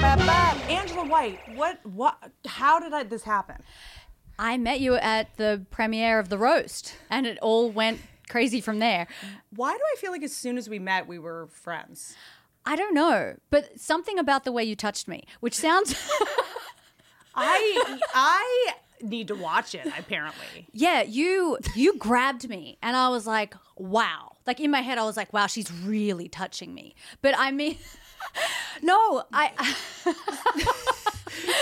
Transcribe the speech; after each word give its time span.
Angela 0.70 1.04
White, 1.04 1.38
what, 1.54 1.84
what, 1.84 2.16
how 2.46 2.80
did 2.80 2.94
I, 2.94 3.02
this 3.02 3.22
happen? 3.22 3.56
I 4.38 4.56
met 4.56 4.80
you 4.80 4.94
at 4.94 5.36
the 5.36 5.66
premiere 5.70 6.18
of 6.18 6.30
The 6.30 6.38
Roast, 6.38 6.96
and 7.10 7.26
it 7.26 7.38
all 7.42 7.70
went 7.70 8.00
crazy 8.26 8.62
from 8.62 8.78
there. 8.78 9.06
Why 9.54 9.72
do 9.72 9.80
I 9.92 10.00
feel 10.00 10.10
like 10.10 10.22
as 10.22 10.34
soon 10.34 10.56
as 10.56 10.70
we 10.70 10.78
met, 10.78 11.06
we 11.06 11.18
were 11.18 11.48
friends? 11.48 12.16
I 12.64 12.76
don't 12.76 12.94
know, 12.94 13.36
but 13.50 13.78
something 13.78 14.18
about 14.18 14.44
the 14.44 14.52
way 14.52 14.64
you 14.64 14.74
touched 14.74 15.06
me, 15.06 15.24
which 15.40 15.54
sounds. 15.54 15.94
I, 17.34 17.98
I 18.14 18.72
need 19.02 19.28
to 19.28 19.34
watch 19.34 19.74
it, 19.74 19.86
apparently. 19.98 20.66
yeah, 20.72 21.02
you 21.02 21.58
you 21.74 21.98
grabbed 21.98 22.48
me, 22.48 22.78
and 22.82 22.96
I 22.96 23.10
was 23.10 23.26
like, 23.26 23.54
wow. 23.76 24.36
Like 24.46 24.60
in 24.60 24.70
my 24.70 24.80
head, 24.80 24.96
I 24.96 25.04
was 25.04 25.18
like, 25.18 25.32
wow, 25.34 25.46
she's 25.46 25.70
really 25.70 26.28
touching 26.28 26.72
me. 26.72 26.94
But 27.20 27.34
I 27.36 27.50
mean, 27.50 27.76
no, 28.82 29.24
I. 29.32 29.74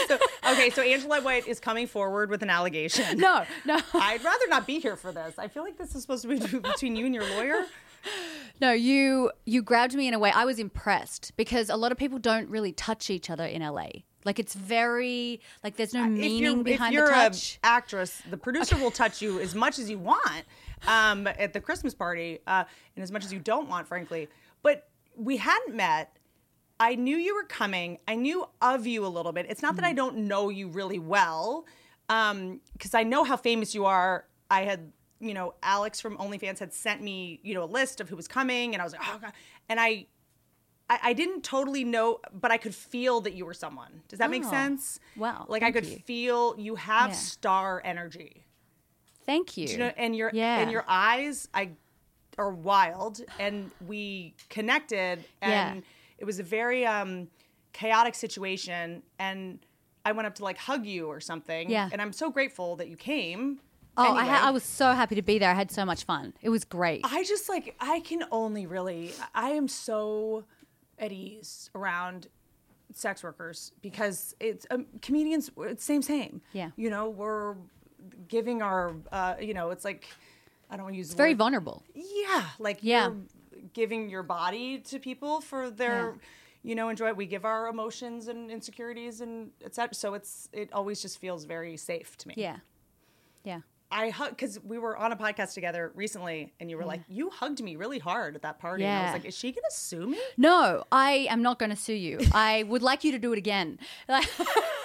So, 0.09 0.19
okay, 0.53 0.71
so 0.71 0.83
Angela 0.83 1.21
White 1.21 1.47
is 1.47 1.61
coming 1.61 1.87
forward 1.87 2.31
with 2.31 2.43
an 2.43 2.51
allegation. 2.51 3.19
no, 3.19 3.45
no. 3.67 3.79
I'd 3.95 4.25
rather 4.25 4.47
not 4.49 4.67
be 4.67 4.81
here 4.81 4.97
for 4.97 5.13
this. 5.13 5.39
I 5.39 5.49
feel 5.49 5.63
like 5.63 5.77
this 5.77 5.95
is 5.95 6.03
supposed 6.03 6.23
to 6.23 6.29
be 6.29 6.39
between 6.59 6.97
you 6.97 7.05
and 7.07 7.15
your 7.15 7.29
lawyer. 7.37 7.67
No, 8.61 8.73
you 8.73 9.31
you 9.45 9.63
grabbed 9.63 9.95
me 9.95 10.09
in 10.09 10.15
a 10.15 10.19
way 10.19 10.33
I 10.35 10.45
was 10.45 10.59
impressed 10.59 11.33
because 11.37 11.69
a 11.69 11.77
lot 11.77 11.93
of 11.93 11.99
people 11.99 12.19
don't 12.19 12.49
really 12.49 12.73
touch 12.73 13.11
each 13.11 13.29
other 13.29 13.45
in 13.45 13.63
LA. 13.63 13.89
Like 14.25 14.39
it's 14.39 14.55
very 14.55 15.41
like 15.63 15.77
there's 15.77 15.95
no 15.95 16.07
meaning 16.07 16.43
you're, 16.43 16.65
behind 16.65 16.95
if 16.95 16.99
you're 16.99 17.07
the 17.07 17.13
touch. 17.13 17.59
a 17.63 17.67
actress, 17.67 18.23
the 18.31 18.37
producer 18.37 18.77
will 18.77 18.91
touch 18.91 19.23
you 19.23 19.41
as 19.41 19.55
much 19.55 19.79
as 19.79 19.89
you 19.89 19.99
want 19.99 20.45
um, 20.87 21.27
at 21.27 21.53
the 21.53 21.61
Christmas 21.61 21.95
party, 21.95 22.39
uh, 22.47 22.65
and 22.97 23.03
as 23.03 23.13
much 23.13 23.25
as 23.25 23.33
you 23.33 23.39
don't 23.39 23.69
want, 23.69 23.87
frankly. 23.87 24.29
But 24.63 24.89
we 25.17 25.37
hadn't 25.37 25.75
met. 25.77 26.18
I 26.81 26.95
knew 26.95 27.17
you 27.17 27.35
were 27.35 27.45
coming. 27.45 27.99
I 28.07 28.15
knew 28.15 28.47
of 28.63 28.87
you 28.87 29.05
a 29.05 29.09
little 29.09 29.33
bit. 29.33 29.47
It's 29.49 29.63
not 29.63 29.77
that. 29.77 29.85
I 29.85 29.89
mm-hmm. 29.89 29.97
don't 29.97 30.17
know 30.29 30.49
you 30.49 30.69
really 30.69 30.99
well, 30.99 31.67
um, 32.09 32.61
because 32.73 32.95
I 32.95 33.03
know 33.03 33.25
how 33.25 33.37
famous 33.37 33.75
you 33.75 33.85
are. 33.85 34.25
I 34.51 34.63
had, 34.63 34.93
you 35.21 35.35
know, 35.35 35.55
Alex 35.63 36.01
from 36.01 36.17
OnlyFans 36.19 36.59
had 36.61 36.73
sent 36.73 37.03
me, 37.03 37.41
you 37.43 37.55
know, 37.55 37.65
a 37.65 37.67
list 37.67 38.01
of 38.01 38.09
who 38.09 38.17
was 38.17 38.29
coming, 38.29 38.75
and 38.75 38.81
I 38.81 38.85
was 38.85 38.93
like, 38.93 39.03
oh 39.05 39.19
god, 39.21 39.33
and 39.69 39.81
I. 39.81 40.07
I, 40.91 40.99
I 41.03 41.13
didn't 41.13 41.45
totally 41.45 41.85
know, 41.85 42.19
but 42.33 42.51
I 42.51 42.57
could 42.57 42.75
feel 42.75 43.21
that 43.21 43.35
you 43.35 43.45
were 43.45 43.53
someone. 43.53 44.01
Does 44.09 44.21
that 44.21 44.31
make 44.31 44.43
Oh, 44.47 44.51
sense? 44.51 45.01
wow, 45.19 45.45
Like 45.47 45.63
I 45.63 45.71
could 45.71 45.85
you. 45.85 45.99
feel 45.99 46.55
you 46.59 46.77
have 46.77 47.11
Yeah. 47.11 47.15
star 47.17 47.83
energy. 47.85 48.47
Thank 49.27 49.59
you. 49.59 49.69
You 49.69 49.77
know, 49.77 49.93
and 49.99 50.17
your 50.17 50.31
yeah. 50.33 50.61
and 50.61 50.71
your 50.71 50.87
eyes, 50.89 51.47
I 51.53 51.73
are 52.39 52.51
wild, 52.51 53.21
and 53.39 53.71
we 53.87 54.35
connected, 54.49 55.27
and 55.43 55.77
Yeah. 55.77 55.89
It 56.19 56.25
was 56.25 56.39
a 56.39 56.43
very 56.43 56.85
um, 56.85 57.29
chaotic 57.73 58.15
situation, 58.15 59.03
and 59.19 59.59
I 60.05 60.13
went 60.13 60.27
up 60.27 60.35
to 60.37 60.45
like 60.45 60.59
hug 60.59 60.85
you 60.87 61.07
or 61.07 61.21
something, 61.21 61.71
Yeah. 61.71 61.89
and 61.93 62.01
I'm 62.03 62.13
so 62.13 62.31
grateful 62.31 62.77
that 62.77 62.89
you 62.89 62.97
came. 62.97 63.61
Oh, 63.97 64.15
I, 64.15 64.25
ha- 64.27 64.47
I 64.47 64.51
was 64.53 64.63
so 64.63 64.93
happy 64.93 65.17
to 65.17 65.23
be 65.23 65.39
there. 65.41 65.51
I 65.51 65.55
had 65.55 65.71
so 65.73 65.85
much 65.85 66.05
fun. 66.05 66.33
It 66.41 66.51
was 66.51 66.65
great. 66.65 67.01
I 67.05 67.25
just 67.25 67.49
like 67.49 67.75
I 67.81 67.99
can 68.01 68.23
only 68.31 68.65
really 68.67 69.13
I 69.35 69.51
am 69.51 69.67
so 69.67 70.45
at 71.01 71.11
ease 71.11 71.69
around 71.75 72.29
sex 72.95 73.23
workers 73.25 73.73
because 73.83 74.35
it's 74.41 74.67
um, 74.71 74.87
comedians 75.03 75.51
it's 75.59 75.85
same 75.85 76.01
same 76.03 76.41
Yeah. 76.53 76.71
you 76.77 76.91
know 76.91 77.11
we're 77.11 77.55
giving 78.29 78.63
our 78.63 78.95
uh, 79.13 79.35
you 79.41 79.53
know 79.53 79.71
it's 79.71 79.85
like 79.85 80.07
I 80.71 80.77
don't 80.77 80.85
want 80.85 80.95
to 80.95 80.99
use 80.99 81.09
it's 81.09 81.15
very 81.17 81.35
vulnerable. 81.35 81.83
yeah 81.95 82.45
like 82.59 82.79
Yeah. 82.83 83.11
Giving 83.81 84.03
your 84.15 84.25
body 84.39 84.79
to 84.91 84.99
people 85.09 85.41
for 85.51 85.63
their 85.83 86.01
Yeah. 86.05 86.69
you 86.69 86.75
know 86.79 86.87
enjoy 86.95 87.09
it 87.13 87.17
we 87.17 87.27
give 87.37 87.45
our 87.53 87.63
emotions 87.75 88.21
and 88.33 88.41
insecurities 88.57 89.17
and 89.25 89.35
etc 89.69 89.95
so 90.03 90.15
it's 90.19 90.33
it 90.53 90.69
always 90.79 90.99
just 91.05 91.17
feels 91.25 91.43
very 91.55 91.77
safe 91.91 92.11
to 92.21 92.25
me 92.29 92.35
Yeah. 92.47 92.59
Yeah. 93.51 93.61
I 93.91 94.11
hug 94.11 94.31
because 94.37 94.55
we 94.73 94.77
were 94.85 94.95
on 95.05 95.11
a 95.13 95.17
podcast 95.17 95.55
together 95.55 95.93
recently, 95.95 96.53
and 96.61 96.69
you 96.71 96.77
were 96.77 96.85
like, 96.93 97.01
"You 97.09 97.31
hugged 97.41 97.61
me 97.69 97.73
really 97.83 97.99
hard 97.99 98.37
at 98.37 98.43
that 98.43 98.59
party." 98.59 98.85
And 98.85 98.93
I 98.93 99.01
was 99.05 99.09
Yeah. 99.09 99.13
like, 99.19 99.25
"Is 99.25 99.35
she 99.43 99.49
gonna 99.57 99.71
sue 99.71 100.07
me?" 100.15 100.21
No, 100.37 100.85
I 100.93 101.11
am 101.35 101.41
not 101.41 101.59
going 101.59 101.71
to 101.71 101.81
sue 101.89 101.95
you. 102.09 102.19
I 102.35 102.65
would 102.65 102.83
like 102.83 103.01
you 103.05 103.13
to 103.13 103.19
do 103.27 103.33
it 103.33 103.39
again. 103.39 103.79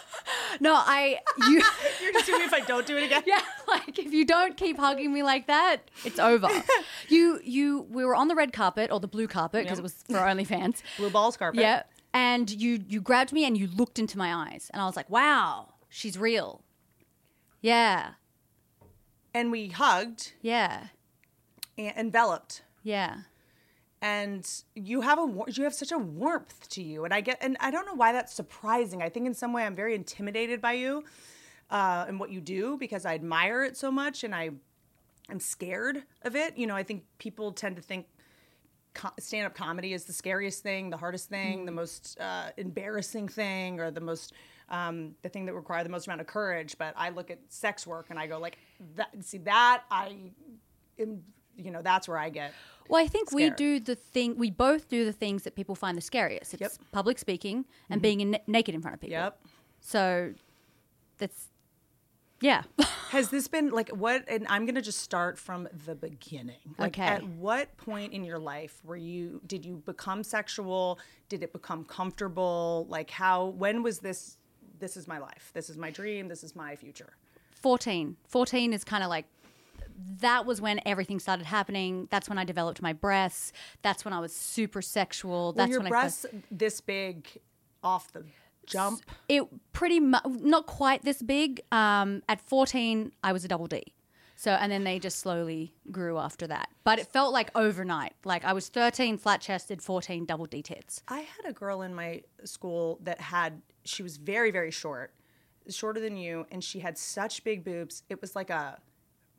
No, 0.59 0.73
I 0.75 1.19
you. 1.49 1.61
You're 2.01 2.13
just 2.13 2.25
doing 2.25 2.39
me 2.39 2.45
if 2.45 2.53
I 2.53 2.59
don't 2.61 2.85
do 2.85 2.97
it 2.97 3.03
again. 3.03 3.23
Yeah, 3.25 3.41
like 3.67 3.97
if 3.99 4.11
you 4.13 4.25
don't 4.25 4.55
keep 4.57 4.77
hugging 4.77 5.13
me 5.13 5.23
like 5.23 5.47
that, 5.47 5.77
it's 6.05 6.19
over. 6.19 6.47
You 7.09 7.39
you 7.43 7.85
we 7.89 8.05
were 8.05 8.15
on 8.15 8.27
the 8.27 8.35
red 8.35 8.53
carpet 8.53 8.91
or 8.91 8.99
the 8.99 9.07
blue 9.07 9.27
carpet 9.27 9.63
because 9.63 9.77
Yep. 9.77 9.79
it 9.79 9.83
was 9.83 9.93
for 10.07 10.15
OnlyFans. 10.15 10.81
Blue 10.97 11.09
balls 11.09 11.37
carpet. 11.37 11.59
Yeah, 11.61 11.83
and 12.13 12.49
you 12.49 12.83
you 12.87 13.01
grabbed 13.01 13.33
me 13.33 13.45
and 13.45 13.57
you 13.57 13.67
looked 13.67 13.99
into 13.99 14.17
my 14.17 14.33
eyes, 14.33 14.69
and 14.73 14.81
I 14.81 14.85
was 14.85 14.95
like, 14.95 15.09
wow, 15.09 15.73
she's 15.89 16.17
real. 16.17 16.63
Yeah, 17.61 18.11
And 19.33 19.51
we 19.51 19.69
hugged 19.69 20.33
yeah, 20.41 20.87
and 21.77 21.93
enveloped. 21.97 22.63
yeah. 22.83 23.19
And 24.03 24.45
you 24.75 24.99
have 24.99 25.17
a 25.17 25.27
you 25.47 25.63
have 25.63 25.73
such 25.73 25.93
a 25.93 25.97
warmth 25.97 26.67
to 26.71 26.83
you, 26.83 27.05
and 27.05 27.13
I 27.13 27.21
get 27.21 27.37
and 27.39 27.55
I 27.61 27.71
don't 27.71 27.85
know 27.85 27.93
why 27.93 28.11
that's 28.11 28.33
surprising. 28.33 29.01
I 29.01 29.07
think 29.07 29.25
in 29.27 29.33
some 29.33 29.53
way 29.53 29.63
I'm 29.63 29.75
very 29.75 29.95
intimidated 29.95 30.59
by 30.59 30.73
you 30.73 31.05
uh, 31.71 32.03
and 32.09 32.19
what 32.19 32.29
you 32.29 32.41
do 32.41 32.75
because 32.77 33.05
I 33.05 33.13
admire 33.13 33.63
it 33.63 33.77
so 33.77 33.89
much, 33.89 34.25
and 34.25 34.35
I 34.35 34.49
am 35.29 35.39
scared 35.39 36.03
of 36.23 36.35
it. 36.35 36.57
You 36.57 36.67
know, 36.67 36.75
I 36.75 36.83
think 36.83 37.05
people 37.17 37.53
tend 37.53 37.77
to 37.77 37.81
think 37.81 38.07
stand-up 39.19 39.55
comedy 39.55 39.93
is 39.93 40.03
the 40.03 40.13
scariest 40.13 40.61
thing, 40.63 40.89
the 40.89 40.97
hardest 40.97 41.29
thing, 41.29 41.65
the 41.65 41.71
most 41.71 42.17
uh, 42.19 42.49
embarrassing 42.57 43.29
thing, 43.29 43.79
or 43.79 43.89
the 43.89 44.01
most 44.01 44.33
um, 44.67 45.15
the 45.21 45.29
thing 45.29 45.45
that 45.45 45.53
require 45.53 45.81
the 45.81 45.89
most 45.89 46.07
amount 46.07 46.19
of 46.19 46.27
courage. 46.27 46.75
But 46.77 46.93
I 46.97 47.09
look 47.09 47.31
at 47.31 47.39
sex 47.47 47.87
work 47.87 48.07
and 48.09 48.19
I 48.19 48.27
go 48.27 48.37
like 48.37 48.57
that. 48.97 49.11
See 49.23 49.37
that 49.39 49.83
I 49.89 50.31
am, 50.99 51.23
you 51.55 51.71
know, 51.71 51.81
that's 51.81 52.07
where 52.07 52.17
I 52.17 52.29
get. 52.29 52.53
Well, 52.89 53.03
I 53.03 53.07
think 53.07 53.31
we 53.31 53.49
do 53.49 53.79
the 53.79 53.95
thing. 53.95 54.37
We 54.37 54.51
both 54.51 54.89
do 54.89 55.05
the 55.05 55.13
things 55.13 55.43
that 55.43 55.55
people 55.55 55.75
find 55.75 55.97
the 55.97 56.01
scariest. 56.01 56.53
It's 56.53 56.61
Yep. 56.61 56.71
Mm-hmm. 56.71 56.83
public 56.91 57.19
speaking 57.19 57.65
and 57.89 58.01
being 58.01 58.21
in, 58.21 58.37
naked 58.47 58.75
in 58.75 58.81
front 58.81 58.95
of 58.95 59.01
people. 59.01 59.13
Yep. 59.17 59.39
So 59.81 60.33
that's 61.17 61.49
yeah. 62.41 62.63
Has 63.11 63.29
this 63.29 63.47
been 63.47 63.69
like 63.69 63.89
what? 63.89 64.25
And 64.27 64.45
I'm 64.49 64.65
gonna 64.65 64.81
just 64.81 64.99
start 64.99 65.37
from 65.37 65.67
the 65.85 65.95
beginning. 65.95 66.75
Like, 66.77 66.97
Okay. 66.99 67.07
At 67.07 67.23
what 67.23 67.75
point 67.77 68.11
in 68.11 68.23
your 68.23 68.39
life 68.39 68.81
were 68.83 68.97
you? 68.97 69.39
Did 69.47 69.65
you 69.65 69.81
become 69.85 70.23
sexual? 70.23 70.99
Did 71.29 71.41
it 71.43 71.53
become 71.53 71.85
comfortable? 71.85 72.85
Like 72.89 73.09
how? 73.09 73.45
When 73.45 73.81
was 73.83 73.99
this? 73.99 74.37
This 74.79 74.97
is 74.97 75.07
my 75.07 75.19
life. 75.19 75.51
This 75.53 75.69
is 75.69 75.77
my 75.77 75.89
dream. 75.91 76.27
This 76.27 76.43
is 76.43 76.55
my 76.55 76.75
future. 76.75 77.13
14. 77.51 78.17
14 78.27 78.73
is 78.73 78.83
kind 78.83 79.03
of 79.03 79.09
like 79.09 79.25
that 80.19 80.45
was 80.45 80.61
when 80.61 80.79
everything 80.85 81.19
started 81.19 81.45
happening. 81.45 82.07
That's 82.11 82.29
when 82.29 82.37
I 82.37 82.43
developed 82.43 82.81
my 82.81 82.93
breasts. 82.93 83.53
That's 83.81 84.05
when 84.05 84.13
I 84.13 84.19
was 84.19 84.35
super 84.35 84.81
sexual. 84.81 85.47
Were 85.47 85.53
That's 85.53 85.71
your 85.71 85.79
when 85.81 85.89
breasts 85.89 86.25
this 86.51 86.81
big 86.81 87.27
off 87.83 88.11
the 88.11 88.25
jump? 88.65 89.01
It 89.27 89.43
pretty 89.71 89.99
much 89.99 90.23
not 90.25 90.65
quite 90.65 91.03
this 91.03 91.21
big. 91.21 91.61
Um, 91.71 92.23
at 92.29 92.41
14, 92.41 93.11
I 93.23 93.33
was 93.33 93.45
a 93.45 93.47
double 93.47 93.67
D. 93.67 93.93
So 94.35 94.51
and 94.51 94.71
then 94.71 94.83
they 94.83 94.99
just 94.99 95.19
slowly 95.19 95.73
grew 95.91 96.17
after 96.17 96.47
that. 96.47 96.69
But 96.83 96.99
it 96.99 97.07
felt 97.07 97.31
like 97.31 97.49
overnight. 97.55 98.13
Like 98.25 98.43
I 98.43 98.53
was 98.53 98.67
13 98.69 99.17
flat 99.17 99.41
chested, 99.41 99.81
14 99.81 100.25
double 100.25 100.45
D 100.45 100.61
tits. 100.61 101.01
I 101.07 101.19
had 101.19 101.45
a 101.47 101.53
girl 101.53 101.81
in 101.81 101.93
my 101.93 102.23
school 102.43 102.99
that 103.03 103.21
had 103.21 103.61
she 103.85 104.03
was 104.03 104.17
very 104.17 104.51
very 104.51 104.71
short, 104.71 105.13
shorter 105.69 105.99
than 105.99 106.17
you, 106.17 106.45
and 106.51 106.63
she 106.63 106.79
had 106.79 106.97
such 106.97 107.43
big 107.43 107.63
boobs. 107.63 108.03
It 108.09 108.19
was 108.19 108.35
like 108.35 108.49
a 108.49 108.79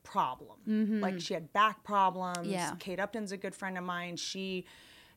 problem. 0.04 1.00
Like 1.00 1.20
she 1.20 1.34
had 1.34 1.52
back 1.52 1.82
problems. 1.82 2.38
Mm-hmm. 2.38 2.50
Yeah. 2.50 2.74
Kate 2.78 3.00
Upton's 3.00 3.32
a 3.32 3.36
good 3.36 3.54
friend 3.54 3.76
of 3.76 3.82
mine. 3.82 4.16
She, 4.16 4.66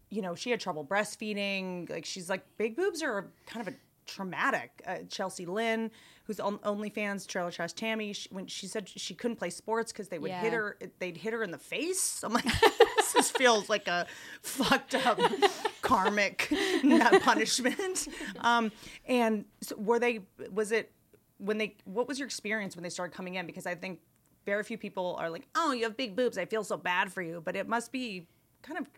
you 0.10 0.22
know, 0.24 0.34
she 0.34 0.50
had 0.50 0.60
trouble 0.60 0.84
breastfeeding. 0.84 1.90
Like 1.90 2.06
she's 2.06 2.30
like 2.30 2.44
big 2.58 2.76
boobs 2.76 3.04
are 3.04 3.32
kind 3.46 3.68
of 3.68 3.74
a 3.74 3.78
traumatic. 4.08 4.82
Uh, 4.88 5.00
Chelsea 5.10 5.46
Lynn, 5.46 5.92
who's 6.24 6.40
on 6.40 6.58
OnlyFans, 6.60 7.28
Trailer 7.28 7.52
Trash 7.52 7.74
Tammy, 7.74 8.14
she, 8.14 8.28
when 8.32 8.48
she 8.48 8.66
said 8.66 8.90
she 8.90 9.14
couldn't 9.14 9.38
play 9.38 9.50
sports 9.50 9.92
because 9.92 10.08
they 10.08 10.18
would 10.18 10.32
hit 10.32 10.54
her, 10.54 10.78
they'd 11.00 11.18
hit 11.18 11.34
her 11.34 11.44
in 11.44 11.52
the 11.52 11.58
face. 11.58 12.24
I'm 12.24 12.34
like, 12.34 12.46
this 12.98 13.14
just 13.14 13.38
feels 13.38 13.70
like 13.70 13.88
a 13.88 14.08
fucked 14.42 14.96
up 14.96 15.20
karmic 15.82 16.52
punishment. 17.22 18.08
Um, 18.40 18.72
and 19.06 19.46
so 19.62 19.76
were 19.76 20.00
they? 20.00 20.22
Was 20.52 20.72
it 20.72 20.92
when 21.38 21.58
they? 21.58 21.76
What 21.86 22.08
was 22.08 22.18
your 22.18 22.26
experience 22.26 22.76
when 22.76 22.84
they 22.84 22.90
started 22.90 23.16
coming 23.16 23.36
in? 23.36 23.46
Because 23.46 23.68
I 23.68 23.76
think 23.76 24.00
very 24.48 24.64
few 24.64 24.78
people 24.80 25.16
are 25.20 25.30
like, 25.30 25.46
"Oh, 25.56 25.72
you 25.74 25.84
have 25.84 25.96
big 25.96 26.16
boobs. 26.16 26.38
I 26.40 26.46
feel 26.46 26.64
so 26.64 26.78
bad 26.78 27.14
for 27.14 27.22
you," 27.22 27.42
but 27.46 27.56
it 27.56 27.68
must 27.68 27.92
be 27.92 28.28
kind 28.64 28.80
of 28.80 28.90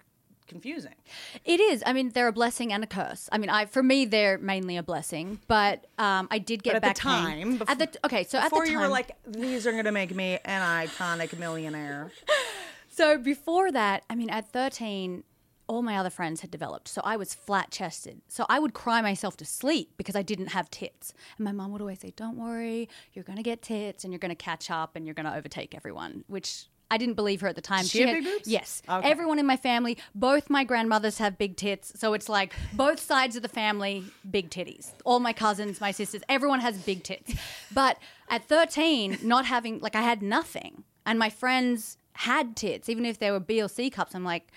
confusing. 0.48 0.96
It 1.44 1.60
is. 1.60 1.84
I 1.86 1.94
mean, 1.94 2.10
they're 2.10 2.28
a 2.28 2.32
blessing 2.32 2.72
and 2.72 2.84
a 2.84 2.88
curse. 2.88 3.28
I 3.32 3.38
mean, 3.40 3.50
I 3.50 3.66
for 3.66 3.82
me 3.84 4.06
they're 4.06 4.38
mainly 4.38 4.78
a 4.78 4.84
blessing, 4.84 5.40
but 5.48 5.86
um, 5.98 6.28
I 6.32 6.38
did 6.40 6.64
get 6.64 6.74
But 6.74 6.84
at 6.88 6.96
the 6.96 7.02
back 7.02 7.24
pain. 7.26 7.58
time, 7.58 7.68
At 7.68 7.80
the 7.80 8.00
okay, 8.06 8.24
so 8.24 8.38
at 8.38 8.44
the 8.46 8.50
Before 8.52 8.66
time, 8.66 8.74
you 8.74 8.80
were 8.80 8.88
like, 8.88 9.12
"These 9.28 9.66
are 9.68 9.72
going 9.72 9.86
to 9.86 9.92
make 9.92 10.14
me 10.16 10.38
an 10.46 10.62
iconic 10.88 11.38
millionaire." 11.38 12.12
So 12.92 13.18
before 13.18 13.72
that, 13.72 14.04
I 14.10 14.16
mean, 14.16 14.30
at 14.30 14.52
13, 14.52 15.24
all 15.70 15.84
my 15.84 15.96
other 15.98 16.10
friends 16.10 16.42
had 16.42 16.50
developed. 16.52 16.88
So 16.90 17.00
I 17.06 17.16
was 17.16 17.34
flat 17.34 17.70
chested. 17.72 18.22
So 18.28 18.46
I 18.50 18.60
would 18.60 18.74
cry 18.74 19.02
myself 19.02 19.38
to 19.38 19.46
sleep 19.46 19.92
because 19.98 20.16
I 20.16 20.24
didn't 20.24 20.48
have 20.48 20.70
tits. 20.72 21.14
And 21.38 21.46
my 21.46 21.52
mom 21.54 21.72
would 21.72 21.80
always 21.80 22.00
say, 22.00 22.12
Don't 22.18 22.36
worry, 22.38 22.90
you're 23.14 23.24
going 23.24 23.38
to 23.38 23.44
get 23.44 23.62
tits 23.62 24.04
and 24.04 24.12
you're 24.12 24.20
going 24.20 24.32
to 24.32 24.36
catch 24.36 24.70
up 24.72 24.96
and 24.96 25.06
you're 25.06 25.14
going 25.14 25.28
to 25.28 25.36
overtake 25.36 25.74
everyone, 25.76 26.26
which. 26.28 26.66
I 26.92 26.98
didn't 26.98 27.14
believe 27.14 27.42
her 27.42 27.48
at 27.48 27.56
the 27.56 27.62
time. 27.62 27.86
She 27.86 28.00
had 28.00 28.10
had- 28.10 28.24
big 28.24 28.34
boobs? 28.34 28.48
Yes. 28.48 28.82
Okay. 28.90 29.08
Everyone 29.08 29.38
in 29.38 29.46
my 29.46 29.58
family, 29.58 29.96
both 30.16 30.50
my 30.50 30.64
grandmothers 30.64 31.20
have 31.20 31.38
big 31.38 31.56
tits. 31.56 31.94
So 32.00 32.16
it's 32.16 32.28
like 32.28 32.52
both 32.74 33.00
sides 33.00 33.36
of 33.36 33.44
the 33.44 33.48
family, 33.48 34.06
big 34.32 34.50
titties. 34.50 34.92
All 35.06 35.20
my 35.20 35.32
cousins, 35.32 35.80
my 35.80 35.92
sisters, 35.92 36.24
everyone 36.28 36.62
has 36.62 36.80
big 36.80 37.04
tits. 37.04 37.36
But 37.72 38.00
at 38.28 38.46
13, 38.46 39.20
not 39.22 39.46
having, 39.46 39.78
like, 39.82 39.94
I 39.96 40.02
had 40.02 40.24
nothing. 40.24 40.84
And 41.06 41.20
my 41.20 41.30
friends 41.30 42.00
had 42.14 42.56
tits, 42.56 42.90
even 42.90 43.06
if 43.06 43.20
they 43.20 43.30
were 43.30 43.40
B 43.40 43.62
or 43.62 43.68
C 43.68 43.92
cups. 43.92 44.16
I'm 44.16 44.24
like, 44.24 44.48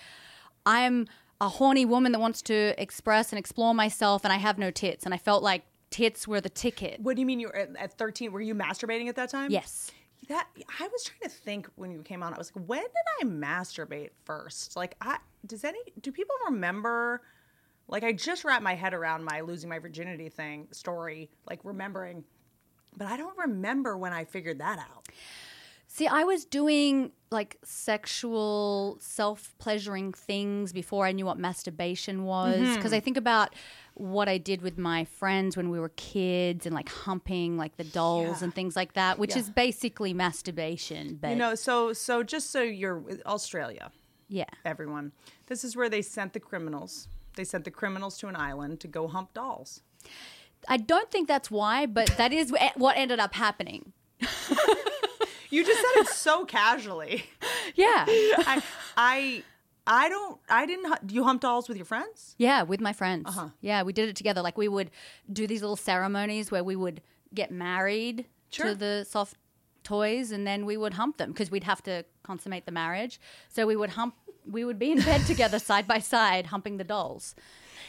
I'm 0.66 1.08
a 1.40 1.48
horny 1.48 1.84
woman 1.84 2.12
that 2.12 2.20
wants 2.20 2.42
to 2.42 2.80
express 2.80 3.32
and 3.32 3.38
explore 3.38 3.74
myself, 3.74 4.24
and 4.24 4.32
I 4.32 4.36
have 4.36 4.58
no 4.58 4.70
tits. 4.70 5.04
And 5.04 5.12
I 5.12 5.18
felt 5.18 5.42
like 5.42 5.64
tits 5.90 6.26
were 6.26 6.40
the 6.40 6.48
ticket. 6.48 7.00
What 7.00 7.16
do 7.16 7.20
you 7.20 7.26
mean 7.26 7.40
you 7.40 7.48
were 7.48 7.56
at, 7.56 7.76
at 7.76 7.98
13? 7.98 8.32
Were 8.32 8.40
you 8.40 8.54
masturbating 8.54 9.08
at 9.08 9.16
that 9.16 9.30
time? 9.30 9.50
Yes. 9.50 9.90
That 10.28 10.46
I 10.80 10.86
was 10.88 11.02
trying 11.04 11.28
to 11.28 11.36
think 11.36 11.68
when 11.74 11.90
you 11.90 12.02
came 12.02 12.22
on. 12.22 12.32
I 12.32 12.38
was 12.38 12.52
like, 12.54 12.64
when 12.68 12.80
did 12.80 12.90
I 13.20 13.24
masturbate 13.24 14.10
first? 14.24 14.76
Like, 14.76 14.96
I 15.00 15.18
does 15.44 15.64
any 15.64 15.80
do 16.00 16.12
people 16.12 16.36
remember? 16.46 17.22
Like, 17.88 18.04
I 18.04 18.12
just 18.12 18.44
wrapped 18.44 18.62
my 18.62 18.74
head 18.74 18.94
around 18.94 19.24
my 19.24 19.40
losing 19.40 19.68
my 19.68 19.80
virginity 19.80 20.28
thing 20.28 20.68
story, 20.70 21.28
like 21.48 21.58
remembering, 21.64 22.22
but 22.96 23.08
I 23.08 23.16
don't 23.16 23.36
remember 23.36 23.98
when 23.98 24.12
I 24.12 24.24
figured 24.24 24.60
that 24.60 24.78
out. 24.78 25.08
See, 25.94 26.06
I 26.06 26.24
was 26.24 26.46
doing 26.46 27.12
like 27.30 27.58
sexual, 27.64 28.96
self 28.98 29.54
pleasuring 29.58 30.14
things 30.14 30.72
before 30.72 31.04
I 31.04 31.12
knew 31.12 31.26
what 31.26 31.38
masturbation 31.38 32.24
was. 32.24 32.56
Mm-hmm. 32.56 32.74
Because 32.76 32.94
I 32.94 33.00
think 33.00 33.18
about 33.18 33.54
what 33.92 34.26
I 34.26 34.38
did 34.38 34.62
with 34.62 34.78
my 34.78 35.04
friends 35.04 35.54
when 35.54 35.68
we 35.68 35.78
were 35.78 35.90
kids 35.90 36.64
and 36.64 36.74
like 36.74 36.88
humping 36.88 37.58
like 37.58 37.76
the 37.76 37.84
dolls 37.84 38.38
Yeah. 38.40 38.44
and 38.44 38.54
things 38.54 38.74
like 38.74 38.94
that, 38.94 39.18
which 39.18 39.32
Yeah. 39.32 39.40
is 39.40 39.50
basically 39.50 40.14
masturbation. 40.14 41.18
But 41.20 41.32
You 41.32 41.36
know, 41.36 41.54
so 41.54 41.92
so 41.92 42.22
just 42.22 42.50
so 42.50 42.62
you're 42.62 43.04
Australia, 43.26 43.92
yeah. 44.28 44.46
everyone. 44.64 45.12
This 45.48 45.62
is 45.62 45.76
where 45.76 45.90
they 45.90 46.00
sent 46.00 46.32
the 46.32 46.40
criminals. 46.40 47.06
They 47.36 47.44
sent 47.44 47.64
the 47.64 47.70
criminals 47.70 48.16
to 48.20 48.28
an 48.28 48.36
island 48.36 48.80
to 48.80 48.88
go 48.88 49.08
hump 49.08 49.34
dolls. 49.34 49.82
I 50.66 50.78
don't 50.78 51.10
think 51.10 51.28
that's 51.28 51.50
why, 51.50 51.84
but 51.84 52.06
that 52.16 52.32
is 52.32 52.50
what 52.76 52.96
ended 52.96 53.20
up 53.20 53.34
happening. 53.34 53.92
You 55.52 55.64
just 55.64 55.80
said 55.80 56.00
it 56.02 56.08
so 56.08 56.44
casually. 56.44 57.24
Yeah. 57.74 58.04
I 58.06 58.62
I 58.96 59.42
I 59.86 60.08
don't 60.08 60.38
I 60.48 60.66
didn't 60.66 61.06
do 61.06 61.14
you 61.14 61.24
hump 61.24 61.40
dolls 61.40 61.68
with 61.68 61.76
your 61.78 61.86
friends? 61.86 62.34
Yeah, 62.38 62.62
with 62.64 62.80
my 62.80 62.92
friends. 62.92 63.24
Uh-huh. 63.28 63.48
Yeah, 63.60 63.82
we 63.82 63.92
did 63.92 64.08
it 64.08 64.16
together. 64.16 64.42
Like 64.42 64.58
we 64.58 64.68
would 64.68 64.90
do 65.32 65.46
these 65.46 65.62
little 65.62 65.76
ceremonies 65.76 66.50
where 66.50 66.64
we 66.64 66.76
would 66.76 67.00
get 67.34 67.50
married 67.50 68.26
Sure. 68.50 68.66
to 68.66 68.74
the 68.74 69.06
soft 69.08 69.36
toys 69.84 70.32
and 70.32 70.46
then 70.46 70.66
we 70.66 70.76
would 70.76 70.94
hump 70.94 71.16
them 71.16 71.30
because 71.32 71.50
we'd 71.50 71.64
have 71.64 71.82
to 71.84 72.04
consummate 72.22 72.66
the 72.66 72.72
marriage. 72.72 73.18
So 73.48 73.66
we 73.66 73.76
would 73.76 73.90
hump 73.90 74.14
we 74.44 74.64
would 74.64 74.78
be 74.78 74.90
in 74.92 75.00
bed 75.00 75.24
together 75.26 75.58
side 75.70 75.86
by 75.86 76.00
side 76.00 76.46
humping 76.46 76.76
the 76.78 76.84
dolls. 76.84 77.34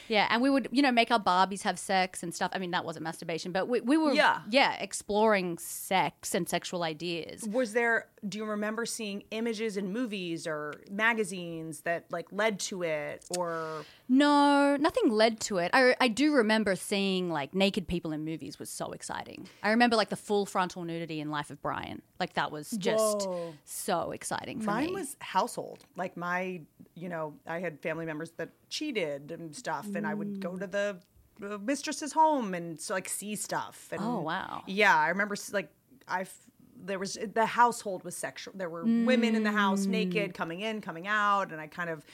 Yeah, 0.07 0.27
and 0.29 0.41
we 0.41 0.49
would, 0.49 0.67
you 0.71 0.81
know, 0.81 0.91
make 0.91 1.11
our 1.11 1.19
Barbies 1.19 1.63
have 1.63 1.77
sex 1.79 2.23
and 2.23 2.33
stuff. 2.33 2.51
I 2.53 2.59
mean, 2.59 2.71
that 2.71 2.85
wasn't 2.85 3.03
masturbation, 3.03 3.51
but 3.51 3.67
we, 3.67 3.81
we 3.81 3.97
were, 3.97 4.13
Yeah. 4.13 4.41
yeah, 4.49 4.73
exploring 4.79 5.57
sex 5.57 6.35
and 6.35 6.47
sexual 6.47 6.83
ideas. 6.83 7.43
Was 7.49 7.73
there 7.73 8.07
do 8.27 8.37
you 8.37 8.45
remember 8.45 8.85
seeing 8.85 9.23
images 9.31 9.75
in 9.77 9.91
movies 9.91 10.47
or 10.47 10.73
magazines 10.89 11.81
that 11.81 12.05
like 12.09 12.27
led 12.31 12.59
to 12.59 12.83
it 12.83 13.25
or 13.37 13.83
No, 14.07 14.75
nothing 14.77 15.09
led 15.09 15.39
to 15.41 15.57
it. 15.57 15.71
I, 15.73 15.95
I 15.99 16.07
do 16.07 16.33
remember 16.33 16.75
seeing 16.75 17.29
like 17.29 17.53
naked 17.53 17.87
people 17.87 18.11
in 18.11 18.23
movies 18.23 18.57
was 18.59 18.69
so 18.69 18.91
exciting. 18.91 19.47
I 19.61 19.69
remember 19.71 19.95
like 19.95 20.09
the 20.09 20.15
full 20.15 20.45
frontal 20.45 20.83
nudity 20.83 21.19
in 21.19 21.29
Life 21.31 21.49
of 21.49 21.61
Brian. 21.61 22.01
Like 22.19 22.33
that 22.33 22.51
was 22.51 22.71
just 22.71 23.27
Whoa. 23.27 23.53
so 23.65 24.11
exciting 24.11 24.59
for 24.59 24.67
me. 24.69 24.73
mine 24.73 24.85
me. 24.87 24.93
was 24.93 25.15
household. 25.19 25.83
Like 25.97 26.15
my, 26.17 26.61
you 26.95 27.09
know, 27.09 27.33
I 27.45 27.59
had 27.59 27.79
family 27.81 28.05
members 28.05 28.31
that 28.37 28.49
cheated 28.69 29.31
and 29.31 29.55
stuff 29.55 29.87
and 29.95 30.07
I 30.07 30.13
would 30.13 30.39
go 30.39 30.57
to 30.57 30.67
the 30.67 30.97
uh, 31.43 31.57
mistress's 31.57 32.13
home 32.13 32.53
and 32.53 32.79
so 32.79 32.93
like 32.93 33.09
see 33.09 33.35
stuff 33.35 33.89
and 33.91 34.01
Oh, 34.01 34.21
wow. 34.21 34.63
Yeah, 34.67 34.95
I 34.95 35.09
remember 35.09 35.33
s- 35.33 35.51
like 35.51 35.69
I 36.07 36.21
f- 36.21 36.37
there 36.85 36.99
was 36.99 37.17
the 37.33 37.45
household 37.45 38.03
was 38.03 38.15
sexual. 38.15 38.53
There 38.57 38.69
were 38.69 38.83
women 38.83 39.35
in 39.35 39.43
the 39.43 39.51
house 39.51 39.85
Mm. 39.85 39.89
naked, 39.89 40.33
coming 40.33 40.59
in, 40.61 40.81
coming 40.81 41.07
out, 41.07 41.51
and 41.51 41.59
I 41.61 41.67
kind 41.67 41.89
of, 41.89 42.05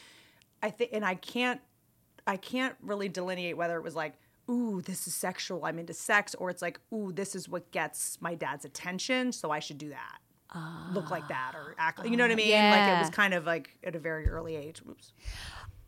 I 0.61 0.69
think, 0.69 0.91
and 0.93 1.03
I 1.03 1.15
can't, 1.15 1.59
I 2.27 2.37
can't 2.37 2.75
really 2.81 3.09
delineate 3.09 3.57
whether 3.57 3.75
it 3.77 3.83
was 3.83 3.95
like, 3.95 4.13
ooh, 4.49 4.81
this 4.81 5.07
is 5.07 5.15
sexual, 5.15 5.65
I'm 5.65 5.79
into 5.79 5.93
sex, 5.93 6.35
or 6.35 6.49
it's 6.49 6.61
like, 6.61 6.79
ooh, 6.93 7.11
this 7.11 7.35
is 7.35 7.47
what 7.49 7.71
gets 7.71 8.19
my 8.21 8.35
dad's 8.35 8.65
attention, 8.65 9.31
so 9.31 9.51
I 9.51 9.59
should 9.59 9.77
do 9.77 9.89
that, 9.89 10.19
look 10.93 11.11
like 11.11 11.27
that, 11.27 11.53
or 11.55 11.75
act, 11.77 12.03
you 12.05 12.17
know 12.17 12.23
what 12.23 12.31
I 12.31 12.35
mean? 12.35 12.51
Like 12.71 12.97
it 12.97 12.99
was 12.99 13.09
kind 13.09 13.33
of 13.33 13.45
like 13.45 13.77
at 13.83 13.95
a 13.95 13.99
very 13.99 14.27
early 14.29 14.55
age. 14.55 14.81
Oops. 14.89 15.13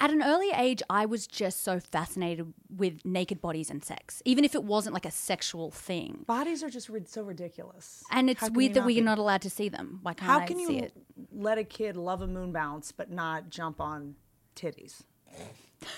At 0.01 0.09
an 0.09 0.23
early 0.23 0.49
age, 0.55 0.81
I 0.89 1.05
was 1.05 1.27
just 1.27 1.63
so 1.63 1.79
fascinated 1.79 2.51
with 2.75 3.05
naked 3.05 3.39
bodies 3.39 3.69
and 3.69 3.85
sex, 3.85 4.19
even 4.25 4.43
if 4.43 4.55
it 4.55 4.63
wasn't 4.63 4.95
like 4.95 5.05
a 5.05 5.11
sexual 5.11 5.69
thing. 5.69 6.23
Bodies 6.25 6.63
are 6.63 6.71
just 6.71 6.89
rid- 6.89 7.07
so 7.07 7.21
ridiculous, 7.21 8.03
And 8.09 8.27
it's 8.27 8.49
weird 8.49 8.73
that 8.73 8.81
we're 8.83 8.95
be? 8.95 9.01
not 9.01 9.19
allowed 9.19 9.43
to 9.43 9.49
see 9.51 9.69
them. 9.69 9.99
Why 10.01 10.15
can't 10.15 10.31
How 10.31 10.39
I 10.39 10.45
can 10.47 10.57
see 10.57 10.77
you 10.77 10.83
it? 10.85 10.93
let 11.31 11.59
a 11.59 11.63
kid 11.63 11.95
love 11.97 12.23
a 12.23 12.27
moon 12.27 12.51
bounce 12.51 12.91
but 12.91 13.11
not 13.11 13.51
jump 13.51 13.79
on 13.79 14.15
titties? 14.55 15.03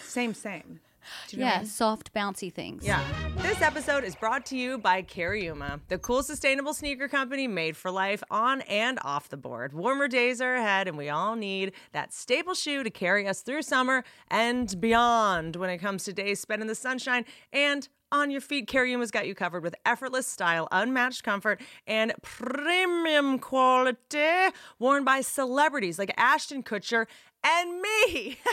Same, 0.04 0.34
same. 0.34 0.82
You 1.30 1.40
know 1.40 1.46
what 1.46 1.52
I 1.52 1.56
Yeah, 1.56 1.60
mean? 1.62 1.68
soft, 1.68 2.14
bouncy 2.14 2.52
things. 2.54 2.86
Yeah. 2.86 3.04
This 3.38 3.62
episode 3.62 4.04
is 4.04 4.16
brought 4.16 4.46
to 4.48 4.58
you 4.58 4.78
by 4.78 5.02
Cariuma, 5.02 5.80
the 5.90 5.98
cool 5.98 6.24
sustainable 6.24 6.74
sneaker 6.74 7.08
company 7.08 7.48
made 7.48 7.76
for 7.76 7.92
life 7.92 8.24
on 8.32 8.62
and 8.62 9.00
off 9.04 9.30
the 9.30 9.38
board. 9.38 9.74
Warmer 9.74 10.08
days 10.08 10.40
are 10.42 10.56
ahead, 10.56 10.88
and 10.88 10.98
we 10.98 11.10
all 11.10 11.36
need 11.36 11.74
that 11.92 12.14
staple 12.14 12.54
shoe 12.54 12.84
to 12.84 12.90
carry 12.90 13.28
us 13.28 13.42
through 13.42 13.64
summer 13.64 14.04
and 14.30 14.80
beyond 14.80 15.56
when 15.56 15.70
it 15.70 15.80
comes 15.80 16.04
to 16.06 16.14
days 16.14 16.40
spent 16.40 16.62
in 16.62 16.68
the 16.68 16.76
sunshine 16.76 17.26
and 17.52 17.90
on 18.12 18.30
your 18.30 18.42
feet. 18.42 18.68
Cariuma's 18.68 19.10
got 19.12 19.26
you 19.28 19.34
covered 19.34 19.64
with 19.64 19.74
effortless 19.86 20.28
style, 20.28 20.68
unmatched 20.72 21.24
comfort, 21.24 21.60
and 21.88 22.14
premium 22.22 23.40
quality 23.40 24.52
worn 24.80 25.04
by 25.04 25.22
celebrities 25.22 25.98
like 25.98 26.14
Ashton 26.16 26.62
Kutcher 26.64 27.08
and 27.44 27.82
me. 27.82 28.38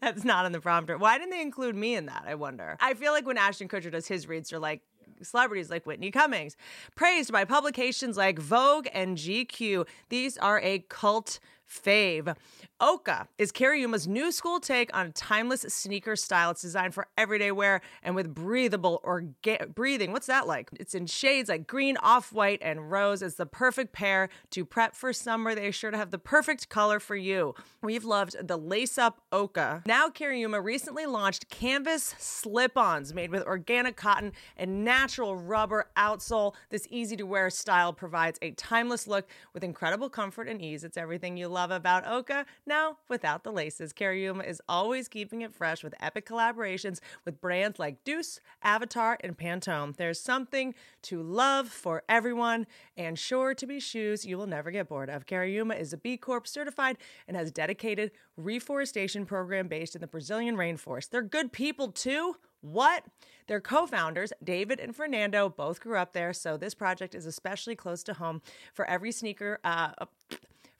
That's 0.00 0.24
not 0.24 0.46
in 0.46 0.52
the 0.52 0.60
prompter. 0.60 0.96
Why 0.98 1.18
didn't 1.18 1.30
they 1.30 1.42
include 1.42 1.74
me 1.74 1.94
in 1.94 2.06
that? 2.06 2.24
I 2.26 2.34
wonder. 2.34 2.76
I 2.80 2.94
feel 2.94 3.12
like 3.12 3.26
when 3.26 3.38
Ashton 3.38 3.68
Kutcher 3.68 3.90
does 3.90 4.06
his 4.06 4.28
reads, 4.28 4.50
they're 4.50 4.58
like 4.58 4.82
celebrities 5.22 5.70
like 5.70 5.86
Whitney 5.86 6.10
Cummings, 6.10 6.56
praised 6.94 7.32
by 7.32 7.44
publications 7.44 8.16
like 8.16 8.38
Vogue 8.38 8.88
and 8.92 9.16
GQ. 9.16 9.86
These 10.08 10.38
are 10.38 10.60
a 10.60 10.80
cult 10.88 11.40
fave. 11.70 12.36
OCA 12.80 13.28
is 13.38 13.52
Cariuma's 13.52 14.08
new 14.08 14.32
school 14.32 14.58
take 14.58 14.94
on 14.96 15.06
a 15.06 15.12
timeless 15.12 15.62
sneaker 15.68 16.16
style. 16.16 16.50
It's 16.50 16.62
designed 16.62 16.94
for 16.94 17.06
everyday 17.16 17.52
wear 17.52 17.82
and 18.02 18.14
with 18.14 18.34
breathable 18.34 19.00
orga- 19.04 19.72
breathing. 19.74 20.12
What's 20.12 20.26
that 20.26 20.46
like? 20.46 20.70
It's 20.80 20.94
in 20.94 21.06
shades 21.06 21.48
like 21.48 21.66
green, 21.66 21.96
off-white, 21.98 22.60
and 22.62 22.90
rose. 22.90 23.22
It's 23.22 23.36
the 23.36 23.46
perfect 23.46 23.92
pair 23.92 24.30
to 24.50 24.64
prep 24.64 24.94
for 24.94 25.12
summer. 25.12 25.54
They 25.54 25.66
are 25.66 25.72
sure 25.72 25.90
to 25.90 25.96
have 25.96 26.10
the 26.10 26.18
perfect 26.18 26.68
color 26.68 26.98
for 27.00 27.16
you. 27.16 27.54
We've 27.82 28.04
loved 28.04 28.36
the 28.46 28.56
lace-up 28.56 29.20
OCA. 29.30 29.82
Now 29.86 30.08
Cariuma 30.08 30.62
recently 30.64 31.06
launched 31.06 31.50
canvas 31.50 32.14
slip-ons 32.18 33.14
made 33.14 33.30
with 33.30 33.44
organic 33.44 33.96
cotton 33.96 34.32
and 34.56 34.84
natural 34.84 35.36
rubber 35.36 35.90
outsole. 35.96 36.54
This 36.70 36.86
easy-to-wear 36.90 37.50
style 37.50 37.92
provides 37.92 38.38
a 38.42 38.52
timeless 38.52 39.06
look 39.06 39.28
with 39.52 39.62
incredible 39.62 40.08
comfort 40.08 40.48
and 40.48 40.62
ease. 40.62 40.82
It's 40.82 40.96
everything 40.96 41.36
you 41.36 41.48
love. 41.48 41.59
Love 41.60 41.70
about 41.72 42.06
OCA? 42.06 42.46
Now, 42.64 42.96
without 43.10 43.44
the 43.44 43.52
laces, 43.52 43.92
Cariuma 43.92 44.48
is 44.48 44.62
always 44.66 45.08
keeping 45.08 45.42
it 45.42 45.54
fresh 45.54 45.84
with 45.84 45.92
epic 46.00 46.26
collaborations 46.26 47.00
with 47.26 47.38
brands 47.38 47.78
like 47.78 48.02
Deuce, 48.02 48.40
Avatar, 48.62 49.18
and 49.22 49.36
Pantone. 49.36 49.94
There's 49.94 50.18
something 50.18 50.74
to 51.02 51.22
love 51.22 51.68
for 51.68 52.02
everyone, 52.08 52.66
and 52.96 53.18
sure 53.18 53.52
to 53.52 53.66
be 53.66 53.78
shoes 53.78 54.24
you 54.24 54.38
will 54.38 54.46
never 54.46 54.70
get 54.70 54.88
bored 54.88 55.10
of. 55.10 55.26
Cariuma 55.26 55.78
is 55.78 55.92
a 55.92 55.98
B 55.98 56.16
Corp 56.16 56.46
certified 56.46 56.96
and 57.28 57.36
has 57.36 57.48
a 57.48 57.52
dedicated 57.52 58.12
reforestation 58.38 59.26
program 59.26 59.68
based 59.68 59.94
in 59.94 60.00
the 60.00 60.06
Brazilian 60.06 60.56
rainforest. 60.56 61.10
They're 61.10 61.20
good 61.20 61.52
people 61.52 61.92
too. 61.92 62.36
What? 62.62 63.04
Their 63.48 63.60
co 63.60 63.86
founders, 63.86 64.32
David 64.42 64.80
and 64.80 64.96
Fernando, 64.96 65.50
both 65.50 65.80
grew 65.80 65.98
up 65.98 66.14
there, 66.14 66.32
so 66.32 66.56
this 66.56 66.72
project 66.72 67.14
is 67.14 67.26
especially 67.26 67.76
close 67.76 68.02
to 68.04 68.14
home. 68.14 68.40
For 68.72 68.88
every 68.88 69.12
sneaker, 69.12 69.58
uh, 69.64 69.92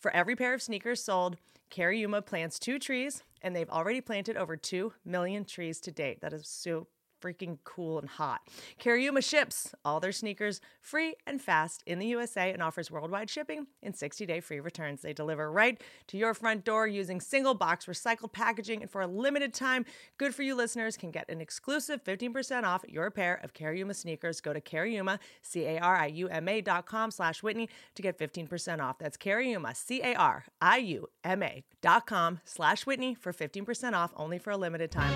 for 0.00 0.10
every 0.12 0.34
pair 0.34 0.54
of 0.54 0.62
sneakers 0.62 1.02
sold, 1.02 1.36
Cariuma 1.70 2.24
plants 2.24 2.58
two 2.58 2.78
trees, 2.78 3.22
and 3.42 3.54
they've 3.54 3.70
already 3.70 4.00
planted 4.00 4.36
over 4.36 4.56
2 4.56 4.92
million 5.04 5.44
trees 5.44 5.80
to 5.80 5.92
date. 5.92 6.20
That 6.20 6.32
is 6.32 6.48
so 6.48 6.88
freaking 7.20 7.58
cool 7.64 7.98
and 7.98 8.08
hot. 8.08 8.40
Cariuma 8.80 9.22
ships 9.22 9.74
all 9.84 10.00
their 10.00 10.12
sneakers 10.12 10.60
free 10.80 11.14
and 11.26 11.40
fast 11.40 11.82
in 11.86 11.98
the 11.98 12.06
USA 12.06 12.52
and 12.52 12.62
offers 12.62 12.90
worldwide 12.90 13.30
shipping 13.30 13.66
and 13.82 13.96
60 13.96 14.26
day 14.26 14.40
free 14.40 14.60
returns. 14.60 15.02
They 15.02 15.12
deliver 15.12 15.50
right 15.50 15.80
to 16.08 16.16
your 16.16 16.34
front 16.34 16.64
door 16.64 16.86
using 16.86 17.20
single 17.20 17.54
box 17.54 17.86
recycled 17.86 18.32
packaging. 18.32 18.82
And 18.82 18.90
for 18.90 19.00
a 19.00 19.06
limited 19.06 19.54
time, 19.54 19.84
good 20.18 20.34
for 20.34 20.42
you 20.42 20.54
listeners 20.54 20.96
can 20.96 21.10
get 21.10 21.28
an 21.28 21.40
exclusive 21.40 22.02
15% 22.04 22.64
off 22.64 22.84
your 22.88 23.10
pair 23.10 23.40
of 23.42 23.54
Cariuma 23.54 23.94
sneakers. 23.94 24.40
Go 24.40 24.52
to 24.52 24.60
Cariuma, 24.60 25.18
C 25.42 25.64
A 25.64 25.78
R 25.78 25.96
I 25.96 26.06
U 26.06 26.28
M 26.28 26.48
A 26.48 26.60
dot 26.60 26.86
com 26.86 27.10
slash 27.10 27.42
Whitney 27.42 27.68
to 27.94 28.02
get 28.02 28.18
15% 28.18 28.80
off. 28.80 28.98
That's 28.98 29.16
Cariuma, 29.16 29.76
C 29.76 30.02
A 30.02 30.14
R 30.14 30.44
I 30.60 30.78
U 30.78 31.08
M 31.24 31.42
A 31.42 31.64
dot 31.80 32.06
com 32.06 32.40
slash 32.44 32.86
Whitney 32.86 33.14
for 33.14 33.32
15% 33.32 33.94
off 33.94 34.12
only 34.16 34.38
for 34.38 34.50
a 34.50 34.56
limited 34.56 34.90
time. 34.90 35.14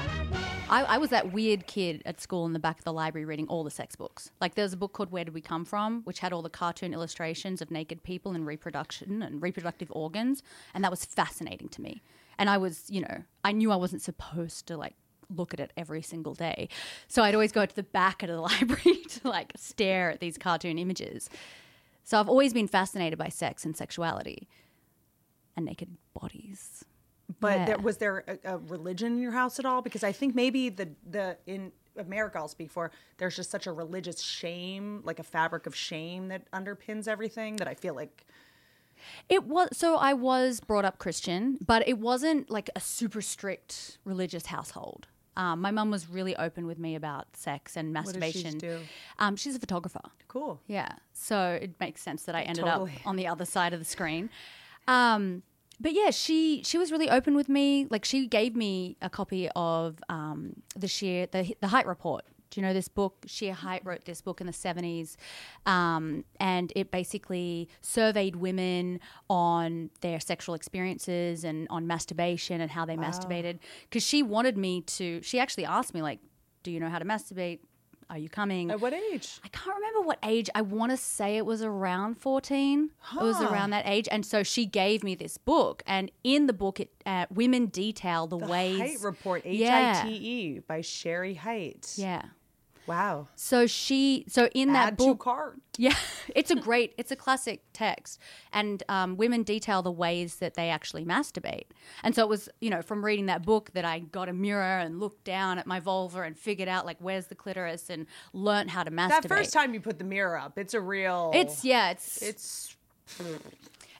I, 0.71 0.83
I 0.85 0.99
was 0.99 1.11
that 1.11 1.33
weird 1.33 1.67
kid 1.67 2.03
at 2.07 2.21
school 2.21 2.47
in 2.47 2.55
the 2.55 2.59
back 2.59 2.79
of 2.79 2.85
the 2.85 2.93
library 2.93 3.27
reading 3.27 3.47
all 3.49 3.65
the 3.65 3.71
sex 3.71 3.97
books. 3.97 4.31
Like 4.41 4.55
there 4.55 4.65
was 4.65 4.73
a 4.73 4.79
book 4.79 4.93
called 4.95 5.13
Where 5.13 5.25
Did 5.25 5.35
We 5.35 5.43
Come 5.43 5.65
From, 5.65 6.03
which 6.05 6.21
had 6.21 6.33
all 6.33 6.41
the 6.41 6.49
cartoon 6.49 6.95
illustrations 6.95 7.61
of 7.61 7.71
naked 7.71 8.03
people 8.03 8.33
and 8.33 8.47
reproduction 8.47 9.23
and 9.23 9.43
reproductive 9.43 9.89
organs, 9.93 10.43
and 10.73 10.83
that 10.83 10.91
was 10.91 11.05
fascinating 11.05 11.69
to 11.71 11.83
me. 11.83 12.03
And 12.39 12.49
I 12.49 12.57
was, 12.57 12.85
you 12.89 13.03
know, 13.03 13.25
I 13.45 13.53
knew 13.53 13.71
I 13.71 13.77
wasn't 13.77 14.03
supposed 14.03 14.67
to 14.69 14.77
like 14.77 14.95
look 15.29 15.53
at 15.53 15.61
it 15.61 15.73
every 15.77 16.03
single 16.03 16.35
day, 16.35 16.69
so 17.09 17.23
I'd 17.23 17.35
always 17.35 17.53
go 17.53 17.67
to 17.67 17.77
the 17.77 17.83
back 17.83 18.23
of 18.23 18.29
the 18.29 18.41
library 18.41 19.03
to 19.09 19.29
like 19.29 19.53
stare 19.57 20.11
at 20.11 20.21
these 20.21 20.39
cartoon 20.39 20.79
images. 20.79 21.29
So 22.05 22.19
I've 22.19 22.29
always 22.29 22.53
been 22.55 22.69
fascinated 22.69 23.19
by 23.19 23.29
sex 23.29 23.65
and 23.65 23.77
sexuality 23.77 24.49
and 25.57 25.67
naked 25.67 25.91
bodies. 26.15 26.85
But 27.41 27.59
Yeah. 27.59 27.65
there, 27.67 27.79
was 27.79 27.97
there 27.99 28.25
a, 28.45 28.55
a 28.55 28.59
religion 28.59 29.13
in 29.15 29.19
your 29.21 29.33
house 29.33 29.59
at 29.59 29.65
all? 29.65 29.83
Because 29.83 30.05
I 30.05 30.13
think 30.13 30.35
maybe 30.35 30.69
the 30.69 30.89
the 31.11 31.37
in 31.47 31.73
America 31.97 32.39
I'll 32.39 32.49
speak 32.49 32.71
for. 32.71 32.91
There's 33.19 33.37
just 33.37 33.51
such 33.51 33.67
a 33.67 33.73
religious 33.73 34.21
shame, 34.21 35.01
like 35.05 35.19
a 35.19 35.23
fabric 35.23 35.67
of 35.67 35.75
shame 35.75 36.29
that 36.29 36.51
underpins 36.53 37.07
everything. 37.09 37.57
That 37.57 37.69
I 37.69 37.75
feel 37.75 37.95
like 37.95 38.27
It 39.29 39.45
was 39.45 39.69
so 39.73 39.97
I 39.97 40.13
was 40.13 40.61
brought 40.61 40.85
up 40.85 40.99
Christian, 40.99 41.59
but 41.67 41.87
it 41.89 41.99
wasn't 41.99 42.51
like 42.51 42.69
a 42.77 42.81
super 42.81 43.23
strict 43.23 43.99
religious 44.05 44.47
household. 44.47 45.09
Um, 45.37 45.61
my 45.61 45.73
mum 45.73 45.91
was 45.91 46.09
really 46.09 46.37
open 46.37 46.65
with 46.67 46.79
me 46.79 46.95
about 46.95 47.37
sex 47.37 47.77
and 47.77 47.89
she 47.89 47.93
masturbation. 47.93 48.57
do? 48.59 48.79
Um, 49.19 49.35
she's 49.35 49.57
a 49.57 49.59
photographer. 49.59 50.01
cool. 50.29 50.61
Yeah, 50.69 50.91
so 51.13 51.59
it 51.61 51.73
makes 51.81 52.03
sense 52.03 52.23
that 52.25 52.37
I 52.37 52.43
ended 52.43 52.65
Totally. 52.65 52.93
up 52.93 53.07
on 53.07 53.17
the 53.17 53.27
other 53.27 53.45
side 53.45 53.73
of 53.73 53.81
the 53.81 53.85
screen. 53.85 54.31
Um, 54.87 55.43
but 55.85 55.93
yeah, 55.93 56.11
she 56.11 56.63
she 56.65 56.79
was 56.79 56.91
really 56.91 57.11
open 57.11 57.35
with 57.37 57.51
me. 57.51 57.87
Like 57.91 58.07
she 58.07 58.27
gave 58.27 58.57
me 58.57 58.97
a 59.03 59.11
copy 59.11 59.51
of 59.55 59.99
um, 60.09 60.55
the 60.75 60.89
Shere 60.89 61.27
the 61.27 61.55
the 61.61 61.69
Hite 61.69 61.87
report. 61.87 62.25
Do 62.49 62.59
you 62.59 62.67
know 62.67 62.73
this 62.73 62.89
book? 62.89 63.27
Shere 63.27 63.53
Hite 63.53 63.85
wrote 63.85 64.07
this 64.07 64.23
book 64.23 64.41
in 64.41 64.47
the 64.47 64.53
seventies, 64.55 65.19
um, 65.67 66.25
and 66.41 66.73
it 66.75 66.91
basically 66.91 67.69
surveyed 67.83 68.37
women 68.37 68.99
on 69.29 69.91
their 70.01 70.21
sexual 70.21 70.55
experiences 70.55 71.45
and 71.45 71.67
on 71.69 71.87
masturbation 71.87 72.63
and 72.63 72.71
how 72.71 72.87
they 72.87 72.97
masturbated. 72.97 73.59
Because 73.83 74.03
she 74.03 74.23
wanted 74.23 74.57
me 74.57 74.81
to. 74.81 75.21
She 75.21 75.39
actually 75.39 75.67
asked 75.67 75.93
me 75.93 76.01
like, 76.01 76.21
"Do 76.63 76.71
you 76.71 76.81
know 76.81 76.89
how 76.89 76.99
to 76.99 77.05
masturbate? 77.05 77.59
Are 78.15 78.19
you 78.19 78.29
coming?" 78.29 78.71
At 78.71 78.81
what 78.81 78.93
age? 78.95 79.41
I 79.45 79.49
can't 79.49 79.75
remember 79.75 80.01
what 80.03 80.19
age. 80.23 80.49
I 80.55 80.63
want 80.63 80.93
to 80.93 80.97
say 80.97 81.37
it 81.37 81.45
was 81.45 81.63
around 81.63 82.15
14. 82.17 82.91
It 83.13 83.23
was 83.23 83.41
around 83.43 83.71
that 83.71 83.87
age. 83.87 84.09
And 84.11 84.25
so 84.25 84.43
she 84.45 84.67
gave 84.67 85.03
me 85.03 85.15
this 85.17 85.37
book. 85.37 85.83
And 85.85 86.11
in 86.23 86.47
the 86.47 86.53
book, 86.53 86.79
it, 86.79 86.91
uh, 87.05 87.27
women 87.29 87.67
detail 87.67 88.27
the, 88.29 88.39
The 88.39 88.47
ways. 88.47 88.79
Hite 88.79 89.01
Report, 89.01 89.43
H 89.45 89.59
Yeah. 89.59 90.03
I 90.05 90.09
T 90.09 90.15
E, 90.15 90.59
by 90.61 90.81
Sherry 90.81 91.35
Hite. 91.35 91.95
Yeah. 91.97 92.23
Wow. 92.87 93.29
So 93.35 93.67
she, 93.67 94.25
so 94.29 94.49
in 94.55 94.73
that 94.75 94.89
Add 94.89 94.99
to 94.99 95.15
book, 95.15 95.57
yeah, 95.79 95.95
it's 96.35 96.51
a 96.51 96.57
great, 96.57 96.95
it's 96.99 97.11
a 97.11 97.17
classic 97.17 97.63
text, 97.73 98.21
and 98.53 98.83
um, 98.89 99.17
women 99.17 99.43
detail 99.43 99.83
the 99.83 99.91
ways 99.91 100.37
that 100.37 100.55
they 100.55 100.71
actually 100.71 101.05
masturbate. 101.05 101.65
And 102.03 102.15
so 102.15 102.23
it 102.23 102.29
was, 102.29 102.49
you 102.61 102.71
know, 102.71 102.83
from 102.83 103.05
reading 103.05 103.27
that 103.27 103.45
book 103.45 103.71
that 103.73 103.85
I 103.85 104.01
got 104.01 104.29
a 104.29 104.33
mirror 104.33 104.79
and 104.79 105.01
looked 105.01 105.25
down 105.25 105.59
at 105.59 105.67
my 105.67 105.81
vulva 105.81 106.23
and 106.23 106.37
figured 106.37 106.69
out 106.69 106.85
like 106.85 106.99
where's 107.01 107.27
the 107.27 107.35
clitoris 107.35 107.89
and 107.91 108.07
learnt 108.33 108.71
how 108.71 108.83
to 108.83 108.91
masturbate. 108.91 109.23
That 109.23 109.29
first 109.29 109.53
time 109.53 109.75
you 109.75 109.81
put 109.81 109.99
the 109.99 110.05
mirror 110.05 110.39
up, 110.39 110.59
it's 110.59 110.75
a 110.75 110.81
real. 110.81 111.31
it's 111.35 111.65
yeah, 111.65 111.91
it's 111.91 112.23
It's 112.23 112.77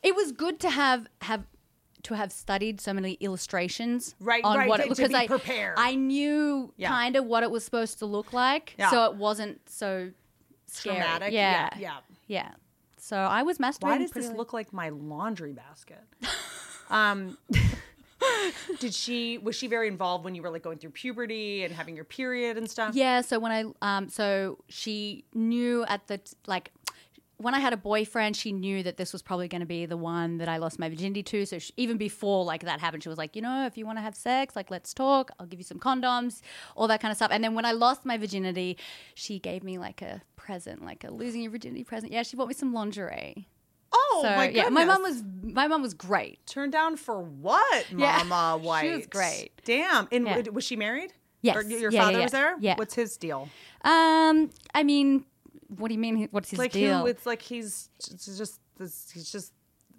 it 0.03 0.15
was 0.15 0.33
good 0.33 0.61
to 0.61 0.71
have 0.71 1.07
have 1.23 1.45
to 2.05 2.15
have 2.15 2.33
studied 2.33 2.81
so 2.81 2.93
many 2.93 3.13
illustrations 3.15 4.15
Right, 4.21 4.45
on 4.45 4.57
right, 4.57 4.69
what 4.69 4.81
it, 4.81 4.85
to 4.85 4.89
because 4.91 5.09
be 5.11 5.15
I 5.17 5.27
prepared. 5.27 5.75
I 5.79 5.95
knew 5.95 6.73
Yeah. 6.77 6.89
kind 6.89 7.17
of 7.17 7.25
what 7.27 7.43
it 7.43 7.51
was 7.51 7.65
supposed 7.65 7.99
to 7.99 8.07
look 8.07 8.33
like, 8.33 8.75
Yeah. 8.79 8.91
so 8.91 9.05
it 9.07 9.17
wasn't 9.17 9.61
so 9.69 10.11
scary. 10.67 10.97
Traumatic, 10.97 11.33
Yeah, 11.33 11.71
yeah, 11.75 11.79
yeah. 11.81 11.99
yeah. 12.27 12.51
So 12.99 13.17
I 13.17 13.43
was 13.43 13.59
masturbating. 13.59 13.83
Why 13.83 13.99
does 13.99 14.11
this 14.13 14.29
late. 14.29 14.37
look 14.37 14.53
like 14.53 14.73
my 14.73 14.89
laundry 14.91 15.53
basket? 15.53 16.03
um, 16.91 17.37
did 18.81 18.95
she 18.95 19.39
was 19.39 19.55
she 19.57 19.67
very 19.67 19.89
involved 19.89 20.25
when 20.25 20.35
you 20.35 20.43
were 20.43 20.51
like 20.51 20.63
going 20.63 20.79
through 20.79 20.91
puberty 20.91 21.65
and 21.65 21.75
having 21.75 21.95
your 21.97 22.05
period 22.07 22.57
and 22.57 22.71
stuff? 22.71 22.95
Yeah. 22.95 23.21
So 23.21 23.39
when 23.39 23.53
I 23.83 23.97
um, 23.97 24.09
so 24.09 24.59
she 24.69 25.25
knew 25.35 25.85
at 25.87 26.07
the 26.07 26.21
like. 26.47 26.71
When 27.39 27.55
I 27.55 27.59
had 27.59 27.73
a 27.73 27.77
boyfriend, 27.77 28.37
she 28.37 28.53
knew 28.53 28.83
that 28.85 28.97
this 28.97 29.13
was 29.13 29.21
probably 29.21 29.49
going 29.49 29.61
to 29.61 29.67
be 29.67 29.87
the 29.87 29.97
one 29.97 30.39
that 30.39 30.49
I 30.49 30.59
lost 30.59 30.79
my 30.79 30.89
virginity 30.89 31.23
to. 31.25 31.47
So 31.47 31.59
she, 31.59 31.73
even 31.77 31.97
before 31.97 32.45
like 32.45 32.65
that 32.65 32.81
happened, 32.81 33.03
she 33.03 33.09
was 33.09 33.19
like, 33.19 33.35
you 33.35 33.43
know, 33.43 33.67
if 33.67 33.77
you 33.77 33.85
want 33.85 33.99
to 33.99 34.03
have 34.03 34.15
sex, 34.15 34.55
like 34.55 34.71
let's 34.71 34.95
talk. 34.95 35.31
I'll 35.39 35.47
give 35.47 35.59
you 35.59 35.65
some 35.65 35.79
condoms, 35.81 36.41
all 36.77 36.87
that 36.89 37.01
kind 37.01 37.11
of 37.11 37.17
stuff. 37.17 37.31
And 37.33 37.43
then 37.43 37.55
when 37.55 37.65
I 37.65 37.73
lost 37.73 38.05
my 38.05 38.17
virginity, 38.17 38.79
she 39.15 39.39
gave 39.39 39.65
me 39.65 39.79
like 39.79 40.01
a 40.01 40.23
present, 40.37 40.85
like 40.85 41.03
a 41.05 41.11
losing 41.11 41.43
your 41.43 41.51
virginity 41.51 41.85
present. 41.85 42.13
Yeah, 42.13 42.23
she 42.23 42.37
bought 42.37 42.49
me 42.49 42.55
some 42.55 42.73
lingerie. 42.73 43.49
Oh 43.93 44.21
so 44.23 44.31
my 44.31 44.49
yeah, 44.49 44.69
my 44.71 44.85
mom 44.85 45.03
was 45.03 45.23
my 45.43 45.69
mom 45.69 45.83
was 45.83 45.95
great. 45.95 46.45
turned 46.47 46.73
down 46.73 46.97
for 46.97 47.21
what, 47.21 47.87
Yeah. 47.97 48.23
Mama 48.27 48.81
She 48.81 48.91
was 48.91 49.07
great. 49.07 49.53
Damn. 49.65 50.09
And 50.11 50.27
Yeah. 50.27 50.41
was 50.53 50.65
she 50.65 50.77
married? 50.77 51.13
Yes. 51.43 51.57
Or 51.57 51.63
your 51.63 51.91
yeah, 51.93 52.03
father 52.05 52.19
yeah. 52.19 52.23
was 52.25 52.33
there. 52.33 52.57
Yeah. 52.59 52.75
What's 52.77 52.95
his 52.95 53.17
deal? 53.19 53.49
Um, 53.83 54.51
I 54.75 54.83
mean, 54.83 55.27
what 55.69 55.89
do 55.89 55.95
you 55.95 56.01
mean? 56.01 56.29
What's 56.31 56.51
his 56.51 56.59
like 56.59 56.73
deal? 56.73 57.01
who? 57.01 57.07
It's 57.07 57.27
like 57.27 57.43
he's 57.43 57.89
it's 58.11 58.37
just 58.39 58.61
this. 58.79 59.11
He's 59.13 59.31
just. 59.31 59.53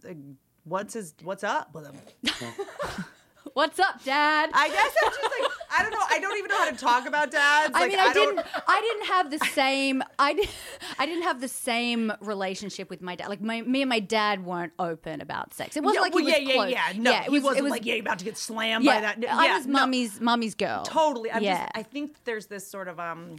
Like, 0.04 0.18
what's 0.64 0.94
his? 0.94 1.14
What's 1.24 1.44
up 1.44 1.74
with 1.74 1.86
him? 1.86 1.96
What's 3.54 3.80
up, 3.80 4.04
Dad? 4.04 4.50
I 4.54 4.68
guess 4.68 4.94
I'm 5.06 5.12
just 5.12 5.24
like 5.24 5.52
I 5.78 5.82
don't 5.82 5.92
know. 5.92 6.04
I 6.10 6.20
don't 6.20 6.38
even 6.38 6.50
know 6.50 6.58
how 6.58 6.70
to 6.70 6.76
talk 6.76 7.08
about 7.08 7.32
dads. 7.32 7.74
I 7.74 7.80
Like, 7.82 7.90
mean, 7.90 8.00
I, 8.00 8.12
don't- 8.12 8.36
didn't. 8.36 8.48
I 8.68 8.82
didn't 8.82 9.06
have 9.08 9.32
the 9.32 9.40
same. 9.54 10.04
I 10.20 10.34
did. 10.34 10.50
I 11.00 11.06
didn't 11.06 11.24
have 11.24 11.40
the 11.40 11.48
same 11.48 12.12
relationship 12.20 12.90
with 12.90 13.02
my 13.02 13.16
dad. 13.16 13.30
Like 13.30 13.40
my, 13.40 13.62
me 13.62 13.82
and 13.82 13.88
my 13.90 14.00
dad 14.02 14.46
weren't 14.46 14.74
open 14.78 15.22
about 15.22 15.54
sex. 15.54 15.78
It 15.78 15.84
wasn't 15.84 15.96
Yeah, 15.96 16.02
like 16.02 16.14
well, 16.14 16.26
he 16.26 16.32
was 16.32 16.42
yeah, 16.42 16.54
close. 16.54 16.72
yeah, 16.72 16.90
yeah. 16.92 17.02
No, 17.02 17.12
it 17.12 17.24
he 17.24 17.30
was, 17.30 17.44
wasn't 17.44 17.60
it 17.60 17.64
was, 17.64 17.72
like 17.72 17.86
yeah, 17.86 17.94
about 17.96 18.20
to 18.20 18.26
get 18.26 18.38
slammed 18.38 18.84
yeah, 18.84 18.96
by 18.96 19.02
that. 19.02 19.18
I 19.30 19.46
yeah, 19.46 19.58
was 19.58 19.68
no. 19.68 19.74
mommy's 19.74 20.20
mommy's 20.20 20.56
girl. 20.56 20.84
Totally. 20.84 21.32
I'm 21.32 21.42
yeah. 21.42 21.60
just 21.60 21.72
I 21.76 21.84
think 21.84 22.16
there's 22.26 22.48
this 22.48 22.68
sort 22.68 22.90
of 22.90 23.00
um 23.00 23.38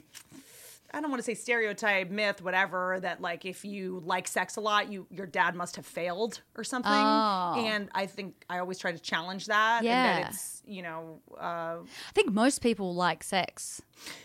I 0.92 1.00
don't 1.00 1.10
want 1.10 1.20
to 1.20 1.24
say 1.24 1.34
stereotype, 1.34 2.10
myth, 2.10 2.42
whatever, 2.42 2.98
that 3.00 3.20
like 3.20 3.44
if 3.44 3.64
you 3.64 4.02
like 4.04 4.26
sex 4.28 4.56
a 4.56 4.60
lot, 4.60 4.90
you 4.90 5.06
your 5.10 5.26
dad 5.26 5.54
must 5.54 5.76
have 5.76 5.86
failed 5.86 6.40
or 6.56 6.64
something. 6.64 6.90
Oh. 6.92 7.54
And 7.58 7.88
I 7.94 8.06
think 8.06 8.44
I 8.48 8.58
always 8.58 8.78
try 8.78 8.92
to 8.92 8.98
challenge 8.98 9.46
that. 9.46 9.78
And 9.78 9.86
Yeah. 9.86 10.20
that 10.20 10.30
it's, 10.30 10.62
you 10.66 10.82
know, 10.82 11.20
uh 11.38 11.78
I 11.82 12.12
think 12.14 12.32
most 12.32 12.60
people 12.60 12.94
like 12.94 13.22
sex. 13.24 13.82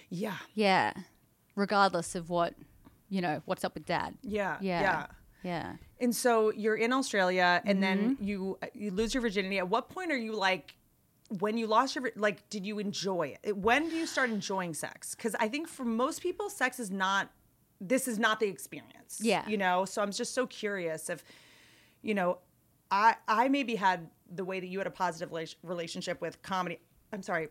yeah. 0.09 0.37
Yeah, 0.53 0.93
regardless 1.55 2.15
of 2.15 2.29
what 2.29 2.53
you 3.09 3.21
know. 3.21 3.41
What's 3.45 3.63
up 3.65 3.73
with 3.73 3.85
dad? 3.85 4.15
Yeah. 4.23 4.57
Yeah. 4.61 4.81
Yeah. 4.81 5.05
Yeah. 5.43 5.73
And 5.99 6.15
so 6.15 6.51
you're 6.51 6.75
in 6.75 6.93
Australia 6.93 7.61
and 7.65 7.81
then 7.83 8.15
Mm-hmm. 8.15 8.23
you 8.23 8.57
you 8.73 8.91
lose 8.91 9.13
your 9.13 9.21
virginity. 9.21 9.57
At 9.57 9.67
what 9.69 9.89
point 9.89 10.11
are 10.11 10.17
you 10.17 10.33
like 10.35 10.75
when 11.39 11.57
you 11.57 11.67
lost 11.67 11.95
your 11.95 12.11
like 12.15 12.49
did 12.49 12.65
you 12.65 12.79
enjoy 12.79 13.37
it? 13.43 13.57
When 13.57 13.89
do 13.89 13.95
you 13.95 14.05
start 14.05 14.29
enjoying 14.29 14.73
sex? 14.73 15.15
Cuz 15.15 15.35
I 15.39 15.47
think 15.47 15.67
for 15.67 15.85
most 15.85 16.21
people 16.21 16.49
sex 16.49 16.79
is 16.79 16.91
not 16.91 17.31
this 17.79 18.07
is 18.07 18.19
not 18.19 18.39
the 18.39 18.47
experience. 18.47 19.19
Yeah. 19.21 19.47
You 19.47 19.57
know, 19.57 19.85
so 19.85 20.01
I'm 20.01 20.11
just 20.11 20.33
so 20.33 20.45
curious 20.45 21.09
if 21.09 21.23
you 22.01 22.13
know 22.13 22.39
I 22.91 23.15
I 23.27 23.47
maybe 23.47 23.75
had 23.75 24.09
the 24.33 24.45
way 24.45 24.59
that 24.59 24.67
you 24.67 24.77
had 24.77 24.87
a 24.87 24.91
positive 24.91 25.31
rela- 25.31 25.55
relationship 25.63 26.21
with 26.21 26.41
comedy. 26.41 26.79
I'm 27.13 27.23
sorry, 27.23 27.49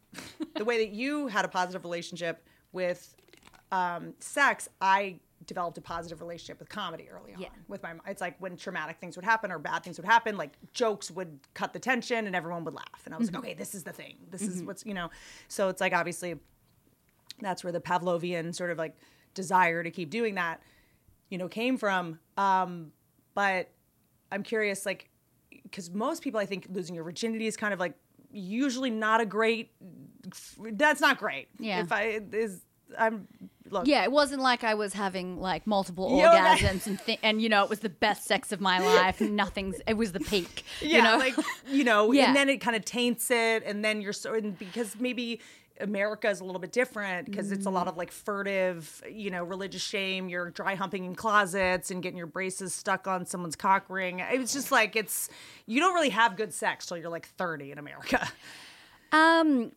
the 0.56 0.64
way 0.64 0.78
that 0.84 0.90
you 0.90 1.28
had 1.28 1.44
a 1.44 1.48
positive 1.48 1.84
relationship 1.84 2.46
with 2.72 3.14
um, 3.72 4.14
sex. 4.18 4.68
I 4.80 5.20
developed 5.48 5.76
a 5.78 5.80
positive 5.80 6.20
relationship 6.20 6.60
with 6.60 6.68
comedy 6.68 7.08
early 7.10 7.34
on 7.34 7.40
Yeah. 7.40 7.48
with 7.66 7.82
my 7.82 7.94
it's 8.06 8.20
like 8.20 8.36
when 8.38 8.56
traumatic 8.56 8.98
things 8.98 9.16
would 9.16 9.24
happen 9.24 9.50
or 9.50 9.58
bad 9.58 9.82
things 9.82 9.98
would 9.98 10.04
happen 10.06 10.36
like 10.36 10.52
jokes 10.72 11.10
would 11.10 11.40
cut 11.54 11.72
the 11.72 11.80
tension 11.80 12.26
and 12.28 12.36
everyone 12.36 12.64
would 12.64 12.74
laugh. 12.74 13.02
And 13.06 13.12
i 13.14 13.18
was 13.18 13.32
like 13.32 13.42
okay 13.42 13.54
this 13.54 13.74
is 13.74 13.82
the 13.82 13.92
thing. 13.92 14.14
This 14.30 14.42
is 14.42 14.62
what's 14.62 14.86
you 14.86 14.94
know. 14.94 15.10
So 15.48 15.68
it's 15.70 15.80
like 15.80 15.92
obviously 15.92 16.36
that's 17.40 17.64
where 17.64 17.72
the 17.72 17.80
pavlovian 17.80 18.54
sort 18.54 18.70
of 18.70 18.78
like 18.78 18.94
desire 19.34 19.82
to 19.82 19.90
keep 19.90 20.10
doing 20.10 20.36
that 20.36 20.62
you 21.30 21.38
know 21.38 21.48
came 21.48 21.76
from. 21.78 22.20
Um 22.36 22.92
but 23.34 23.70
i'm 24.30 24.42
curious 24.42 24.84
like 24.84 25.08
because 25.62 25.90
most 25.90 26.22
people 26.22 26.38
i 26.38 26.44
think 26.46 26.66
losing 26.70 26.94
your 26.94 27.04
virginity 27.04 27.46
is 27.46 27.56
kind 27.56 27.72
of 27.72 27.80
like 27.80 27.94
usually 28.30 28.90
not 28.90 29.20
a 29.22 29.26
great 29.26 29.70
that's 30.72 31.00
not 31.00 31.18
great. 31.18 31.48
Yeah. 31.58 31.80
if 31.80 31.90
i 31.92 32.20
is 32.32 32.60
i'm 32.96 33.26
look 33.70 33.86
Yeah, 33.86 34.02
it 34.04 34.10
wasn't 34.12 34.40
like 34.40 34.64
I 34.64 34.74
was 34.74 34.94
having 34.94 35.40
like 35.40 35.66
multiple 35.66 36.08
orgasms 36.10 36.86
and 36.86 36.98
th- 37.04 37.18
and 37.22 37.42
you 37.42 37.48
know 37.50 37.62
it 37.64 37.68
was 37.68 37.80
the 37.80 37.90
best 37.90 38.24
sex 38.24 38.50
of 38.52 38.60
my 38.62 38.78
life. 38.78 39.20
Nothing's 39.44 39.76
it 39.86 39.94
was 39.94 40.12
the 40.12 40.20
peak. 40.20 40.64
yeah, 40.80 40.96
you 40.96 41.02
know? 41.02 41.18
like 41.18 41.34
you 41.70 41.84
know, 41.84 42.12
Yeah. 42.12 42.28
and 42.28 42.36
then 42.36 42.48
it 42.48 42.58
kind 42.62 42.76
of 42.76 42.84
taints 42.86 43.30
it, 43.30 43.62
and 43.66 43.84
then 43.84 44.00
you're 44.00 44.14
so 44.14 44.32
and 44.34 44.58
because 44.58 44.98
maybe 44.98 45.40
America 45.80 46.28
is 46.28 46.40
a 46.40 46.44
little 46.44 46.58
bit 46.60 46.72
different 46.72 47.26
because 47.26 47.52
it's 47.52 47.66
a 47.66 47.70
lot 47.70 47.86
of 47.86 47.96
like 47.96 48.10
furtive, 48.10 49.00
you 49.08 49.30
know, 49.30 49.44
religious 49.44 49.82
shame. 49.82 50.28
You're 50.28 50.50
dry 50.50 50.74
humping 50.74 51.04
in 51.04 51.14
closets 51.14 51.90
and 51.92 52.02
getting 52.02 52.16
your 52.16 52.26
braces 52.26 52.74
stuck 52.74 53.06
on 53.06 53.26
someone's 53.26 53.54
cock 53.54 53.84
ring. 53.88 54.18
It's 54.20 54.52
just 54.52 54.72
like 54.72 54.96
it's 54.96 55.28
you 55.66 55.78
don't 55.78 55.94
really 55.94 56.08
have 56.10 56.36
good 56.36 56.52
sex 56.54 56.86
till 56.86 56.96
you're 56.96 57.10
like 57.10 57.28
30 57.28 57.70
in 57.72 57.78
America. 57.78 58.28
Um, 59.12 59.72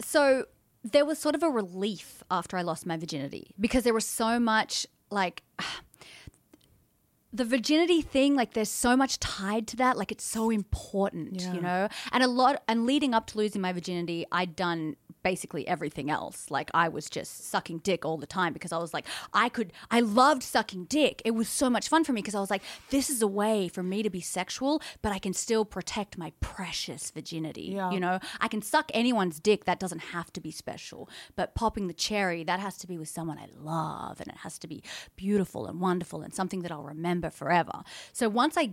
so 0.00 0.46
there 0.84 1.04
was 1.06 1.18
sort 1.18 1.34
of 1.34 1.42
a 1.42 1.48
relief 1.48 2.22
after 2.30 2.56
I 2.58 2.62
lost 2.62 2.86
my 2.86 2.96
virginity 2.96 3.54
because 3.58 3.84
there 3.84 3.94
was 3.94 4.04
so 4.06 4.38
much 4.38 4.86
like 5.10 5.42
the 7.32 7.44
virginity 7.44 8.00
thing 8.00 8.36
like 8.36 8.52
there's 8.52 8.68
so 8.68 8.96
much 8.96 9.18
tied 9.18 9.66
to 9.68 9.76
that 9.76 9.96
like 9.96 10.12
it's 10.12 10.22
so 10.22 10.50
important 10.50 11.40
you 11.52 11.60
know? 11.60 11.88
And 12.12 12.22
a 12.22 12.28
lot 12.28 12.62
and 12.68 12.86
leading 12.86 13.12
up 13.14 13.26
to 13.28 13.38
losing 13.38 13.60
my 13.60 13.72
virginity 13.72 14.24
i'd 14.30 14.54
done 14.54 14.96
basically 15.24 15.66
everything 15.66 16.08
else. 16.18 16.38
Like 16.50 16.70
i 16.72 16.86
was 16.88 17.10
just 17.10 17.48
sucking 17.50 17.78
dick 17.78 18.04
all 18.04 18.18
the 18.18 18.26
time 18.38 18.52
because 18.52 18.70
i 18.70 18.78
was 18.78 18.94
like 18.94 19.06
i 19.32 19.48
could 19.48 19.72
i 19.90 19.98
loved 20.00 20.42
sucking 20.44 20.84
dick. 20.84 21.20
It 21.24 21.32
was 21.32 21.48
so 21.48 21.68
much 21.68 21.88
fun 21.88 22.04
for 22.04 22.12
me 22.12 22.20
because 22.22 22.36
i 22.36 22.40
was 22.40 22.50
like 22.50 22.62
this 22.90 23.10
is 23.10 23.20
a 23.22 23.26
way 23.42 23.66
for 23.68 23.82
me 23.82 23.98
to 24.04 24.10
be 24.10 24.20
sexual 24.20 24.80
but 25.02 25.10
i 25.10 25.18
can 25.18 25.32
still 25.32 25.64
protect 25.64 26.16
my 26.16 26.30
precious 26.40 27.10
virginity 27.10 27.72
Yeah. 27.74 27.90
you 27.90 27.98
know? 27.98 28.20
I 28.40 28.48
can 28.48 28.62
suck 28.62 28.90
anyone's 28.94 29.40
dick. 29.40 29.64
That 29.64 29.80
doesn't 29.80 30.04
have 30.14 30.32
to 30.34 30.40
be 30.40 30.52
special. 30.52 31.08
But 31.34 31.54
popping 31.54 31.88
the 31.88 31.94
cherry 32.08 32.44
that 32.44 32.60
has 32.60 32.76
to 32.78 32.86
be 32.86 32.96
with 32.98 33.08
someone 33.08 33.38
i 33.38 33.48
love 33.74 34.20
and 34.20 34.28
it 34.28 34.38
has 34.46 34.58
to 34.58 34.68
be 34.68 34.82
beautiful 35.16 35.66
and 35.66 35.80
wonderful 35.80 36.20
and 36.22 36.32
something 36.34 36.60
that 36.62 36.70
i'll 36.72 36.82
remember 36.96 37.30
forever. 37.30 37.82
So 38.12 38.28
once 38.28 38.56
I, 38.56 38.66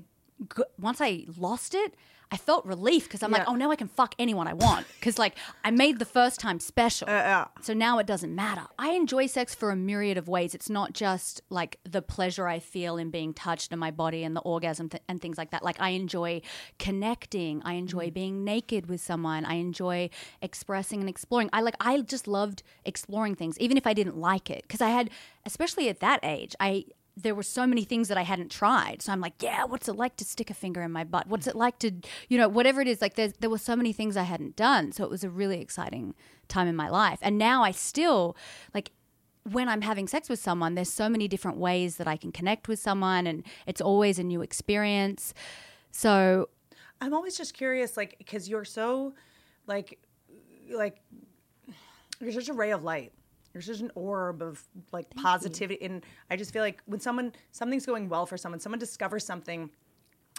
once 0.80 1.00
i 1.02 1.26
lost 1.38 1.74
it 1.84 1.94
i 2.32 2.38
felt 2.38 2.66
relief 2.66 3.04
because 3.04 3.22
i'm 3.24 3.32
like 3.32 3.48
oh 3.48 3.56
now 3.56 3.72
i 3.72 3.76
can 3.76 3.88
fuck 3.88 4.16
anyone 4.18 4.48
i 4.48 4.54
want. 4.54 4.86
Because 5.00 5.18
like 5.20 5.36
i 5.64 5.72
made 5.72 6.00
the 6.00 6.06
first 6.06 6.40
time 6.40 6.60
special. 6.60 7.08
Uh, 7.08 7.12
yeah. 7.12 7.46
so 7.62 7.74
now 7.74 8.00
it 8.00 8.08
doesn't 8.08 8.34
matter. 8.34 8.64
I 8.78 8.92
enjoy 8.92 9.28
sex 9.28 9.54
for 9.54 9.72
a 9.72 9.76
myriad 9.76 10.18
of 10.18 10.28
ways. 10.28 10.56
It's 10.56 10.70
not 10.70 10.94
just 10.94 11.42
like 11.50 11.80
the 11.84 12.02
pleasure 12.02 12.48
i 12.48 12.60
feel 12.60 12.98
in 12.98 13.10
being 13.10 13.34
touched 13.34 13.72
in 13.72 13.80
my 13.80 13.92
body 13.92 14.24
and 14.24 14.36
the 14.36 14.42
orgasm 14.42 14.90
th- 14.90 15.04
and 15.08 15.22
things 15.22 15.38
like 15.38 15.52
that. 15.52 15.64
Like 15.64 15.80
i 15.80 15.90
enjoy 15.90 16.42
connecting. 16.80 17.62
I 17.64 17.74
enjoy 17.74 18.06
mm-hmm. 18.06 18.14
being 18.14 18.44
naked 18.44 18.88
with 18.88 19.02
someone. 19.02 19.46
I 19.46 19.56
enjoy 19.56 20.10
expressing 20.42 21.00
and 21.00 21.10
exploring. 21.10 21.50
I 21.54 21.62
like 21.62 21.76
i 21.80 22.00
just 22.02 22.28
loved 22.28 22.64
exploring 22.86 23.36
things 23.36 23.58
even 23.60 23.78
if 23.78 23.86
i 23.86 23.94
didn't 23.94 24.18
like 24.18 24.50
it. 24.50 24.64
Because 24.64 24.82
i 24.82 24.90
had 24.90 25.10
especially 25.46 25.90
at 25.90 26.00
that 26.00 26.20
age 26.24 26.56
i 26.60 26.86
there 27.22 27.36
were 27.36 27.44
so 27.44 27.66
many 27.66 27.84
things 27.84 28.08
that 28.08 28.18
I 28.18 28.24
hadn't 28.24 28.52
tried. 28.52 29.02
So 29.02 29.12
I'm 29.12 29.22
like, 29.22 29.34
yeah, 29.42 29.64
what's 29.66 29.88
it 29.88 29.96
like 29.96 30.16
to 30.18 30.26
stick 30.26 30.50
a 30.50 30.54
finger 30.54 30.82
in 30.82 30.92
my 30.92 31.04
butt? 31.04 31.28
What's 31.28 31.48
it 31.48 31.56
like 31.56 31.80
to, 31.80 31.92
you 32.30 32.38
know, 32.38 32.48
whatever 32.48 32.82
it 32.82 32.88
is, 32.88 33.02
like 33.02 33.16
there 33.16 33.50
were 33.50 33.58
so 33.58 33.76
many 33.76 33.94
things 33.94 34.18
I 34.18 34.24
hadn't 34.24 34.56
done. 34.56 34.92
So 34.92 35.04
it 35.04 35.10
was 35.10 35.24
a 35.24 35.30
really 35.30 35.62
exciting 35.62 36.16
time 36.48 36.68
in 36.68 36.76
my 36.76 36.90
life. 36.90 37.20
And 37.22 37.38
now 37.38 37.64
I 37.64 37.72
still, 37.72 38.36
like, 38.74 38.92
when 39.44 39.68
I'm 39.68 39.82
having 39.82 40.08
sex 40.08 40.30
with 40.30 40.40
someone, 40.40 40.76
there's 40.76 40.94
so 40.94 41.10
many 41.10 41.28
different 41.28 41.58
ways 41.58 41.98
that 41.98 42.08
I 42.08 42.16
can 42.16 42.32
connect 42.32 42.68
with 42.68 42.80
someone 42.80 43.26
and 43.26 43.44
it's 43.66 43.82
always 43.82 44.20
a 44.20 44.24
new 44.24 44.42
experience. 44.42 45.34
So 45.92 46.50
I'm 47.00 47.14
always 47.14 47.36
just 47.36 47.56
curious, 47.56 47.98
like, 47.98 48.16
because 48.20 48.48
you're 48.48 48.66
so, 48.66 49.14
like, 49.66 50.00
like, 50.72 50.98
you're 52.20 52.32
such 52.32 52.50
a 52.50 52.54
ray 52.54 52.72
of 52.72 52.84
light. 52.84 53.14
You're 53.54 53.62
such 53.62 53.80
an 53.82 53.92
orb 53.96 54.42
of 54.42 54.64
like 54.92 55.14
positivity, 55.16 55.84
and 55.84 56.06
I 56.30 56.36
just 56.36 56.54
feel 56.54 56.62
like 56.62 56.82
when 56.86 57.00
someone 57.00 57.34
something's 57.52 57.86
going 57.86 58.08
well 58.10 58.26
for 58.26 58.38
someone, 58.38 58.60
someone 58.60 58.80
discovers 58.80 59.26
something, 59.26 59.70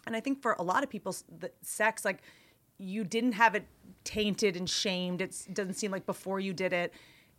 and 0.06 0.16
I 0.16 0.20
think 0.20 0.40
for 0.42 0.56
a 0.58 0.62
lot 0.62 0.82
of 0.82 0.90
people, 0.90 1.14
the 1.38 1.50
sex 1.62 2.04
like 2.04 2.22
you 2.78 3.04
didn't 3.04 3.32
have 3.32 3.54
it 3.54 3.66
tainted 4.04 4.56
and 4.56 4.68
shamed. 4.68 5.20
It's, 5.20 5.46
it 5.46 5.54
doesn't 5.54 5.74
seem 5.74 5.90
like 5.90 6.06
before 6.06 6.40
you 6.40 6.52
did 6.52 6.72
it, 6.72 6.92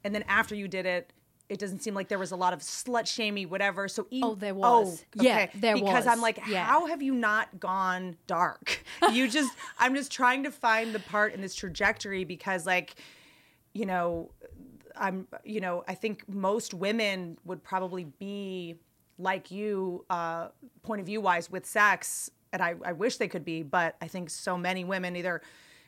and 0.04 0.14
then 0.14 0.24
after 0.28 0.56
you 0.56 0.68
did 0.68 0.86
it. 0.86 1.12
It 1.50 1.60
doesn't 1.60 1.84
seem 1.84 1.94
like 1.94 2.08
there 2.08 2.18
was 2.18 2.32
a 2.32 2.38
lot 2.38 2.54
of 2.54 2.62
slut 2.62 3.06
shamey, 3.06 3.46
whatever. 3.46 3.88
So, 3.90 4.08
e- 4.10 4.22
Oh, 4.24 4.34
there 4.34 4.54
oh, 4.54 4.80
was. 4.80 5.04
Oh, 5.20 5.24
Yeah, 5.24 5.48
there 5.54 5.76
because 5.76 6.08
I'm 6.08 6.22
like, 6.22 6.40
Yeah. 6.48 6.64
how 6.64 6.86
have 6.88 7.02
you 7.04 7.14
not 7.14 7.60
gone 7.60 8.16
dark? 8.28 8.82
You 9.12 9.28
just, 9.30 9.54
I'm 9.78 9.94
just 9.94 10.10
trying 10.10 10.44
to 10.46 10.52
find 10.52 10.96
the 10.96 11.00
part 11.00 11.34
in 11.34 11.42
this 11.42 11.54
trajectory 11.54 12.24
because, 12.24 12.66
like, 12.66 12.96
you 13.74 13.86
know, 13.86 14.32
I'm, 14.98 15.28
you 15.44 15.60
know, 15.62 15.84
I 15.88 15.96
think 15.96 16.28
most 16.28 16.74
women 16.74 17.38
would 17.46 17.64
probably 17.64 18.06
be 18.20 18.76
like 19.18 19.52
you, 19.52 20.06
uh, 20.10 20.50
point 20.82 21.00
of 21.02 21.06
view 21.06 21.22
wise, 21.22 21.52
with 21.52 21.66
sex. 21.66 22.30
And 22.52 22.62
I, 22.62 22.76
I 22.86 22.92
wish 22.94 23.18
they 23.18 23.28
could 23.28 23.46
be, 23.46 23.64
but 23.64 23.96
I 24.02 24.08
think 24.08 24.30
so 24.30 24.58
many 24.58 24.84
women 24.84 25.16
either 25.16 25.42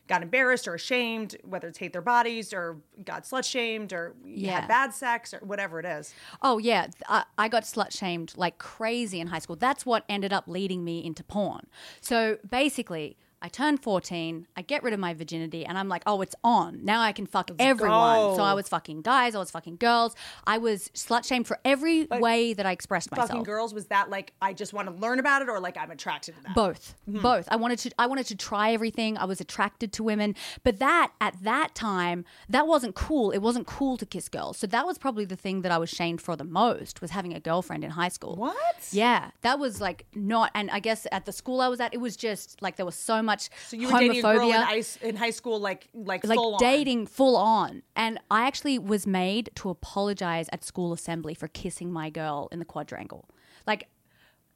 got 0.07 0.21
embarrassed 0.21 0.67
or 0.67 0.75
ashamed, 0.75 1.35
whether 1.43 1.67
it's 1.67 1.79
hate 1.79 1.91
their 1.91 2.01
bodies 2.01 2.53
or 2.53 2.77
got 3.03 3.23
slut 3.23 3.43
shamed 3.43 3.91
or 3.91 4.15
Yeah. 4.23 4.59
had 4.59 4.67
bad 4.67 4.93
sex 4.93 5.33
or 5.33 5.39
whatever 5.39 5.79
it 5.79 5.85
is. 5.85 6.13
Oh 6.43 6.59
yeah, 6.59 6.87
I, 7.09 7.23
I 7.37 7.47
got 7.47 7.63
slut 7.63 7.91
shamed 7.91 8.33
like 8.37 8.59
crazy 8.59 9.19
in 9.19 9.27
high 9.27 9.39
school. 9.39 9.55
That's 9.55 9.85
what 9.85 10.03
ended 10.07 10.31
up 10.31 10.47
leading 10.47 10.83
me 10.83 11.03
into 11.03 11.23
porn. 11.23 11.65
So 12.01 12.37
basically, 12.47 13.17
I 13.45 13.47
turn 13.47 13.77
14, 13.77 14.47
I 14.57 14.61
get 14.63 14.81
rid 14.81 14.93
of 14.93 14.99
my 14.99 15.13
virginity, 15.13 15.65
and 15.65 15.77
I'm 15.77 15.87
like, 15.87 16.01
oh, 16.07 16.21
it's 16.21 16.33
on. 16.43 16.83
Now 16.83 17.01
I 17.01 17.11
can 17.11 17.27
fuck 17.27 17.51
everyone. 17.59 17.91
go. 18.17 18.33
So 18.37 18.41
I 18.43 18.53
was 18.53 18.67
fucking 18.67 19.01
guys, 19.03 19.35
I 19.35 19.37
was 19.39 19.51
fucking 19.51 19.75
girls. 19.77 20.15
I 20.47 20.57
was 20.57 20.89
slut 20.95 21.25
shamed 21.25 21.45
for 21.45 21.59
every 21.63 22.05
way 22.07 22.53
that 22.53 22.65
I 22.65 22.71
expressed 22.71 23.11
myself. 23.11 23.29
Fucking 23.29 23.43
girls, 23.43 23.71
was 23.73 23.85
that 23.87 24.09
like, 24.09 24.33
I 24.41 24.53
just 24.53 24.73
want 24.73 24.87
to 24.87 24.93
learn 24.95 25.19
about 25.19 25.43
it 25.43 25.49
or 25.49 25.59
like 25.59 25.77
I'm 25.77 25.91
attracted 25.91 26.35
to 26.37 26.43
that? 26.43 26.55
both 26.55 26.95
Mm-hmm. 27.07 27.21
both 27.21 27.47
i 27.51 27.55
wanted 27.55 27.77
to 27.79 27.91
i 27.99 28.07
wanted 28.07 28.25
to 28.27 28.35
try 28.35 28.71
everything 28.71 29.15
i 29.17 29.25
was 29.25 29.39
attracted 29.39 29.93
to 29.93 30.03
women 30.03 30.33
but 30.63 30.79
that 30.79 31.11
at 31.21 31.35
that 31.43 31.75
time 31.75 32.25
that 32.49 32.65
wasn't 32.65 32.95
cool 32.95 33.29
it 33.29 33.37
wasn't 33.39 33.67
cool 33.67 33.95
to 33.97 34.05
kiss 34.07 34.27
girls 34.27 34.57
so 34.57 34.65
that 34.65 34.85
was 34.87 34.97
probably 34.97 35.23
the 35.25 35.35
thing 35.35 35.61
that 35.61 35.71
i 35.71 35.77
was 35.77 35.89
shamed 35.89 36.19
for 36.21 36.35
the 36.35 36.43
most 36.43 37.01
was 37.01 37.11
having 37.11 37.33
a 37.33 37.39
girlfriend 37.39 37.83
in 37.83 37.91
high 37.91 38.09
school 38.09 38.35
What? 38.35 38.87
yeah 38.91 39.29
that 39.43 39.59
was 39.59 39.79
like 39.81 40.05
not 40.15 40.49
and 40.55 40.71
i 40.71 40.79
guess 40.79 41.05
at 41.11 41.25
the 41.25 41.31
school 41.31 41.61
i 41.61 41.67
was 41.67 41.79
at 41.79 41.93
it 41.93 41.99
was 41.99 42.15
just 42.17 42.59
like 42.61 42.75
there 42.75 42.85
was 42.85 42.95
so 42.95 43.21
much 43.21 43.34
So 43.67 43.77
you 43.77 43.87
were 43.87 43.99
dating 43.99 44.19
a 44.19 44.21
girl 44.21 44.49
in, 44.49 44.55
ice, 44.55 44.97
in 44.97 45.15
high 45.15 45.29
school, 45.31 45.59
like 45.59 45.87
like, 45.93 46.25
like 46.25 46.37
full 46.37 46.53
on. 46.55 46.59
dating 46.59 47.07
full 47.07 47.35
on. 47.35 47.83
And 47.95 48.19
I 48.29 48.47
actually 48.47 48.79
was 48.79 49.05
made 49.07 49.49
to 49.55 49.69
apologize 49.69 50.49
at 50.51 50.63
school 50.63 50.93
assembly 50.93 51.33
for 51.33 51.47
kissing 51.47 51.91
my 51.91 52.09
girl 52.09 52.47
in 52.51 52.59
the 52.59 52.65
quadrangle. 52.65 53.29
Like 53.65 53.87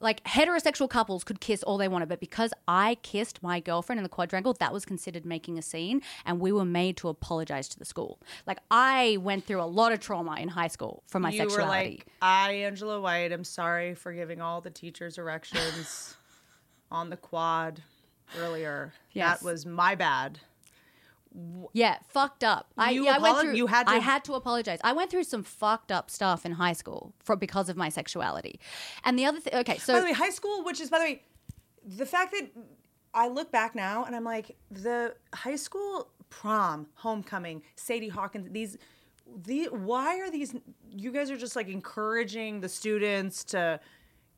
like 0.01 0.23
heterosexual 0.23 0.89
couples 0.89 1.23
could 1.23 1.41
kiss 1.41 1.61
all 1.63 1.77
they 1.77 1.87
wanted, 1.87 2.09
but 2.09 2.19
because 2.19 2.53
I 2.67 2.95
kissed 3.01 3.43
my 3.43 3.59
girlfriend 3.59 3.99
in 3.99 4.03
the 4.03 4.09
quadrangle, 4.09 4.53
that 4.53 4.71
was 4.71 4.85
considered 4.85 5.25
making 5.25 5.57
a 5.57 5.61
scene, 5.61 6.01
and 6.25 6.39
we 6.39 6.51
were 6.51 6.65
made 6.65 6.97
to 6.97 7.09
apologize 7.09 7.67
to 7.69 7.79
the 7.79 7.85
school. 7.85 8.19
Like 8.47 8.59
I 8.71 9.17
went 9.21 9.45
through 9.45 9.61
a 9.61 9.65
lot 9.65 9.91
of 9.91 9.99
trauma 9.99 10.37
in 10.39 10.49
high 10.49 10.67
school 10.67 11.03
for 11.07 11.19
my 11.19 11.31
you 11.31 11.39
sexuality. 11.39 11.65
were 11.65 11.95
like, 11.95 12.07
I, 12.21 12.51
Angela 12.53 13.01
White, 13.01 13.31
am 13.31 13.43
sorry 13.43 13.93
for 13.93 14.13
giving 14.13 14.41
all 14.41 14.61
the 14.61 14.69
teachers 14.69 15.17
erections 15.17 16.15
on 16.91 17.09
the 17.09 17.17
quad 17.17 17.81
earlier. 18.37 18.93
Yes. 19.11 19.39
That 19.39 19.45
was 19.45 19.65
my 19.65 19.95
bad. 19.95 20.39
Yeah, 21.73 21.97
fucked 22.07 22.43
up. 22.43 22.71
I, 22.77 22.91
You 22.91 23.07
I 23.07 23.19
went 23.19 23.39
through. 23.39 23.55
you 23.55 23.67
had 23.67 23.85
to- 23.87 23.93
I 23.93 23.97
had 23.99 24.23
to 24.25 24.33
apologize. 24.33 24.79
I 24.83 24.93
went 24.93 25.11
through 25.11 25.25
some 25.25 25.43
fucked 25.43 25.91
up 25.91 26.09
stuff 26.09 26.45
in 26.45 26.53
high 26.53 26.73
school 26.73 27.13
for 27.19 27.35
because 27.35 27.69
of 27.69 27.77
my 27.77 27.89
sexuality. 27.89 28.59
And 29.03 29.17
the 29.17 29.25
other 29.25 29.39
thing, 29.39 29.53
okay, 29.55 29.77
so 29.77 29.93
by 29.93 29.99
the 29.99 30.05
way, 30.07 30.13
high 30.13 30.31
school, 30.31 30.63
which 30.63 30.81
is 30.81 30.89
by 30.89 30.97
the 30.99 31.05
way, 31.05 31.23
the 31.85 32.05
fact 32.05 32.31
that 32.33 32.49
I 33.13 33.27
look 33.27 33.51
back 33.51 33.75
now 33.75 34.05
and 34.05 34.15
I'm 34.15 34.23
like, 34.23 34.57
the 34.71 35.15
high 35.33 35.55
school 35.55 36.09
prom, 36.29 36.87
homecoming, 36.95 37.61
Sadie 37.75 38.09
Hawkins, 38.09 38.49
these 38.51 38.77
the 39.45 39.65
why 39.65 40.19
are 40.19 40.31
these 40.31 40.55
you 40.89 41.11
guys 41.11 41.29
are 41.29 41.37
just 41.37 41.55
like 41.55 41.67
encouraging 41.69 42.61
the 42.61 42.69
students 42.69 43.43
to 43.43 43.79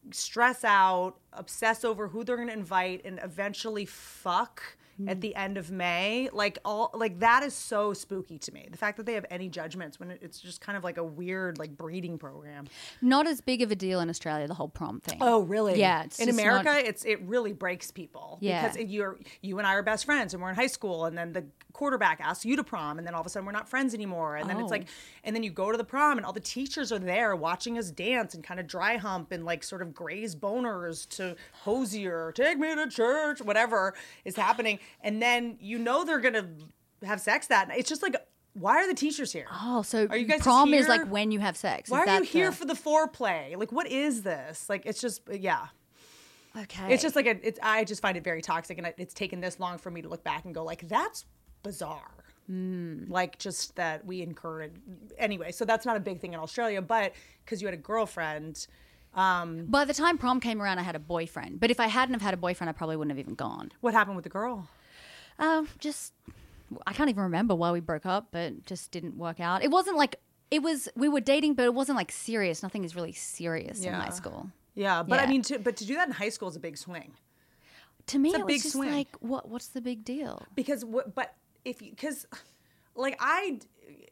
stress 0.09 0.63
out, 0.63 1.15
obsess 1.33 1.85
over 1.85 2.07
who 2.07 2.23
they're 2.23 2.35
going 2.35 2.47
to 2.47 2.53
invite, 2.53 3.01
and 3.05 3.19
eventually 3.23 3.85
fuck 3.85 4.77
Hmm. 4.97 5.10
at 5.10 5.21
the 5.21 5.36
end 5.36 5.58
of 5.58 5.71
May. 5.71 6.30
Like 6.34 6.60
all 6.65 6.91
like 6.93 7.19
that 7.19 7.43
is 7.43 7.54
so 7.54 7.93
spooky 7.93 8.38
to 8.39 8.51
me. 8.54 8.67
The 8.69 8.77
fact 8.77 8.97
that 8.97 9.06
they 9.06 9.13
have 9.13 9.25
any 9.30 9.49
judgments 9.49 9.99
when 9.99 10.12
it's 10.12 10.39
just 10.39 10.62
kind 10.62 10.77
of 10.77 10.84
like 10.84 10.97
a 10.97 11.04
weird 11.04 11.58
like 11.58 11.77
breeding 11.77 12.17
program. 12.17 12.67
Not 13.01 13.27
as 13.27 13.41
big 13.41 13.62
of 13.62 13.71
a 13.71 13.75
deal 13.75 13.99
in 13.99 14.10
Australia, 14.10 14.47
the 14.47 14.54
whole 14.54 14.67
prom 14.67 14.99
thing. 14.99 15.17
Oh, 15.21 15.41
really? 15.41 15.80
Yeah. 15.80 16.04
It's 16.04 16.19
in 16.19 16.30
America, 16.30 16.65
not- 16.65 16.84
it's 16.86 17.06
it 17.06 17.21
really 17.21 17.54
breaks 17.54 17.89
people. 17.91 18.38
Yeah. 18.41 18.67
Because 18.67 18.89
you're 18.91 19.17
you 19.41 19.58
and 19.58 19.67
I 19.67 19.73
are 19.75 19.84
best 19.84 20.06
friends, 20.06 20.34
and 20.34 20.41
we're 20.43 20.49
in 20.49 20.56
high 20.56 20.67
school, 20.67 21.06
and 21.06 21.17
then 21.17 21.34
the 21.34 21.45
quarterback 21.73 22.19
asks 22.21 22.45
you 22.45 22.56
to 22.58 22.63
prom, 22.63 22.97
and 22.97 23.08
then 23.08 23.13
all 23.15 23.21
of 23.21 23.25
a 23.27 23.30
sudden 23.30 23.45
we're 23.45 23.51
not 23.54 23.69
friends 23.69 23.93
anymore, 23.93 24.36
and 24.36 24.49
then 24.49 24.58
it's 24.58 24.65
Oh. 24.65 24.69
like, 24.75 24.88
and 25.23 25.34
then 25.36 25.41
you 25.41 25.49
go 25.49 25.71
to 25.71 25.77
the 25.77 25.84
prom, 25.86 26.17
and 26.17 26.25
all 26.25 26.34
the 26.34 26.39
teachers 26.41 26.91
are 26.91 26.99
there 26.99 27.36
watching 27.36 27.77
us 27.77 27.89
dance 27.91 28.34
and 28.34 28.43
kind 28.43 28.60
of 28.60 28.67
dry 28.67 28.97
hump 28.97 29.32
and 29.32 29.45
like 29.45 29.63
sort 29.63 29.82
of 29.82 29.93
graze 29.93 30.36
boners 30.36 31.08
to 31.15 31.36
Hozier, 31.63 32.34
take 32.36 32.60
me 32.60 32.75
to 32.75 32.88
church, 32.88 33.41
whatever 33.41 33.93
is 34.25 34.36
happening, 34.36 34.80
and 35.01 35.21
then 35.21 35.58
you 35.60 35.77
know 35.77 36.04
they're 36.04 36.19
gonna 36.19 36.49
have 37.04 37.21
sex 37.21 37.47
that 37.47 37.67
night. 37.69 37.80
It's 37.80 37.89
just 37.89 38.01
like. 38.04 38.15
Why 38.54 38.84
are 38.84 38.88
the 38.88 38.93
teachers 38.93 39.32
here? 39.32 39.47
Oh, 39.49 39.82
so 39.82 40.08
Are 40.10 40.17
you 40.17 40.25
guys 40.25 40.41
prom 40.41 40.73
is 40.73 40.89
like 40.89 41.10
when 41.10 41.32
you 41.32 41.39
have 41.39 41.56
sex. 41.56 41.89
Why 41.89 42.04
Is 42.04 42.10
are 42.10 42.17
you 42.17 42.23
here 42.23 42.49
the- 42.49 42.56
for 42.58 42.65
the 42.65 42.73
foreplay? 42.73 43.56
Like, 43.56 43.71
what 43.71 43.88
is 43.88 44.23
this? 44.23 44.67
Like, 44.67 44.86
it's 44.86 44.99
just, 44.99 45.21
yeah. 45.32 45.67
Okay. 46.58 46.93
It's 46.93 47.01
just 47.01 47.15
like 47.15 47.27
a, 47.27 47.47
it's. 47.47 47.58
I 47.63 47.86
just 47.86 48.01
find 48.01 48.17
it 48.17 48.25
very 48.25 48.41
toxic, 48.41 48.77
and 48.77 48.93
it's 48.97 49.13
taken 49.13 49.39
this 49.39 49.58
long 49.58 49.77
for 49.77 49.89
me 49.89 50.01
to 50.01 50.10
look 50.10 50.25
back 50.25 50.43
and 50.43 50.54
go 50.54 50.65
like, 50.65 50.86
that's 50.89 51.23
bizarre. 51.63 52.25
Hmm. 52.47 53.06
Like 53.08 53.38
just 53.39 53.77
that 53.77 54.06
we 54.06 54.21
encourage. 54.21 54.73
Anyway, 55.17 55.54
so 55.54 55.63
that's 55.63 55.86
not 55.86 55.95
a 55.95 56.01
big 56.01 56.19
thing 56.19 56.34
in 56.34 56.39
Australia, 56.41 56.82
but 56.82 57.13
because 57.45 57.62
you 57.62 57.67
had 57.67 57.73
a 57.73 57.77
girlfriend, 57.77 58.67
By 59.15 59.86
the 59.86 59.93
time 59.93 60.17
prom 60.17 60.41
came 60.41 60.62
around, 60.62 60.80
I 60.80 60.84
had 60.84 60.95
a 60.97 60.99
boyfriend. 60.99 61.62
But 61.62 61.71
if 61.71 61.80
I 61.80 61.88
hadn't 61.88 62.13
have 62.15 62.21
had 62.21 62.34
a 62.34 62.38
boyfriend, 62.38 62.69
I 62.69 62.73
probably 62.73 62.97
wouldn't 62.97 63.15
have 63.15 63.19
even 63.23 63.36
gone. 63.36 63.71
what 63.80 63.93
happened 63.93 64.17
with 64.17 64.23
the 64.23 64.30
girl? 64.30 64.67
Um, 65.41 65.67
just 65.80 66.13
I 66.88 66.93
can't 66.93 67.10
even 67.10 67.23
remember 67.23 67.54
why 67.56 67.71
we 67.71 67.80
broke 67.82 68.06
up, 68.06 68.27
but 68.32 68.65
just 68.65 68.91
didn't 68.91 69.17
work 69.17 69.39
out. 69.39 69.63
It 69.63 69.71
wasn't 69.71 69.97
like 69.97 70.15
it 70.49 70.62
was. 70.62 70.88
We 70.95 71.10
were 71.10 71.19
dating, 71.21 71.56
but 71.56 71.65
it 71.65 71.73
wasn't 71.73 71.97
like 71.97 72.12
serious. 72.12 72.63
Nothing 72.63 72.84
is 72.84 72.95
really 72.95 73.12
serious 73.13 73.84
in 73.84 73.93
high 73.93 74.10
school. 74.10 74.49
Yeah, 74.75 75.04
but 75.04 75.19
I 75.19 75.25
mean, 75.27 75.41
to, 75.43 75.60
but 75.60 75.75
to 75.77 75.86
do 75.86 75.95
that 75.95 76.08
in 76.08 76.13
high 76.13 76.30
school 76.30 76.47
is 76.47 76.56
a 76.56 76.60
big 76.60 76.77
swing 76.77 77.12
To 78.08 78.19
me, 78.19 78.30
It's 78.30 78.38
a 78.38 78.39
it 78.41 78.45
was 78.45 78.54
big 78.54 78.62
just 78.62 78.73
swing. 78.75 78.91
like, 78.93 79.10
what? 79.19 79.49
What's 79.49 79.67
the 79.67 79.82
big 79.82 80.06
deal? 80.06 80.45
because 80.56 80.86
what? 80.86 81.13
But 81.15 81.34
if 81.65 81.82
you 81.82 81.89
because. 81.91 82.25
Like 82.93 83.15
I 83.21 83.58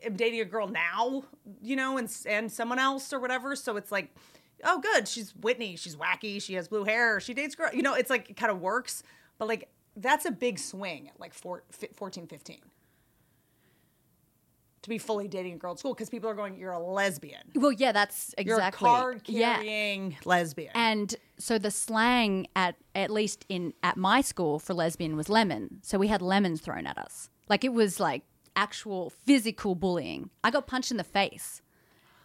am 0.06 0.16
dating 0.16 0.40
a 0.40 0.46
girl 0.46 0.70
now, 0.70 1.26
you 1.62 1.76
know, 1.76 1.98
and 1.98 2.10
and 2.26 2.50
someone 2.50 2.80
else 2.80 3.12
or 3.12 3.20
whatever. 3.20 3.54
So 3.58 3.76
it's 3.76 3.92
like, 3.92 4.16
oh, 4.64 4.80
good, 4.80 5.06
she's 5.06 5.36
Whitney, 5.36 5.76
she's 5.76 5.98
wacky, 5.98 6.42
she 6.42 6.54
has 6.54 6.70
blue 6.70 6.86
hair, 6.86 7.20
she 7.20 7.34
dates 7.34 7.56
girl, 7.56 7.70
you 7.74 7.82
know. 7.82 7.94
It's 7.94 8.10
like 8.10 8.30
it 8.30 8.38
kind 8.38 8.54
of 8.54 8.62
works, 8.62 9.04
but 9.38 9.50
like 9.50 9.68
that's 10.00 10.26
a 10.26 10.32
big 10.32 10.60
swing 10.60 11.10
at 11.10 11.20
like 11.20 11.34
four, 11.34 11.64
fi- 11.72 11.90
14, 11.94 12.28
15. 12.28 12.58
To 14.84 14.90
be 14.90 14.98
fully 14.98 15.28
dating 15.28 15.56
a 15.56 15.58
girl 15.58 15.74
at 15.74 15.80
school 15.80 15.94
because 15.94 16.10
people 16.10 16.30
are 16.30 16.34
going, 16.34 16.58
you're 16.58 16.72
a 16.72 16.80
lesbian, 16.80 17.42
Well, 17.54 17.74
yeah, 17.74 17.92
that's 17.92 18.34
you're 18.38 18.56
exactly 18.56 18.88
a 18.88 18.92
card 18.92 19.22
yeah. 19.26 19.56
carrying 19.58 20.16
lesbian. 20.24 20.72
And 20.74 21.14
so 21.38 21.58
the 21.60 21.70
slang 21.70 22.48
at 22.56 22.76
at 22.96 23.10
least 23.10 23.46
in 23.50 23.74
at 23.84 23.98
my 23.98 24.22
school 24.22 24.58
for 24.58 24.74
lesbian 24.74 25.18
was 25.18 25.28
lemon. 25.28 25.80
So 25.82 25.98
we 25.98 26.08
had 26.08 26.22
lemons 26.22 26.62
thrown 26.62 26.88
at 26.88 26.98
us. 26.98 27.30
Like 27.50 27.66
it 27.66 27.74
was 27.74 28.00
like 28.00 28.24
actual 28.56 29.10
physical 29.10 29.76
bullying. 29.76 30.30
I 30.46 30.50
got 30.50 30.66
punched 30.66 30.92
in 30.92 30.98
the 30.98 31.04
face. 31.04 31.62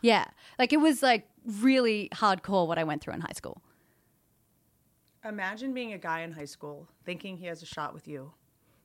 Yeah. 0.01 0.27
Like 0.57 0.73
it 0.73 0.79
was 0.81 1.03
like 1.03 1.27
really 1.61 2.09
hardcore 2.15 2.69
what 2.69 2.79
I 2.79 2.85
went 2.85 3.03
through 3.03 3.15
in 3.15 3.21
high 3.21 3.33
school. 3.35 3.63
Imagine 5.25 5.73
being 5.73 5.93
a 5.93 5.99
guy 5.99 6.21
in 6.21 6.33
high 6.33 6.45
school 6.45 6.87
thinking 7.05 7.37
he 7.37 7.47
has 7.47 7.63
a 7.63 7.67
shot 7.67 7.95
with 7.95 8.07
you, 8.07 8.33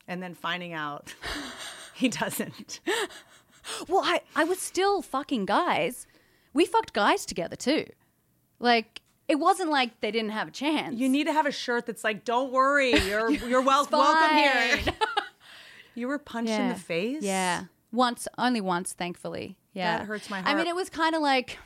and 0.08 0.24
then 0.24 0.34
finding 0.34 0.74
out 0.74 1.14
he 1.94 2.08
doesn't. 2.10 2.80
Well, 3.88 4.02
I, 4.04 4.22
I 4.36 4.46
was 4.46 4.60
still 4.60 5.02
fucking 5.02 5.46
guys. 5.46 6.08
We 6.54 6.66
fucked 6.66 6.94
guys 6.94 7.26
together 7.26 7.56
too. 7.56 7.86
Like 8.60 9.02
it 9.28 9.36
wasn't 9.36 9.70
like 9.70 10.02
they 10.02 10.12
didn't 10.12 10.32
have 10.32 10.48
a 10.48 10.52
chance. 10.52 10.96
You 10.98 11.08
need 11.08 11.26
to 11.26 11.34
have 11.34 11.46
a 11.46 11.52
shirt 11.52 11.86
that's 11.86 12.04
like, 12.04 12.26
"Don't 12.26 12.52
worry, 12.52 12.92
you're 13.08 13.30
you're 13.32 13.62
wel- 13.62 13.88
welcome 13.92 14.36
here." 14.36 14.80
you 15.96 16.08
were 16.08 16.18
punched 16.18 16.52
in 16.52 16.70
the 16.70 16.76
face. 16.76 17.22
Yeah. 17.22 17.66
Once, 17.92 18.28
only 18.38 18.62
once, 18.62 18.94
thankfully. 18.94 19.58
Yeah. 19.74 19.98
That 20.00 20.08
hurts 20.08 20.30
my 20.30 20.42
heart. 20.42 20.56
I 20.56 20.58
mean, 20.58 20.68
it 20.68 20.76
was 20.76 20.90
kind 20.90 21.16
of 21.16 21.22
like 21.22 21.58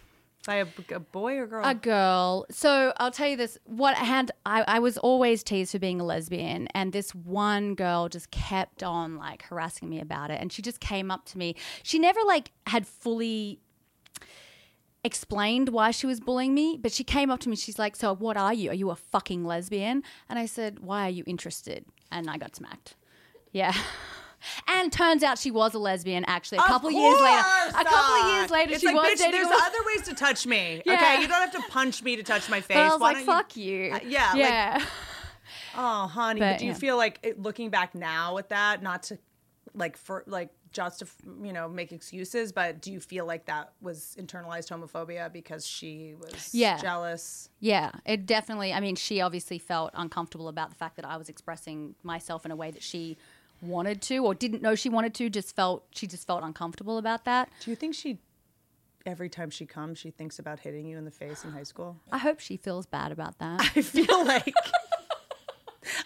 by 0.46 0.56
a, 0.56 0.68
a 0.94 1.00
boy 1.00 1.38
or 1.38 1.48
girl. 1.48 1.66
a 1.66 1.74
girl. 1.74 2.46
So 2.50 2.94
I'll 2.98 3.12
tell 3.12 3.28
you 3.28 3.38
this: 3.38 3.58
what 3.66 3.98
I 3.98 4.04
had, 4.04 4.32
I, 4.46 4.64
I 4.68 4.80
was 4.80 4.98
always 4.98 5.44
teased 5.44 5.72
for 5.72 5.80
being 5.80 6.02
a 6.02 6.04
lesbian, 6.04 6.68
and 6.74 6.92
this 6.92 7.14
one 7.16 7.76
girl 7.76 8.10
just 8.10 8.32
kept 8.32 8.84
on 8.84 9.18
like 9.18 9.44
harassing 9.44 9.90
me 9.90 10.00
about 10.00 10.32
it, 10.32 10.40
and 10.42 10.52
she 10.52 10.62
just 10.62 10.80
came 10.80 11.12
up 11.12 11.26
to 11.26 11.38
me. 11.38 11.56
She 11.84 12.00
never 12.00 12.20
like 12.26 12.52
had 12.68 12.88
fully 12.88 13.60
explained 15.04 15.70
why 15.70 15.92
she 15.92 16.08
was 16.08 16.20
bullying 16.20 16.54
me, 16.54 16.78
but 16.82 16.92
she 16.92 17.04
came 17.04 17.30
up 17.30 17.40
to 17.42 17.50
me. 17.50 17.56
She's 17.56 17.80
like, 17.80 17.96
"So 17.96 18.14
what 18.16 18.38
are 18.38 18.54
you? 18.54 18.72
Are 18.72 18.76
you 18.76 18.90
a 18.90 18.96
fucking 18.96 19.46
lesbian?" 19.46 20.04
And 20.30 20.40
I 20.40 20.46
said, 20.46 20.80
"Why 20.80 21.08
are 21.08 21.12
you 21.12 21.24
interested?" 21.26 21.86
And 22.12 22.30
I 22.30 22.38
got 22.38 22.56
smacked. 22.56 22.96
Yeah. 23.52 23.74
And 24.68 24.92
turns 24.92 25.24
out 25.24 25.38
she 25.40 25.52
was 25.52 25.74
a 25.74 25.80
lesbian. 25.80 26.26
Actually, 26.26 26.58
a 26.60 26.62
Of 26.62 26.68
couple 26.68 26.92
years 26.92 27.22
later, 27.22 27.44
a 27.70 27.84
couple 27.84 28.16
of 28.30 28.34
years 28.36 28.52
later, 28.52 28.72
it's 28.74 28.82
she 28.82 28.88
like, 28.88 28.96
was 28.96 29.06
bitch, 29.14 29.18
dating. 29.18 29.32
There's 29.32 29.48
a- 29.48 29.64
other 29.64 29.78
ways 29.86 30.02
to 30.08 30.14
touch 30.14 30.46
me. 30.46 30.82
Yeah. 30.86 30.94
Okay, 30.94 31.22
you 31.22 31.28
don't 31.28 31.40
have 31.40 31.52
to 31.54 31.62
punch 31.72 32.04
me 32.04 32.16
to 32.18 32.24
touch 32.24 32.50
my 32.50 32.60
face. 32.62 32.76
But 32.76 32.82
I 32.86 32.90
was 32.90 33.00
Why 33.00 33.08
like, 33.14 33.18
don't 33.18 33.26
"Fuck 33.26 33.56
you." 33.58 33.92
Uh, 33.94 34.00
yeah, 34.06 34.30
like, 34.32 34.40
yeah. 34.40 34.86
Oh, 35.76 36.08
honey, 36.08 36.40
but, 36.40 36.52
But, 36.54 36.60
do 36.60 36.66
you 36.66 36.72
yeah. 36.72 36.78
feel 36.78 36.98
like 36.98 37.20
it, 37.24 37.42
looking 37.42 37.70
back 37.70 37.96
now 37.96 38.38
at 38.38 38.50
that, 38.50 38.84
not 38.84 39.04
to 39.04 39.18
like 39.74 39.98
for 39.98 40.24
like 40.28 40.50
just 40.72 41.00
to 41.00 41.08
you 41.44 41.52
know 41.54 41.68
make 41.68 41.92
excuses, 41.92 42.52
but 42.52 42.82
do 42.82 42.92
you 42.92 43.00
feel 43.00 43.26
like 43.26 43.46
that 43.46 43.74
was 43.82 44.16
internalized 44.20 44.70
homophobia 44.70 45.32
because 45.34 45.66
she 45.66 46.14
was 46.20 46.50
Yeah. 46.54 46.78
jealous? 46.80 47.50
Yeah, 47.60 47.92
it 48.06 48.26
definitely. 48.26 48.72
I 48.74 48.80
mean, 48.80 48.96
she 48.96 49.22
obviously 49.22 49.58
felt 49.58 49.92
uncomfortable 49.96 50.48
about 50.48 50.70
the 50.70 50.76
fact 50.76 50.96
that 50.98 51.06
I 51.06 51.18
was 51.18 51.30
expressing 51.30 51.96
myself 52.04 52.46
in 52.46 52.52
a 52.52 52.56
way 52.56 52.70
that 52.72 52.84
she 52.84 53.18
wanted 53.64 54.02
to, 54.04 54.18
or 54.20 54.36
didn't 54.36 54.62
know 54.62 54.76
she 54.76 54.90
wanted 54.90 55.14
to. 55.16 55.30
Just 55.30 55.56
felt 55.56 55.86
she 55.92 56.08
just 56.08 56.28
felt 56.28 56.44
uncomfortable 56.44 56.98
about 56.98 57.26
that. 57.26 57.50
Do 57.62 57.72
you 57.72 57.76
think 57.76 57.96
she 57.96 58.20
every 59.06 59.30
time 59.30 59.50
she 59.50 59.66
comes, 59.66 59.98
she 59.98 60.12
thinks 60.12 60.40
about 60.40 60.60
hitting 60.60 60.86
you 60.86 60.98
in 60.98 61.06
the 61.06 61.12
face 61.12 61.44
in 61.44 61.52
high 61.52 61.64
school? 61.64 61.98
I 62.12 62.18
hope 62.18 62.40
she 62.40 62.58
feels 62.58 62.86
bad 62.86 63.12
about 63.12 63.40
that. 63.40 63.62
I 63.76 63.82
feel 63.82 64.26
like 64.26 64.54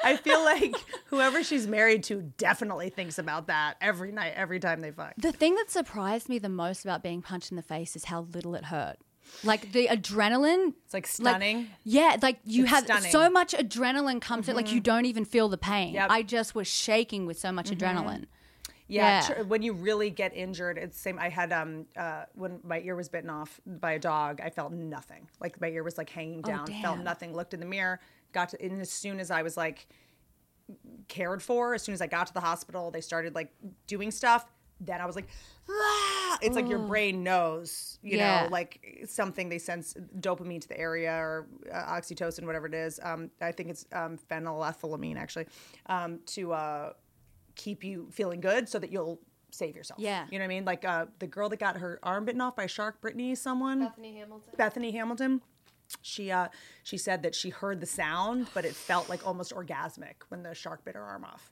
I 0.03 0.15
feel 0.17 0.43
like 0.43 0.75
whoever 1.07 1.43
she's 1.43 1.67
married 1.67 2.03
to 2.05 2.21
definitely 2.37 2.89
thinks 2.89 3.19
about 3.19 3.47
that 3.47 3.75
every 3.81 4.11
night, 4.11 4.33
every 4.35 4.59
time 4.59 4.81
they 4.81 4.91
fuck. 4.91 5.13
the 5.17 5.31
thing 5.31 5.55
that 5.55 5.69
surprised 5.69 6.29
me 6.29 6.39
the 6.39 6.49
most 6.49 6.85
about 6.85 7.03
being 7.03 7.21
punched 7.21 7.51
in 7.51 7.57
the 7.57 7.63
face 7.63 7.95
is 7.95 8.05
how 8.05 8.21
little 8.33 8.55
it 8.55 8.65
hurt. 8.65 8.97
Like 9.43 9.71
the 9.71 9.87
adrenaline. 9.87 10.73
It's 10.85 10.93
like 10.93 11.05
stunning. 11.07 11.67
yeah, 11.83 12.17
like 12.21 12.39
you 12.43 12.63
It's 12.63 12.71
have 12.71 12.85
stunning. 12.85 13.11
so 13.11 13.29
much 13.29 13.53
adrenaline 13.53 14.19
comes 14.21 14.45
to 14.45 14.51
it, 14.51 14.55
like 14.55 14.71
you 14.71 14.79
don't 14.79 15.05
even 15.05 15.25
feel 15.25 15.47
the 15.49 15.57
pain. 15.57 15.93
Yep. 15.93 16.07
I 16.09 16.23
just 16.23 16.55
was 16.55 16.67
shaking 16.67 17.25
with 17.25 17.37
so 17.37 17.51
much 17.51 17.69
adrenaline. 17.69 18.25
Yeah, 18.89 19.27
Yeah. 19.27 19.35
tr- 19.35 19.43
when 19.43 19.61
you 19.63 19.73
really 19.73 20.09
get 20.09 20.33
injured, 20.35 20.77
it's 20.77 20.95
the 20.97 21.01
same. 21.01 21.19
I 21.19 21.29
had 21.29 21.51
um 21.51 21.85
uh 21.95 22.23
when 22.35 22.61
my 22.63 22.79
ear 22.79 22.95
was 22.95 23.09
bitten 23.09 23.29
off 23.29 23.59
by 23.65 23.91
a 23.91 23.99
dog, 23.99 24.39
I 24.41 24.49
felt 24.49 24.71
nothing. 24.71 25.27
Like 25.39 25.59
my 25.61 25.67
ear 25.67 25.83
was 25.83 25.97
like 25.97 26.09
hanging 26.09 26.41
down, 26.41 26.67
felt 26.81 26.99
nothing. 26.99 27.33
Looked 27.35 27.53
in 27.53 27.59
the 27.59 27.65
mirror, 27.65 27.99
got 28.31 28.49
to, 28.49 28.61
and 28.63 28.81
as 28.81 28.89
soon 28.89 29.19
as 29.19 29.29
I 29.29 29.41
was 29.43 29.57
like 29.57 29.87
cared 31.07 31.41
for, 31.41 31.73
as 31.73 31.81
soon 31.83 31.93
as 31.93 32.01
I 32.01 32.07
got 32.07 32.27
to 32.27 32.33
the 32.33 32.39
hospital, 32.41 32.91
they 32.91 33.01
started 33.01 33.35
like 33.35 33.51
doing 33.87 34.11
stuff. 34.11 34.45
Then 34.79 35.01
I 35.01 35.05
was 35.05 35.15
like, 35.15 35.27
ah! 35.69 36.37
it's 36.41 36.55
like 36.55 36.67
your 36.69 36.79
brain 36.79 37.23
knows, 37.23 37.99
you 38.01 38.17
Yeah. 38.17 38.43
know, 38.43 38.49
like 38.49 39.05
something 39.07 39.49
they 39.49 39.57
sense 39.57 39.93
dopamine 40.19 40.61
to 40.61 40.67
the 40.67 40.79
area 40.79 41.11
or 41.13 41.47
uh, 41.71 41.93
oxytocin, 41.93 42.45
whatever 42.45 42.67
it 42.67 42.73
is. 42.73 42.99
Um, 43.03 43.31
I 43.41 43.51
think 43.51 43.69
it's 43.69 43.85
um, 43.91 44.17
phenylethylamine 44.29 45.17
actually, 45.17 45.47
um, 45.87 46.19
to 46.27 46.53
uh, 46.53 46.93
keep 47.55 47.83
you 47.83 48.07
feeling 48.11 48.39
good 48.41 48.69
so 48.69 48.79
that 48.79 48.91
you'll 48.91 49.19
save 49.51 49.75
yourself. 49.75 49.99
Yeah. 49.99 50.25
You 50.29 50.39
know 50.39 50.43
what 50.43 50.51
I 50.51 50.55
mean? 50.55 50.65
Like 50.65 50.85
uh, 50.85 51.05
the 51.19 51.27
girl 51.27 51.49
that 51.49 51.59
got 51.59 51.77
her 51.77 51.99
arm 52.03 52.25
bitten 52.25 52.41
off 52.41 52.55
by 52.55 52.63
a 52.65 52.67
shark, 52.67 53.01
Brittany, 53.01 53.33
someone. 53.35 53.79
Bethany 53.79 54.17
Hamilton. 54.17 54.53
Bethany 54.57 54.91
Hamilton. 54.91 55.41
She 56.01 56.31
uh, 56.31 56.49
she 56.83 56.97
said 56.97 57.23
that 57.23 57.33
she 57.33 57.49
heard 57.49 57.79
the 57.79 57.85
sound, 57.85 58.47
but 58.53 58.65
it 58.65 58.75
felt 58.75 59.07
like 59.07 59.25
almost 59.25 59.53
orgasmic 59.55 60.15
when 60.27 60.43
the 60.43 60.53
shark 60.53 60.83
bit 60.83 60.95
her 60.95 61.01
arm 61.01 61.23
off. 61.23 61.49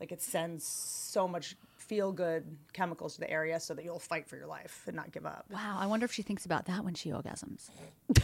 Like 0.00 0.10
it 0.10 0.20
sends 0.20 0.64
so 0.66 1.28
much 1.28 1.56
feel 1.88 2.12
good 2.12 2.44
chemicals 2.72 3.14
to 3.14 3.20
the 3.20 3.30
area 3.30 3.58
so 3.58 3.74
that 3.74 3.84
you'll 3.84 3.98
fight 3.98 4.28
for 4.28 4.36
your 4.36 4.46
life 4.46 4.82
and 4.86 4.94
not 4.94 5.10
give 5.10 5.26
up. 5.26 5.46
Wow, 5.50 5.78
I 5.80 5.86
wonder 5.86 6.04
if 6.04 6.12
she 6.12 6.22
thinks 6.22 6.44
about 6.44 6.66
that 6.66 6.84
when 6.84 6.94
she 6.94 7.10
orgasms. 7.10 7.70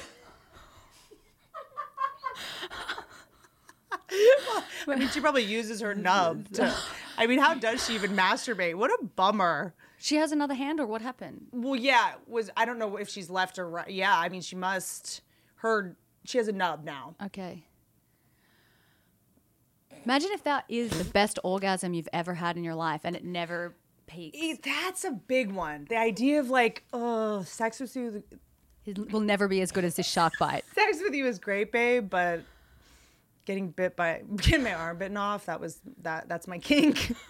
I 4.87 4.97
mean, 4.97 5.09
she 5.09 5.21
probably 5.21 5.43
uses 5.43 5.81
her 5.81 5.95
nub 5.95 6.49
to. 6.53 6.75
I 7.19 7.27
mean, 7.27 7.39
how 7.39 7.55
does 7.55 7.85
she 7.87 7.95
even 7.95 8.13
masturbate? 8.13 8.75
What 8.75 8.91
a 8.91 9.05
bummer. 9.05 9.75
She 9.99 10.17
has 10.17 10.33
another 10.33 10.55
hand, 10.55 10.81
or 10.81 10.87
what 10.87 11.01
happened? 11.01 11.47
Well, 11.53 11.77
yeah, 11.77 12.15
was 12.27 12.51
I 12.57 12.67
don't 12.67 12.79
know 12.79 12.97
if 12.97 13.09
she's 13.09 13.31
left 13.31 13.59
or 13.59 13.69
right. 13.69 13.89
Yeah, 13.89 14.17
I 14.17 14.29
mean, 14.29 14.43
she 14.43 14.57
must. 14.57 15.23
Her 15.57 15.97
she 16.25 16.39
has 16.39 16.49
a 16.49 16.53
nub 16.53 16.85
now. 16.85 17.15
Okay. 17.25 17.65
Imagine 20.05 20.31
if 20.33 20.45
that 20.45 20.65
is 20.69 20.91
the 20.91 21.05
best 21.05 21.39
orgasm 21.45 21.95
you've 21.95 22.09
ever 22.13 22.35
had 22.35 22.57
in 22.57 22.65
your 22.65 22.75
life 22.75 23.01
and 23.05 23.17
it 23.17 23.25
never 23.25 23.75
peaks. 24.07 24.37
E- 24.39 24.59
That's 24.63 25.05
a 25.05 25.11
big 25.13 25.51
one. 25.51 25.87
The 25.89 25.97
idea 25.99 26.41
of 26.41 26.51
like, 26.51 26.85
oh, 26.93 27.43
sex 27.43 27.81
with 27.81 27.97
you, 27.97 28.23
It 28.85 29.13
will 29.13 29.21
never 29.21 29.49
be 29.49 29.61
as 29.63 29.73
good 29.73 29.85
as 29.85 29.97
this 29.97 30.07
shark 30.09 30.35
bite. 30.39 30.65
sex 30.75 30.99
with 31.03 31.15
you 31.15 31.27
is 31.27 31.39
great, 31.39 31.73
babe, 31.73 32.11
but 32.11 32.43
getting 33.47 33.71
bit 33.71 33.97
by 33.97 34.23
getting 34.37 34.63
my 34.65 34.75
arm 34.75 34.99
bitten 34.99 35.17
off, 35.17 35.47
that 35.47 35.61
was 35.61 35.81
that 36.03 36.29
that's 36.29 36.47
my 36.47 36.59
kink. 36.59 37.15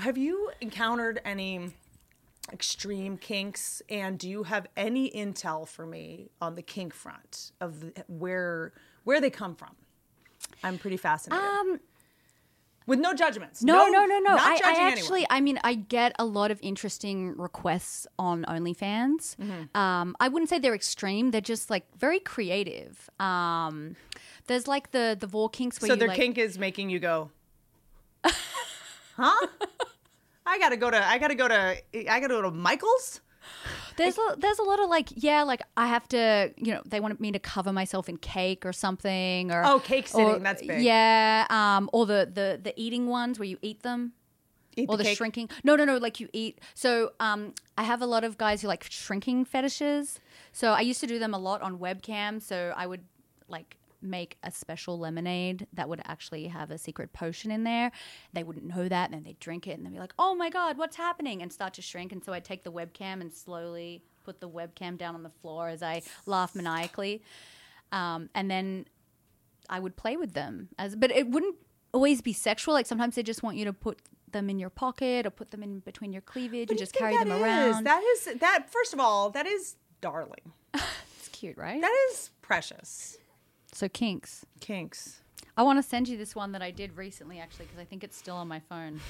have 0.00 0.18
you 0.18 0.50
encountered 0.60 1.20
any 1.24 1.70
extreme 2.52 3.16
kinks 3.16 3.80
and 3.88 4.18
do 4.18 4.28
you 4.28 4.42
have 4.42 4.66
any 4.76 5.10
intel 5.10 5.66
for 5.66 5.86
me 5.86 6.28
on 6.40 6.54
the 6.56 6.62
kink 6.62 6.92
front 6.92 7.52
of 7.60 7.80
the, 7.80 8.04
where 8.08 8.72
where 9.04 9.20
they 9.20 9.30
come 9.30 9.54
from? 9.54 9.74
I'm 10.62 10.78
pretty 10.78 10.96
fascinated. 10.96 11.44
Um, 11.44 11.80
With 12.86 12.98
no 12.98 13.14
judgments. 13.14 13.62
No, 13.62 13.86
no, 13.88 14.04
no, 14.04 14.18
no. 14.18 14.34
Not 14.34 14.40
I, 14.40 14.60
I 14.62 14.74
anyone. 14.76 14.92
actually, 14.92 15.26
I 15.30 15.40
mean, 15.40 15.58
I 15.64 15.74
get 15.74 16.14
a 16.18 16.24
lot 16.24 16.50
of 16.50 16.60
interesting 16.62 17.34
requests 17.36 18.06
on 18.18 18.44
OnlyFans. 18.44 19.36
Mm-hmm. 19.36 19.76
Um, 19.76 20.14
I 20.20 20.28
wouldn't 20.28 20.50
say 20.50 20.58
they're 20.58 20.74
extreme; 20.74 21.30
they're 21.30 21.40
just 21.40 21.70
like 21.70 21.84
very 21.98 22.20
creative. 22.20 23.08
Um, 23.18 23.96
there's 24.46 24.68
like 24.68 24.90
the 24.90 25.16
the 25.18 25.26
vore 25.26 25.48
kinks 25.48 25.80
where 25.80 25.88
So 25.88 25.96
their 25.96 26.08
like, 26.08 26.18
kink 26.18 26.36
is 26.36 26.58
making 26.58 26.90
you 26.90 26.98
go, 26.98 27.30
huh? 29.16 29.46
I 30.46 30.58
gotta 30.58 30.76
go 30.76 30.90
to. 30.90 31.02
I 31.02 31.18
gotta 31.18 31.34
go 31.34 31.48
to. 31.48 31.54
I 31.56 32.20
gotta 32.20 32.28
go 32.28 32.42
to 32.42 32.50
Michael's. 32.50 33.20
There's 33.96 34.18
a, 34.18 34.36
there's 34.38 34.58
a 34.58 34.62
lot 34.62 34.80
of 34.80 34.88
like 34.90 35.08
yeah, 35.14 35.42
like 35.42 35.62
I 35.76 35.86
have 35.86 36.08
to, 36.08 36.52
you 36.56 36.72
know, 36.74 36.82
they 36.84 37.00
wanted 37.00 37.20
me 37.20 37.32
to 37.32 37.38
cover 37.38 37.72
myself 37.72 38.08
in 38.08 38.16
cake 38.16 38.64
or 38.66 38.72
something, 38.72 39.50
or 39.52 39.62
Oh, 39.64 39.80
cake 39.80 40.08
sitting, 40.08 40.26
or- 40.26 40.38
that's 40.38 40.62
big. 40.62 40.82
Yeah, 40.82 41.46
um, 41.50 41.88
or 41.92 42.06
the 42.06 42.30
the 42.32 42.60
the 42.62 42.72
eating 42.80 43.06
ones 43.08 43.38
where 43.38 43.46
you 43.48 43.58
eat 43.62 43.82
them. 43.82 44.12
Eat 44.76 44.88
or 44.88 44.96
the 44.96 45.04
the, 45.04 45.14
shrinking. 45.14 45.48
No, 45.62 45.76
no, 45.76 45.84
no. 45.84 45.98
Like 45.98 46.18
you 46.18 46.28
eat. 46.32 46.60
So 46.74 47.12
um, 47.20 47.54
I 47.78 47.84
have 47.84 48.02
a 48.02 48.06
lot 48.06 48.24
of 48.24 48.36
guys 48.36 48.62
who 48.62 48.68
like 48.68 48.84
shrinking 48.90 49.44
fetishes. 49.44 50.18
So 50.52 50.72
I 50.72 50.80
used 50.80 50.98
to 51.00 51.06
do 51.06 51.18
them 51.20 51.32
a 51.32 51.38
lot 51.38 51.62
on 51.62 51.78
webcam. 51.78 52.42
So 52.42 52.74
I 52.76 52.86
would 52.88 53.02
like 53.46 53.76
make 54.04 54.36
a 54.42 54.50
special 54.50 54.98
lemonade 54.98 55.66
that 55.72 55.88
would 55.88 56.00
actually 56.04 56.46
have 56.48 56.70
a 56.70 56.78
secret 56.78 57.12
potion 57.12 57.50
in 57.50 57.64
there. 57.64 57.90
They 58.32 58.42
wouldn't 58.44 58.66
know 58.66 58.88
that, 58.88 59.06
and 59.06 59.14
then 59.14 59.22
they'd 59.24 59.40
drink 59.40 59.66
it, 59.66 59.76
and 59.78 59.86
they'd 59.86 59.92
be 59.92 59.98
like, 59.98 60.14
"Oh 60.18 60.34
my 60.34 60.50
god, 60.50 60.78
what's 60.78 60.96
happening?" 60.96 61.42
and 61.42 61.52
start 61.52 61.74
to 61.74 61.82
shrink. 61.82 62.12
And 62.12 62.22
so 62.22 62.32
I'd 62.32 62.44
take 62.44 62.64
the 62.64 62.72
webcam 62.72 63.20
and 63.20 63.32
slowly 63.32 64.02
put 64.24 64.40
the 64.40 64.48
webcam 64.48 64.96
down 64.96 65.14
on 65.14 65.22
the 65.22 65.30
floor 65.30 65.68
as 65.68 65.82
I 65.82 66.02
laugh 66.26 66.54
maniacally, 66.54 67.22
um, 67.92 68.30
and 68.34 68.50
then 68.50 68.86
I 69.68 69.80
would 69.80 69.96
play 69.96 70.16
with 70.16 70.34
them 70.34 70.68
as 70.78 70.94
but 70.96 71.10
it 71.10 71.28
wouldn't 71.28 71.56
always 71.92 72.20
be 72.20 72.32
sexual. 72.32 72.74
Like 72.74 72.86
sometimes 72.86 73.14
they 73.14 73.22
just 73.22 73.42
want 73.42 73.56
you 73.56 73.64
to 73.64 73.72
put 73.72 73.98
them 74.32 74.50
in 74.50 74.58
your 74.58 74.70
pocket 74.70 75.26
or 75.26 75.30
put 75.30 75.50
them 75.50 75.62
in 75.62 75.78
between 75.80 76.12
your 76.12 76.22
cleavage 76.22 76.68
What 76.68 76.72
and 76.72 76.80
you 76.80 76.86
just 76.86 76.94
carry 76.94 77.16
them 77.16 77.30
is? 77.32 77.40
around. 77.40 77.84
That 77.84 78.02
is 78.02 78.24
that. 78.40 78.70
First 78.70 78.92
of 78.92 79.00
all, 79.00 79.30
that 79.30 79.46
is 79.46 79.76
darling. 80.00 80.52
it's 80.74 81.28
cute, 81.32 81.56
right? 81.56 81.80
That 81.80 81.96
is 82.10 82.30
precious. 82.42 83.16
So 83.74 83.88
kinks. 83.88 84.44
Kinks. 84.60 85.20
I 85.56 85.62
want 85.62 85.78
to 85.78 85.82
send 85.82 86.08
you 86.08 86.16
this 86.16 86.34
one 86.34 86.52
that 86.52 86.62
I 86.62 86.70
did 86.70 86.96
recently 86.96 87.38
actually 87.38 87.66
because 87.66 87.78
I 87.80 87.84
think 87.84 88.02
it's 88.04 88.16
still 88.16 88.36
on 88.36 88.48
my 88.48 88.60
phone. 88.60 89.00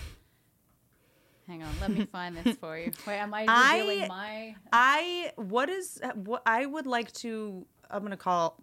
Hang 1.47 1.63
on, 1.63 1.69
let 1.81 1.91
me 1.91 2.05
find 2.13 2.37
this 2.37 2.57
for 2.57 2.77
you. 2.79 2.91
Wait, 3.07 3.19
am 3.19 3.33
I 3.35 3.45
I- 3.49 3.79
revealing 3.79 4.09
my 4.09 4.57
I 4.73 5.33
what 5.37 5.69
is 5.69 6.01
what 6.15 6.43
I 6.47 6.67
would 6.67 6.87
like 6.87 7.13
to. 7.15 7.67
I'm 7.91 8.03
gonna 8.03 8.17
call 8.17 8.59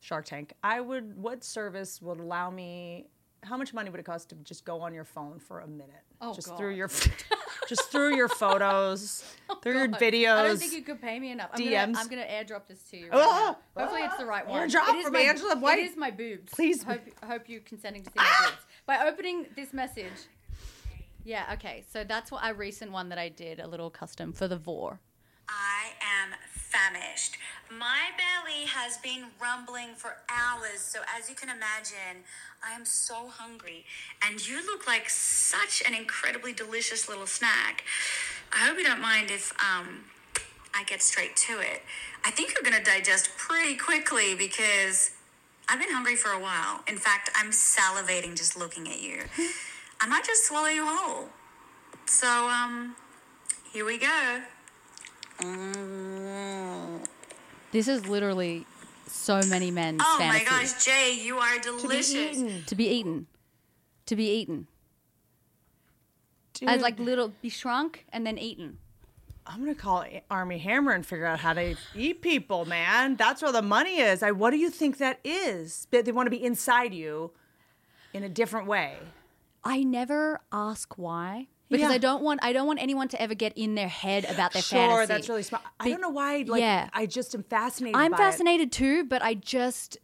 Shark 0.00 0.24
Tank. 0.24 0.54
I 0.62 0.80
would. 0.80 1.16
What 1.16 1.44
service 1.44 2.00
would 2.02 2.18
allow 2.20 2.50
me? 2.50 3.06
How 3.42 3.56
much 3.56 3.72
money 3.74 3.90
would 3.90 4.00
it 4.00 4.06
cost 4.06 4.30
to 4.30 4.34
just 4.36 4.64
go 4.64 4.80
on 4.80 4.92
your 4.94 5.04
phone 5.04 5.38
for 5.38 5.60
a 5.60 5.66
minute? 5.66 6.04
Oh, 6.20 6.34
just 6.34 6.48
God. 6.48 6.58
through 6.58 6.74
your, 6.74 6.88
just 7.68 7.90
through 7.90 8.14
your 8.16 8.28
photos, 8.28 9.24
through 9.62 9.72
your 9.78 9.88
God. 9.88 10.00
videos. 10.00 10.36
I 10.36 10.46
don't 10.48 10.58
think 10.58 10.72
you 10.72 10.82
could 10.82 11.00
pay 11.00 11.18
me 11.18 11.30
enough. 11.32 11.50
I'm 11.54 11.60
DMs. 11.60 11.70
Gonna, 11.94 11.98
I'm 11.98 12.08
gonna 12.08 12.22
airdrop 12.26 12.66
this 12.68 12.82
to 12.90 12.96
you. 12.98 13.04
Right 13.10 13.12
Ah! 13.14 13.56
now. 13.76 13.82
Hopefully, 13.82 14.02
it's 14.02 14.16
the 14.18 14.26
right 14.26 14.46
one. 14.46 14.68
Airdrop 14.68 14.88
It 14.90 14.96
is 14.96 15.04
from 15.04 15.12
my- 15.14 15.20
Angela 15.20 15.56
White. 15.56 15.78
It 15.78 15.90
is 15.90 15.96
my 15.96 16.10
boobs. 16.10 16.52
Please. 16.52 16.82
Hope, 16.82 17.00
hope 17.24 17.48
you're 17.48 17.60
consenting 17.62 18.02
to 18.02 18.10
see 18.10 18.16
my 18.16 18.30
boobs. 18.44 18.62
By 18.86 19.06
opening 19.06 19.46
this 19.56 19.72
message. 19.72 20.12
Yeah. 21.24 21.50
Okay. 21.54 21.84
So 21.92 22.04
that's 22.04 22.30
what 22.30 22.42
a 22.48 22.54
recent 22.54 22.92
one 22.92 23.08
that 23.10 23.18
I 23.18 23.28
did, 23.28 23.60
a 23.60 23.66
little 23.66 23.90
custom 23.90 24.32
for 24.32 24.48
the 24.48 24.56
vore. 24.56 25.00
I 25.48 25.90
am 26.22 26.30
famished. 26.70 27.36
My 27.70 28.10
belly 28.16 28.66
has 28.66 28.96
been 28.98 29.26
rumbling 29.40 29.94
for 29.96 30.16
hours, 30.28 30.80
so 30.80 31.00
as 31.16 31.28
you 31.28 31.34
can 31.34 31.48
imagine, 31.48 32.24
I 32.66 32.74
am 32.74 32.84
so 32.84 33.28
hungry. 33.28 33.84
And 34.24 34.46
you 34.46 34.64
look 34.64 34.86
like 34.86 35.10
such 35.10 35.82
an 35.86 35.94
incredibly 35.94 36.52
delicious 36.52 37.08
little 37.08 37.26
snack. 37.26 37.84
I 38.52 38.58
hope 38.58 38.78
you 38.78 38.84
don't 38.84 39.00
mind 39.00 39.30
if 39.30 39.52
um, 39.60 40.04
I 40.74 40.84
get 40.84 41.02
straight 41.02 41.36
to 41.48 41.60
it. 41.60 41.82
I 42.24 42.30
think 42.30 42.54
you're 42.54 42.68
gonna 42.68 42.84
digest 42.84 43.30
pretty 43.36 43.76
quickly 43.76 44.34
because 44.34 45.10
I've 45.68 45.80
been 45.80 45.92
hungry 45.92 46.16
for 46.16 46.30
a 46.32 46.40
while. 46.40 46.82
In 46.88 46.96
fact, 46.96 47.30
I'm 47.36 47.50
salivating 47.50 48.36
just 48.36 48.56
looking 48.56 48.88
at 48.88 49.00
you. 49.00 49.22
I 50.00 50.06
might 50.06 50.24
just 50.24 50.46
swallow 50.46 50.68
you 50.68 50.84
whole. 50.86 51.28
So, 52.06 52.26
um, 52.26 52.96
here 53.72 53.84
we 53.84 53.98
go. 53.98 54.40
Mm. 55.42 57.04
This 57.72 57.88
is 57.88 58.06
literally 58.06 58.66
so 59.06 59.40
many 59.48 59.70
men's 59.70 60.02
Oh 60.04 60.16
fantasy 60.18 60.44
my 60.44 60.50
gosh, 60.50 60.84
Jay, 60.84 61.20
you 61.22 61.38
are 61.38 61.58
delicious. 61.60 62.64
to 62.66 62.74
be 62.74 62.86
eaten, 62.88 63.26
to 64.06 64.16
be 64.16 64.30
eaten, 64.30 64.66
as 66.66 66.82
like 66.82 66.98
little 66.98 67.32
be 67.42 67.48
shrunk 67.48 68.06
and 68.12 68.26
then 68.26 68.38
eaten. 68.38 68.78
I'm 69.46 69.60
gonna 69.60 69.74
call 69.74 70.04
Armie 70.30 70.58
Hammer 70.58 70.92
and 70.92 71.04
figure 71.04 71.26
out 71.26 71.40
how 71.40 71.54
to 71.54 71.74
eat 71.96 72.22
people, 72.22 72.66
man. 72.66 73.16
That's 73.16 73.42
where 73.42 73.52
the 73.52 73.62
money 73.62 73.98
is. 73.98 74.22
I. 74.22 74.30
What 74.32 74.50
do 74.50 74.58
you 74.58 74.70
think 74.70 74.98
that 74.98 75.18
is? 75.24 75.88
They, 75.90 76.02
they 76.02 76.12
want 76.12 76.26
to 76.26 76.30
be 76.30 76.42
inside 76.42 76.92
you, 76.94 77.32
in 78.12 78.22
a 78.22 78.28
different 78.28 78.66
way. 78.66 78.96
I 79.64 79.82
never 79.82 80.40
ask 80.52 80.96
why 80.98 81.48
because 81.70 81.88
Yeah. 81.88 81.94
I 81.94 81.98
don't 81.98 82.22
want 82.22 82.40
I 82.42 82.52
don't 82.52 82.66
want 82.66 82.82
anyone 82.82 83.08
to 83.08 83.20
ever 83.22 83.34
get 83.34 83.56
in 83.56 83.74
their 83.74 83.88
head 83.88 84.24
about 84.26 84.52
their 84.52 84.62
Sure, 84.62 84.78
fantasy. 84.78 85.06
that's 85.06 85.28
really 85.28 85.42
smart. 85.42 85.62
I 85.78 85.84
Be- 85.84 85.90
don't 85.92 86.00
know 86.00 86.10
why. 86.10 86.44
Like, 86.46 86.60
yeah. 86.60 86.88
I 86.92 87.06
just 87.06 87.34
am 87.34 87.42
fascinated. 87.44 87.96
I'm 87.96 88.10
by 88.10 88.16
it. 88.16 88.20
fascinated 88.20 88.72
too, 88.72 89.04
but 89.04 89.22
I 89.22 89.34
just 89.34 89.96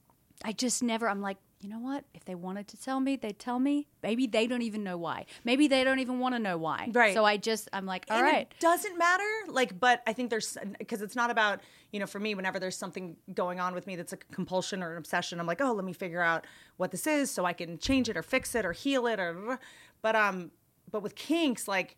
I 0.45 0.53
just 0.53 0.83
never 0.83 1.09
I'm 1.09 1.21
like, 1.21 1.39
you 1.63 1.71
know 1.71 1.79
what? 1.79 2.05
If 2.15 2.25
they 2.27 2.35
wanted 2.35 2.69
to 2.69 2.77
tell 2.81 3.01
me, 3.01 3.17
they'd 3.17 3.39
tell 3.39 3.59
me. 3.59 3.89
Maybe 4.03 4.27
they 4.27 4.47
don't 4.47 4.61
even 4.63 4.85
know 4.85 4.99
why. 4.99 5.25
Maybe 5.43 5.67
they 5.69 5.83
don't 5.85 5.99
even 5.99 6.19
want 6.21 6.35
to 6.35 6.39
know 6.39 6.59
why. 6.59 6.91
Right. 6.93 7.15
So 7.15 7.25
I 7.25 7.39
just 7.39 7.69
I'm 7.73 7.87
like, 7.87 8.05
all 8.11 8.19
and 8.19 8.25
right. 8.27 8.43
it 8.43 8.55
doesn't 8.61 8.97
matter 8.99 9.25
like 9.49 9.79
but 9.81 10.03
i 10.07 10.13
think 10.13 10.29
there's 10.31 10.57
because 10.79 11.01
it's 11.03 11.17
not 11.17 11.31
about 11.31 11.61
you 11.93 11.99
know 12.01 12.07
for 12.07 12.19
me 12.21 12.35
whenever 12.35 12.59
there's 12.59 12.77
something 12.77 13.17
going 13.35 13.59
on 13.61 13.75
with 13.75 13.87
me 13.87 13.97
that's 13.97 14.13
a 14.13 14.17
compulsion 14.17 14.83
or 14.83 14.93
an 14.93 14.99
obsession 14.99 15.39
i'm 15.41 15.47
like 15.47 15.61
oh 15.61 15.73
let 15.73 15.85
me 15.85 15.93
figure 15.93 16.21
out 16.21 16.45
what 16.77 16.91
this 16.91 17.07
is 17.07 17.31
so 17.31 17.45
i 17.45 17.53
can 17.53 17.79
change 17.79 18.09
it 18.09 18.17
or 18.17 18.23
fix 18.23 18.55
it 18.55 18.67
or 18.67 18.73
heal 18.73 19.07
it 19.07 19.19
or 19.21 19.59
but 20.03 20.15
um 20.17 20.51
but 20.91 21.03
with 21.03 21.15
kinks 21.15 21.67
like 21.69 21.97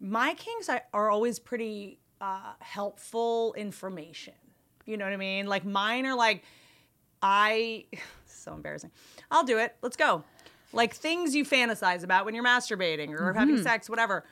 my 0.00 0.34
kinks 0.34 0.68
are 0.92 1.10
always 1.10 1.38
pretty 1.38 1.98
uh 2.20 2.52
helpful 2.60 3.54
information. 3.54 4.34
You 4.86 4.96
know 4.96 5.04
what 5.04 5.12
i 5.12 5.18
mean? 5.18 5.46
Like 5.46 5.64
mine 5.64 6.06
are 6.06 6.16
like 6.16 6.44
i 7.22 7.84
so 8.26 8.54
embarrassing. 8.54 8.90
I'll 9.30 9.44
do 9.44 9.58
it. 9.58 9.74
Let's 9.82 9.96
go. 9.96 10.24
Like 10.72 10.94
things 10.94 11.34
you 11.34 11.44
fantasize 11.44 12.04
about 12.04 12.24
when 12.24 12.34
you're 12.34 12.44
masturbating 12.44 13.18
or 13.18 13.32
having 13.32 13.62
sex 13.62 13.88
whatever. 13.88 14.24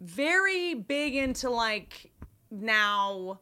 Very 0.00 0.74
big 0.74 1.14
into 1.14 1.50
like 1.50 2.10
now 2.50 3.40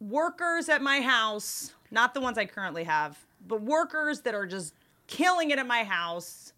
workers 0.00 0.68
at 0.68 0.82
my 0.82 1.00
house, 1.00 1.74
not 1.90 2.14
the 2.14 2.20
ones 2.20 2.38
I 2.38 2.46
currently 2.46 2.84
have, 2.84 3.18
but 3.46 3.62
workers 3.62 4.22
that 4.22 4.34
are 4.34 4.46
just 4.46 4.74
killing 5.06 5.50
it 5.50 5.58
at 5.58 5.66
my 5.66 5.84
house, 5.84 6.52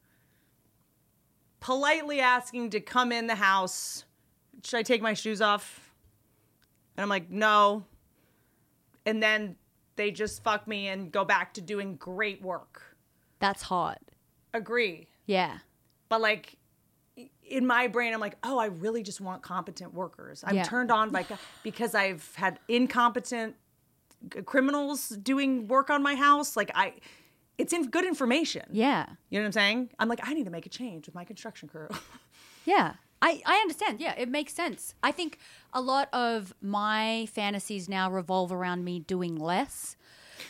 politely 1.62 2.20
asking 2.20 2.70
to 2.70 2.80
come 2.80 3.12
in 3.12 3.28
the 3.28 3.36
house. 3.36 4.04
Should 4.64 4.78
I 4.78 4.82
take 4.82 5.00
my 5.00 5.14
shoes 5.14 5.40
off? 5.40 5.92
And 6.96 7.02
I'm 7.02 7.08
like, 7.08 7.30
no. 7.30 7.84
And 9.06 9.22
then 9.22 9.56
they 9.96 10.10
just 10.10 10.42
fuck 10.42 10.66
me 10.66 10.88
and 10.88 11.10
go 11.10 11.24
back 11.24 11.54
to 11.54 11.60
doing 11.60 11.94
great 11.96 12.42
work. 12.42 12.82
That's 13.38 13.62
hot. 13.62 14.00
Agree. 14.52 15.06
Yeah. 15.26 15.58
But 16.08 16.20
like 16.20 16.56
in 17.48 17.66
my 17.66 17.86
brain, 17.86 18.12
I'm 18.12 18.20
like, 18.20 18.36
oh, 18.42 18.58
I 18.58 18.66
really 18.66 19.02
just 19.02 19.20
want 19.20 19.42
competent 19.42 19.94
workers. 19.94 20.42
I'm 20.46 20.56
Yeah. 20.56 20.64
turned 20.64 20.90
on 20.90 21.10
by 21.10 21.24
because 21.62 21.94
I've 21.94 22.34
had 22.34 22.58
incompetent 22.68 23.54
criminals 24.44 25.10
doing 25.10 25.68
work 25.68 25.90
on 25.90 26.02
my 26.02 26.16
house. 26.16 26.56
Like 26.56 26.70
I, 26.74 26.94
it's 27.58 27.72
in 27.72 27.90
good 27.90 28.04
information. 28.04 28.64
Yeah. 28.70 29.06
You 29.30 29.38
know 29.38 29.44
what 29.44 29.46
I'm 29.46 29.52
saying? 29.52 29.90
I'm 29.98 30.08
like, 30.08 30.20
I 30.22 30.34
need 30.34 30.44
to 30.44 30.50
make 30.50 30.66
a 30.66 30.70
change 30.70 31.06
with 31.06 31.14
my 31.14 31.24
construction 31.24 31.68
crew. 31.68 31.88
Yeah. 32.64 32.94
I, 33.20 33.40
I 33.46 33.56
understand. 33.56 34.00
Yeah, 34.00 34.14
it 34.16 34.28
makes 34.28 34.52
sense. 34.52 34.94
I 35.02 35.12
think 35.12 35.38
a 35.72 35.80
lot 35.80 36.08
of 36.12 36.52
my 36.60 37.26
fantasies 37.32 37.88
now 37.88 38.10
revolve 38.10 38.50
around 38.52 38.84
me 38.84 38.98
doing 38.98 39.36
less. 39.36 39.96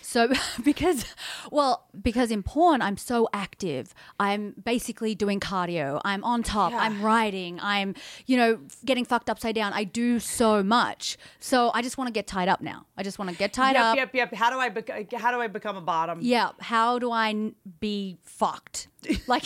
So 0.01 0.33
because 0.65 1.05
well, 1.51 1.87
because 2.01 2.31
in 2.31 2.43
porn 2.43 2.83
I'm 2.83 2.97
so 2.97 3.29
active. 3.33 3.95
I'm 4.19 4.55
basically 4.63 5.15
doing 5.15 5.41
cardio. 5.41 6.01
I'm 6.05 6.25
on 6.25 6.43
top. 6.43 6.73
I'm 6.73 7.03
riding. 7.03 7.61
I'm, 7.61 7.95
you 8.27 8.37
know, 8.37 8.61
getting 8.85 9.05
fucked 9.05 9.29
upside 9.29 9.55
down. 9.55 9.73
I 9.73 9.85
do 9.85 10.21
so 10.21 10.63
much. 10.63 11.17
So 11.41 11.71
I 11.75 11.83
just 11.83 11.99
want 11.99 12.09
to 12.09 12.13
get 12.13 12.27
tied 12.27 12.49
up 12.49 12.61
now. 12.61 12.87
I 12.97 13.03
just 13.03 13.19
want 13.19 13.31
to 13.31 13.37
get 13.37 13.53
tied 13.53 13.75
yep, 13.75 13.85
up. 13.85 13.97
yep, 13.97 14.15
yep. 14.15 14.35
How 14.35 14.51
do 14.51 14.59
I 14.59 14.69
bec- 14.69 15.13
how 15.13 15.31
do 15.31 15.41
I 15.41 15.47
become 15.47 15.77
a 15.77 15.81
bottom? 15.81 16.19
Yeah, 16.23 16.51
how 16.61 16.99
do 16.99 17.11
I 17.11 17.31
n- 17.31 17.55
be 17.81 18.19
fucked? 18.23 18.89
Like 19.27 19.45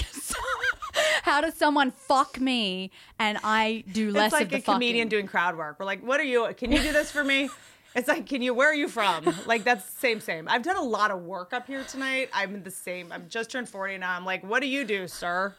how 1.22 1.40
does 1.40 1.54
someone 1.54 1.90
fuck 1.90 2.40
me 2.40 2.90
and 3.18 3.38
I 3.42 3.85
do 3.92 4.11
less 4.11 4.26
it's 4.26 4.32
like 4.35 4.42
of 4.44 4.50
the 4.50 4.56
a 4.59 4.61
comedian 4.61 5.09
doing 5.09 5.26
crowd 5.26 5.56
work. 5.56 5.76
We're 5.78 5.87
like, 5.87 6.02
what 6.02 6.20
are 6.20 6.24
you? 6.24 6.48
Can 6.56 6.72
you 6.72 6.80
do 6.80 6.92
this 6.92 7.11
for 7.11 7.24
me? 7.24 7.50
It's 7.96 8.09
like, 8.09 8.26
can 8.26 8.42
you? 8.42 8.52
Where 8.52 8.68
are 8.68 8.74
you 8.74 8.88
from? 8.88 9.35
Like 9.46 9.64
that's 9.64 9.88
same, 9.98 10.20
same. 10.20 10.48
I've 10.48 10.62
done 10.62 10.76
a 10.76 10.82
lot 10.82 11.11
of 11.11 11.22
work 11.22 11.54
up 11.54 11.66
here 11.66 11.82
tonight. 11.82 12.28
I'm 12.32 12.62
the 12.62 12.70
same. 12.70 13.11
I'm 13.11 13.26
just 13.28 13.50
turned 13.50 13.70
forty 13.70 13.96
now. 13.96 14.14
I'm 14.14 14.26
like, 14.26 14.44
what 14.44 14.61
do 14.61 14.68
you 14.68 14.85
do, 14.85 15.09
sir? 15.09 15.54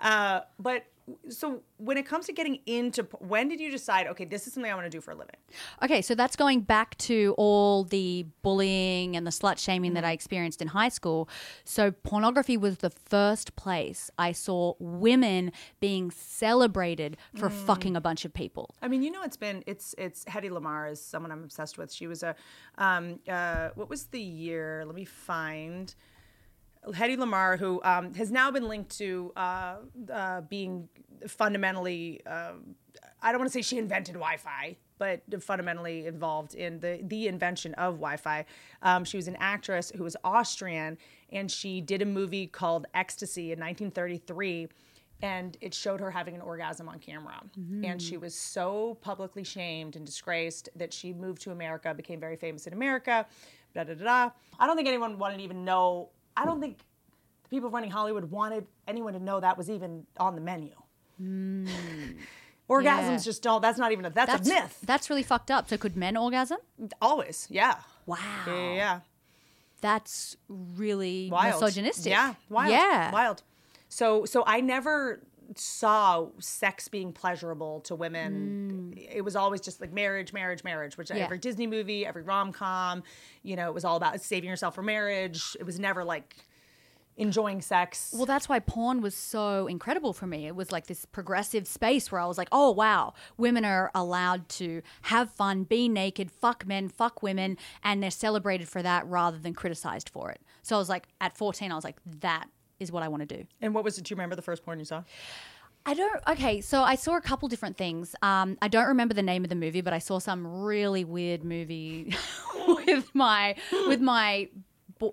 Uh, 0.00 0.40
but 0.58 0.84
so 1.28 1.62
when 1.78 1.96
it 1.96 2.06
comes 2.06 2.26
to 2.26 2.32
getting 2.32 2.60
into, 2.66 3.02
when 3.18 3.48
did 3.48 3.60
you 3.60 3.70
decide? 3.70 4.06
Okay, 4.06 4.24
this 4.24 4.46
is 4.46 4.52
something 4.52 4.70
I 4.70 4.74
want 4.74 4.86
to 4.86 4.90
do 4.90 5.00
for 5.00 5.10
a 5.10 5.14
living. 5.14 5.36
Okay, 5.82 6.00
so 6.00 6.14
that's 6.14 6.36
going 6.36 6.60
back 6.60 6.96
to 6.98 7.34
all 7.36 7.84
the 7.84 8.26
bullying 8.42 9.16
and 9.16 9.26
the 9.26 9.30
slut 9.30 9.58
shaming 9.58 9.94
that 9.94 10.04
I 10.04 10.12
experienced 10.12 10.62
in 10.62 10.68
high 10.68 10.88
school. 10.88 11.28
So 11.64 11.90
pornography 11.90 12.56
was 12.56 12.78
the 12.78 12.90
first 12.90 13.56
place 13.56 14.10
I 14.18 14.32
saw 14.32 14.74
women 14.78 15.52
being 15.80 16.10
celebrated 16.10 17.16
for 17.34 17.50
fucking 17.50 17.96
a 17.96 18.00
bunch 18.00 18.24
of 18.24 18.32
people. 18.32 18.74
I 18.80 18.88
mean, 18.88 19.02
you 19.02 19.10
know, 19.10 19.22
it's 19.22 19.36
been 19.36 19.64
it's 19.66 19.94
it's 19.98 20.24
Hedy 20.26 20.50
Lamarr 20.50 20.90
is 20.90 21.00
someone 21.00 21.32
I'm 21.32 21.42
obsessed 21.42 21.78
with. 21.78 21.92
She 21.92 22.06
was 22.06 22.22
a, 22.22 22.34
um, 22.78 23.18
uh, 23.28 23.70
what 23.74 23.88
was 23.88 24.04
the 24.06 24.20
year? 24.20 24.84
Let 24.86 24.94
me 24.94 25.04
find. 25.04 25.94
Hedy 26.88 27.16
Lamarr, 27.16 27.58
who 27.58 27.80
um, 27.84 28.14
has 28.14 28.30
now 28.30 28.50
been 28.50 28.66
linked 28.66 28.96
to 28.98 29.32
uh, 29.36 29.76
uh, 30.12 30.40
being 30.42 30.88
fundamentally, 31.26 32.24
um 32.26 32.74
I 33.24 33.30
don't 33.30 33.40
want 33.40 33.52
to 33.52 33.56
say 33.56 33.62
she 33.62 33.78
invented 33.78 34.14
Wi-Fi, 34.14 34.76
but 34.98 35.22
fundamentally 35.40 36.06
involved 36.06 36.54
in 36.54 36.80
the 36.80 36.98
the 37.04 37.28
invention 37.28 37.72
of 37.74 37.94
Wi-Fi. 37.94 38.44
Um, 38.82 39.04
she 39.04 39.16
was 39.16 39.28
an 39.28 39.36
actress 39.38 39.92
who 39.96 40.02
was 40.02 40.16
Austrian, 40.24 40.98
and 41.30 41.48
she 41.50 41.80
did 41.80 42.02
a 42.02 42.04
movie 42.04 42.48
called 42.48 42.86
Ecstasy 42.94 43.52
in 43.52 43.60
1933 43.60 44.68
and 45.22 45.56
it 45.60 45.72
showed 45.72 46.00
her 46.00 46.10
having 46.10 46.34
an 46.34 46.40
orgasm 46.40 46.88
on 46.88 46.98
camera. 46.98 47.40
And 47.84 48.02
she 48.02 48.16
was 48.16 48.34
so 48.34 48.98
publicly 49.02 49.44
shamed 49.44 49.94
and 49.94 50.04
disgraced 50.04 50.68
that 50.74 50.92
she 50.92 51.12
moved 51.12 51.42
to 51.42 51.52
America, 51.52 51.94
became 51.94 52.18
very 52.18 52.34
famous 52.34 52.66
in 52.66 52.72
America. 52.72 53.24
Da 53.72 53.84
da 53.84 53.94
da. 53.94 54.04
da. 54.04 54.30
I 54.58 54.66
don't 54.66 54.74
think 54.74 54.88
anyone 54.88 55.18
wanted 55.18 55.36
to 55.36 55.44
even 55.44 55.64
know. 55.64 56.08
I 56.36 56.44
don't 56.44 56.60
think 56.60 56.78
the 57.44 57.48
people 57.48 57.70
running 57.70 57.90
Hollywood 57.90 58.30
wanted 58.30 58.66
anyone 58.86 59.12
to 59.14 59.18
know 59.20 59.40
that 59.40 59.56
was 59.58 59.70
even 59.70 60.06
on 60.18 60.34
the 60.34 60.40
menu. 60.40 60.72
Hmm. 61.18 61.66
Orgasms 62.70 62.84
Yeah. 62.84 63.16
just 63.18 63.42
don't. 63.42 63.60
That's 63.60 63.78
not 63.78 63.92
even 63.92 64.04
a. 64.04 64.10
That's, 64.10 64.32
That's 64.32 64.48
a 64.48 64.54
myth. 64.54 64.78
That's 64.84 65.10
really 65.10 65.22
fucked 65.22 65.50
up. 65.50 65.68
So 65.68 65.76
could 65.76 65.96
men 65.96 66.16
orgasm? 66.16 66.58
Always, 67.02 67.46
yeah. 67.50 67.76
Wow. 68.06 68.18
Yeah, 68.46 68.54
yeah, 68.54 68.74
yeah. 68.74 69.00
That's 69.80 70.36
really 70.48 71.28
wild. 71.30 71.60
misogynistic. 71.60 72.10
Yeah, 72.10 72.34
wild. 72.48 72.70
Yeah. 72.70 73.10
wild. 73.12 73.42
So, 73.88 74.24
so 74.24 74.42
I 74.46 74.60
never 74.60 75.20
saw 75.58 76.28
sex 76.38 76.88
being 76.88 77.12
pleasurable 77.12 77.80
to 77.82 77.94
women. 77.94 78.94
It 78.96 79.22
was 79.22 79.36
always 79.36 79.60
just 79.60 79.80
like 79.80 79.92
marriage, 79.92 80.32
marriage, 80.32 80.64
marriage. 80.64 80.96
Which 80.96 81.08
Mm. 81.08 81.16
Yeah. 81.18 81.24
every 81.24 81.38
Disney 81.38 81.66
movie, 81.66 82.06
every 82.06 82.22
rom 82.22 82.52
com, 82.52 83.02
you 83.42 83.56
know, 83.56 83.68
it 83.68 83.74
was 83.74 83.84
all 83.84 83.96
about 83.96 84.20
saving 84.20 84.48
yourself 84.48 84.74
for 84.74 84.82
marriage. 84.82 85.56
It 85.60 85.64
was 85.64 85.78
never 85.78 86.04
like 86.04 86.36
enjoying 87.18 87.60
sex. 87.60 88.10
Well, 88.16 88.24
that's 88.24 88.48
why 88.48 88.58
porn 88.58 89.02
was 89.02 89.14
so 89.14 89.66
incredible 89.66 90.14
for 90.14 90.26
me. 90.26 90.46
It 90.46 90.56
was 90.56 90.72
like 90.72 90.86
this 90.86 91.04
progressive 91.04 91.66
space 91.66 92.10
where 92.10 92.20
I 92.20 92.26
was 92.26 92.38
like, 92.38 92.48
oh, 92.50 92.70
wow, 92.70 93.12
women 93.36 93.66
are 93.66 93.90
allowed 93.94 94.48
to 94.50 94.80
have 95.02 95.30
fun, 95.30 95.64
be 95.64 95.88
naked, 95.90 96.30
fuck 96.30 96.66
men, 96.66 96.88
fuck 96.88 97.22
women, 97.22 97.58
and 97.84 98.02
they're 98.02 98.10
celebrated 98.10 98.66
for 98.66 98.82
that 98.82 99.06
rather 99.06 99.36
than 99.36 99.52
criticized 99.52 100.08
for 100.08 100.30
it. 100.30 100.40
So 100.62 100.74
I 100.74 100.78
was 100.78 100.88
like, 100.88 101.06
at 101.20 101.36
14, 101.36 101.70
I 101.70 101.74
was 101.74 101.84
like, 101.84 101.96
that 102.20 102.48
is 102.82 102.92
what 102.92 103.02
I 103.02 103.08
want 103.08 103.26
to 103.28 103.36
do. 103.36 103.44
and 103.60 103.74
what 103.74 103.84
was 103.84 103.96
it? 103.98 104.04
Do 104.04 104.12
you 104.12 104.16
remember 104.16 104.36
the 104.36 104.42
first 104.42 104.64
porn 104.64 104.78
you 104.78 104.84
saw? 104.84 105.02
I 105.84 105.94
don't. 105.94 106.20
Okay, 106.28 106.60
so 106.60 106.82
I 106.82 106.94
saw 106.94 107.16
a 107.16 107.20
couple 107.20 107.48
different 107.48 107.76
things. 107.76 108.14
Um, 108.22 108.56
I 108.62 108.68
don't 108.68 108.86
remember 108.86 109.14
the 109.14 109.22
name 109.22 109.42
of 109.42 109.48
the 109.50 109.56
movie, 109.56 109.80
but 109.80 109.92
I 109.92 109.98
saw 109.98 110.18
some 110.20 110.46
really 110.62 111.04
weird 111.04 111.42
movie 111.42 112.14
with 112.68 113.12
my 113.14 113.56
with 113.88 114.00
my 114.00 114.48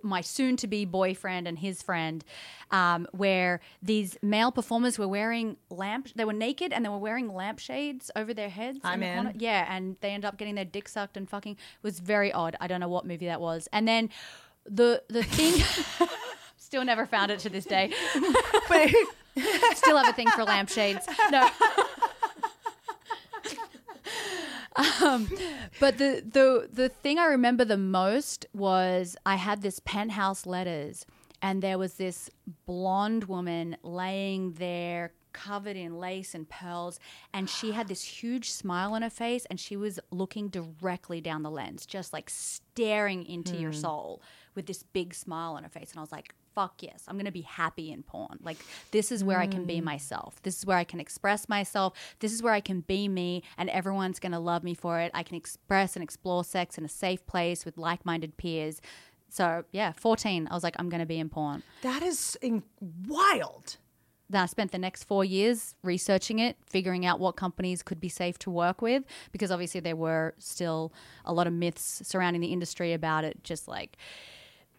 my 0.03 0.21
soon 0.21 0.55
to 0.57 0.67
be 0.67 0.85
boyfriend 0.85 1.47
and 1.47 1.57
his 1.57 1.81
friend, 1.81 2.23
um, 2.69 3.07
where 3.11 3.59
these 3.81 4.15
male 4.21 4.51
performers 4.51 4.99
were 4.99 5.07
wearing 5.07 5.57
lamp. 5.71 6.09
They 6.15 6.25
were 6.25 6.33
naked 6.33 6.71
and 6.71 6.85
they 6.85 6.89
were 6.89 6.99
wearing 6.99 7.33
lampshades 7.33 8.11
over 8.15 8.33
their 8.35 8.49
heads. 8.49 8.77
I'm 8.83 9.01
in. 9.01 9.37
Yeah, 9.39 9.65
and 9.75 9.95
they 10.01 10.09
end 10.11 10.23
up 10.25 10.37
getting 10.37 10.53
their 10.53 10.65
dick 10.65 10.87
sucked 10.87 11.17
and 11.17 11.27
fucking. 11.27 11.53
It 11.53 11.83
was 11.83 11.99
very 11.99 12.31
odd. 12.31 12.55
I 12.61 12.67
don't 12.67 12.79
know 12.79 12.87
what 12.89 13.07
movie 13.07 13.25
that 13.25 13.41
was. 13.41 13.67
And 13.73 13.87
then 13.87 14.09
the 14.65 15.01
the 15.09 15.23
thing. 15.23 15.63
Still 16.59 16.85
never 16.85 17.05
found 17.05 17.31
it 17.31 17.39
to 17.39 17.49
this 17.49 17.65
day. 17.65 17.91
Still 19.73 19.97
have 19.97 20.09
a 20.09 20.13
thing 20.13 20.29
for 20.29 20.43
lampshades. 20.43 21.07
No. 21.31 21.49
um, 25.03 25.29
but 25.79 25.97
the, 25.97 26.23
the 26.29 26.69
the 26.71 26.89
thing 26.89 27.17
I 27.17 27.25
remember 27.25 27.65
the 27.65 27.77
most 27.77 28.45
was 28.53 29.15
I 29.25 29.35
had 29.35 29.61
this 29.61 29.79
penthouse 29.79 30.45
letters, 30.45 31.05
and 31.41 31.61
there 31.61 31.77
was 31.77 31.95
this 31.95 32.29
blonde 32.65 33.23
woman 33.25 33.77
laying 33.81 34.53
there 34.53 35.13
covered 35.31 35.77
in 35.77 35.99
lace 35.99 36.33
and 36.33 36.49
pearls 36.49 36.99
and 37.33 37.47
she 37.49 37.71
had 37.71 37.87
this 37.87 38.03
huge 38.03 38.49
smile 38.49 38.93
on 38.93 39.03
her 39.03 39.11
face 39.11 39.45
and 39.45 39.59
she 39.59 39.77
was 39.77 39.99
looking 40.09 40.49
directly 40.49 41.21
down 41.21 41.43
the 41.43 41.51
lens 41.51 41.85
just 41.85 42.11
like 42.13 42.29
staring 42.29 43.23
into 43.25 43.55
your 43.55 43.71
soul 43.71 44.21
with 44.59 44.65
this 44.65 44.83
big 44.83 45.13
smile 45.13 45.53
on 45.53 45.63
her 45.63 45.69
face 45.69 45.91
and 45.91 45.99
I 45.99 46.01
was 46.01 46.11
like 46.11 46.35
fuck 46.53 46.83
yes 46.83 47.05
I'm 47.07 47.15
going 47.15 47.25
to 47.25 47.31
be 47.31 47.41
happy 47.41 47.89
in 47.89 48.03
porn. 48.03 48.37
Like 48.43 48.57
this 48.91 49.13
is 49.13 49.23
where 49.23 49.39
I 49.39 49.47
can 49.47 49.63
be 49.63 49.79
mm. 49.79 49.83
myself. 49.83 50.41
This 50.43 50.57
is 50.57 50.65
where 50.65 50.75
I 50.75 50.83
can 50.83 50.99
express 50.99 51.47
myself. 51.47 51.93
This 52.19 52.33
is 52.33 52.43
where 52.43 52.51
I 52.51 52.59
can 52.59 52.81
be 52.81 53.07
me 53.07 53.43
and 53.57 53.69
everyone's 53.69 54.19
going 54.19 54.33
to 54.33 54.39
love 54.39 54.61
me 54.61 54.73
for 54.73 54.99
it. 54.99 55.11
I 55.13 55.23
can 55.23 55.37
express 55.37 55.95
and 55.95 56.03
explore 56.03 56.43
sex 56.43 56.77
in 56.77 56.83
a 56.83 56.89
safe 56.89 57.25
place 57.27 57.63
with 57.63 57.77
like-minded 57.77 58.35
peers. 58.35 58.81
So 59.29 59.63
yeah 59.71 59.93
14 59.93 60.49
I 60.51 60.53
was 60.53 60.63
like 60.63 60.75
I'm 60.77 60.89
going 60.89 60.99
to 60.99 61.05
be 61.05 61.19
in 61.19 61.29
porn. 61.29 61.63
That 61.81 62.03
is 62.03 62.37
in- 62.41 62.63
wild. 63.07 63.77
then 64.29 64.41
I 64.41 64.45
spent 64.47 64.73
the 64.73 64.79
next 64.79 65.05
four 65.05 65.23
years 65.23 65.75
researching 65.81 66.39
it, 66.39 66.57
figuring 66.65 67.05
out 67.05 67.21
what 67.21 67.37
companies 67.37 67.81
could 67.83 68.01
be 68.01 68.09
safe 68.09 68.37
to 68.39 68.49
work 68.51 68.81
with, 68.81 69.03
because 69.31 69.49
obviously 69.49 69.79
there 69.79 69.95
were 69.95 70.33
still 70.39 70.91
a 71.23 71.31
lot 71.31 71.47
of 71.47 71.53
myths 71.53 72.01
surrounding 72.03 72.41
the 72.41 72.51
industry 72.51 72.91
about 72.91 73.23
it, 73.23 73.45
just 73.45 73.69
like 73.69 73.97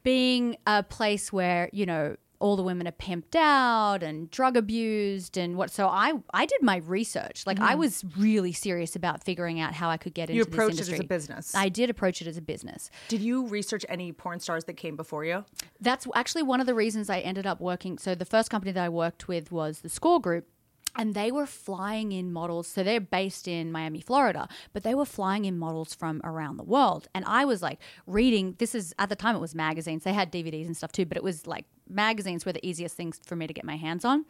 being 0.03 0.57
a 0.67 0.83
place 0.83 1.33
where, 1.33 1.69
you 1.73 1.87
know, 1.87 2.17
all 2.41 2.57
the 2.57 2.63
women 2.63 2.89
are 2.89 2.93
pimped 2.93 3.37
out 3.37 4.03
and 4.03 4.31
drug 4.31 4.57
abused 4.57 5.37
and 5.37 5.57
what 5.57 5.71
so 5.71 5.87
I 5.87 6.15
I 6.33 6.47
did 6.47 6.63
my 6.63 6.79
research. 6.79 7.47
Like 7.47 7.61
I 7.61 7.75
mm. 7.75 7.79
was 7.79 8.03
really 8.17 8.53
serious 8.53 8.97
about 8.97 9.23
figuring 9.23 9.61
out 9.61 9.75
how 9.75 9.91
I 9.91 9.99
could 9.99 10.15
get. 10.15 10.31
You 10.31 10.41
into 10.41 10.51
approached 10.53 10.79
this 10.79 10.89
it 10.89 10.93
as 10.93 11.01
industry. 11.01 11.05
a 11.05 11.09
business. 11.09 11.55
I 11.55 11.69
did 11.69 11.91
approach 11.91 12.23
it 12.23 12.27
as 12.27 12.39
a 12.39 12.43
business. 12.43 12.91
Did 13.09 13.21
you 13.21 13.47
research 13.47 13.85
any 13.89 14.13
porn 14.13 14.41
stars 14.41 14.65
that 14.65 14.79
came 14.79 14.97
before 14.97 15.25
you? 15.25 15.45
That's 15.81 16.07
actually 16.15 16.43
one 16.43 16.61
of 16.61 16.67
the 16.67 16.75
reasons 16.75 17.11
I 17.11 17.21
ended 17.21 17.47
up 17.47 17.61
working. 17.61 17.99
So 17.99 18.15
the 18.15 18.25
first 18.25 18.51
company 18.51 18.73
that 18.73 18.83
I 18.83 18.89
worked 18.89 19.29
with 19.29 19.53
was 19.53 19.81
the 19.81 19.91
Score 19.91 20.21
Group. 20.21 20.47
And 20.97 21.15
they 21.15 21.31
were 21.31 21.47
flying 21.47 22.13
in 22.13 22.33
models. 22.33 22.67
So 22.67 22.83
they're 22.83 23.01
based 23.01 23.47
in 23.47 23.71
Miami, 23.71 24.01
Florida, 24.01 24.49
but 24.73 24.83
they 24.83 24.95
were 24.95 25.05
flying 25.05 25.45
in 25.45 25.59
models 25.59 25.95
from 25.95 26.21
around 26.25 26.57
the 26.57 26.65
world. 26.65 27.09
And 27.15 27.25
I 27.27 27.45
was 27.45 27.63
like 27.63 27.79
reading, 28.07 28.57
this 28.59 28.75
is 28.75 28.95
at 28.99 29.09
the 29.09 29.17
time 29.17 29.37
it 29.37 29.41
was 29.41 29.55
magazines. 29.55 30.05
They 30.05 30.13
had 30.13 30.33
DVDs 30.33 30.67
and 30.67 30.77
stuff 30.77 30.93
too, 30.93 31.07
but 31.07 31.17
it 31.17 31.23
was 31.23 31.47
like 31.47 31.65
magazines 31.89 32.45
were 32.45 32.53
the 32.53 32.67
easiest 32.67 32.97
things 32.97 33.21
for 33.25 33.37
me 33.37 33.47
to 33.47 33.55
get 33.55 33.65
my 33.65 33.77
hands 33.77 34.05
on. 34.05 34.25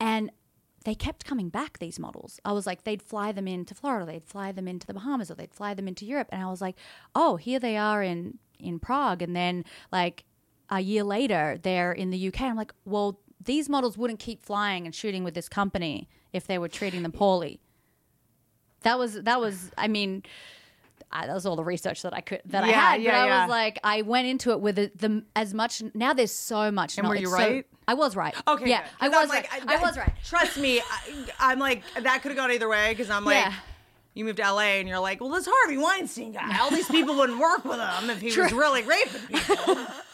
And 0.00 0.30
they 0.84 0.94
kept 0.94 1.24
coming 1.24 1.48
back, 1.48 1.78
these 1.78 1.98
models. 1.98 2.40
I 2.44 2.52
was 2.52 2.66
like, 2.66 2.84
they'd 2.84 3.02
fly 3.02 3.32
them 3.32 3.46
into 3.46 3.74
Florida, 3.74 4.06
they'd 4.06 4.26
fly 4.26 4.52
them 4.52 4.68
into 4.68 4.86
the 4.86 4.94
Bahamas, 4.94 5.30
or 5.30 5.34
they'd 5.34 5.54
fly 5.54 5.74
them 5.74 5.88
into 5.88 6.04
Europe. 6.04 6.28
And 6.32 6.42
I 6.42 6.50
was 6.50 6.60
like, 6.60 6.76
oh, 7.14 7.36
here 7.36 7.58
they 7.58 7.76
are 7.76 8.02
in, 8.02 8.38
in 8.58 8.78
Prague. 8.78 9.22
And 9.22 9.34
then, 9.36 9.64
like, 9.90 10.24
a 10.70 10.80
year 10.80 11.04
later, 11.04 11.58
they're 11.62 11.92
in 11.92 12.10
the 12.10 12.28
UK. 12.28 12.42
I'm 12.42 12.56
like, 12.56 12.72
well, 12.84 13.20
these 13.44 13.68
models 13.68 13.96
wouldn't 13.98 14.18
keep 14.20 14.42
flying 14.42 14.86
and 14.86 14.94
shooting 14.94 15.24
with 15.24 15.34
this 15.34 15.48
company 15.48 16.08
if 16.32 16.46
they 16.46 16.58
were 16.58 16.68
treating 16.68 17.02
them 17.02 17.12
poorly. 17.12 17.60
That 18.82 18.98
was, 18.98 19.22
that 19.22 19.40
was, 19.40 19.70
I 19.78 19.88
mean, 19.88 20.22
I, 21.10 21.26
that 21.26 21.34
was 21.34 21.46
all 21.46 21.56
the 21.56 21.64
research 21.64 22.02
that 22.02 22.14
I 22.14 22.20
could 22.20 22.40
that 22.46 22.64
I 22.64 22.68
had. 22.68 23.02
yeah, 23.02 23.10
but 23.12 23.16
I 23.18 23.26
yeah. 23.26 23.40
was 23.44 23.50
like, 23.50 23.78
I 23.84 24.02
went 24.02 24.26
into 24.26 24.50
it 24.50 24.60
with 24.60 24.76
the, 24.76 24.90
the 24.96 25.24
as 25.36 25.52
much. 25.52 25.82
Now 25.94 26.14
there's 26.14 26.32
so 26.32 26.70
much. 26.70 26.96
And 26.98 27.06
were 27.06 27.14
knowledge. 27.14 27.22
you 27.22 27.28
So- 27.30 27.36
right? 27.36 27.66
I 27.86 27.94
was 27.94 28.14
right. 28.16 28.34
Okay, 28.46 28.70
Yeah. 28.70 28.86
I 29.00 29.08
was 29.08 29.28
like, 29.28 29.52
right. 29.52 29.68
I, 29.68 29.82
was 29.82 29.98
right. 29.98 30.12
Trust 30.24 30.56
me, 30.56 30.80
I, 30.80 31.26
I'm 31.40 31.58
like 31.58 31.82
that 32.00 32.22
could 32.22 32.30
have 32.30 32.36
gone 32.36 32.50
either 32.52 32.68
way 32.68 32.90
because 32.90 33.10
I'm 33.10 33.24
like. 33.24 33.44
Yeah. 33.44 33.52
You 34.14 34.26
moved 34.26 34.36
to 34.36 34.42
LA 34.42 34.76
and 34.76 34.86
you're 34.86 34.98
like, 34.98 35.22
well, 35.22 35.30
this 35.30 35.48
Harvey 35.50 35.78
Weinstein 35.78 36.32
guy, 36.32 36.58
all 36.60 36.68
these 36.68 36.86
people 36.86 37.16
wouldn't 37.16 37.38
work 37.38 37.64
with 37.64 37.80
him 37.80 38.10
if 38.10 38.20
he 38.20 38.26
was 38.38 38.52
really 38.52 38.82
raping 38.82 39.22
people. 39.26 39.78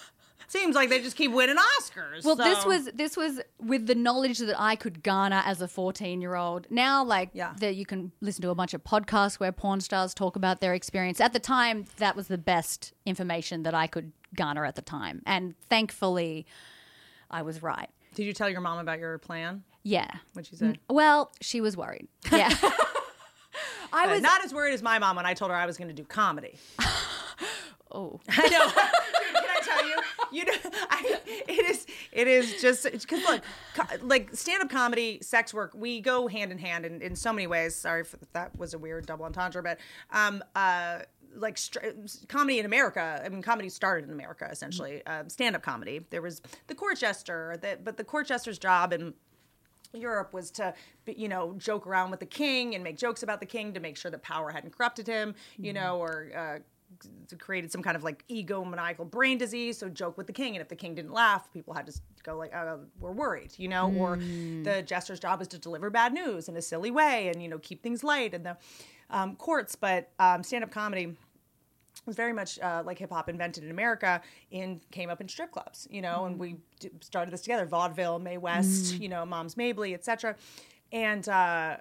Seems 0.49 0.75
like 0.75 0.89
they 0.89 1.01
just 1.03 1.17
keep 1.17 1.31
winning 1.31 1.57
Oscars. 1.57 2.25
Well, 2.25 2.35
this 2.35 2.65
was 2.65 2.89
this 2.95 3.17
was 3.17 3.41
with 3.61 3.87
the 3.87 3.95
knowledge 3.95 4.39
that 4.39 4.59
I 4.59 4.77
could 4.77 5.03
garner 5.03 5.43
as 5.45 5.61
a 5.61 5.69
14 5.69 6.21
year 6.23 6.35
old. 6.35 6.67
Now, 6.71 7.05
like 7.05 7.31
Yeah. 7.35 7.53
that, 7.61 7.77
you 7.77 7.85
can 7.87 8.13
listen 8.21 8.43
to 8.43 8.51
a 8.51 8.55
bunch 8.55 8.73
of 8.75 8.83
podcasts 8.83 9.35
where 9.39 9.53
porn 9.53 9.81
stars 9.81 10.15
talk 10.15 10.37
about 10.37 10.61
their 10.61 10.73
experience. 10.75 11.21
At 11.21 11.33
the 11.35 11.39
time, 11.39 11.85
that 11.99 12.17
was 12.17 12.29
the 12.29 12.39
best 12.39 12.95
information 13.05 13.63
that 13.65 13.75
I 13.75 13.87
could 13.87 14.13
garner 14.35 14.65
at 14.65 14.75
the 14.75 14.83
time, 14.83 15.23
and 15.27 15.55
thankfully, 15.69 16.47
I 17.31 17.43
was 17.43 17.63
right. 17.63 17.91
Did 18.15 18.25
you 18.25 18.33
tell 18.33 18.49
your 18.49 18.63
mom 18.63 18.79
about 18.79 18.99
your 18.99 19.19
plan? 19.19 19.65
Yeah. 19.83 20.09
What'd 20.33 20.49
she 20.49 20.57
say? 20.57 20.81
Well, 20.89 21.31
she 21.43 21.61
was 21.61 21.77
worried. 21.77 22.09
Yeah. 22.33 22.49
I 23.93 24.07
Uh, 24.07 24.11
was 24.13 24.23
not 24.23 24.45
as 24.45 24.53
worried 24.53 24.75
as 24.75 24.83
my 24.83 24.99
mom 24.99 25.17
when 25.17 25.25
I 25.27 25.35
told 25.35 25.51
her 25.51 25.57
I 25.57 25.67
was 25.67 25.77
going 25.79 25.89
to 25.89 25.95
do 25.95 26.05
comedy. 26.05 26.59
Oh. 27.93 28.20
I 28.28 28.49
know. 28.49 28.68
Can 28.68 29.51
I 29.51 29.61
tell 29.62 29.86
you? 29.89 29.97
You 30.30 30.45
know, 30.45 30.53
I, 30.91 31.20
it 31.26 31.70
is. 31.70 31.86
It 32.12 32.28
is 32.28 32.61
just 32.61 32.84
because 32.84 33.22
look, 33.24 33.43
co- 33.74 33.97
like 34.07 34.34
stand-up 34.34 34.70
comedy, 34.70 35.18
sex 35.22 35.55
work, 35.55 35.72
we 35.74 36.01
go 36.01 36.28
hand 36.28 36.53
in 36.53 36.59
hand 36.59 36.84
in, 36.84 37.01
in 37.01 37.16
so 37.16 37.32
many 37.32 37.47
ways. 37.47 37.74
Sorry 37.74 38.03
if 38.03 38.14
that 38.32 38.57
was 38.59 38.74
a 38.74 38.78
weird 38.78 39.07
double 39.07 39.24
entendre, 39.24 39.62
but 39.62 39.78
um, 40.11 40.43
uh, 40.55 41.01
like 41.34 41.57
str- 41.59 41.78
comedy 42.28 42.59
in 42.59 42.66
America. 42.66 43.22
I 43.24 43.28
mean, 43.28 43.43
comedy 43.43 43.68
started 43.68 44.07
in 44.07 44.12
America 44.12 44.49
essentially. 44.51 45.05
Um, 45.07 45.28
stand-up 45.28 45.62
comedy. 45.62 46.05
There 46.11 46.22
was 46.22 46.43
the 46.66 46.74
court 46.74 46.99
jester, 46.99 47.57
that 47.62 47.84
but 47.84 47.97
the 47.97 48.05
court 48.05 48.26
jester's 48.26 48.59
job 48.59 48.93
and 48.93 49.14
Europe 49.95 50.34
was 50.34 50.51
to, 50.53 50.74
you 51.07 51.28
know, 51.28 51.55
joke 51.57 51.86
around 51.86 52.11
with 52.11 52.20
the 52.20 52.26
king 52.26 52.74
and 52.74 52.84
make 52.84 52.99
jokes 52.99 53.22
about 53.22 53.41
the 53.41 53.47
king 53.47 53.72
to 53.72 53.80
make 53.80 53.97
sure 53.97 54.11
that 54.11 54.22
power 54.22 54.51
hadn't 54.51 54.76
corrupted 54.76 55.07
him, 55.07 55.34
you 55.57 55.72
know, 55.72 55.99
or 55.99 56.30
uh, 56.36 56.59
created 57.39 57.70
some 57.70 57.82
kind 57.82 57.97
of 57.97 58.05
like 58.05 58.26
egomaniacal 58.28 59.11
brain 59.11 59.39
disease. 59.39 59.78
So 59.78 59.89
joke 59.89 60.16
with 60.16 60.26
the 60.26 60.32
king, 60.32 60.55
and 60.55 60.62
if 60.62 60.68
the 60.68 60.76
king 60.76 60.95
didn't 60.95 61.12
laugh, 61.12 61.53
people 61.53 61.74
had 61.74 61.86
to 61.86 61.93
go 62.22 62.36
like, 62.36 62.55
oh, 62.55 62.80
"We're 62.99 63.12
worried," 63.12 63.53
you 63.57 63.68
know. 63.68 63.93
Or 63.93 64.16
the 64.16 64.82
jester's 64.84 65.20
job 65.20 65.41
is 65.43 65.49
to 65.49 65.59
deliver 65.59 65.91
bad 65.91 66.12
news 66.12 66.49
in 66.49 66.57
a 66.57 66.62
silly 66.62 66.91
way 66.91 67.28
and 67.28 67.43
you 67.43 67.49
know 67.49 67.59
keep 67.59 67.82
things 67.82 68.03
light 68.03 68.34
in 68.34 68.43
the 68.43 68.57
um, 69.11 69.36
courts. 69.36 69.76
But 69.76 70.11
um, 70.18 70.43
stand-up 70.43 70.70
comedy 70.70 71.16
was 72.07 72.16
very 72.16 72.32
much 72.32 72.59
uh, 72.61 72.82
like 72.84 72.99
hip 72.99 73.11
hop 73.11 73.28
invented 73.28 73.64
in 73.64 73.70
America 73.70 74.20
in 74.51 74.80
came 74.91 75.11
up 75.11 75.20
in 75.20 75.28
strip 75.28 75.51
clubs, 75.53 75.86
you 75.91 76.01
know, 76.01 76.24
and 76.24 76.39
we 76.39 76.57
d- 76.80 76.91
started 77.01 77.30
this 77.32 77.43
together. 77.43 77.66
Vaudeville, 77.66 78.18
Mae 78.18 78.39
West, 78.39 78.99
you 79.01 79.09
know, 79.09 79.26
Moms 79.26 79.57
Mabley, 79.57 79.95
etc. 79.95 80.36
And 80.93 81.28
uh, 81.28 81.76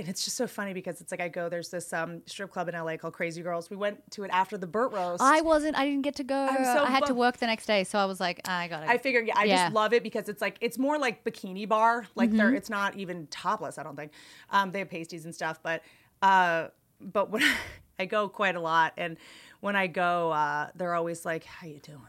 and 0.00 0.08
it's 0.08 0.24
just 0.24 0.36
so 0.36 0.46
funny 0.46 0.72
because 0.72 1.00
it's 1.00 1.10
like 1.12 1.20
I 1.20 1.28
go. 1.28 1.48
There's 1.48 1.68
this 1.68 1.92
um, 1.92 2.22
strip 2.26 2.50
club 2.50 2.68
in 2.68 2.74
LA 2.74 2.96
called 2.96 3.12
Crazy 3.14 3.42
Girls. 3.42 3.70
We 3.70 3.76
went 3.76 3.98
to 4.12 4.24
it 4.24 4.30
after 4.32 4.58
the 4.58 4.66
Burt 4.66 4.92
roast. 4.92 5.22
I 5.22 5.40
wasn't. 5.42 5.76
I 5.76 5.84
didn't 5.84 6.02
get 6.02 6.16
to 6.16 6.24
go. 6.24 6.46
So 6.62 6.84
I 6.84 6.90
had 6.90 7.06
to 7.06 7.14
work 7.14 7.36
the 7.36 7.46
next 7.46 7.66
day, 7.66 7.84
so 7.84 7.98
I 7.98 8.06
was 8.06 8.18
like, 8.20 8.40
I 8.48 8.68
gotta. 8.68 8.86
I 8.88 8.98
figured, 8.98 9.26
yeah, 9.26 9.34
I 9.36 9.44
Yeah. 9.44 9.64
just 9.64 9.74
love 9.74 9.92
it 9.92 10.02
because 10.02 10.28
it's 10.28 10.40
like 10.40 10.56
it's 10.60 10.78
more 10.78 10.98
like 10.98 11.22
bikini 11.24 11.68
bar. 11.68 12.06
Like 12.14 12.30
they're 12.32 12.54
it's 12.54 12.70
not 12.70 12.96
even 12.96 13.26
topless. 13.28 13.78
I 13.78 13.82
don't 13.82 13.96
think. 13.96 14.12
Um, 14.50 14.72
they 14.72 14.80
have 14.80 14.90
pasties 14.90 15.24
and 15.24 15.34
stuff, 15.34 15.60
but 15.62 15.82
uh, 16.22 16.68
but 17.00 17.30
when 17.30 17.42
I 17.98 18.06
go 18.06 18.28
quite 18.28 18.56
a 18.56 18.60
lot, 18.60 18.94
and 18.96 19.16
when 19.60 19.76
I 19.76 19.86
go, 19.86 20.32
uh, 20.32 20.68
they're 20.74 20.94
always 20.94 21.24
like, 21.24 21.44
"How 21.44 21.66
you 21.66 21.78
doing?" 21.80 22.00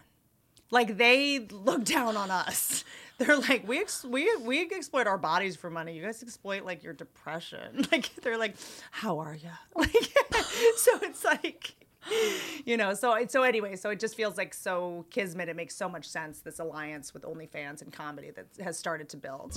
Like 0.69 0.95
they 0.97 1.39
look 1.39 1.83
down 1.83 2.15
on 2.15 2.31
us. 2.31 2.85
They're 3.25 3.37
like, 3.37 3.67
we 3.67 3.79
ex- 3.79 4.03
we 4.03 4.35
we 4.37 4.61
exploit 4.71 5.05
our 5.05 5.17
bodies 5.17 5.55
for 5.55 5.69
money. 5.69 5.95
You 5.95 6.01
guys 6.03 6.23
exploit 6.23 6.65
like 6.65 6.83
your 6.83 6.93
depression. 6.93 7.85
Like 7.91 8.13
they're 8.21 8.37
like, 8.37 8.55
how 8.91 9.19
are 9.19 9.35
you? 9.35 9.49
Like, 9.75 9.91
so 10.77 10.91
it's 11.03 11.23
like, 11.23 11.73
you 12.65 12.77
know. 12.77 12.93
So 12.95 13.13
it- 13.13 13.31
so 13.31 13.43
anyway, 13.43 13.75
so 13.75 13.89
it 13.91 13.99
just 13.99 14.15
feels 14.15 14.37
like 14.37 14.53
so 14.53 15.05
kismet. 15.11 15.49
It 15.49 15.55
makes 15.55 15.75
so 15.75 15.87
much 15.87 16.07
sense. 16.07 16.39
This 16.41 16.59
alliance 16.59 17.13
with 17.13 17.23
OnlyFans 17.23 17.81
and 17.81 17.91
comedy 17.93 18.31
that 18.31 18.47
has 18.63 18.77
started 18.79 19.07
to 19.09 19.17
build. 19.17 19.51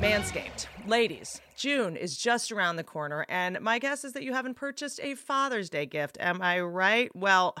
Manscaped, 0.00 0.66
ladies, 0.86 1.40
June 1.56 1.96
is 1.96 2.16
just 2.18 2.52
around 2.52 2.76
the 2.76 2.84
corner, 2.84 3.24
and 3.28 3.58
my 3.60 3.78
guess 3.78 4.04
is 4.04 4.12
that 4.12 4.24
you 4.24 4.34
haven't 4.34 4.54
purchased 4.54 5.00
a 5.02 5.14
Father's 5.14 5.70
Day 5.70 5.86
gift. 5.86 6.18
Am 6.20 6.42
I 6.42 6.60
right? 6.60 7.10
Well 7.16 7.54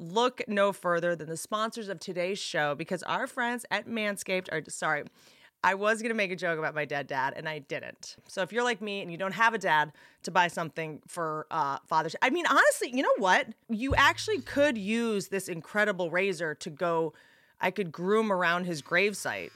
look 0.00 0.40
no 0.48 0.72
further 0.72 1.14
than 1.14 1.28
the 1.28 1.36
sponsors 1.36 1.88
of 1.88 2.00
today's 2.00 2.38
show 2.38 2.74
because 2.74 3.02
our 3.04 3.26
friends 3.26 3.64
at 3.70 3.86
Manscaped 3.86 4.48
are 4.50 4.62
sorry. 4.68 5.04
I 5.62 5.74
was 5.74 6.00
going 6.00 6.10
to 6.10 6.16
make 6.16 6.30
a 6.30 6.36
joke 6.36 6.58
about 6.58 6.74
my 6.74 6.86
dead 6.86 7.06
dad 7.06 7.34
and 7.36 7.46
I 7.46 7.58
didn't. 7.58 8.16
So 8.26 8.40
if 8.40 8.50
you're 8.50 8.64
like 8.64 8.80
me 8.80 9.02
and 9.02 9.12
you 9.12 9.18
don't 9.18 9.34
have 9.34 9.52
a 9.52 9.58
dad 9.58 9.92
to 10.22 10.30
buy 10.30 10.48
something 10.48 11.02
for 11.06 11.46
uh, 11.50 11.78
Father's 11.86 12.16
I 12.22 12.30
mean, 12.30 12.46
honestly, 12.46 12.90
you 12.94 13.02
know 13.02 13.14
what? 13.18 13.48
You 13.68 13.94
actually 13.94 14.40
could 14.40 14.78
use 14.78 15.28
this 15.28 15.48
incredible 15.48 16.10
razor 16.10 16.54
to 16.54 16.70
go, 16.70 17.12
I 17.60 17.70
could 17.70 17.92
groom 17.92 18.32
around 18.32 18.64
his 18.64 18.80
gravesite 18.80 19.50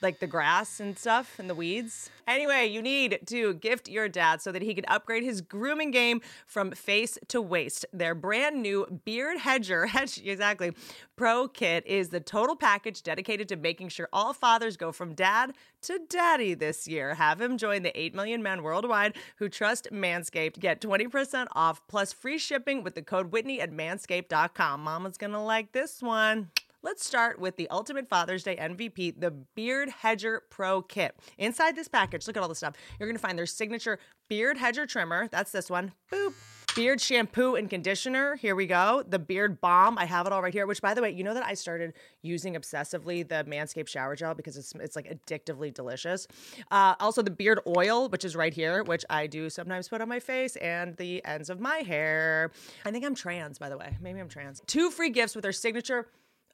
like 0.00 0.20
the 0.20 0.26
grass 0.26 0.80
and 0.80 0.98
stuff 0.98 1.38
and 1.38 1.48
the 1.48 1.54
weeds. 1.54 2.10
Anyway, 2.26 2.66
you 2.66 2.82
need 2.82 3.20
to 3.26 3.54
gift 3.54 3.88
your 3.88 4.08
dad 4.08 4.42
so 4.42 4.52
that 4.52 4.62
he 4.62 4.74
can 4.74 4.84
upgrade 4.86 5.22
his 5.22 5.40
grooming 5.40 5.90
game 5.90 6.20
from 6.46 6.70
face 6.72 7.18
to 7.28 7.40
waist. 7.40 7.86
Their 7.92 8.14
brand 8.14 8.62
new 8.62 9.00
Beard 9.04 9.38
Hedger, 9.38 9.86
hedge, 9.88 10.20
exactly, 10.24 10.72
Pro 11.16 11.48
Kit 11.48 11.86
is 11.86 12.10
the 12.10 12.20
total 12.20 12.54
package 12.54 13.02
dedicated 13.02 13.48
to 13.48 13.56
making 13.56 13.88
sure 13.88 14.08
all 14.12 14.32
fathers 14.32 14.76
go 14.76 14.92
from 14.92 15.14
dad 15.14 15.54
to 15.82 15.98
daddy 16.08 16.54
this 16.54 16.86
year. 16.86 17.14
Have 17.14 17.40
him 17.40 17.56
join 17.56 17.82
the 17.82 17.98
8 17.98 18.14
million 18.14 18.42
men 18.42 18.62
worldwide 18.62 19.16
who 19.36 19.48
trust 19.48 19.88
Manscaped. 19.90 20.58
Get 20.60 20.80
20% 20.80 21.46
off 21.52 21.80
plus 21.88 22.12
free 22.12 22.38
shipping 22.38 22.84
with 22.84 22.94
the 22.94 23.02
code 23.02 23.32
Whitney 23.32 23.60
at 23.60 23.72
manscaped.com. 23.72 24.82
Mama's 24.82 25.16
gonna 25.16 25.42
like 25.42 25.72
this 25.72 26.02
one. 26.02 26.50
Let's 26.80 27.04
start 27.04 27.40
with 27.40 27.56
the 27.56 27.68
Ultimate 27.70 28.08
Father's 28.08 28.44
Day 28.44 28.54
MVP, 28.54 29.20
the 29.20 29.32
Beard 29.32 29.88
Hedger 29.88 30.44
Pro 30.48 30.80
Kit. 30.80 31.16
Inside 31.36 31.74
this 31.74 31.88
package, 31.88 32.28
look 32.28 32.36
at 32.36 32.42
all 32.42 32.48
the 32.48 32.54
stuff. 32.54 32.74
You're 33.00 33.12
to 33.12 33.18
find 33.18 33.36
their 33.36 33.46
signature 33.46 33.98
Beard 34.28 34.58
Hedger 34.58 34.86
trimmer. 34.86 35.26
That's 35.26 35.50
this 35.50 35.68
one. 35.68 35.90
Boop. 36.12 36.34
Beard 36.76 37.00
shampoo 37.00 37.56
and 37.56 37.68
conditioner. 37.68 38.36
Here 38.36 38.54
we 38.54 38.66
go. 38.66 39.02
The 39.08 39.18
beard 39.18 39.60
balm. 39.60 39.98
I 39.98 40.04
have 40.04 40.28
it 40.28 40.32
all 40.32 40.40
right 40.40 40.52
here. 40.52 40.66
Which, 40.66 40.80
by 40.80 40.94
the 40.94 41.02
way, 41.02 41.10
you 41.10 41.24
know 41.24 41.34
that 41.34 41.44
I 41.44 41.54
started 41.54 41.94
using 42.22 42.54
obsessively 42.54 43.26
the 43.26 43.42
Manscaped 43.48 43.88
shower 43.88 44.14
gel 44.14 44.34
because 44.34 44.56
it's 44.56 44.72
it's 44.76 44.94
like 44.94 45.08
addictively 45.10 45.74
delicious. 45.74 46.28
Uh, 46.70 46.94
also, 47.00 47.22
the 47.22 47.32
beard 47.32 47.58
oil, 47.66 48.08
which 48.10 48.24
is 48.24 48.36
right 48.36 48.54
here, 48.54 48.84
which 48.84 49.04
I 49.10 49.26
do 49.26 49.50
sometimes 49.50 49.88
put 49.88 50.00
on 50.00 50.08
my 50.08 50.20
face 50.20 50.54
and 50.56 50.96
the 50.98 51.24
ends 51.24 51.50
of 51.50 51.58
my 51.58 51.78
hair. 51.78 52.52
I 52.84 52.92
think 52.92 53.04
I'm 53.04 53.16
trans, 53.16 53.58
by 53.58 53.68
the 53.68 53.76
way. 53.76 53.96
Maybe 54.00 54.20
I'm 54.20 54.28
trans. 54.28 54.62
Two 54.68 54.92
free 54.92 55.10
gifts 55.10 55.34
with 55.34 55.42
their 55.42 55.52
signature 55.52 56.06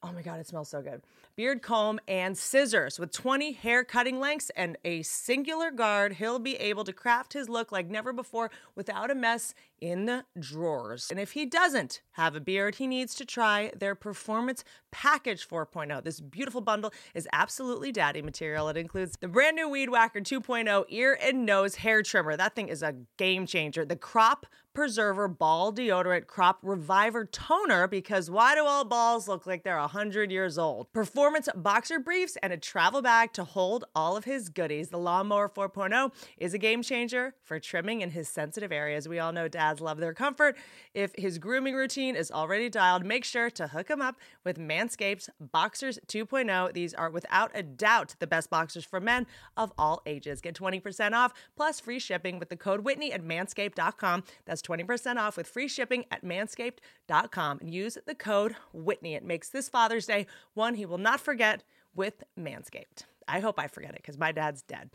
Oh 0.04 0.12
my 0.12 0.22
God, 0.22 0.38
it 0.38 0.46
smells 0.46 0.68
so 0.68 0.82
good. 0.82 1.00
Beard 1.36 1.62
comb 1.62 1.98
and 2.06 2.38
scissors 2.38 3.00
with 3.00 3.10
20 3.10 3.52
hair 3.52 3.82
cutting 3.82 4.20
lengths 4.20 4.52
and 4.54 4.76
a 4.84 5.02
singular 5.02 5.72
guard. 5.72 6.14
He'll 6.14 6.38
be 6.38 6.54
able 6.56 6.84
to 6.84 6.92
craft 6.92 7.32
his 7.32 7.48
look 7.48 7.72
like 7.72 7.90
never 7.90 8.12
before 8.12 8.52
without 8.76 9.10
a 9.10 9.16
mess 9.16 9.52
in 9.80 10.06
the 10.06 10.24
drawers. 10.38 11.10
And 11.10 11.18
if 11.18 11.32
he 11.32 11.44
doesn't 11.44 12.02
have 12.12 12.36
a 12.36 12.40
beard, 12.40 12.76
he 12.76 12.86
needs 12.86 13.16
to 13.16 13.24
try 13.24 13.72
their 13.76 13.96
Performance 13.96 14.62
Package 14.92 15.48
4.0. 15.48 16.04
This 16.04 16.20
beautiful 16.20 16.60
bundle 16.60 16.92
is 17.14 17.28
absolutely 17.32 17.90
daddy 17.90 18.22
material. 18.22 18.68
It 18.68 18.76
includes 18.76 19.16
the 19.20 19.26
brand 19.26 19.56
new 19.56 19.68
Weed 19.68 19.90
Whacker 19.90 20.20
2.0 20.20 20.84
ear 20.88 21.18
and 21.20 21.44
nose 21.44 21.74
hair 21.76 22.02
trimmer. 22.02 22.36
That 22.36 22.54
thing 22.54 22.68
is 22.68 22.82
a 22.82 22.94
game 23.18 23.44
changer. 23.44 23.84
The 23.84 23.96
Crop 23.96 24.46
Preserver 24.72 25.28
Ball 25.28 25.72
Deodorant 25.72 26.26
Crop 26.26 26.58
Reviver 26.62 27.24
Toner 27.26 27.86
because 27.86 28.30
why 28.30 28.54
do 28.54 28.64
all 28.64 28.84
balls 28.84 29.28
look 29.28 29.46
like 29.46 29.62
they're 29.62 29.78
100 29.78 30.32
years 30.32 30.58
old? 30.58 30.92
Performance 31.24 31.48
Boxer 31.56 31.98
Briefs 31.98 32.36
and 32.42 32.52
a 32.52 32.58
travel 32.58 33.00
bag 33.00 33.32
to 33.32 33.44
hold 33.44 33.86
all 33.94 34.14
of 34.14 34.26
his 34.26 34.50
goodies. 34.50 34.90
The 34.90 34.98
Lawnmower 34.98 35.48
4.0 35.48 36.12
is 36.36 36.52
a 36.52 36.58
game 36.58 36.82
changer 36.82 37.34
for 37.42 37.58
trimming 37.58 38.02
in 38.02 38.10
his 38.10 38.28
sensitive 38.28 38.70
areas. 38.70 39.08
We 39.08 39.18
all 39.18 39.32
know 39.32 39.48
dads 39.48 39.80
love 39.80 39.96
their 39.96 40.12
comfort. 40.12 40.54
If 40.92 41.12
his 41.16 41.38
grooming 41.38 41.76
routine 41.76 42.14
is 42.14 42.30
already 42.30 42.68
dialed, 42.68 43.06
make 43.06 43.24
sure 43.24 43.48
to 43.48 43.68
hook 43.68 43.88
him 43.88 44.02
up 44.02 44.16
with 44.44 44.58
Manscaped's 44.58 45.30
Boxers 45.40 45.98
2.0. 46.08 46.74
These 46.74 46.92
are 46.92 47.08
without 47.08 47.50
a 47.54 47.62
doubt 47.62 48.16
the 48.18 48.26
best 48.26 48.50
boxers 48.50 48.84
for 48.84 49.00
men 49.00 49.26
of 49.56 49.72
all 49.78 50.02
ages. 50.04 50.42
Get 50.42 50.54
20% 50.54 51.12
off 51.12 51.32
plus 51.56 51.80
free 51.80 52.00
shipping 52.00 52.38
with 52.38 52.50
the 52.50 52.56
code 52.56 52.80
Whitney 52.80 53.14
at 53.14 53.24
manscaped.com. 53.24 54.24
That's 54.44 54.60
20% 54.60 55.16
off 55.16 55.38
with 55.38 55.46
free 55.46 55.68
shipping 55.68 56.04
at 56.10 56.22
manscaped.com 56.22 57.60
and 57.60 57.72
use 57.72 57.96
the 58.04 58.14
code 58.14 58.56
Whitney. 58.74 59.14
It 59.14 59.24
makes 59.24 59.48
this 59.48 59.70
Father's 59.70 60.04
Day 60.04 60.26
one 60.52 60.74
he 60.74 60.84
will 60.84 60.98
not 60.98 61.13
forget 61.20 61.62
with 61.94 62.22
Manscaped. 62.38 63.04
I 63.26 63.40
hope 63.40 63.58
I 63.58 63.68
forget 63.68 63.90
it 63.90 63.96
because 64.02 64.18
my 64.18 64.32
dad's 64.32 64.62
dead. 64.62 64.90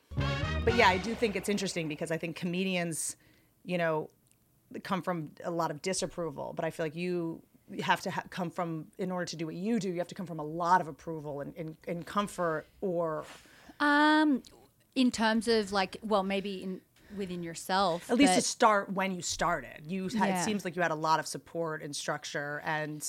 But 0.66 0.76
yeah, 0.76 0.88
I 0.90 0.98
do 0.98 1.16
think 1.16 1.36
it's 1.36 1.50
interesting 1.50 1.88
because 1.88 2.12
I 2.12 2.18
think 2.18 2.36
comedians, 2.36 3.16
you 3.64 3.78
know, 3.78 4.10
come 4.84 5.02
from 5.02 5.32
a 5.44 5.50
lot 5.52 5.72
of 5.72 5.82
disapproval, 5.82 6.54
but 6.56 6.64
I 6.66 6.70
feel 6.70 6.86
like 6.86 6.96
you 6.96 7.42
have 7.82 8.02
to 8.02 8.12
ha- 8.12 8.24
come 8.30 8.50
from 8.52 8.86
in 8.98 9.12
order 9.12 9.26
to 9.26 9.36
do 9.36 9.46
what 9.46 9.56
you 9.56 9.80
do. 9.80 9.90
You 9.90 9.98
have 10.00 10.08
to 10.10 10.16
come 10.16 10.26
from 10.26 10.40
a 10.40 10.44
lot 10.44 10.82
of 10.82 10.88
approval 10.88 11.42
and, 11.42 11.56
and, 11.56 11.76
and 11.88 12.06
comfort, 12.06 12.68
or 12.82 13.26
Um, 13.80 14.44
in 14.96 15.12
terms 15.12 15.48
of 15.48 15.72
like, 15.72 15.98
well, 16.04 16.24
maybe 16.24 16.64
in 16.64 16.82
within 17.18 17.42
yourself, 17.42 18.12
at 18.12 18.18
least 18.18 18.36
to 18.36 18.42
start 18.42 18.94
when 18.94 19.12
you 19.12 19.22
started. 19.22 19.82
You 19.88 20.10
had, 20.10 20.30
Yeah. 20.30 20.42
it 20.42 20.46
seems 20.46 20.64
like 20.64 20.76
you 20.76 20.82
had 20.84 20.92
a 20.92 20.96
lot 20.96 21.20
of 21.20 21.26
support 21.26 21.82
and 21.82 21.96
structure 21.96 22.62
and 22.64 23.02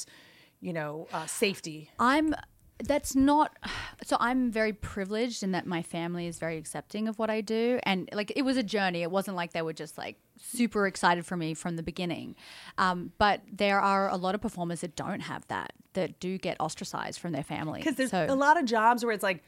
you 0.60 0.72
know 0.72 1.06
uh, 1.12 1.26
safety. 1.26 1.90
I'm 1.98 2.34
that's 2.84 3.14
not 3.14 3.56
so 4.04 4.16
I'm 4.20 4.50
very 4.50 4.72
privileged 4.72 5.42
in 5.42 5.52
that 5.52 5.66
my 5.66 5.82
family 5.82 6.26
is 6.26 6.38
very 6.38 6.56
accepting 6.56 7.08
of 7.08 7.18
what 7.18 7.30
I 7.30 7.40
do. 7.40 7.78
And 7.84 8.08
like 8.12 8.32
it 8.36 8.42
was 8.42 8.56
a 8.56 8.62
journey. 8.62 9.02
It 9.02 9.10
wasn't 9.10 9.36
like 9.36 9.52
they 9.52 9.62
were 9.62 9.72
just 9.72 9.98
like 9.98 10.16
super 10.40 10.86
excited 10.86 11.26
for 11.26 11.36
me 11.36 11.54
from 11.54 11.76
the 11.76 11.82
beginning. 11.82 12.36
Um, 12.78 13.12
but 13.18 13.42
there 13.50 13.80
are 13.80 14.08
a 14.08 14.16
lot 14.16 14.34
of 14.34 14.40
performers 14.40 14.80
that 14.80 14.96
don't 14.96 15.20
have 15.20 15.46
that 15.48 15.72
that 15.92 16.20
do 16.20 16.38
get 16.38 16.56
ostracized 16.60 17.20
from 17.20 17.32
their 17.32 17.42
family. 17.42 17.80
Because 17.80 17.96
there's 17.96 18.10
so, 18.10 18.26
a 18.28 18.34
lot 18.34 18.58
of 18.58 18.64
jobs 18.64 19.04
where 19.04 19.12
it's 19.12 19.22
like 19.22 19.42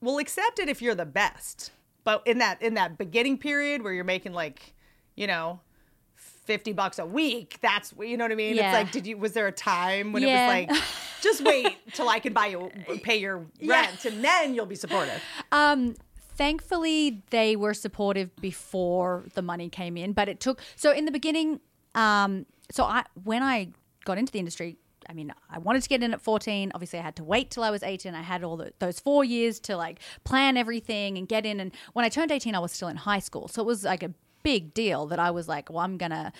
we'll 0.00 0.18
accept 0.18 0.58
it 0.58 0.68
if 0.68 0.82
you're 0.82 0.94
the 0.94 1.06
best. 1.06 1.70
But 2.04 2.22
in 2.26 2.38
that 2.38 2.60
in 2.60 2.74
that 2.74 2.98
beginning 2.98 3.38
period 3.38 3.82
where 3.82 3.92
you're 3.92 4.04
making 4.04 4.32
like 4.32 4.74
you 5.14 5.26
know 5.26 5.60
50 6.44 6.72
bucks 6.72 6.98
a 6.98 7.06
week 7.06 7.58
that's 7.62 7.92
you 8.00 8.16
know 8.16 8.24
what 8.24 8.32
i 8.32 8.34
mean 8.34 8.56
Yeah. 8.56 8.70
it's 8.70 8.74
like 8.84 8.92
did 8.92 9.06
you 9.06 9.16
was 9.16 9.32
there 9.32 9.46
a 9.46 9.52
time 9.52 10.12
when 10.12 10.22
Yeah. 10.22 10.28
it 10.56 10.68
was 10.68 10.76
like 10.78 10.82
just 11.22 11.40
wait 11.44 11.76
till 11.94 12.08
i 12.08 12.18
can 12.18 12.32
buy 12.32 12.46
you 12.46 12.70
pay 13.02 13.16
your 13.18 13.46
rent 13.64 14.04
and 14.04 14.24
then 14.24 14.54
you'll 14.54 14.66
be 14.66 14.74
supportive 14.74 15.22
Um, 15.52 15.94
thankfully, 16.36 17.22
they 17.30 17.56
were 17.56 17.74
supportive 17.74 18.34
before 18.36 19.24
the 19.34 19.42
money 19.42 19.68
came 19.68 19.96
in, 19.96 20.12
but 20.12 20.28
it 20.28 20.40
took. 20.40 20.60
So 20.76 20.90
in 20.90 21.04
the 21.04 21.12
beginning, 21.12 21.60
um, 21.94 22.46
so 22.70 22.84
I 22.84 23.04
when 23.22 23.42
I 23.42 23.68
got 24.04 24.18
into 24.18 24.32
the 24.32 24.38
industry, 24.38 24.76
I 25.08 25.12
mean, 25.12 25.32
I 25.50 25.58
wanted 25.58 25.82
to 25.82 25.88
get 25.88 26.02
in 26.02 26.12
at 26.14 26.20
14. 26.20 26.72
Obviously, 26.74 26.98
I 26.98 27.02
had 27.02 27.16
to 27.16 27.24
wait 27.24 27.50
till 27.50 27.62
I 27.62 27.70
was 27.70 27.82
18. 27.82 28.14
I 28.14 28.22
had 28.22 28.42
all 28.42 28.56
the, 28.56 28.72
those 28.78 28.98
four 28.98 29.24
years 29.24 29.60
to 29.60 29.76
like 29.76 30.00
plan 30.24 30.56
everything 30.56 31.18
and 31.18 31.28
get 31.28 31.44
in. 31.44 31.60
And 31.60 31.72
when 31.92 32.04
I 32.04 32.08
turned 32.08 32.32
18, 32.32 32.54
I 32.54 32.58
was 32.60 32.72
still 32.72 32.88
in 32.88 32.96
high 32.96 33.18
school, 33.20 33.46
so 33.48 33.62
it 33.62 33.66
was 33.66 33.84
like 33.84 34.02
a 34.02 34.12
big 34.42 34.74
deal 34.74 35.06
that 35.06 35.18
I 35.18 35.30
was 35.30 35.48
like, 35.48 35.70
well, 35.70 35.80
I'm 35.80 35.96
gonna. 35.96 36.32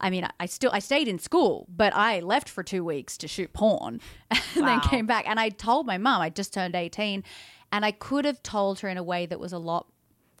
I 0.00 0.10
mean, 0.10 0.28
I 0.40 0.46
still 0.46 0.70
I 0.72 0.80
stayed 0.80 1.08
in 1.08 1.18
school, 1.18 1.66
but 1.68 1.94
I 1.94 2.20
left 2.20 2.48
for 2.48 2.62
two 2.62 2.84
weeks 2.84 3.16
to 3.18 3.28
shoot 3.28 3.52
porn, 3.52 4.00
and 4.30 4.66
then 4.66 4.80
came 4.80 5.06
back. 5.06 5.24
And 5.28 5.38
I 5.38 5.48
told 5.48 5.86
my 5.86 5.98
mom 5.98 6.20
I 6.20 6.30
just 6.30 6.52
turned 6.52 6.74
eighteen, 6.74 7.24
and 7.72 7.84
I 7.84 7.92
could 7.92 8.24
have 8.24 8.42
told 8.42 8.80
her 8.80 8.88
in 8.88 8.96
a 8.96 9.02
way 9.02 9.26
that 9.26 9.40
was 9.40 9.52
a 9.52 9.58
lot 9.58 9.86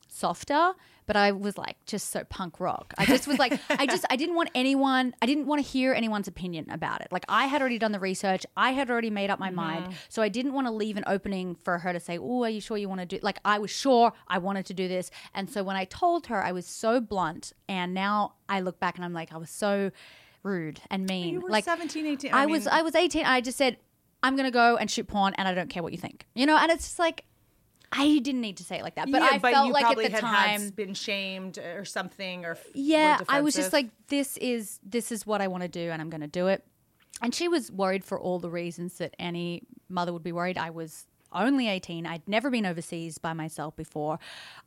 softer, 0.08 0.72
but 1.06 1.16
I 1.16 1.32
was 1.32 1.58
like 1.58 1.76
just 1.86 2.10
so 2.10 2.24
punk 2.24 2.60
rock. 2.60 2.94
I 2.98 3.06
just 3.06 3.26
was 3.26 3.38
like, 3.38 3.60
I 3.70 3.86
just 3.94 4.04
I 4.10 4.16
didn't 4.16 4.34
want 4.34 4.50
anyone, 4.54 5.14
I 5.20 5.26
didn't 5.26 5.46
want 5.46 5.64
to 5.64 5.68
hear 5.68 5.92
anyone's 5.92 6.28
opinion 6.28 6.70
about 6.70 7.00
it. 7.00 7.08
Like 7.10 7.24
I 7.28 7.46
had 7.46 7.60
already 7.60 7.78
done 7.78 7.92
the 7.92 8.00
research, 8.00 8.46
I 8.56 8.72
had 8.72 8.90
already 8.90 9.10
made 9.10 9.30
up 9.30 9.38
my 9.38 9.50
mind, 9.50 9.94
so 10.08 10.22
I 10.22 10.28
didn't 10.28 10.52
want 10.52 10.66
to 10.66 10.72
leave 10.72 10.96
an 10.96 11.04
opening 11.06 11.54
for 11.54 11.78
her 11.78 11.92
to 11.92 12.00
say, 12.00 12.18
"Oh, 12.18 12.44
are 12.44 12.50
you 12.50 12.60
sure 12.60 12.76
you 12.76 12.88
want 12.88 13.00
to 13.00 13.06
do?" 13.06 13.18
Like 13.22 13.38
I 13.44 13.58
was 13.58 13.70
sure 13.70 14.12
I 14.28 14.38
wanted 14.38 14.66
to 14.66 14.74
do 14.74 14.88
this, 14.88 15.10
and 15.34 15.50
so 15.50 15.62
when 15.62 15.76
I 15.76 15.84
told 15.84 16.26
her, 16.26 16.42
I 16.42 16.52
was 16.52 16.66
so 16.66 17.00
blunt, 17.00 17.52
and 17.68 17.94
now 17.94 18.34
I 18.48 18.60
look 18.60 18.80
back 18.80 18.96
and 18.96 19.04
I'm 19.04 19.12
like, 19.12 19.32
I 19.32 19.36
was 19.36 19.50
so 19.50 19.90
rude 20.42 20.80
and 20.90 21.08
mean. 21.08 21.34
you 21.34 21.40
were 21.40 21.50
like 21.50 21.64
17, 21.64 22.06
18, 22.06 22.32
I, 22.32 22.42
I 22.42 22.46
was 22.46 22.66
I 22.66 22.82
was 22.82 22.94
18. 22.94 23.24
I 23.24 23.40
just 23.40 23.58
said, 23.58 23.78
I'm 24.22 24.36
gonna 24.36 24.50
go 24.50 24.76
and 24.76 24.90
shoot 24.90 25.06
porn, 25.06 25.34
and 25.36 25.48
I 25.48 25.54
don't 25.54 25.68
care 25.68 25.82
what 25.82 25.92
you 25.92 25.98
think. 25.98 26.26
You 26.34 26.46
know, 26.46 26.56
and 26.56 26.70
it's 26.70 26.84
just 26.84 26.98
like. 26.98 27.24
I 27.96 28.18
didn't 28.18 28.40
need 28.40 28.56
to 28.58 28.64
say 28.64 28.78
it 28.78 28.82
like 28.82 28.96
that, 28.96 29.10
but 29.10 29.22
yeah, 29.22 29.28
I 29.32 29.38
but 29.38 29.52
felt 29.52 29.72
like 29.72 29.84
at 29.84 29.96
the 29.96 30.10
had, 30.10 30.20
time, 30.20 30.60
had 30.62 30.76
been 30.76 30.94
shamed 30.94 31.58
or 31.58 31.84
something 31.84 32.44
or 32.44 32.58
yeah, 32.74 33.20
I 33.28 33.40
was 33.40 33.54
just 33.54 33.72
like, 33.72 33.88
this 34.08 34.36
is 34.38 34.80
this 34.84 35.12
is 35.12 35.26
what 35.26 35.40
I 35.40 35.46
want 35.48 35.62
to 35.62 35.68
do, 35.68 35.90
and 35.90 36.02
I'm 36.02 36.10
going 36.10 36.20
to 36.20 36.26
do 36.26 36.48
it. 36.48 36.64
And 37.22 37.34
she 37.34 37.46
was 37.46 37.70
worried 37.70 38.04
for 38.04 38.18
all 38.18 38.40
the 38.40 38.50
reasons 38.50 38.98
that 38.98 39.14
any 39.18 39.62
mother 39.88 40.12
would 40.12 40.24
be 40.24 40.32
worried. 40.32 40.58
I 40.58 40.70
was 40.70 41.06
only 41.32 41.68
18. 41.68 42.06
I'd 42.06 42.26
never 42.28 42.50
been 42.50 42.66
overseas 42.66 43.18
by 43.18 43.32
myself 43.32 43.76
before. 43.76 44.18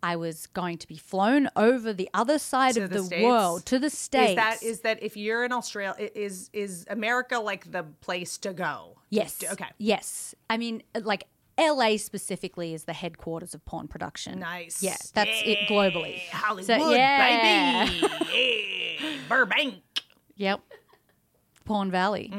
I 0.03 0.15
was 0.15 0.47
going 0.47 0.78
to 0.80 0.88
be 0.88 0.97
flown 0.97 1.49
over 1.55 1.93
the 1.93 2.09
other 2.13 2.39
side 2.39 2.75
To 2.75 2.84
of 2.84 2.89
the 2.89 3.01
the, 3.01 3.23
world 3.23 3.65
to 3.67 3.80
the 3.80 3.89
states. 3.89 4.32
Is 4.32 4.36
that 4.36 4.63
is 4.63 4.80
that 4.82 5.03
if 5.03 5.15
you're 5.17 5.43
in 5.45 5.51
Australia, 5.51 6.09
is 6.15 6.49
is 6.53 6.86
America 6.89 7.39
like 7.39 7.71
the 7.71 7.84
place 8.01 8.38
to 8.39 8.53
go? 8.53 8.97
yes, 9.09 9.43
Okay. 9.51 9.67
yes. 9.78 10.36
I 10.49 10.57
mean, 10.57 10.84
like. 11.01 11.25
LA 11.60 11.97
specifically 11.97 12.74
is 12.74 12.84
the 12.84 12.93
headquarters 12.93 13.53
of 13.53 13.66
porn 13.66 13.88
production. 13.88 14.39
Nice. 14.39 14.82
Yeah, 14.84 14.95
that's 15.14 15.41
it 15.45 15.68
globally. 15.70 16.20
Hollywood, 16.30 16.66
So, 16.66 16.91
yeah. 16.91 17.86
baby. 17.88 18.08
Yeah, 19.01 19.10
Burbank. 19.30 19.76
Yep. 20.36 20.62
Porn 21.66 21.89
Valley. 21.91 22.32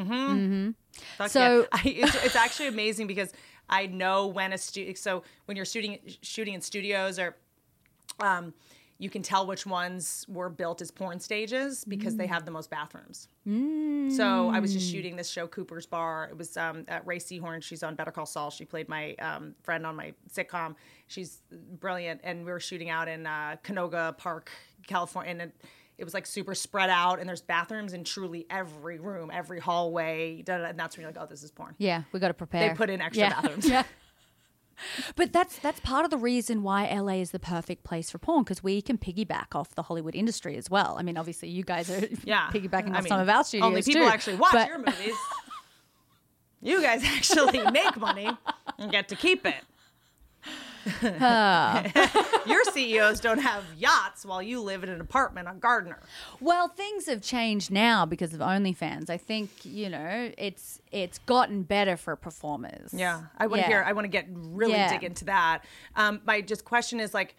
Fuck 1.17 1.31
So- 1.31 1.61
yeah. 1.61 1.67
I, 1.73 1.83
it's, 1.85 2.25
it's 2.25 2.37
actually 2.37 2.69
amazing 2.69 3.07
because 3.07 3.33
I 3.69 3.87
know 3.87 4.27
when 4.29 4.53
a 4.53 4.59
studio. 4.59 4.95
So 4.95 5.23
when 5.47 5.57
you're 5.57 5.67
shooting 5.67 5.99
shooting 6.23 6.55
in 6.55 6.61
studios 6.61 7.19
or, 7.19 7.37
um, 8.21 8.55
you 9.01 9.09
can 9.09 9.23
tell 9.23 9.47
which 9.47 9.65
ones 9.65 10.25
were 10.29 10.49
built 10.49 10.83
as 10.83 10.91
porn 10.91 11.21
stages 11.21 11.85
because 11.85 12.17
they 12.17 12.27
have 12.27 12.45
the 12.45 12.51
most 12.51 12.69
bathrooms. 12.69 13.29
So 14.17 14.51
I 14.51 14.59
was 14.61 14.73
just 14.73 14.91
shooting 14.91 15.17
this 15.17 15.29
show, 15.31 15.47
Cooper's 15.47 15.87
Bar. 15.87 16.29
It 16.31 16.37
was 16.37 16.57
um, 16.57 16.85
at 16.89 17.07
Rhea 17.07 17.21
Seehorn. 17.21 17.63
She's 17.63 17.83
on 17.83 17.95
Better 17.95 18.11
Call 18.11 18.27
Saul. 18.27 18.51
She 18.51 18.65
played 18.65 18.89
my 18.89 19.15
um, 19.17 19.55
friend 19.63 19.87
on 19.87 19.95
my 19.97 20.15
sitcom. 20.33 20.75
She's 21.07 21.43
brilliant. 21.81 22.21
And 22.25 22.45
we 22.45 22.51
were 22.51 22.61
shooting 22.61 22.91
out 22.91 23.07
in 23.09 23.27
uh, 23.27 23.57
Canoga 23.65 24.17
Park, 24.19 24.51
California. 24.87 25.31
And 25.33 25.43
it, 25.43 25.53
it 25.99 26.05
was 26.05 26.15
like 26.15 26.27
super 26.27 26.55
spread 26.55 26.91
out. 26.91 27.21
And 27.21 27.29
there's 27.29 27.41
bathrooms 27.43 27.93
in 27.93 28.05
truly 28.05 28.47
every 28.51 28.99
room, 28.99 29.31
every 29.33 29.61
hallway. 29.61 30.43
da, 30.43 30.57
da, 30.57 30.63
da, 30.65 30.69
and 30.71 30.79
that's 30.79 30.97
when 30.97 31.03
you're 31.03 31.13
like, 31.13 31.23
oh, 31.23 31.27
this 31.27 31.43
is 31.43 31.51
porn. 31.51 31.75
Yeah, 31.79 32.03
we 32.13 32.21
got 32.21 32.29
to 32.29 32.35
prepare. 32.35 32.69
They 32.71 32.75
put 32.75 32.91
in 32.91 33.01
extra 33.01 33.29
Yeah. 33.29 33.29
bathrooms. 33.43 33.69
yeah. 33.69 33.85
But 35.17 35.33
that's 35.33 35.59
that's 35.59 35.81
part 35.81 36.05
of 36.05 36.11
the 36.11 36.17
reason 36.17 36.63
why 36.63 36.87
LA 36.93 37.15
is 37.15 37.31
the 37.33 37.39
perfect 37.39 37.85
place 37.85 38.11
for 38.11 38.19
porn 38.19 38.45
because 38.45 38.63
we 38.63 38.81
can 38.83 38.99
piggyback 38.99 39.55
off 39.55 39.75
the 39.75 39.83
Hollywood 39.83 40.15
industry 40.15 40.57
as 40.57 40.71
well. 40.71 40.97
I 40.99 41.03
mean, 41.03 41.17
obviously 41.17 41.49
you 41.49 41.63
guys 41.65 41.91
are 41.91 42.07
Yeah. 42.25 42.49
piggybacking 42.53 42.93
I 42.95 42.99
off 42.99 43.03
mean, 43.05 43.09
some 43.09 43.21
of 43.21 43.29
our 43.29 43.45
studios 43.45 43.67
Only 43.67 43.83
people 43.83 44.03
too. 44.03 44.09
actually 44.09 44.37
watch 44.37 44.53
But- 44.53 44.69
your 44.69 44.79
movies. 44.79 45.15
you 46.61 46.83
guys 46.83 47.03
actually 47.05 47.61
make 47.71 47.97
money 47.97 48.29
and 48.79 48.91
get 48.91 49.09
to 49.09 49.17
keep 49.17 49.47
it. 49.47 49.63
your 52.47 52.65
CEOs 52.73 53.21
don't 53.21 53.39
have 53.39 53.65
yachts 53.77 54.25
while 54.25 54.43
you 54.43 54.61
live 54.61 54.83
in 54.83 54.89
an 54.91 55.01
apartment 55.01 55.49
on 55.49 55.59
Gardner. 55.59 56.01
Well, 56.41 56.69
things 56.69 57.07
have 57.07 57.23
changed 57.23 57.71
now 57.71 58.07
because 58.07 58.35
of 58.35 58.41
OnlyFans. 58.41 59.11
I 59.11 59.17
think 59.17 59.51
you 59.65 59.89
know 59.89 60.31
it's 60.39 60.81
it's 60.93 61.19
gotten 61.21 61.63
better 61.63 61.97
for 61.97 62.17
performers. 62.17 62.93
Yeah, 62.93 63.23
I 63.39 63.47
want 63.47 63.57
to 63.59 63.61
Yeah. 63.63 63.69
hear. 63.69 63.85
I 63.87 63.93
want 63.93 64.05
to 64.05 64.09
get 64.09 64.27
really 64.31 64.73
Yeah. 64.73 64.91
dig 64.93 65.05
into 65.05 65.25
that. 65.27 65.61
Um, 65.97 66.21
my 66.25 66.41
just 66.41 66.65
question 66.65 67.01
is 67.01 67.13
like, 67.15 67.37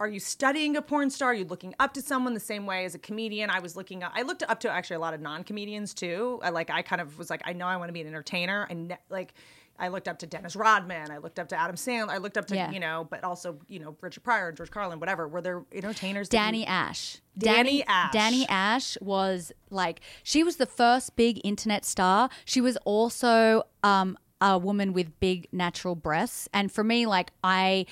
are 0.00 0.08
you 0.08 0.20
studying 0.20 0.76
a 0.76 0.82
porn 0.82 1.10
star? 1.10 1.30
Are 1.30 1.34
you 1.34 1.44
looking 1.44 1.74
up 1.78 1.94
to 1.94 2.02
someone 2.02 2.34
the 2.34 2.40
same 2.40 2.66
way 2.66 2.84
as 2.84 2.94
a 2.94 2.98
comedian? 2.98 3.50
I 3.50 3.60
was 3.60 3.76
looking 3.76 4.02
up. 4.02 4.12
I 4.14 4.22
looked 4.22 4.42
up 4.42 4.60
to 4.60 4.70
actually 4.70 4.96
a 4.96 5.00
lot 5.00 5.14
of 5.14 5.20
non 5.20 5.44
comedians 5.44 5.94
too. 5.94 6.40
I 6.42 6.50
like. 6.50 6.70
I 6.70 6.82
kind 6.82 7.00
of 7.00 7.18
was 7.18 7.30
like, 7.30 7.42
I 7.44 7.52
know 7.52 7.66
I 7.66 7.76
want 7.76 7.88
to 7.88 7.92
be 7.92 8.00
an 8.00 8.06
entertainer. 8.08 8.66
I 8.70 8.74
ne- 8.74 8.98
like. 9.10 9.34
I 9.78 9.88
looked 9.88 10.06
up 10.06 10.18
to 10.20 10.26
Dennis 10.26 10.54
Rodman. 10.54 11.10
I 11.10 11.18
looked 11.18 11.38
up 11.38 11.48
to 11.48 11.58
Adam 11.58 11.76
Sandler. 11.76 12.10
I 12.10 12.18
looked 12.18 12.38
up 12.38 12.46
to 12.46 12.54
Yeah. 12.54 12.70
you 12.70 12.78
know, 12.80 13.06
but 13.10 13.24
also 13.24 13.58
you 13.68 13.78
know 13.78 13.96
Richard 14.00 14.22
Pryor 14.22 14.48
and 14.48 14.56
George 14.56 14.70
Carlin, 14.70 15.00
whatever. 15.00 15.26
Were 15.26 15.40
there 15.40 15.64
entertainers? 15.72 16.28
Danni 16.28 16.60
you- 16.60 16.64
Ash. 16.66 17.18
Danni 17.38 17.82
Ashe. 17.88 18.14
Danni 18.14 18.46
Ashe 18.48 18.98
was 19.00 19.52
like 19.70 20.00
she 20.22 20.44
was 20.44 20.56
the 20.56 20.66
first 20.66 21.16
big 21.16 21.40
internet 21.44 21.84
star. 21.84 22.28
She 22.44 22.60
was 22.60 22.76
also 22.84 23.62
um, 23.82 24.18
a 24.40 24.58
woman 24.58 24.92
with 24.92 25.18
big 25.20 25.48
natural 25.52 25.94
breasts, 25.94 26.48
and 26.52 26.70
for 26.70 26.84
me, 26.84 27.06
like 27.06 27.32
I, 27.42 27.86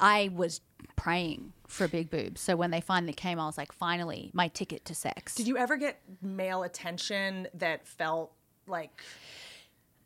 I 0.00 0.30
was 0.34 0.60
praying 0.96 1.52
for 1.68 1.86
big 1.88 2.10
boobs. 2.10 2.40
So 2.40 2.56
when 2.56 2.70
they 2.70 2.80
finally 2.80 3.12
came, 3.12 3.38
I 3.38 3.46
was 3.46 3.58
like, 3.58 3.72
finally, 3.72 4.30
my 4.32 4.48
ticket 4.48 4.84
to 4.86 4.94
sex. 4.94 5.34
Did 5.34 5.46
you 5.46 5.56
ever 5.58 5.76
get 5.76 6.00
male 6.22 6.62
attention 6.62 7.48
that 7.54 7.86
felt 7.86 8.32
like 8.66 9.00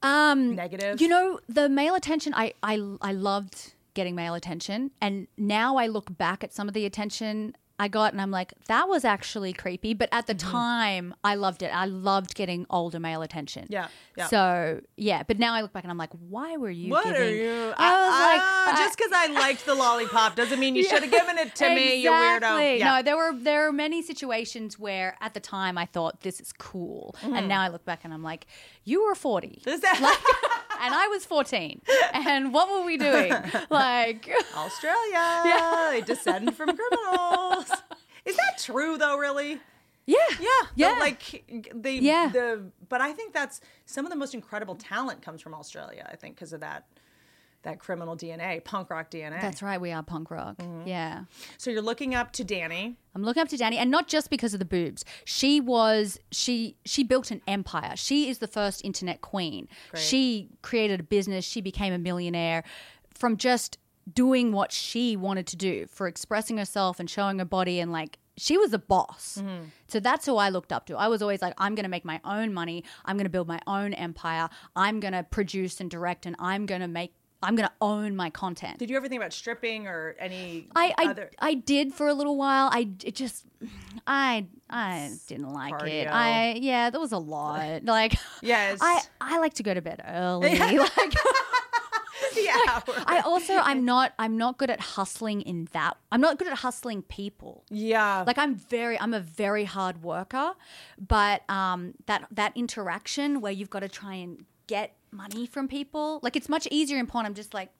Um, 0.03 0.55
negative? 0.55 1.01
You 1.01 1.09
know, 1.09 1.40
the 1.48 1.68
male 1.68 1.94
attention, 1.94 2.32
I, 2.34 2.55
I, 2.62 2.80
I 3.01 3.12
loved 3.12 3.74
getting 3.94 4.14
male 4.14 4.34
attention. 4.34 4.90
And 5.01 5.26
now 5.36 5.76
I 5.76 5.86
look 5.86 6.16
back 6.16 6.42
at 6.44 6.53
some 6.53 6.68
of 6.68 6.74
the 6.74 6.86
attention 6.86 7.57
I 7.80 7.88
got 7.88 8.12
and 8.12 8.20
I'm 8.20 8.30
like, 8.30 8.52
that 8.66 8.88
was 8.88 9.04
actually 9.04 9.52
creepy. 9.52 9.94
But 9.94 10.08
at 10.12 10.26
the 10.26 10.34
Mm-hmm. 10.34 10.50
time, 10.50 11.14
I 11.24 11.34
loved 11.34 11.62
it. 11.62 11.68
I 11.74 11.86
loved 11.86 12.34
getting 12.34 12.64
older 12.70 13.00
male 13.00 13.22
attention. 13.22 13.66
Yeah, 13.68 13.88
yeah. 14.16 14.26
So, 14.26 14.80
yeah. 14.96 15.22
But 15.26 15.38
now 15.38 15.54
I 15.54 15.62
look 15.62 15.72
back 15.72 15.84
and 15.84 15.90
I'm 15.90 15.98
like, 15.98 16.10
why 16.28 16.56
were 16.56 16.70
you 16.70 16.90
What 16.90 17.04
giving? 17.04 17.20
are 17.22 17.30
you? 17.30 17.74
I 17.76 17.90
was 18.04 18.20
like, 18.28 18.40
ah, 18.42 18.74
just 18.78 18.96
because 18.98 19.12
I 19.14 19.26
liked 19.32 19.64
the 19.66 19.74
lollipop 19.74 20.36
doesn't 20.36 20.60
mean 20.60 20.76
you 20.76 20.84
should 20.90 21.02
have 21.02 21.10
given 21.10 21.38
it 21.38 21.54
to 21.56 21.68
me, 21.74 21.96
you 22.02 22.10
weirdo. 22.10 22.36
Exactly. 22.36 22.78
Yeah. 22.78 22.96
No, 22.96 23.02
there 23.02 23.16
were 23.16 23.32
there 23.34 23.66
are 23.66 23.72
many 23.72 24.02
situations 24.02 24.78
where 24.78 25.16
at 25.20 25.34
the 25.34 25.40
time 25.40 25.76
I 25.78 25.86
thought 25.86 26.20
this 26.20 26.38
is 26.40 26.52
cool, 26.52 27.16
and 27.22 27.48
now 27.48 27.60
I 27.62 27.68
look 27.68 27.84
back 27.84 28.00
and 28.04 28.12
I'm 28.14 28.22
like, 28.22 28.46
you 28.84 29.04
were 29.04 29.14
40, 29.14 29.62
Is 29.66 29.80
that 29.80 29.98
and 30.80 30.94
I 30.94 31.06
was 31.08 31.24
14, 31.24 31.80
and 32.12 32.52
what 32.52 32.68
were 32.70 32.84
we 32.84 32.96
doing? 32.96 33.32
Like, 33.70 34.30
Australia? 34.56 35.42
They 35.90 36.02
descend 36.06 36.56
from 36.56 36.70
criminals. 36.76 37.70
Is 38.24 38.36
that 38.36 38.58
true 38.58 38.96
though? 38.98 39.16
Really? 39.18 39.60
Yeah. 40.06 40.16
Yeah, 40.40 40.48
Yeah. 40.74 40.94
the, 40.94 41.00
like 41.00 41.70
they. 41.74 41.94
Yeah. 41.98 42.30
The 42.32 42.64
but 42.88 43.00
I 43.00 43.12
think 43.12 43.32
that's 43.32 43.60
some 43.86 44.04
of 44.06 44.10
the 44.10 44.16
most 44.16 44.34
incredible 44.34 44.74
talent 44.74 45.22
comes 45.22 45.40
from 45.40 45.54
Australia. 45.54 46.08
I 46.10 46.16
think 46.16 46.34
because 46.34 46.52
of 46.52 46.60
that 46.60 46.86
that 47.62 47.78
criminal 47.78 48.16
DNA, 48.16 48.64
punk 48.64 48.90
rock 48.90 49.11
DNA. 49.11 49.40
That's 49.40 49.62
right. 49.62 49.80
We 49.80 49.92
are 49.92 50.02
punk 50.02 50.30
rock. 50.30 50.56
Mm-hmm. 50.56 50.88
Yeah. 50.88 51.24
So 51.58 51.70
you're 51.70 51.82
looking 51.82 52.14
up 52.14 52.32
to 52.32 52.44
Danni. 52.44 52.96
I'm 53.14 53.22
looking 53.22 53.42
up 53.42 53.48
to 53.48 53.56
Danni, 53.56 53.76
and 53.76 53.90
not 53.90 54.08
just 54.08 54.30
because 54.30 54.54
of 54.54 54.61
the 54.61 54.64
boobs. 54.64 55.04
She 55.24 55.61
was 55.61 56.18
she 56.30 56.76
she 56.84 57.04
built 57.04 57.30
an 57.30 57.42
empire. 57.46 57.96
She 57.96 58.28
is 58.28 58.38
the 58.38 58.48
first 58.48 58.84
internet 58.84 59.20
queen. 59.20 59.68
She 59.94 60.48
created 60.62 61.00
a 61.00 61.02
business. 61.02 61.44
She 61.44 61.61
became 61.61 61.92
a 61.92 61.98
millionaire 61.98 62.64
from 63.14 63.36
just 63.36 63.78
doing 64.12 64.52
what 64.52 64.72
she 64.72 65.16
wanted 65.16 65.46
to 65.48 65.56
do 65.56 65.86
for 65.86 66.08
expressing 66.08 66.56
herself 66.56 66.98
and 66.98 67.08
showing 67.08 67.38
her 67.38 67.44
body 67.44 67.78
and 67.78 67.92
like 67.92 68.18
she 68.36 68.56
was 68.56 68.72
a 68.72 68.78
boss. 68.78 69.42
So 69.86 70.00
that's 70.00 70.24
who 70.24 70.36
I 70.36 70.48
looked 70.48 70.72
up 70.72 70.86
to. 70.86 70.96
I 70.96 71.08
was 71.08 71.20
always 71.20 71.42
like, 71.42 71.52
I'm 71.58 71.74
going 71.74 71.84
to 71.84 71.90
make 71.90 72.06
my 72.06 72.20
own 72.24 72.54
money. 72.54 72.84
I'm 73.04 73.16
going 73.16 73.26
to 73.26 73.30
build 73.30 73.46
my 73.46 73.61
own 73.66 73.92
empire. 73.92 74.48
I'm 74.74 74.98
going 74.98 75.12
to 75.12 75.22
produce 75.24 75.78
and 75.78 75.90
direct, 75.90 76.24
and 76.24 76.34
I'm 76.38 76.64
going 76.64 76.80
to 76.80 76.88
make. 76.88 77.12
I'm 77.43 77.57
going 77.57 77.68
to 77.68 77.74
own 77.80 78.16
my 78.16 78.28
content. 78.30 78.78
Did 78.78 78.91
you 78.91 78.97
ever 78.97 79.09
think 79.09 79.20
about 79.20 79.32
stripping 79.32 79.86
or 79.86 80.14
any 80.18 80.68
I 80.76 80.95
I, 80.99 81.07
other? 81.11 81.30
I 81.38 81.55
did 81.55 81.95
for 81.95 82.07
a 82.07 82.14
little 82.14 82.36
while. 82.36 82.68
I 82.72 82.91
it 83.05 83.14
just 83.14 83.47
I 84.07 84.47
I 84.68 85.11
didn't 85.26 85.53
like 85.53 85.82
it. 85.84 86.07
I 86.07 86.55
yeah, 86.61 86.91
that 86.91 87.01
was 87.01 87.12
a 87.12 87.18
lot. 87.18 87.82
Like 87.84 88.14
Yes. 88.43 88.78
I 88.82 89.01
I 89.20 89.38
like 89.38 89.55
to 89.55 89.62
go 89.62 89.72
to 89.74 89.80
bed 89.80 90.03
early. 90.07 90.59
like 90.59 91.14
yeah. 92.36 92.80
I 93.07 93.22
also 93.24 93.55
I'm 93.55 93.84
not 93.84 94.12
I'm 94.18 94.36
not 94.36 94.59
good 94.59 94.70
at 94.70 94.80
hustling 94.80 95.41
in 95.43 95.68
that. 95.72 95.97
I'm 96.12 96.20
not 96.20 96.38
good 96.38 96.49
at 96.49 96.59
hustling 96.59 97.03
people. 97.03 97.64
yeah. 97.70 98.22
Like 98.26 98.38
I'm 98.38 98.55
very 98.55 99.01
I'm 99.01 99.14
a 99.14 99.20
very 99.20 99.64
hard 99.64 100.03
worker, 100.03 100.53
but 100.99 101.49
um 101.49 101.95
that 102.07 102.26
that 102.30 102.53
interaction 102.55 103.41
where 103.41 103.53
you've 103.53 103.70
got 103.70 103.80
to 103.80 103.88
try 103.88 104.14
and 104.14 104.45
get 104.70 104.94
money 105.10 105.46
from 105.46 105.66
people, 105.66 106.20
like 106.22 106.36
it's 106.36 106.48
much 106.48 106.68
easier 106.70 106.98
in 106.98 107.06
porn. 107.06 107.26
I'm 107.26 107.34
just 107.34 107.52
like 107.52 107.70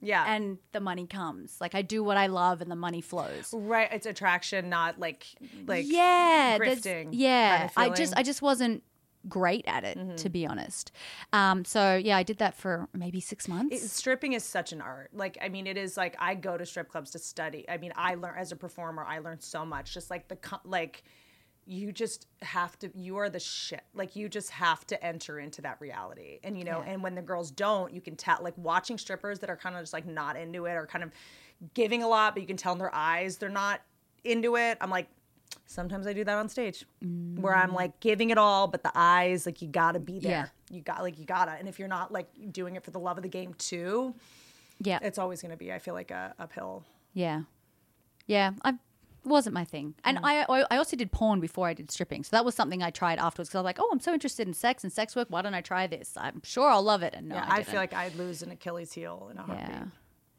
yeah. 0.00 0.24
and 0.26 0.58
the 0.72 0.80
money 0.80 1.06
comes. 1.06 1.56
Like 1.60 1.74
I 1.74 1.82
do 1.82 2.02
what 2.02 2.16
I 2.16 2.26
love 2.26 2.60
and 2.60 2.70
the 2.70 2.76
money 2.76 3.00
flows. 3.00 3.54
right. 3.54 3.88
It's 3.92 4.06
attraction, 4.06 4.68
not 4.68 4.98
like 4.98 5.26
like 5.66 5.84
yeah, 5.88 6.58
grifting. 6.58 7.10
Yeah, 7.12 7.68
kind 7.68 7.70
of 7.70 7.92
I 7.92 7.96
just. 7.96 8.16
I 8.16 8.22
just 8.22 8.42
wasn't 8.42 8.82
great 9.28 9.64
at 9.66 9.84
it 9.84 10.16
to 10.16 10.30
be 10.30 10.46
honest. 10.46 10.90
Um, 11.32 11.64
so 11.64 11.96
yeah, 11.96 12.16
I 12.16 12.22
did 12.22 12.38
that 12.38 12.54
for 12.54 12.88
maybe 12.92 13.20
six 13.20 13.46
months. 13.46 13.76
It- 13.76 13.88
stripping 13.88 14.32
is 14.32 14.42
such 14.42 14.72
an 14.72 14.80
art. 14.80 15.10
Like, 15.12 15.38
I 15.40 15.48
mean, 15.48 15.66
it 15.66 15.76
is 15.76 15.96
like 15.96 16.16
I 16.18 16.34
go 16.34 16.56
to 16.56 16.66
strip 16.66 16.88
clubs 16.88 17.12
to 17.12 17.18
study. 17.18 17.64
I 17.68 17.76
mean, 17.76 17.92
I 17.94 18.14
learn 18.16 18.34
as 18.36 18.50
a 18.50 18.56
performer. 18.56 19.04
I 19.06 19.20
learned 19.20 19.42
so 19.42 19.64
much. 19.64 19.94
Just 19.94 20.10
like 20.10 20.26
the 20.28 20.38
like, 20.64 21.04
you 21.70 21.92
just 21.92 22.26
have 22.42 22.78
to. 22.80 22.90
You 22.94 23.16
are 23.18 23.30
the 23.30 23.40
shit. 23.40 23.82
Like, 23.94 24.16
you 24.16 24.28
just 24.28 24.50
have 24.50 24.86
to 24.88 25.04
enter 25.04 25.38
into 25.38 25.62
that 25.62 25.80
reality. 25.80 26.40
And 26.42 26.58
you 26.58 26.64
know, 26.64 26.82
and 26.86 27.02
when 27.02 27.14
the 27.14 27.22
girls 27.22 27.50
don't, 27.50 27.92
you 27.92 28.00
can 28.00 28.16
tell. 28.16 28.38
Like 28.40 28.54
watching 28.56 28.98
strippers 28.98 29.38
that 29.40 29.50
are 29.50 29.56
kind 29.56 29.76
of 29.76 29.82
just 29.82 29.92
like 29.92 30.06
not 30.06 30.36
into 30.36 30.66
it 30.66 30.72
or 30.72 30.86
kind 30.86 31.04
of 31.04 31.10
giving 31.74 32.02
a 32.02 32.08
lot, 32.08 32.34
but 32.34 32.40
you 32.40 32.46
can 32.46 32.56
tell 32.56 32.72
in 32.72 32.78
their 32.78 32.94
eyes 32.94 33.36
they're 33.36 33.48
not 33.48 33.80
into 34.24 34.56
it. 34.56 34.78
I'm 34.80 34.90
like. 34.90 35.08
Sometimes 35.66 36.06
I 36.06 36.12
do 36.12 36.24
that 36.24 36.36
on 36.36 36.48
stage 36.48 36.84
where 37.00 37.54
I'm 37.54 37.72
like 37.72 37.98
giving 37.98 38.30
it 38.30 38.38
all, 38.38 38.68
but 38.68 38.84
the 38.84 38.90
eyes, 38.94 39.46
like 39.46 39.62
you 39.62 39.68
gotta 39.68 39.98
be 39.98 40.20
there. 40.20 40.50
Yeah. 40.68 40.76
You 40.76 40.80
got 40.80 41.02
like 41.02 41.18
you 41.18 41.24
gotta. 41.24 41.52
And 41.52 41.68
if 41.68 41.78
you're 41.78 41.88
not 41.88 42.12
like 42.12 42.28
doing 42.52 42.76
it 42.76 42.84
for 42.84 42.92
the 42.92 43.00
love 43.00 43.16
of 43.16 43.22
the 43.22 43.28
game 43.28 43.54
too, 43.54 44.14
yeah, 44.80 44.98
it's 45.02 45.18
always 45.18 45.42
going 45.42 45.50
to 45.50 45.56
be 45.56 45.72
i 45.72 45.78
feel 45.78 45.94
like 45.94 46.10
a 46.10 46.34
uphill 46.38 46.84
yeah, 47.12 47.42
yeah. 48.26 48.52
I 48.64 48.70
it 48.70 48.76
wasn't 49.24 49.54
my 49.54 49.64
thing, 49.64 49.94
and 50.04 50.18
I 50.22 50.44
I 50.48 50.64
I 50.70 50.76
also 50.76 50.96
did 50.96 51.12
porn 51.12 51.40
before 51.40 51.68
I 51.68 51.74
did 51.74 51.90
stripping, 51.90 52.24
so 52.24 52.30
that 52.32 52.44
was 52.44 52.54
something 52.54 52.82
I 52.82 52.90
tried 52.90 53.18
afterwards 53.18 53.48
because 53.50 53.56
I 53.58 53.60
was 53.60 53.64
like, 53.64 53.78
oh, 53.80 53.88
I'm 53.92 54.00
so 54.00 54.12
interested 54.12 54.46
in 54.46 54.54
sex 54.54 54.82
and 54.84 54.92
sex 54.92 55.14
work. 55.14 55.28
Why 55.30 55.42
don't 55.42 55.54
I 55.54 55.60
try 55.60 55.86
this? 55.86 56.16
I'm 56.16 56.42
sure 56.44 56.68
I'll 56.68 56.82
love 56.82 57.02
it. 57.02 57.14
And 57.14 57.28
no, 57.28 57.34
yeah 57.36 57.46
I, 57.48 57.58
i, 57.58 57.62
feel 57.62 57.76
like 57.80 57.92
i'd 57.94 58.14
lose 58.16 58.42
an 58.42 58.50
achilles 58.50 58.92
heel 58.92 59.28
in 59.30 59.38
a 59.38 59.42
heartbeat 59.42 59.68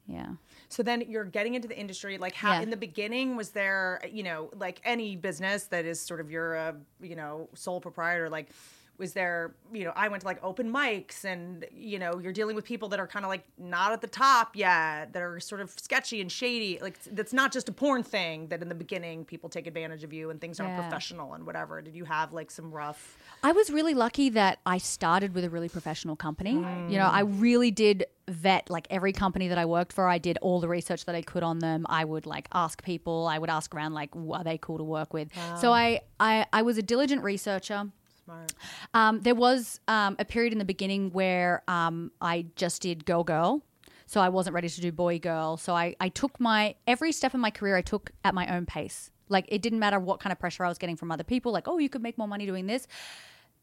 yeah, 0.08 0.18
yeah. 0.18 0.28
so 0.70 0.84
then 0.84 1.02
you're 1.08 1.24
getting 1.26 1.56
into 1.56 1.68
the 1.68 1.78
industry 1.78 2.18
like 2.18 2.34
how 2.34 2.54
Yeah. 2.54 2.62
in 2.62 2.70
the 2.70 2.78
beginning 2.78 3.36
was 3.36 3.50
there 3.50 4.02
you 4.12 4.24
know 4.24 4.50
like 4.56 4.82
any 4.84 5.16
business 5.16 5.66
that 5.66 5.86
is 5.86 6.00
sort 6.00 6.20
of 6.20 6.32
your 6.32 6.56
uh, 6.58 6.74
you 7.02 7.16
know 7.16 7.50
sole 7.54 7.80
proprietor 7.82 8.30
like 8.30 8.50
was 8.98 9.14
there 9.14 9.56
you 9.74 9.84
know 9.84 9.92
i 9.96 10.08
went 10.08 10.22
to 10.22 10.28
like 10.28 10.38
open 10.44 10.72
mics 10.72 11.26
and 11.26 11.66
you 11.72 11.98
know 11.98 12.20
you're 12.20 12.34
dealing 12.34 12.56
with 12.56 12.66
people 12.66 12.90
that 12.90 13.00
are 13.00 13.08
kind 13.08 13.26
of 13.26 13.30
like 13.30 13.44
not 13.58 13.92
at 13.92 14.02
the 14.02 14.08
top 14.08 14.56
yet 14.56 15.12
that 15.14 15.22
are 15.22 15.40
sort 15.40 15.62
of 15.62 15.72
sketchy 15.72 16.22
and 16.22 16.32
shady 16.32 16.78
like 16.82 17.02
that's 17.12 17.34
not 17.34 17.52
just 17.52 17.68
a 17.68 17.72
porn 17.72 18.04
thing 18.04 18.48
that 18.48 18.62
in 18.62 18.70
the 18.70 18.76
beginning 18.76 19.26
people 19.26 19.50
take 19.50 19.68
advantage 19.68 20.04
of 20.04 20.14
you 20.14 20.30
and 20.30 20.40
things 20.40 20.60
aren't 20.60 20.72
Yeah. 20.74 20.82
professional 20.82 21.34
and 21.34 21.46
whatever 21.46 21.82
did 21.82 21.96
you 21.96 22.06
have 22.06 22.32
like 22.34 22.52
some 22.52 22.72
rough 22.72 23.18
I 23.44 23.54
was 23.54 23.72
really 23.72 23.94
lucky 23.96 24.30
that 24.30 24.60
I 24.66 24.78
started 24.78 25.34
with 25.34 25.44
a 25.44 25.50
really 25.50 25.70
professional 25.70 26.16
company. 26.16 26.52
You 26.52 26.98
know, 26.98 27.10
I 27.12 27.24
mm. 27.24 27.42
really 27.42 27.72
did 27.72 28.06
vet 28.28 28.70
like 28.70 28.86
every 28.92 29.14
company 29.14 29.48
that 29.48 29.58
I 29.58 29.66
worked 29.66 29.94
for. 29.94 30.08
I 30.08 30.20
did 30.20 30.38
all 30.42 30.60
the 30.60 30.68
research 30.68 31.06
that 31.06 31.16
I 31.16 31.24
could 31.24 31.42
on 31.42 31.60
them. 31.60 31.88
I 31.90 32.06
would 32.06 32.28
like 32.28 32.48
ask 32.54 32.84
people. 32.84 33.28
I 33.28 33.40
would 33.40 33.50
ask 33.50 33.74
around 33.74 33.94
like, 33.94 34.12
are 34.16 34.44
they 34.44 34.60
cool 34.60 34.78
to 34.78 34.84
work 34.84 35.12
with? 35.12 35.30
So 35.60 35.72
I, 35.72 36.02
I, 36.20 36.46
I 36.54 36.62
was 36.62 36.78
a 36.78 36.84
diligent 36.84 37.24
researcher. 37.24 37.90
Smart 38.32 38.54
Um, 38.94 39.22
there 39.22 39.36
was 39.36 39.80
um, 39.88 40.16
a 40.20 40.26
period 40.26 40.54
in 40.54 40.60
the 40.60 40.66
beginning 40.66 41.12
where 41.12 41.64
um, 41.68 42.12
I 42.22 42.46
just 42.56 42.82
did 42.82 43.06
girl 43.06 43.24
girl. 43.24 43.62
So 44.06 44.20
I 44.20 44.28
wasn't 44.28 44.56
ready 44.56 44.68
to 44.68 44.82
do 44.82 44.92
boy 44.92 45.20
girl. 45.20 45.56
So 45.56 45.74
I, 45.74 45.96
I 46.02 46.10
took 46.10 46.38
my 46.40 46.76
every 46.86 47.14
step 47.14 47.34
in 47.34 47.40
my 47.40 47.52
career 47.52 47.78
I 47.78 47.82
took 47.82 48.12
at 48.26 48.34
my 48.34 48.46
own 48.54 48.66
pace. 48.66 49.10
Like 49.30 49.46
it 49.48 49.62
didn't 49.62 49.80
matter 49.80 50.00
what 50.00 50.20
kind 50.20 50.34
of 50.34 50.40
pressure 50.40 50.66
I 50.66 50.68
was 50.68 50.78
getting 50.78 50.98
from 50.98 51.12
other 51.12 51.24
people. 51.24 51.54
Like, 51.54 51.68
oh, 51.70 51.78
you 51.78 51.88
could 51.88 52.02
make 52.02 52.18
more 52.18 52.28
money 52.28 52.46
doing 52.46 52.68
this. 52.68 52.88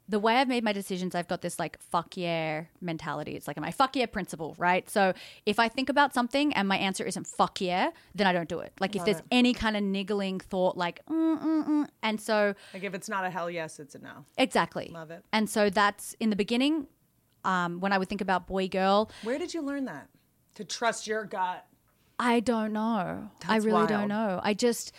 The 0.08 0.18
way 0.18 0.36
I've 0.36 0.48
made 0.48 0.64
my 0.64 0.72
decisions, 0.72 1.14
I've 1.14 1.28
got 1.28 1.42
this 1.42 1.58
like 1.58 1.78
fuck 1.80 2.16
yeah 2.16 2.64
mentality. 2.80 3.32
It's 3.32 3.46
like 3.46 3.60
my 3.60 3.70
fuck 3.70 3.94
yeah 3.94 4.06
principle, 4.06 4.54
right? 4.58 4.88
So 4.88 5.12
if 5.44 5.58
I 5.58 5.68
think 5.68 5.88
about 5.88 6.14
something 6.14 6.52
and 6.54 6.66
my 6.66 6.78
answer 6.78 7.04
isn't 7.04 7.26
fuck 7.26 7.60
yeah, 7.60 7.90
then 8.14 8.26
I 8.26 8.32
don't 8.32 8.48
do 8.48 8.60
it. 8.60 8.72
Like 8.80 8.96
if 8.96 9.04
there's 9.04 9.22
any 9.30 9.52
kind 9.52 9.76
of 9.76 9.82
niggling 9.82 10.40
thought, 10.40 10.76
like 10.76 11.04
mm, 11.06 11.42
mm, 11.42 11.68
mm, 11.68 11.88
and 12.02 12.20
so 12.20 12.54
Like 12.72 12.84
if 12.84 12.94
it's 12.94 13.08
not 13.08 13.24
a 13.24 13.30
hell 13.30 13.50
yes, 13.50 13.78
it's 13.78 13.94
a 13.94 13.98
no. 13.98 14.24
Exactly. 14.38 14.90
Love 14.92 15.10
it. 15.10 15.24
And 15.32 15.48
so 15.50 15.68
that's 15.68 16.14
in 16.20 16.30
the 16.30 16.36
beginning, 16.36 16.86
um, 17.44 17.80
when 17.80 17.92
I 17.92 17.98
would 17.98 18.08
think 18.08 18.20
about 18.20 18.46
boy 18.46 18.68
girl, 18.68 19.10
Where 19.22 19.38
did 19.38 19.52
you 19.52 19.62
learn 19.62 19.84
that? 19.84 20.08
To 20.54 20.64
trust 20.64 21.06
your 21.06 21.24
gut. 21.24 21.64
I 22.18 22.40
don't 22.40 22.72
know. 22.72 23.30
I 23.46 23.56
really 23.58 23.72
wild. 23.72 23.88
don't 23.90 24.08
know. 24.08 24.40
I 24.42 24.54
just, 24.54 24.92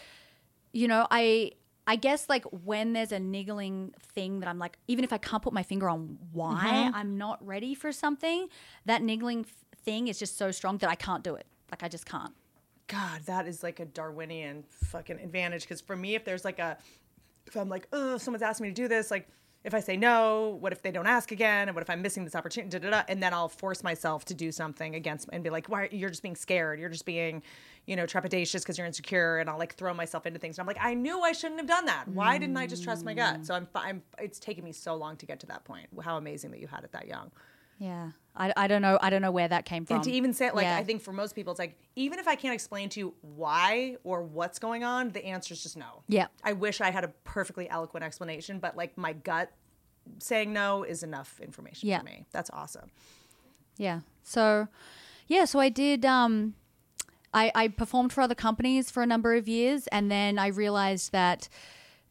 you 0.72 0.88
know, 0.88 1.06
I. 1.12 1.52
I 1.90 1.96
guess 1.96 2.30
like 2.30 2.46
when 2.46 2.94
there's 2.94 3.12
a 3.12 3.20
niggling 3.20 3.96
thing 4.14 4.42
that 4.42 4.48
I'm 4.48 4.60
like, 4.60 4.78
even 4.88 5.04
if 5.04 5.12
I 5.12 5.18
can't 5.18 5.42
put 5.42 5.54
my 5.54 5.64
finger 5.64 5.90
on 5.90 6.20
why 6.32 6.68
Mm-hmm. 6.70 6.96
I'm 6.96 7.18
not 7.18 7.44
ready 7.44 7.74
for 7.74 7.92
something, 7.92 8.48
that 8.86 9.02
niggling 9.02 9.40
f- 9.40 9.66
thing 9.84 10.08
is 10.08 10.20
just 10.20 10.38
so 10.38 10.52
strong 10.52 10.78
that 10.78 10.90
I 10.90 10.94
can't 10.94 11.24
do 11.24 11.34
it. 11.34 11.48
Like 11.72 11.82
I 11.82 11.88
just 11.88 12.06
can't. 12.06 12.34
God, 12.86 13.24
that 13.26 13.48
is 13.48 13.64
like 13.64 13.80
a 13.80 13.86
Darwinian 13.86 14.66
fucking 14.70 15.20
advantage. 15.20 15.64
Because 15.64 15.82
for 15.82 15.96
me, 15.96 16.14
if 16.14 16.24
there's 16.26 16.46
like 16.46 16.60
a, 16.60 16.78
if 17.48 17.56
I'm 17.56 17.70
like, 17.70 17.88
oh, 17.92 18.20
someone's 18.20 18.44
asking 18.44 18.66
me 18.66 18.70
to 18.70 18.76
do 18.76 18.88
this, 18.88 19.10
like, 19.10 19.28
if 19.64 19.74
I 19.74 19.82
say 19.82 19.98
no, 19.98 20.58
what 20.62 20.72
if 20.72 20.82
they 20.82 20.92
don't 20.92 21.08
ask 21.08 21.32
again? 21.32 21.68
And 21.68 21.76
what 21.76 21.82
if 21.82 21.90
I'm 21.90 22.02
missing 22.02 22.24
this 22.24 22.36
opportunity? 22.36 22.80
Da, 22.80 22.80
da, 22.80 22.90
da, 22.92 23.04
and 23.10 23.22
then 23.22 23.34
I'll 23.34 23.50
force 23.50 23.84
myself 23.84 24.24
to 24.26 24.34
do 24.34 24.52
something 24.52 24.96
against 24.96 25.28
and 25.34 25.44
be 25.44 25.50
like, 25.50 25.68
why? 25.68 25.90
You're 25.92 26.10
just 26.10 26.24
being 26.24 26.38
scared. 26.38 26.80
You're 26.80 26.90
just 26.90 27.06
being, 27.06 27.44
you 27.86 27.98
know, 27.98 28.06
trepidatious 28.06 28.62
because 28.62 28.78
you're 28.78 28.88
insecure. 28.88 29.40
And 29.40 29.50
I'll 29.50 29.58
like 29.58 29.76
throw 29.76 29.94
myself 29.94 30.26
into 30.26 30.40
things. 30.40 30.58
And 30.58 30.64
I'm 30.64 30.68
like, 30.68 30.78
I 30.80 30.94
knew 30.94 31.20
I 31.22 31.34
shouldn't 31.34 31.60
have 31.60 31.68
done 31.68 31.86
that. 31.88 32.08
Why 32.08 32.38
didn't 32.38 32.56
I 32.56 32.68
just 32.68 32.84
trust 32.84 33.04
my 33.04 33.14
gut? 33.14 33.46
So 33.46 33.54
I'm, 33.54 33.68
I'm. 33.76 34.02
It's 34.18 34.40
taken 34.40 34.64
me 34.64 34.72
so 34.72 34.96
long 34.96 35.18
to 35.18 35.26
get 35.26 35.42
to 35.42 35.48
that 35.48 35.66
point. 35.66 35.88
How 36.02 36.18
amazing 36.18 36.52
that 36.52 36.62
you 36.62 36.68
had 36.68 36.86
it 36.86 36.94
that 36.94 37.08
young. 37.08 37.30
Yeah. 37.80 38.12
I, 38.36 38.54
I 38.56 38.68
don't 38.68 38.82
know. 38.82 39.00
I 39.02 39.10
don't 39.10 39.22
know 39.22 39.32
where 39.32 39.48
that 39.48 39.66
came 39.66 39.86
from. 39.86 39.96
And 39.96 40.04
to 40.06 40.12
even 40.12 40.34
say 40.34 40.48
it, 40.48 40.56
like 40.56 40.64
Yeah. 40.66 40.78
I 40.78 40.84
think 40.84 41.02
for 41.02 41.12
most 41.12 41.34
people, 41.36 41.52
it's 41.52 41.60
like 41.60 41.78
even 41.96 42.20
if 42.20 42.28
I 42.28 42.36
can't 42.36 42.54
explain 42.54 42.90
to 42.90 43.00
you 43.00 43.14
why 43.22 43.98
or 44.04 44.22
what's 44.22 44.60
going 44.60 44.84
on, 44.84 45.10
the 45.10 45.26
answer 45.26 45.54
is 45.54 45.64
just 45.64 45.76
no. 45.76 46.04
Yeah. 46.08 46.28
I 46.44 46.54
wish 46.54 46.80
I 46.80 46.92
had 46.92 47.04
a 47.04 47.10
perfectly 47.24 47.70
eloquent 47.70 48.06
explanation, 48.06 48.60
but 48.60 48.78
like 48.78 48.98
my 48.98 49.14
gut 49.14 49.52
saying 50.20 50.54
no 50.54 50.84
is 50.84 51.04
enough 51.04 51.40
information 51.42 51.90
Yeah. 51.90 52.00
for 52.00 52.06
me. 52.06 52.26
That's 52.32 52.50
awesome. 52.52 52.92
Yeah. 53.78 54.02
So, 54.24 54.68
yeah. 55.28 55.46
So 55.46 55.60
I 55.60 55.70
did. 55.70 56.06
Um, 56.06 56.54
I, 57.34 57.52
I 57.54 57.68
performed 57.68 58.12
for 58.12 58.22
other 58.22 58.36
companies 58.36 58.90
for 58.90 59.04
a 59.04 59.06
number 59.06 59.36
of 59.36 59.48
years, 59.48 59.86
and 59.88 60.10
then 60.10 60.40
I 60.40 60.48
realized 60.48 61.12
that 61.12 61.48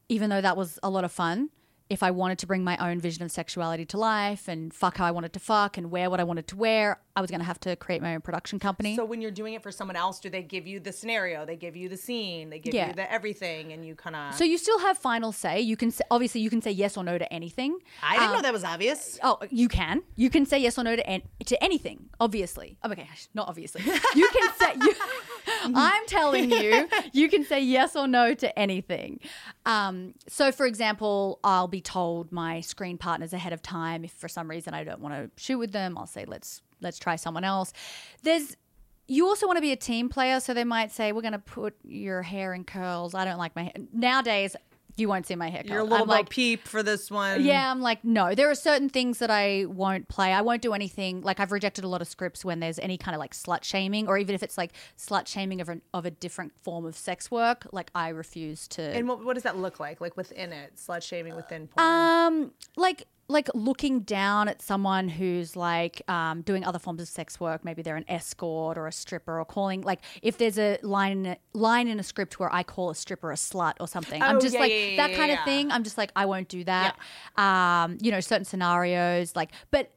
even 0.08 0.30
though 0.30 0.40
that 0.40 0.56
was 0.56 0.78
a 0.82 0.88
lot 0.90 1.04
of 1.04 1.10
fun, 1.12 1.50
if 1.90 2.02
I 2.02 2.10
wanted 2.10 2.38
to 2.40 2.46
bring 2.46 2.62
my 2.64 2.76
own 2.76 3.00
vision 3.00 3.22
of 3.22 3.30
sexuality 3.30 3.84
to 3.86 3.96
life 3.98 4.46
and 4.46 4.74
fuck 4.74 4.98
how 4.98 5.06
I 5.06 5.10
wanted 5.10 5.32
to 5.32 5.40
fuck 5.40 5.78
and 5.78 5.90
wear 5.90 6.10
what 6.10 6.20
I 6.20 6.24
wanted 6.24 6.46
to 6.48 6.56
wear, 6.56 7.00
I 7.16 7.20
was 7.22 7.30
going 7.30 7.40
to 7.40 7.46
have 7.46 7.58
to 7.60 7.76
create 7.76 8.02
my 8.02 8.14
own 8.14 8.20
production 8.20 8.58
company. 8.58 8.94
So 8.94 9.04
when 9.06 9.20
you're 9.22 9.30
doing 9.30 9.54
it 9.54 9.62
for 9.62 9.72
someone 9.72 9.96
else, 9.96 10.20
do 10.20 10.28
they 10.28 10.42
give 10.42 10.66
you 10.66 10.80
the 10.80 10.92
scenario? 10.92 11.46
They 11.46 11.56
give 11.56 11.76
you 11.76 11.88
the 11.88 11.96
scene. 11.96 12.50
They 12.50 12.58
give 12.58 12.74
Yeah. 12.74 12.88
you 12.88 12.92
the 12.94 13.10
everything, 13.10 13.72
and 13.72 13.86
you 13.86 13.94
kind 13.94 14.14
of. 14.14 14.34
so 14.34 14.44
you 14.44 14.58
still 14.58 14.78
have 14.80 14.98
final 14.98 15.32
say. 15.32 15.60
You 15.60 15.76
can 15.76 15.90
say, 15.90 16.04
obviously 16.10 16.42
you 16.42 16.50
can 16.50 16.60
say 16.60 16.70
yes 16.72 16.96
or 16.96 17.04
no 17.04 17.16
to 17.16 17.32
anything. 17.32 17.78
I 18.02 18.16
didn't 18.18 18.30
know 18.32 18.36
um, 18.36 18.42
that 18.42 18.52
was 18.52 18.64
obvious. 18.64 19.18
Oh, 19.22 19.38
you 19.50 19.68
can. 19.68 20.02
You 20.16 20.28
can 20.30 20.44
say 20.46 20.58
yes 20.58 20.78
or 20.78 20.84
no 20.84 20.94
to 20.94 21.08
an- 21.08 21.22
to 21.46 21.64
anything. 21.64 22.10
Obviously, 22.20 22.76
oh, 22.84 22.90
okay, 22.92 23.08
not 23.34 23.48
obviously. 23.48 23.82
You 24.14 24.28
can 24.28 24.52
say 24.58 24.74
you. 24.80 24.94
I'm 25.74 26.06
telling 26.06 26.50
you, 26.50 26.88
you 27.12 27.28
can 27.28 27.44
say 27.44 27.60
yes 27.60 27.96
or 27.96 28.06
no 28.06 28.34
to 28.34 28.58
anything. 28.58 29.20
Um, 29.66 30.14
so, 30.28 30.52
for 30.52 30.66
example, 30.66 31.40
I'll 31.44 31.68
be 31.68 31.80
told 31.80 32.32
my 32.32 32.60
screen 32.60 32.98
partners 32.98 33.32
ahead 33.32 33.52
of 33.52 33.62
time. 33.62 34.04
If 34.04 34.12
for 34.12 34.28
some 34.28 34.48
reason 34.48 34.74
I 34.74 34.84
don't 34.84 35.00
want 35.00 35.14
to 35.14 35.42
shoot 35.42 35.58
with 35.58 35.72
them, 35.72 35.96
I'll 35.98 36.06
say 36.06 36.24
let's 36.26 36.62
let's 36.80 36.98
try 36.98 37.16
someone 37.16 37.44
else. 37.44 37.72
There's 38.22 38.56
you 39.10 39.26
also 39.26 39.46
want 39.46 39.56
to 39.56 39.62
be 39.62 39.72
a 39.72 39.76
team 39.76 40.10
player, 40.10 40.38
so 40.38 40.52
they 40.52 40.64
might 40.64 40.92
say 40.92 41.12
we're 41.12 41.22
going 41.22 41.32
to 41.32 41.38
put 41.38 41.74
your 41.82 42.20
hair 42.22 42.52
in 42.52 42.64
curls. 42.64 43.14
I 43.14 43.24
don't 43.24 43.38
like 43.38 43.56
my 43.56 43.64
hair. 43.64 43.72
Nowadays, 43.92 44.54
you 44.98 45.08
won't 45.08 45.26
see 45.26 45.36
my 45.36 45.50
hair. 45.50 45.62
You're 45.64 45.78
a 45.78 45.82
little 45.84 46.02
I'm 46.02 46.08
like, 46.08 46.28
Peep 46.28 46.66
for 46.66 46.82
this 46.82 47.10
one. 47.10 47.44
yeah, 47.44 47.70
I'm 47.70 47.80
like, 47.80 48.04
no. 48.04 48.34
There 48.34 48.50
are 48.50 48.54
certain 48.54 48.88
things 48.88 49.18
that 49.18 49.30
I 49.30 49.64
won't 49.66 50.08
play. 50.08 50.32
I 50.32 50.40
won't 50.40 50.62
do 50.62 50.74
anything. 50.74 51.20
Like 51.22 51.40
I've 51.40 51.52
rejected 51.52 51.84
a 51.84 51.88
lot 51.88 52.02
of 52.02 52.08
scripts 52.08 52.44
when 52.44 52.60
there's 52.60 52.78
any 52.78 52.98
kind 52.98 53.14
of 53.14 53.18
like 53.18 53.34
slut 53.34 53.64
shaming, 53.64 54.08
or 54.08 54.18
even 54.18 54.34
if 54.34 54.42
it's 54.42 54.58
like 54.58 54.72
slut 54.96 55.26
shaming 55.26 55.60
of, 55.60 55.68
an, 55.68 55.82
of 55.94 56.04
a 56.06 56.10
different 56.10 56.52
form 56.62 56.84
of 56.84 56.96
sex 56.96 57.30
work. 57.30 57.66
Like 57.72 57.90
I 57.94 58.08
refuse 58.08 58.66
to. 58.68 58.82
And 58.82 59.08
what, 59.08 59.24
what 59.24 59.34
does 59.34 59.42
that 59.44 59.56
look 59.56 59.80
like? 59.80 60.00
Like 60.00 60.16
within 60.16 60.52
it, 60.52 60.76
slut 60.76 61.02
shaming 61.02 61.34
within 61.36 61.68
porn. 61.68 61.86
um, 61.86 62.52
like 62.76 63.06
like 63.30 63.48
looking 63.54 64.00
down 64.00 64.48
at 64.48 64.62
someone 64.62 65.08
who's 65.08 65.54
like 65.54 66.00
um, 66.08 66.40
doing 66.42 66.64
other 66.64 66.78
forms 66.78 67.02
of 67.02 67.08
sex 67.08 67.38
work. 67.38 67.62
Maybe 67.64 67.82
they're 67.82 67.96
an 67.96 68.06
escort 68.08 68.78
or 68.78 68.86
a 68.86 68.92
stripper, 68.92 69.38
or 69.38 69.44
calling 69.44 69.82
like 69.82 70.00
if 70.22 70.38
there's 70.38 70.58
a 70.58 70.78
line 70.82 71.12
in 71.12 71.26
a, 71.26 71.36
line 71.52 71.88
in 71.88 72.00
a 72.00 72.02
script 72.02 72.40
where 72.40 72.52
I 72.52 72.62
call 72.62 72.88
a 72.90 72.94
stripper 72.94 73.30
a 73.30 73.34
slut 73.34 73.74
or 73.80 73.86
something. 73.86 74.22
I'm 74.22 74.36
Oh, 74.36 74.40
just 74.40 74.54
yeah, 74.54 74.60
like 74.60 74.72
yeah, 74.72 74.96
that 74.96 75.10
yeah, 75.10 75.16
kind 75.16 75.32
of 75.32 75.40
thing. 75.44 75.70
I'm 75.70 75.84
just 75.84 75.98
like 75.98 76.10
I 76.16 76.24
won't 76.24 76.48
do 76.48 76.64
that. 76.64 76.96
Um, 77.36 77.98
you 78.00 78.10
know, 78.10 78.20
certain 78.20 78.46
scenarios 78.46 79.36
like, 79.36 79.50
but 79.70 79.90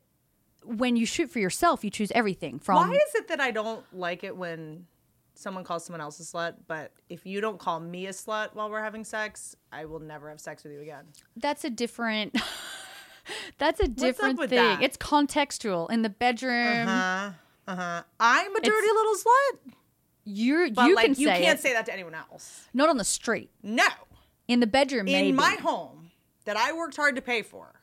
when 0.65 0.95
you 0.95 1.05
shoot 1.05 1.31
for 1.31 1.39
yourself, 1.39 1.83
you 1.83 1.89
choose 1.89 2.11
everything 2.13 2.59
from. 2.59 2.75
Why 2.89 2.93
is 2.93 3.15
it 3.15 3.29
that 3.29 3.39
I 3.39 3.51
don't 3.51 3.83
like 3.93 4.23
it 4.25 4.35
when 4.35 4.85
someone 5.35 5.63
calls 5.63 5.85
someone 5.85 6.01
else 6.01 6.19
a 6.19 6.23
slut, 6.23 6.55
but 6.67 6.91
if 7.09 7.25
you 7.25 7.39
don't 7.41 7.57
call 7.59 7.79
me 7.79 8.07
a 8.07 8.11
slut 8.11 8.53
while 8.53 8.69
we're 8.69 8.83
having 8.83 9.03
sex, 9.03 9.55
I 9.71 9.85
will 9.85 9.99
never 9.99 10.29
have 10.29 10.39
sex 10.39 10.63
with 10.63 10.73
you 10.73 10.81
again? 10.81 11.05
that's 11.37 11.63
a 11.63 11.69
different. 11.69 12.35
that's 13.57 13.79
a 13.79 13.87
different 13.87 14.39
thing. 14.39 14.49
that? 14.49 14.81
It's 14.81 14.97
contextual 14.97 15.89
in 15.91 16.01
the 16.01 16.09
bedroom. 16.09 16.87
Uh-huh, 16.87 17.31
uh-huh. 17.67 18.03
I'm 18.19 18.55
a 18.55 18.61
dirty 18.61 18.87
little 18.87 19.15
slut. 19.15 19.73
You're 20.23 20.69
But 20.71 20.87
you 20.87 20.95
like 20.95 21.05
can 21.05 21.15
you 21.17 21.27
say 21.27 21.41
can't 21.43 21.59
it. 21.59 21.61
say 21.61 21.73
that 21.73 21.85
to 21.87 21.93
anyone 21.93 22.13
else. 22.13 22.67
not 22.73 22.89
on 22.89 22.97
the 22.97 23.03
street. 23.03 23.49
No. 23.63 23.87
In 24.47 24.59
the 24.59 24.67
bedroom, 24.67 25.05
maybe. 25.05 25.29
In 25.29 25.35
my 25.35 25.55
home 25.61 26.11
that 26.45 26.57
I 26.57 26.73
worked 26.73 26.95
hard 26.95 27.15
to 27.15 27.21
pay 27.21 27.41
for, 27.41 27.73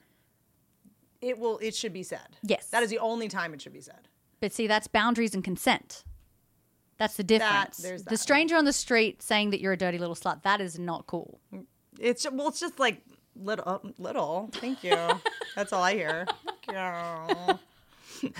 it 1.20 1.39
will 1.39 1.59
it 1.59 1.74
should 1.74 1.93
be 1.93 2.03
said. 2.03 2.36
Yes. 2.43 2.68
That 2.68 2.82
is 2.82 2.91
the 2.91 2.99
only 2.99 3.28
time 3.28 3.55
it 3.55 3.62
should 3.62 3.72
be 3.72 3.80
said. 3.80 4.09
But 4.41 4.53
see, 4.53 4.66
that's 4.66 4.86
boundaries 4.86 5.34
and 5.34 5.43
consent. 5.43 6.05
That's 6.99 7.16
the 7.16 7.24
difference. 7.24 7.78
there's 7.78 8.05
The 8.05 8.16
stranger 8.16 8.57
on 8.57 8.64
the 8.64 8.72
street 8.72 9.22
saying 9.22 9.51
that 9.51 9.61
you're 9.61 9.72
a 9.72 9.76
dirty 9.76 9.99
little 9.99 10.16
slut, 10.16 10.43
that 10.43 10.61
is 10.61 10.78
not 10.78 11.07
cool. 11.07 11.41
It's 11.99 12.28
well, 12.30 12.49
it's 12.49 12.61
just 12.61 12.78
like 12.78 13.03
little, 13.43 13.82
little. 13.99 14.51
Thank 14.53 14.84
you. 14.84 14.97
That's 15.55 15.72
all 15.72 15.82
I 15.82 15.95
hear. 15.95 16.26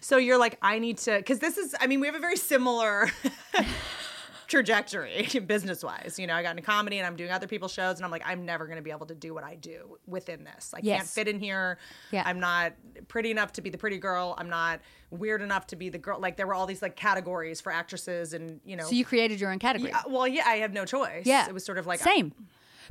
So 0.00 0.18
you're 0.18 0.36
like, 0.36 0.58
I 0.60 0.78
need 0.80 0.98
to, 0.98 1.16
because 1.16 1.38
this 1.38 1.56
is. 1.56 1.74
I 1.80 1.86
mean, 1.86 1.98
we 1.98 2.06
have 2.06 2.14
a 2.14 2.18
very 2.18 2.36
similar 2.36 3.08
trajectory 4.48 5.26
business 5.46 5.82
wise. 5.82 6.18
You 6.18 6.26
know, 6.26 6.34
I 6.34 6.42
got 6.42 6.50
into 6.50 6.62
comedy 6.62 6.98
and 6.98 7.06
I'm 7.06 7.16
doing 7.16 7.30
other 7.30 7.46
people's 7.46 7.72
shows, 7.72 7.96
and 7.96 8.04
I'm 8.04 8.10
like, 8.10 8.22
I'm 8.26 8.44
never 8.44 8.66
going 8.66 8.76
to 8.76 8.82
be 8.82 8.90
able 8.90 9.06
to 9.06 9.14
do 9.14 9.32
what 9.32 9.44
I 9.44 9.54
do 9.54 9.98
within 10.06 10.44
this. 10.44 10.74
I 10.74 10.82
can't 10.82 11.06
fit 11.06 11.26
in 11.26 11.38
here. 11.38 11.78
Yeah. 12.10 12.22
I'm 12.26 12.38
not 12.38 12.74
pretty 13.08 13.30
enough 13.30 13.54
to 13.54 13.62
be 13.62 13.70
the 13.70 13.78
pretty 13.78 13.96
girl. 13.96 14.34
I'm 14.36 14.50
not 14.50 14.80
weird 15.10 15.40
enough 15.40 15.66
to 15.68 15.76
be 15.76 15.88
the 15.88 15.98
girl. 15.98 16.20
Like 16.20 16.36
there 16.36 16.46
were 16.46 16.54
all 16.54 16.66
these 16.66 16.82
like 16.82 16.96
categories 16.96 17.62
for 17.62 17.72
actresses, 17.72 18.34
and 18.34 18.60
you 18.66 18.76
know. 18.76 18.84
So 18.84 18.92
you 18.94 19.06
created 19.06 19.40
your 19.40 19.50
own 19.50 19.58
category. 19.58 19.90
Yeah, 19.90 20.02
well, 20.06 20.28
yeah, 20.28 20.44
I 20.46 20.56
have 20.56 20.74
no 20.74 20.84
choice. 20.84 21.24
Yeah. 21.24 21.48
it 21.48 21.54
was 21.54 21.64
sort 21.64 21.78
of 21.78 21.86
like 21.86 22.00
same. 22.00 22.34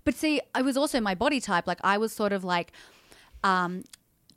But 0.03 0.15
see, 0.15 0.41
I 0.55 0.61
was 0.61 0.77
also 0.77 0.99
my 0.99 1.15
body 1.15 1.39
type. 1.39 1.67
Like 1.67 1.79
I 1.83 1.97
was 1.97 2.13
sort 2.13 2.33
of 2.33 2.43
like 2.43 2.71
um 3.43 3.83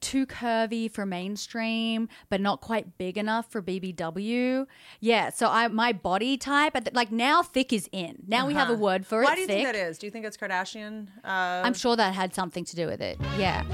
too 0.00 0.26
curvy 0.26 0.90
for 0.90 1.07
mainstream, 1.07 2.09
but 2.28 2.40
not 2.40 2.61
quite 2.61 2.98
big 2.98 3.16
enough 3.16 3.50
for 3.50 3.62
BBW. 3.62 4.66
Yeah, 5.00 5.30
so 5.30 5.48
I 5.48 5.68
my 5.68 5.92
body 5.92 6.36
type, 6.36 6.76
at 6.76 6.94
like 6.94 7.11
now 7.11 7.42
thick 7.42 7.72
is 7.72 7.88
in. 7.92 8.22
Now 8.26 8.46
we 8.46 8.54
have 8.54 8.70
a 8.70 8.74
word 8.74 9.07
for 9.07 9.22
Uh-huh. 9.22 9.30
Why 9.30 9.34
do 9.34 9.40
you 9.40 9.46
thick. 9.46 9.57
think 9.64 9.72
that 9.72 9.76
is? 9.76 9.98
Do 9.98 10.07
you 10.07 10.11
think 10.11 10.26
it's 10.26 10.36
Kardashian? 10.36 11.09
Uh, 11.24 11.62
I'm 11.64 11.74
sure 11.74 11.96
that 11.96 12.14
had 12.14 12.34
something 12.34 12.64
to 12.66 12.76
do 12.76 12.86
with 12.86 13.00
it. 13.00 13.18
Yeah. 13.38 13.64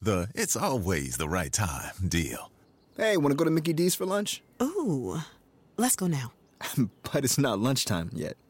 The 0.00 0.28
it's 0.34 0.54
always 0.54 1.16
the 1.16 1.28
right 1.28 1.52
time 1.52 1.92
deal. 2.08 2.50
Hey, 2.96 3.16
want 3.16 3.30
to 3.32 3.36
go 3.36 3.44
to 3.44 3.50
Mickey 3.50 3.72
D's 3.72 3.94
for 3.94 4.06
lunch? 4.06 4.42
Ooh, 4.62 5.18
let's 5.76 5.96
go 5.96 6.06
now. 6.08 6.32
but 7.12 7.24
it's 7.24 7.38
not 7.38 7.58
lunchtime 7.58 8.10
yet. 8.12 8.36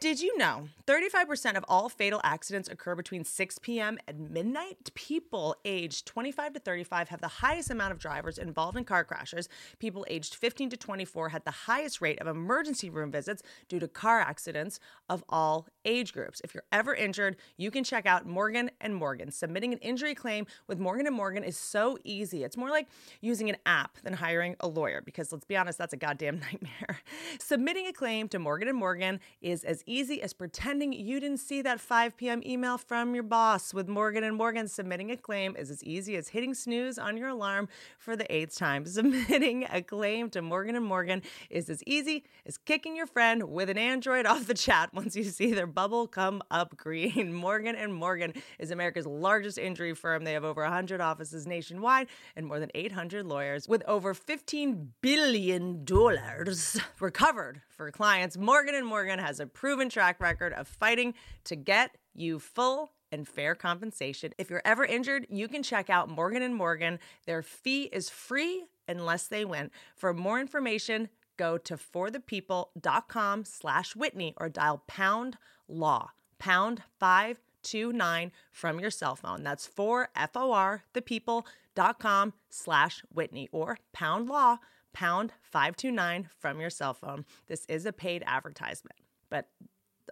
Did 0.00 0.20
you 0.20 0.38
know 0.38 0.68
35% 0.86 1.56
of 1.56 1.64
all 1.66 1.88
fatal 1.88 2.20
accidents 2.22 2.68
occur 2.68 2.94
between 2.94 3.24
6 3.24 3.58
p.m. 3.58 3.98
and 4.06 4.30
midnight? 4.30 4.94
People 4.94 5.56
aged 5.64 6.06
25 6.06 6.52
to 6.52 6.60
35 6.60 7.08
have 7.08 7.20
the 7.20 7.26
highest 7.26 7.68
amount 7.68 7.90
of 7.90 7.98
drivers 7.98 8.38
involved 8.38 8.78
in 8.78 8.84
car 8.84 9.02
crashes. 9.02 9.48
People 9.80 10.06
aged 10.08 10.36
15 10.36 10.70
to 10.70 10.76
24 10.76 11.30
had 11.30 11.44
the 11.44 11.50
highest 11.50 12.00
rate 12.00 12.20
of 12.20 12.28
emergency 12.28 12.88
room 12.88 13.10
visits 13.10 13.42
due 13.68 13.80
to 13.80 13.88
car 13.88 14.20
accidents 14.20 14.78
of 15.08 15.24
all 15.28 15.66
age 15.84 16.12
groups. 16.12 16.40
If 16.44 16.54
you're 16.54 16.62
ever 16.70 16.94
injured, 16.94 17.34
you 17.56 17.72
can 17.72 17.82
check 17.82 18.06
out 18.06 18.24
Morgan 18.24 18.70
and 18.80 18.94
Morgan. 18.94 19.32
Submitting 19.32 19.72
an 19.72 19.80
injury 19.80 20.14
claim 20.14 20.46
with 20.68 20.78
Morgan 20.78 21.08
and 21.08 21.16
Morgan 21.16 21.42
is 21.42 21.56
so 21.56 21.98
easy. 22.04 22.44
It's 22.44 22.56
more 22.56 22.70
like 22.70 22.86
using 23.20 23.50
an 23.50 23.56
app 23.66 23.98
than 24.04 24.12
hiring 24.12 24.54
a 24.60 24.68
lawyer 24.68 25.02
because 25.04 25.32
let's 25.32 25.44
be 25.44 25.56
honest, 25.56 25.76
that's 25.76 25.92
a 25.92 25.96
goddamn 25.96 26.38
nightmare. 26.52 27.00
Submitting 27.40 27.88
a 27.88 27.92
claim 27.92 28.28
to 28.28 28.38
Morgan 28.38 28.68
and 28.68 28.78
Morgan 28.78 29.18
is 29.40 29.64
as 29.64 29.82
easy 29.88 30.22
as 30.22 30.32
pretending 30.32 30.92
you 30.92 31.18
didn't 31.18 31.38
see 31.38 31.62
that 31.62 31.80
5 31.80 32.16
p.m. 32.16 32.42
email 32.44 32.78
from 32.78 33.14
your 33.14 33.22
boss. 33.22 33.72
With 33.72 33.88
Morgan 33.88 34.22
and 34.22 34.36
Morgan, 34.36 34.68
submitting 34.68 35.10
a 35.10 35.16
claim 35.16 35.56
is 35.56 35.70
as 35.70 35.82
easy 35.82 36.16
as 36.16 36.28
hitting 36.28 36.54
snooze 36.54 36.98
on 36.98 37.16
your 37.16 37.28
alarm 37.28 37.68
for 37.98 38.14
the 38.14 38.32
eighth 38.32 38.56
time. 38.56 38.84
Submitting 38.98 39.66
a 39.70 39.82
claim 39.82 40.30
to 40.30 40.42
Morgan 40.42 40.76
and 40.76 40.84
Morgan 40.84 41.22
is 41.50 41.70
as 41.70 41.82
easy 41.86 42.24
as 42.46 42.58
kicking 42.58 42.96
your 42.96 43.06
friend 43.06 43.44
with 43.44 43.70
an 43.70 43.78
Android 43.78 44.26
off 44.26 44.46
the 44.46 44.54
chat 44.54 44.92
once 44.92 45.16
you 45.16 45.24
see 45.24 45.52
their 45.52 45.66
bubble 45.66 46.06
come 46.06 46.42
up 46.50 46.76
green. 46.76 47.32
Morgan 47.48 47.74
and 47.74 47.94
Morgan 47.94 48.34
is 48.58 48.70
America's 48.70 49.06
largest 49.06 49.58
injury 49.58 49.94
firm. 49.94 50.24
They 50.24 50.34
have 50.34 50.44
over 50.44 50.62
100 50.62 51.00
offices 51.00 51.46
nationwide 51.46 52.08
and 52.36 52.46
more 52.46 52.60
than 52.60 52.70
800 52.74 53.24
lawyers 53.24 53.68
with 53.68 53.82
over 53.86 54.14
15 54.14 54.92
billion 55.00 55.84
dollars 55.84 56.78
recovered 57.00 57.62
for 57.78 57.90
clients. 57.92 58.36
Morgan 58.36 58.74
and 58.74 58.86
Morgan 58.86 59.20
has 59.20 59.38
a 59.40 59.46
proven 59.46 59.88
track 59.88 60.20
record 60.20 60.52
of 60.52 60.66
fighting 60.66 61.14
to 61.44 61.54
get 61.56 61.96
you 62.12 62.40
full 62.40 62.90
and 63.12 63.26
fair 63.26 63.54
compensation. 63.54 64.32
If 64.36 64.50
you're 64.50 64.60
ever 64.64 64.84
injured, 64.84 65.26
you 65.30 65.46
can 65.48 65.62
check 65.62 65.88
out 65.88 66.10
Morgan 66.10 66.42
and 66.42 66.56
Morgan. 66.56 66.98
Their 67.24 67.40
fee 67.40 67.84
is 67.84 68.10
free 68.10 68.66
unless 68.88 69.28
they 69.28 69.44
win. 69.44 69.70
For 69.94 70.12
more 70.12 70.40
information, 70.40 71.08
go 71.36 71.56
to 71.56 71.76
forthepeople.com 71.76 73.44
slash 73.44 73.94
Whitney 73.94 74.34
or 74.36 74.48
dial 74.48 74.82
pound 74.88 75.38
law, 75.68 76.10
pound 76.40 76.82
529 76.98 78.32
from 78.50 78.80
your 78.80 78.90
cell 78.90 79.14
phone. 79.14 79.44
That's 79.44 79.68
for 79.68 80.08
F-O-R, 80.16 80.82
thepeople.com 80.92 82.32
slash 82.50 83.02
Whitney 83.14 83.48
or 83.52 83.78
pound 83.92 84.28
law, 84.28 84.58
pound 84.98 85.32
529 85.42 86.28
from 86.40 86.60
your 86.60 86.70
cell 86.70 86.92
phone. 86.92 87.24
This 87.46 87.64
is 87.68 87.86
a 87.86 87.92
paid 87.92 88.24
advertisement, 88.26 88.96
but 89.30 89.48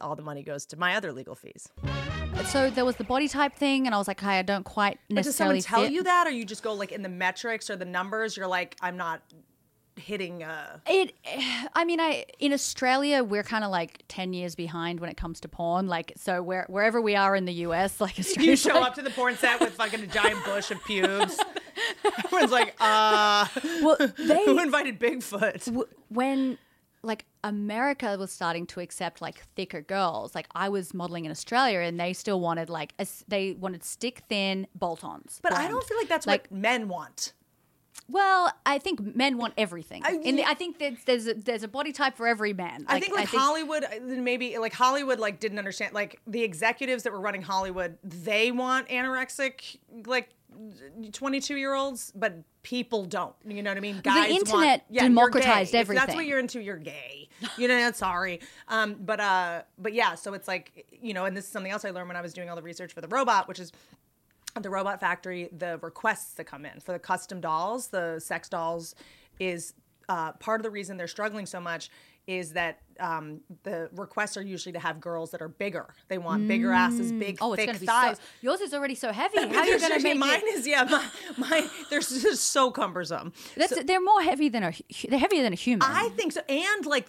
all 0.01 0.14
the 0.14 0.22
money 0.22 0.45
goes 0.45 0.64
to 0.66 0.76
my 0.78 0.95
other 0.95 1.12
legal 1.12 1.34
fees. 1.34 1.66
So 2.45 2.70
there 2.70 2.84
was 2.84 2.95
the 2.95 3.03
body 3.05 3.26
type 3.26 3.57
thing, 3.57 3.87
and 3.87 3.95
I 3.95 3.99
was 3.99 4.07
like, 4.07 4.20
"Hi, 4.20 4.39
I 4.39 4.43
don't 4.43 4.62
quite 4.64 4.99
But 5.09 5.24
does 5.24 5.34
someone 5.34 5.57
necessarily 5.57 5.62
tell 5.62 5.82
fit. 5.82 5.93
you 5.93 6.05
that, 6.05 6.28
or 6.28 6.30
you 6.30 6.45
just 6.45 6.62
go 6.62 6.72
like 6.72 6.93
in 6.93 7.03
the 7.03 7.09
metrics 7.09 7.68
or 7.68 7.74
the 7.74 7.84
numbers? 7.84 8.37
You're 8.37 8.47
like, 8.47 8.76
I'm 8.80 8.97
not 8.97 9.22
hitting. 9.97 10.45
Uh, 10.45 10.78
It, 10.87 11.14
I 11.74 11.84
mean, 11.84 11.99
I 11.99 12.26
in 12.39 12.53
Australia 12.53 13.24
we're 13.24 13.43
kind 13.43 13.64
of 13.64 13.72
like 13.72 14.05
ten 14.07 14.32
years 14.34 14.55
behind 14.55 15.01
when 15.01 15.11
it 15.11 15.16
comes 15.16 15.41
to 15.41 15.49
porn. 15.49 15.89
Like, 15.89 16.12
so 16.16 16.43
where 16.45 16.64
wherever 16.68 17.01
we 17.01 17.16
are 17.16 17.34
in 17.34 17.45
the 17.47 17.55
US, 17.66 18.01
like 18.01 18.18
you 18.37 18.55
show 18.55 18.74
like- 18.74 18.84
up 18.91 18.95
to 18.95 19.03
the 19.03 19.11
porn 19.11 19.34
set 19.37 19.59
with 19.61 19.72
fucking 19.74 20.01
a 20.03 20.07
giant 20.07 20.45
bush 20.45 20.70
of 20.70 20.78
pubes. 20.84 21.37
Everyone's 22.24 22.52
like, 22.52 22.74
uh, 22.80 23.46
well, 23.82 23.96
who 24.16 24.61
invited 24.61 24.98
Bigfoot? 25.00 25.64
w- 25.66 25.86
when 26.09 26.59
like 27.02 27.24
America 27.44 28.16
was 28.18 28.32
starting 28.32 28.66
to 28.66 28.80
accept 28.80 29.22
like 29.22 29.38
thicker 29.54 29.80
girls. 29.80 30.34
Like 30.34 30.48
I 30.54 30.68
was 30.68 30.92
modeling 30.92 31.24
in 31.24 31.30
Australia, 31.30 31.80
and 31.80 31.98
they 32.00 32.12
still 32.12 32.40
wanted 32.40 32.68
like 32.68 32.94
a 32.98 33.07
they 33.28 33.52
wanted 33.52 33.84
stick 33.84 34.22
thin 34.28 34.66
bolt-ons. 34.74 35.40
But 35.42 35.52
I 35.52 35.68
don't 35.68 35.84
feel 35.84 35.96
like 35.98 36.09
that's 36.09 36.26
Like- 36.26 36.48
what 36.50 36.59
men 36.59 36.88
want. 36.88 37.32
Well, 38.09 38.52
I 38.64 38.78
think 38.78 39.16
men 39.16 39.36
want 39.36 39.54
everything. 39.59 40.02
I- 40.04 40.18
the, 40.18 40.44
I 40.44 40.54
think 40.54 40.78
there's 40.78 41.02
there's 41.07 41.26
a, 41.26 41.34
there's 41.34 41.62
a 41.64 41.68
body 41.68 41.92
type 41.92 42.16
for 42.16 42.28
every 42.28 42.52
man. 42.52 42.84
I 42.88 43.00
think 43.00 43.14
like 43.16 43.28
Hollywood, 43.28 43.82
uh, 43.84 43.88
maybe 44.00 44.57
like 44.59 44.72
Hollywood, 44.74 45.18
like 45.18 45.40
didn't 45.40 45.59
understand. 45.59 45.92
Like 45.94 46.20
the 46.26 46.42
executives 46.44 47.02
that 47.02 47.12
were 47.12 47.20
running 47.20 47.42
Hollywood, 47.42 47.98
they 48.04 48.52
want 48.52 48.88
anorexic, 48.88 49.78
like 50.07 50.28
twenty-two 51.12 51.57
year 51.57 51.74
olds, 51.74 52.12
but 52.14 52.34
people 52.62 53.04
don't. 53.04 53.34
You 53.46 53.62
know 53.62 53.70
what 53.70 53.76
I 53.76 53.80
mean? 53.80 53.96
The 53.96 54.02
Guys 54.02 54.30
want- 54.30 54.30
internet 54.30 54.84
yeah, 54.90 55.02
democratized 55.02 55.74
everything. 55.74 56.00
If 56.02 56.07
that's 56.07 56.16
what 56.16 56.26
you're 56.26 56.38
into. 56.38 56.61
You're 56.61 56.76
gay. 56.76 57.28
You 57.57 57.68
know, 57.68 57.90
sorry. 57.94 58.40
Um, 58.68 58.96
but 59.00 59.20
uh, 59.20 59.62
but 59.78 59.92
yeah. 59.92 60.14
So 60.14 60.34
it's 60.34 60.48
like 60.48 60.86
you 61.00 61.14
know, 61.14 61.24
and 61.24 61.36
this 61.36 61.44
is 61.44 61.50
something 61.50 61.72
else 61.72 61.84
I 61.84 61.90
learned 61.90 62.09
when 62.09 62.16
I 62.16 62.22
was 62.22 62.32
doing 62.32 62.48
all 62.50 62.57
the 62.57 62.62
research 62.62 62.92
for 62.92 63.00
the 63.00 63.09
robot, 63.09 63.48
which 63.48 63.61
is 63.61 63.72
the 64.61 64.70
robot 64.70 65.00
factory 65.00 65.48
the 65.57 65.78
requests 65.82 66.34
that 66.34 66.44
come 66.44 66.64
in 66.64 66.80
for 66.80 66.92
the 66.92 66.98
custom 66.98 67.40
dolls 67.40 67.88
the 67.88 68.18
sex 68.18 68.48
dolls 68.48 68.94
is 69.38 69.74
uh, 70.09 70.32
part 70.32 70.61
of 70.61 70.64
the 70.64 70.70
reason 70.70 70.96
they're 70.96 71.07
struggling 71.07 71.46
so 71.46 71.61
much 71.61 71.90
is 72.27 72.53
that 72.53 72.81
um, 72.99 73.41
the 73.62 73.89
requests 73.95 74.37
are 74.37 74.43
usually 74.43 74.72
to 74.72 74.79
have 74.79 75.01
girls 75.01 75.31
that 75.31 75.43
are 75.43 75.49
bigger 75.49 75.95
they 76.09 76.18
want 76.18 76.49
bigger 76.49 76.72
asses 76.72 77.12
big 77.12 77.39
oh, 77.41 77.53
it's 77.53 77.61
thick 77.61 77.66
going 77.66 77.74
to 77.74 77.81
be 77.81 77.87
thighs 77.87 78.16
so. 78.16 78.22
Yours 78.41 78.61
is 78.61 78.72
already 78.74 78.95
so 78.95 79.12
heavy. 79.12 79.39
How 79.49 79.61
are 79.61 79.66
you 79.66 79.79
going 79.79 79.93
to 79.93 80.03
make 80.03 80.16
mine 80.18 80.41
it? 80.43 80.55
is 80.55 80.66
yeah 80.66 80.85
my, 80.85 81.05
my 81.37 81.68
they're 81.91 82.01
just 82.01 82.47
so 82.47 82.70
cumbersome 82.70 83.33
That's, 83.57 83.85
they're 83.85 84.01
more 84.01 84.22
heavy 84.22 84.49
than 84.49 84.62
a. 84.62 84.72
They're 85.09 85.18
heavier 85.18 85.43
than 85.43 85.53
a 85.53 85.57
human. 85.57 85.87
i 85.89 86.09
think 86.11 86.33
so 86.33 86.41
and 86.49 86.87
like 86.87 87.09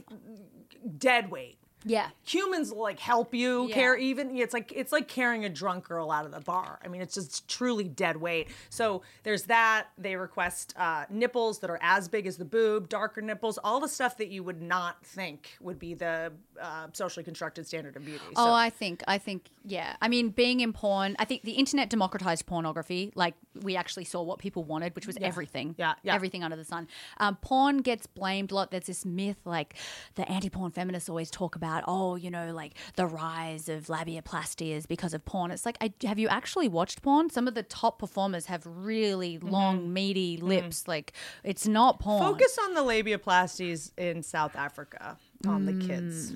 dead 0.98 1.32
weight 1.32 1.57
yeah. 1.86 2.10
humans 2.24 2.72
will 2.72 2.82
like 2.82 3.00
help 3.00 3.34
you 3.34 3.68
Yeah. 3.68 3.76
carry 3.76 4.06
even 4.06 4.36
it's 4.36 4.54
like 4.54 4.72
it's 4.76 4.92
like 4.92 5.08
carrying 5.08 5.46
a 5.46 5.50
drunk 5.50 5.88
girl 5.88 6.12
out 6.12 6.26
of 6.26 6.32
the 6.32 6.40
bar 6.40 6.80
i 6.84 6.88
mean 6.88 7.02
it's 7.02 7.14
just 7.14 7.48
truly 7.48 7.86
dead 7.86 8.18
weight 8.18 8.48
so 8.70 9.04
there's 9.24 9.44
that 9.44 9.88
they 9.98 10.16
request 10.16 10.74
uh, 10.78 11.06
nipples 11.10 11.60
that 11.60 11.70
are 11.70 11.80
as 11.82 12.08
big 12.08 12.26
as 12.28 12.38
the 12.38 12.46
boob 12.46 12.90
darker 12.90 13.22
nipples 13.22 13.58
all 13.64 13.80
the 13.80 13.88
stuff 13.88 14.18
that 14.18 14.30
you 14.30 14.44
would 14.44 14.62
not 14.62 15.04
think 15.06 15.58
would 15.62 15.80
be 15.80 15.94
the 15.94 16.32
uh, 16.62 16.88
socially 16.94 17.24
constructed 17.24 17.66
standard 17.68 17.96
of 17.96 18.04
beauty 18.04 18.24
Oh, 18.36 18.52
I 18.54 18.70
think, 18.70 19.04
I 19.08 19.18
think, 19.20 19.46
yeah. 19.64 19.96
I 20.02 20.08
mean, 20.08 20.30
being 20.30 20.60
in 20.62 20.74
porn, 20.74 21.16
I 21.20 21.26
think 21.26 21.44
the 21.44 21.52
internet 21.52 21.90
democratized 21.90 22.46
pornography. 22.46 23.12
Like, 23.16 23.36
we 23.62 23.76
actually 23.76 24.06
saw 24.06 24.22
what 24.24 24.40
people 24.40 24.64
wanted, 24.64 24.96
which 24.96 25.06
was 25.08 25.18
everything. 25.22 25.76
Yeah, 25.78 25.94
yeah. 26.04 26.16
Everything 26.16 26.44
under 26.44 26.56
the 26.58 26.64
sun. 26.66 26.88
Um, 27.20 27.36
porn 27.38 27.78
gets 27.80 28.08
blamed 28.08 28.52
a 28.52 28.56
lot. 28.56 28.72
There's 28.72 28.86
this 28.88 29.06
myth, 29.06 29.38
like, 29.46 29.76
the 30.16 30.30
anti 30.32 30.50
porn 30.50 30.72
feminists 30.72 31.10
always 31.10 31.30
talk 31.32 31.56
about, 31.56 31.67
oh, 31.88 32.16
you 32.16 32.30
know, 32.30 32.54
like 32.54 32.74
the 32.96 33.06
rise 33.06 33.70
of 33.70 33.88
labiaplasty 33.88 34.72
is 34.72 34.86
because 34.86 35.14
of 35.14 35.24
porn. 35.26 35.52
It's 35.52 35.66
like, 35.66 35.78
I, 35.82 35.94
have 36.06 36.20
you 36.20 36.28
actually 36.28 36.68
watched 36.68 37.02
porn? 37.02 37.30
Some 37.30 37.48
of 37.48 37.56
the 37.56 37.64
top 37.64 38.00
performers 38.00 38.46
have 38.48 38.64
really 38.66 39.38
long, 39.38 39.94
meaty 39.94 40.38
lips. 40.38 40.88
Like, 40.88 41.14
it's 41.44 41.68
not 41.68 42.00
porn. 42.00 42.22
focus 42.24 42.58
on 42.64 42.74
the 42.74 42.82
labiaplasties 42.82 43.92
in 43.98 44.24
south 44.24 44.56
africa 44.56 45.18
on 45.46 45.66
the 45.66 45.74
kids 45.86 46.34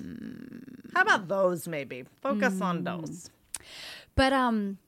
how 0.94 1.02
about 1.02 1.28
those 1.28 1.66
maybe 1.66 2.04
focus 2.20 2.60
on 2.60 2.84
those 2.84 3.30
But 4.14 4.32
um, 4.32 4.78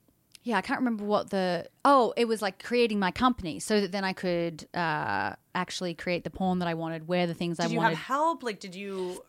yeah, 0.43 0.57
I 0.57 0.61
can't 0.61 0.79
remember 0.79 1.03
what 1.05 1.31
the 1.31 1.67
oh, 1.83 2.13
it 2.15 2.25
was 2.27 2.41
like 2.41 2.63
creating 2.63 2.99
my 2.99 3.11
company 3.11 3.59
so 3.59 3.81
that 3.81 3.91
then 3.91 4.03
I 4.03 4.13
could 4.13 4.67
uh 4.73 5.33
actually 5.55 5.93
create 5.95 6.23
the 6.23 6.29
porn 6.29 6.59
that 6.59 6.67
I 6.67 6.73
wanted, 6.75 7.07
wear 7.07 7.25
the 7.25 7.33
things 7.33 7.59
I 7.59 7.63
wanted. 7.63 7.69
did 7.69 7.75
you 7.75 7.81
have 7.89 7.97
help 7.97 8.43
like 8.43 8.59
did 8.59 8.75
you 8.75 9.23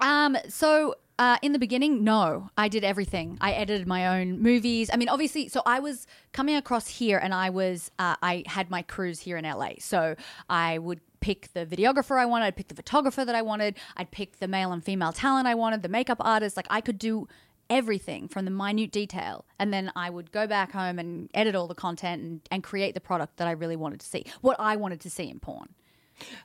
Um, 0.00 0.36
so 0.48 0.94
uh, 1.18 1.36
in 1.42 1.52
the 1.52 1.58
beginning, 1.58 2.04
no, 2.04 2.50
I 2.56 2.68
did 2.68 2.84
everything. 2.84 3.38
I 3.40 3.52
edited 3.52 3.86
my 3.88 4.20
own 4.20 4.40
movies. 4.40 4.88
I 4.92 4.96
mean, 4.96 5.08
obviously, 5.08 5.48
so 5.48 5.62
I 5.66 5.80
was 5.80 6.06
coming 6.32 6.54
across 6.54 6.86
here, 6.86 7.18
and 7.18 7.34
I 7.34 7.50
was 7.50 7.90
uh, 7.98 8.14
I 8.22 8.44
had 8.46 8.70
my 8.70 8.82
crews 8.82 9.20
here 9.20 9.36
in 9.36 9.44
LA. 9.44 9.70
So 9.80 10.14
I 10.48 10.78
would 10.78 11.00
pick 11.20 11.52
the 11.52 11.66
videographer 11.66 12.18
I 12.18 12.26
wanted, 12.26 12.44
I'd 12.46 12.56
pick 12.56 12.68
the 12.68 12.76
photographer 12.76 13.24
that 13.24 13.34
I 13.34 13.42
wanted, 13.42 13.76
I'd 13.96 14.12
pick 14.12 14.38
the 14.38 14.46
male 14.46 14.70
and 14.70 14.84
female 14.84 15.12
talent 15.12 15.48
I 15.48 15.56
wanted, 15.56 15.82
the 15.82 15.88
makeup 15.88 16.18
artist. 16.20 16.56
Like 16.56 16.68
I 16.70 16.80
could 16.80 16.98
do 16.98 17.26
everything 17.68 18.28
from 18.28 18.44
the 18.44 18.52
minute 18.52 18.92
detail, 18.92 19.44
and 19.58 19.72
then 19.72 19.90
I 19.96 20.10
would 20.10 20.30
go 20.30 20.46
back 20.46 20.70
home 20.70 21.00
and 21.00 21.28
edit 21.34 21.56
all 21.56 21.66
the 21.66 21.74
content 21.74 22.22
and, 22.22 22.40
and 22.52 22.62
create 22.62 22.94
the 22.94 23.00
product 23.00 23.38
that 23.38 23.48
I 23.48 23.52
really 23.52 23.76
wanted 23.76 23.98
to 24.00 24.06
see, 24.06 24.24
what 24.40 24.56
I 24.60 24.76
wanted 24.76 25.00
to 25.00 25.10
see 25.10 25.28
in 25.28 25.40
porn. 25.40 25.70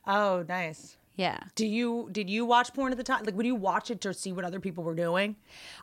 oh 0.08 0.44
nice 0.50 0.98
Yeah. 1.16 1.38
Do 1.56 1.66
you 1.68 2.10
did 2.12 2.30
you 2.30 2.46
watch 2.46 2.74
porn 2.74 2.92
at 2.92 2.98
the 2.98 3.04
time? 3.04 3.24
Like, 3.24 3.36
would 3.36 3.46
you 3.46 3.56
watch 3.56 3.92
it 3.92 4.02
to 4.02 4.14
see 4.14 4.32
what 4.32 4.46
other 4.46 4.60
people 4.60 4.84
were 4.84 4.96
doing? 4.96 5.36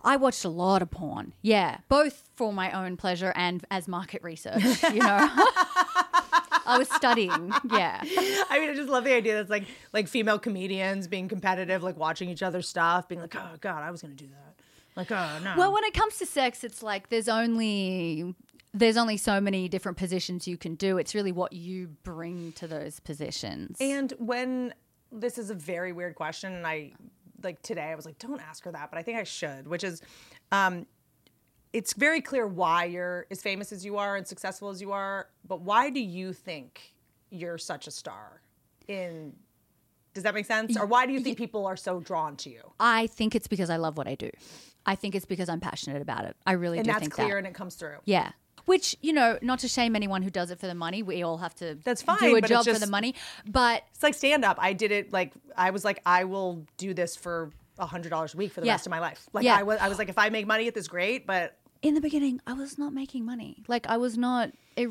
I 0.02 0.16
watched 0.16 0.44
a 0.44 0.48
lot 0.48 0.82
of 0.82 0.90
porn. 0.90 1.34
Yeah, 1.42 1.78
both 1.88 2.28
for 2.34 2.52
my 2.52 2.72
own 2.72 2.96
pleasure 2.96 3.32
and 3.36 3.64
as 3.70 3.86
market 3.86 4.22
research. 4.24 4.62
You 4.82 4.98
know, 5.00 5.28
I 6.66 6.76
was 6.78 6.88
studying. 6.90 7.52
Yeah, 7.70 8.00
I 8.02 8.58
mean, 8.58 8.70
I 8.70 8.74
just 8.74 8.88
love 8.88 9.04
the 9.04 9.14
idea 9.14 9.34
that's 9.36 9.50
like 9.50 9.64
like 9.92 10.08
female 10.08 10.38
comedians 10.38 11.06
being 11.06 11.28
competitive, 11.28 11.82
like 11.82 11.96
watching 11.96 12.28
each 12.28 12.42
other's 12.42 12.68
stuff, 12.68 13.08
being 13.08 13.20
like, 13.20 13.34
oh 13.36 13.56
god, 13.60 13.82
I 13.82 13.90
was 13.90 14.02
gonna 14.02 14.14
do 14.14 14.26
that. 14.26 14.54
Like, 14.96 15.12
oh 15.12 15.38
no. 15.44 15.54
Well, 15.56 15.72
when 15.72 15.84
it 15.84 15.94
comes 15.94 16.18
to 16.18 16.26
sex, 16.26 16.64
it's 16.64 16.82
like 16.82 17.08
there's 17.08 17.28
only 17.28 18.34
there's 18.74 18.96
only 18.96 19.16
so 19.16 19.40
many 19.40 19.68
different 19.68 19.96
positions 19.98 20.46
you 20.48 20.56
can 20.56 20.74
do. 20.74 20.98
It's 20.98 21.14
really 21.14 21.32
what 21.32 21.52
you 21.52 21.88
bring 22.02 22.52
to 22.52 22.66
those 22.66 22.98
positions. 23.00 23.76
and 23.80 24.12
when 24.18 24.74
this 25.12 25.38
is 25.38 25.50
a 25.50 25.54
very 25.54 25.92
weird 25.92 26.14
question, 26.14 26.52
and 26.52 26.66
I 26.66 26.92
like 27.42 27.62
today 27.62 27.90
I 27.90 27.94
was 27.94 28.04
like, 28.04 28.18
don't 28.18 28.40
ask 28.40 28.64
her 28.64 28.72
that, 28.72 28.90
but 28.90 28.98
I 28.98 29.02
think 29.02 29.18
I 29.18 29.24
should, 29.24 29.66
which 29.66 29.82
is, 29.84 30.02
um, 30.52 30.86
it's 31.72 31.94
very 31.94 32.20
clear 32.20 32.46
why 32.46 32.84
you're 32.84 33.26
as 33.30 33.40
famous 33.40 33.72
as 33.72 33.84
you 33.84 33.96
are 33.96 34.16
and 34.16 34.26
successful 34.26 34.68
as 34.68 34.80
you 34.80 34.92
are, 34.92 35.28
but 35.46 35.60
why 35.60 35.90
do 35.90 36.00
you 36.00 36.32
think 36.32 36.94
you're 37.30 37.58
such 37.58 37.86
a 37.86 37.90
star? 37.90 38.42
In 38.88 39.34
does 40.12 40.24
that 40.24 40.34
make 40.34 40.46
sense? 40.46 40.76
Or 40.76 40.86
why 40.86 41.06
do 41.06 41.12
you 41.12 41.20
think 41.20 41.38
people 41.38 41.66
are 41.66 41.76
so 41.76 42.00
drawn 42.00 42.36
to 42.38 42.50
you? 42.50 42.62
I 42.80 43.06
think 43.06 43.34
it's 43.34 43.46
because 43.46 43.70
I 43.70 43.76
love 43.76 43.96
what 43.96 44.08
I 44.08 44.16
do. 44.16 44.30
I 44.84 44.96
think 44.96 45.14
it's 45.14 45.26
because 45.26 45.48
I'm 45.48 45.60
passionate 45.60 46.02
about 46.02 46.24
it. 46.24 46.36
I 46.46 46.52
really 46.52 46.78
do. 46.78 46.80
And 46.80 46.86
do 46.86 46.92
that's 46.92 47.00
think 47.02 47.14
clear, 47.14 47.28
that. 47.28 47.38
and 47.38 47.46
it 47.46 47.54
comes 47.54 47.76
through. 47.76 47.98
Yeah. 48.06 48.32
Which, 48.70 48.96
you 49.02 49.12
know, 49.12 49.36
not 49.42 49.58
to 49.60 49.68
shame 49.68 49.96
anyone 49.96 50.22
who 50.22 50.30
does 50.30 50.50
it 50.52 50.60
for 50.60 50.68
the 50.68 50.74
money. 50.76 51.02
We 51.02 51.22
all 51.24 51.38
have 51.38 51.54
to 51.56 51.76
That's 51.82 52.02
fine, 52.02 52.18
do 52.20 52.36
a 52.36 52.40
job 52.40 52.64
for 52.64 52.78
the 52.78 52.86
money. 52.86 53.16
But 53.44 53.82
It's 53.94 54.02
like 54.02 54.14
stand 54.14 54.44
up. 54.44 54.58
I 54.60 54.72
did 54.74 54.92
it 54.92 55.12
like 55.12 55.32
I 55.56 55.70
was 55.70 55.84
like 55.84 56.00
I 56.06 56.22
will 56.24 56.64
do 56.76 56.94
this 56.94 57.16
for 57.16 57.50
a 57.80 57.86
hundred 57.86 58.10
dollars 58.10 58.34
a 58.34 58.36
week 58.36 58.52
for 58.52 58.60
the 58.60 58.66
Yeah. 58.68 58.74
rest 58.74 58.86
of 58.86 58.90
my 58.90 59.00
life. 59.00 59.28
Like 59.32 59.44
Yeah. 59.44 59.56
I 59.56 59.64
was 59.64 59.80
I 59.80 59.88
was 59.88 59.98
like 59.98 60.08
if 60.08 60.18
I 60.18 60.28
make 60.28 60.46
money 60.46 60.68
at 60.68 60.74
this, 60.74 60.86
great. 60.86 61.26
But 61.26 61.56
in 61.82 61.94
the 61.94 62.00
beginning, 62.00 62.40
I 62.46 62.52
was 62.52 62.78
not 62.78 62.92
making 62.92 63.24
money. 63.24 63.64
Like 63.66 63.86
I 63.88 63.96
was 63.96 64.16
not. 64.16 64.52
It 64.76 64.90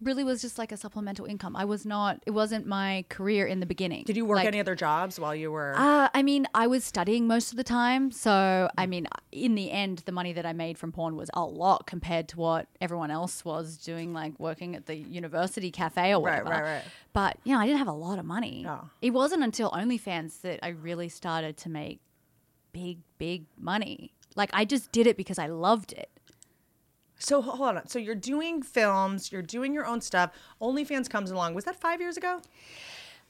really 0.00 0.22
was 0.24 0.40
just 0.40 0.58
like 0.58 0.70
a 0.70 0.76
supplemental 0.76 1.26
income. 1.26 1.56
I 1.56 1.64
was 1.64 1.84
not. 1.84 2.22
It 2.26 2.30
wasn't 2.30 2.66
my 2.66 3.04
career 3.08 3.46
in 3.46 3.60
the 3.60 3.66
beginning. 3.66 4.04
did 4.04 4.16
you 4.16 4.24
work 4.24 4.36
Like, 4.36 4.46
any 4.46 4.60
other 4.60 4.74
jobs 4.74 5.18
while 5.18 5.34
you 5.34 5.50
were? 5.50 5.74
Uh, 5.76 6.08
I 6.14 6.22
mean, 6.22 6.46
I 6.54 6.66
was 6.68 6.84
studying 6.84 7.26
most 7.26 7.50
of 7.50 7.56
the 7.56 7.64
time. 7.64 8.10
So, 8.12 8.70
I 8.78 8.86
mean, 8.86 9.08
in 9.32 9.54
the 9.56 9.70
end, 9.70 10.02
the 10.06 10.12
money 10.12 10.32
that 10.32 10.46
I 10.46 10.52
made 10.52 10.78
from 10.78 10.92
porn 10.92 11.16
was 11.16 11.30
a 11.34 11.44
lot 11.44 11.86
compared 11.86 12.28
to 12.28 12.36
what 12.38 12.68
everyone 12.80 13.10
else 13.10 13.44
was 13.44 13.76
doing, 13.76 14.12
like 14.12 14.38
working 14.38 14.76
at 14.76 14.86
the 14.86 14.94
university 14.96 15.70
cafe 15.70 16.14
or 16.14 16.22
Right, 16.24 16.44
whatever. 16.44 16.62
right, 16.64 16.74
right. 16.76 16.84
But, 17.12 17.38
you 17.44 17.52
know, 17.52 17.58
I 17.60 17.66
didn't 17.66 17.78
have 17.78 17.88
a 17.88 17.92
lot 17.92 18.18
of 18.18 18.24
money. 18.24 18.64
Oh. 18.68 18.88
It 19.02 19.10
wasn't 19.10 19.42
until 19.42 19.70
OnlyFans 19.72 20.42
that 20.42 20.60
I 20.62 20.68
really 20.68 21.08
started 21.08 21.56
to 21.58 21.68
make 21.68 22.00
big, 22.72 22.98
big 23.18 23.46
money. 23.58 24.12
Like, 24.36 24.50
I 24.52 24.64
just 24.64 24.92
did 24.92 25.08
it 25.08 25.16
because 25.16 25.38
I 25.38 25.46
loved 25.48 25.92
it. 25.92 26.10
So 27.18 27.42
hold 27.42 27.76
on. 27.76 27.86
So 27.88 27.98
you're 27.98 28.14
doing 28.14 28.62
films. 28.62 29.30
You're 29.32 29.42
doing 29.42 29.74
your 29.74 29.86
own 29.86 30.00
stuff. 30.00 30.30
OnlyFans 30.62 31.10
comes 31.10 31.30
along. 31.30 31.54
Was 31.54 31.64
that 31.64 31.76
five 31.76 32.00
years 32.00 32.16
ago? 32.16 32.40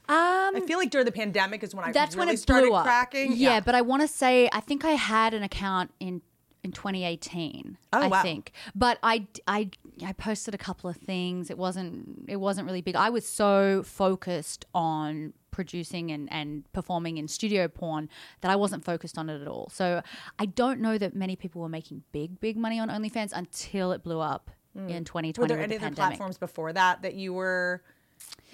Um, 0.07 0.55
I 0.55 0.63
feel 0.65 0.79
like 0.79 0.89
during 0.89 1.05
the 1.05 1.11
pandemic 1.11 1.61
is 1.63 1.75
when 1.75 1.85
I 1.85 1.91
that's 1.91 2.15
really 2.15 2.27
when 2.27 2.35
it 2.35 2.39
started 2.39 2.67
blew 2.67 2.75
up. 2.75 2.83
cracking. 2.83 3.33
Yeah, 3.35 3.59
but 3.59 3.75
I 3.75 3.81
want 3.81 4.01
to 4.01 4.07
say 4.07 4.49
I 4.51 4.59
think 4.59 4.83
I 4.83 4.91
had 4.91 5.33
an 5.35 5.43
account 5.43 5.91
in 5.99 6.21
in 6.63 6.71
2018. 6.71 7.77
Oh, 7.93 8.01
I 8.01 8.07
wow. 8.07 8.21
think, 8.23 8.51
but 8.73 8.97
I 9.03 9.27
I 9.47 9.69
I 10.03 10.13
posted 10.13 10.53
a 10.53 10.57
couple 10.57 10.89
of 10.89 10.97
things. 10.97 11.49
It 11.49 11.57
wasn't 11.57 12.25
it 12.27 12.37
wasn't 12.37 12.67
really 12.67 12.81
big. 12.81 12.95
I 12.95 13.09
was 13.09 13.25
so 13.27 13.83
focused 13.83 14.65
on 14.73 15.33
producing 15.51 16.11
and, 16.11 16.31
and 16.31 16.71
performing 16.73 17.17
in 17.17 17.27
studio 17.27 17.67
porn 17.67 18.07
that 18.41 18.51
I 18.51 18.55
wasn't 18.55 18.85
focused 18.85 19.17
on 19.17 19.29
it 19.29 19.41
at 19.41 19.47
all. 19.47 19.69
So 19.73 20.01
I 20.37 20.45
don't 20.45 20.79
know 20.79 20.97
that 20.97 21.15
many 21.15 21.35
people 21.35 21.61
were 21.61 21.69
making 21.69 22.03
big 22.11 22.39
big 22.39 22.57
money 22.57 22.79
on 22.79 22.89
OnlyFans 22.89 23.31
until 23.33 23.91
it 23.91 24.03
blew 24.03 24.19
up 24.19 24.51
in 24.75 25.03
2020 25.03 25.31
Hmm. 25.33 25.41
Were 25.41 25.47
there 25.47 25.59
any 25.59 25.77
the 25.77 25.91
platforms 25.91 26.37
before 26.37 26.71
that 26.73 27.01
that 27.01 27.15
you 27.15 27.33
were 27.33 27.81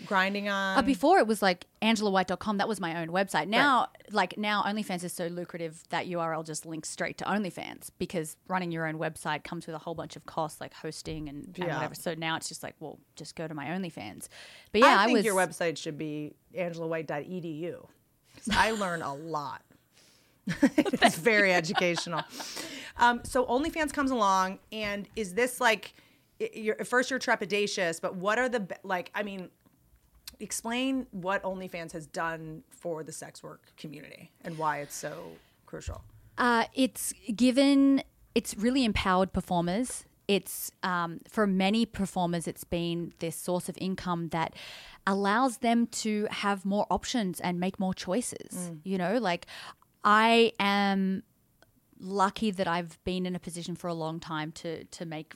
grinding 0.05 0.49
on? 0.49 0.77
Uh, 0.77 0.81
before 0.81 1.19
it 1.19 1.27
was 1.27 1.41
like 1.41 1.65
angelawhite.com. 1.81 2.57
That 2.57 2.67
was 2.67 2.79
my 2.79 3.01
own 3.01 3.09
website. 3.09 3.47
Now, 3.47 3.87
like 4.11 4.37
now, 4.37 4.63
OnlyFans 4.63 5.03
is 5.03 5.13
so 5.13 5.27
lucrative 5.27 5.83
that 5.89 6.07
URL 6.07 6.45
just 6.45 6.65
links 6.65 6.89
straight 6.89 7.17
to 7.19 7.25
OnlyFans 7.25 7.89
because 7.97 8.37
running 8.47 8.71
your 8.71 8.85
own 8.87 8.95
website 8.99 9.43
comes 9.43 9.65
with 9.67 9.75
a 9.75 9.79
whole 9.79 9.95
bunch 9.95 10.15
of 10.15 10.25
costs 10.25 10.59
like 10.61 10.73
hosting 10.73 11.29
and, 11.29 11.45
and 11.45 11.57
Yeah. 11.57 11.75
whatever. 11.75 11.95
So 11.95 12.13
now 12.13 12.35
it's 12.35 12.47
just 12.49 12.63
like, 12.63 12.75
well, 12.79 12.99
just 13.15 13.35
go 13.35 13.47
to 13.47 13.53
my 13.53 13.65
OnlyFans. 13.67 14.27
But 14.71 14.81
yeah, 14.81 14.99
I 14.99 15.03
I, 15.03 15.05
think 15.05 15.17
was. 15.17 15.25
your 15.25 15.35
website 15.35 15.77
should 15.77 15.97
be 15.97 16.33
angelawhite.edu. 16.57 17.87
I 18.51 18.71
learn 18.71 19.01
a 19.01 19.13
lot. 19.13 19.61
it's 20.47 21.15
very 21.15 21.53
educational. 21.53 22.21
Um, 22.97 23.21
so 23.23 23.45
OnlyFans 23.45 23.91
comes 23.93 24.11
along, 24.11 24.59
and 24.71 25.07
is 25.15 25.33
this 25.33 25.59
like? 25.59 25.95
You're, 26.39 26.75
at 26.79 26.87
first, 26.87 27.09
you're 27.09 27.19
trepidatious, 27.19 28.01
but 28.01 28.15
what 28.15 28.37
are 28.37 28.49
the 28.49 28.67
like? 28.83 29.11
I 29.15 29.23
mean, 29.23 29.49
explain 30.39 31.07
what 31.11 31.43
OnlyFans 31.43 31.91
has 31.93 32.05
done 32.05 32.63
for 32.69 33.03
the 33.03 33.11
sex 33.11 33.41
work 33.41 33.61
community 33.77 34.31
and 34.43 34.57
why 34.57 34.79
it's 34.79 34.95
so 34.95 35.31
crucial. 35.65 36.01
Uh, 36.37 36.65
it's 36.73 37.13
given, 37.35 38.03
it's 38.33 38.55
really 38.57 38.83
empowered 38.83 39.31
performers. 39.31 40.05
It's 40.27 40.71
um, 40.83 41.21
for 41.29 41.45
many 41.47 41.85
performers, 41.85 42.47
it's 42.47 42.63
been 42.63 43.13
this 43.19 43.35
source 43.35 43.69
of 43.69 43.77
income 43.79 44.29
that 44.29 44.55
allows 45.05 45.59
them 45.59 45.87
to 45.87 46.27
have 46.31 46.65
more 46.65 46.87
options 46.89 47.39
and 47.39 47.59
make 47.59 47.79
more 47.79 47.93
choices. 47.93 48.71
You 48.83 48.97
know, 48.97 49.19
like 49.19 49.45
I 50.03 50.51
am 50.59 51.23
lucky 51.99 52.51
that 52.51 52.67
I've 52.67 53.01
been 53.03 53.25
in 53.25 53.35
a 53.35 53.39
position 53.39 53.75
for 53.75 53.87
a 53.87 53.93
long 53.93 54.19
time 54.19 54.51
to 54.53 54.83
to 54.83 55.05
make 55.05 55.35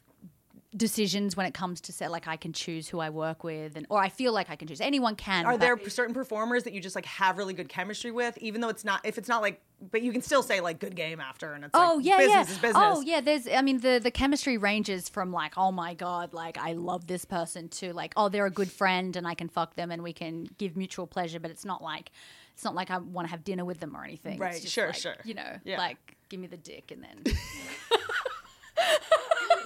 decisions 0.78 1.36
when 1.36 1.48
it 1.48 1.54
comes 1.56 1.82
to 1.82 1.92
set 1.92 2.12
like 2.12 2.28
I 2.28 2.36
can 2.38 2.54
choose 2.54 2.88
who 2.88 3.00
I 3.00 3.10
work 3.10 3.44
with 3.44 3.76
and 3.76 3.88
or 3.90 4.00
I 4.00 4.10
feel 4.10 4.32
like 4.32 4.52
I 4.52 4.56
can 4.56 4.68
choose 4.68 4.80
anyone 4.82 5.16
can 5.16 5.48
Are 5.48 5.58
there 5.58 5.80
certain 5.90 6.14
performers 6.14 6.64
that 6.66 6.74
you 6.74 6.80
just 6.80 6.96
like 6.96 7.06
have 7.08 7.40
really 7.40 7.56
good 7.56 7.70
chemistry 7.70 8.12
with, 8.12 8.38
even 8.38 8.62
though 8.62 8.70
it's 8.70 8.86
not 8.86 9.04
if 9.04 9.18
it's 9.18 9.28
not 9.28 9.42
like, 9.42 9.62
but 9.92 10.04
you 10.04 10.12
can 10.12 10.22
still 10.22 10.44
say 10.44 10.62
like 10.62 10.80
good 10.80 10.96
game 10.96 11.20
after, 11.20 11.54
and 11.54 11.64
it's 11.66 11.72
Oh 11.74 11.96
like, 11.96 12.06
yeah, 12.06 12.18
business 12.18 12.34
yeah. 12.50 12.54
is 12.54 12.58
business. 12.60 12.76
Oh 12.76 13.02
yeah, 13.02 13.20
there's. 13.20 13.48
I 13.48 13.64
mean, 13.64 13.80
the 13.80 14.00
the 14.04 14.12
chemistry 14.12 14.58
ranges 14.60 15.10
from 15.10 15.32
like, 15.32 15.58
oh 15.58 15.72
my 15.72 15.96
god, 15.96 16.34
like 16.34 16.58
I 16.60 16.74
love 16.74 17.08
this 17.08 17.26
person, 17.26 17.68
to 17.70 17.92
like, 17.94 18.14
oh 18.16 18.30
they're 18.30 18.46
a 18.46 18.52
good 18.52 18.72
friend 18.72 19.16
and 19.16 19.28
I 19.28 19.34
can 19.34 19.50
fuck 19.50 19.76
them 19.76 19.90
and 19.90 20.04
we 20.04 20.14
can 20.14 20.48
give 20.60 20.78
mutual 20.78 21.08
pleasure, 21.08 21.40
but 21.40 21.50
it's 21.50 21.66
not 21.66 21.82
like, 21.82 22.12
it's 22.54 22.64
not 22.64 22.76
like 22.76 22.92
I 22.92 23.00
want 23.00 23.26
to 23.28 23.32
have 23.32 23.44
dinner 23.44 23.66
with 23.66 23.80
them 23.80 23.98
or 23.98 24.04
anything. 24.04 24.34
It's 24.34 24.40
Right, 24.42 24.62
just 24.62 24.72
sure, 24.74 24.88
like, 24.88 24.96
sure. 24.98 25.16
You 25.24 25.34
know, 25.34 25.56
Yeah. 25.64 25.80
like 25.80 25.98
give 26.30 26.40
me 26.40 26.46
the 26.46 26.58
dick 26.58 26.92
and 26.92 27.04
then. 27.04 27.24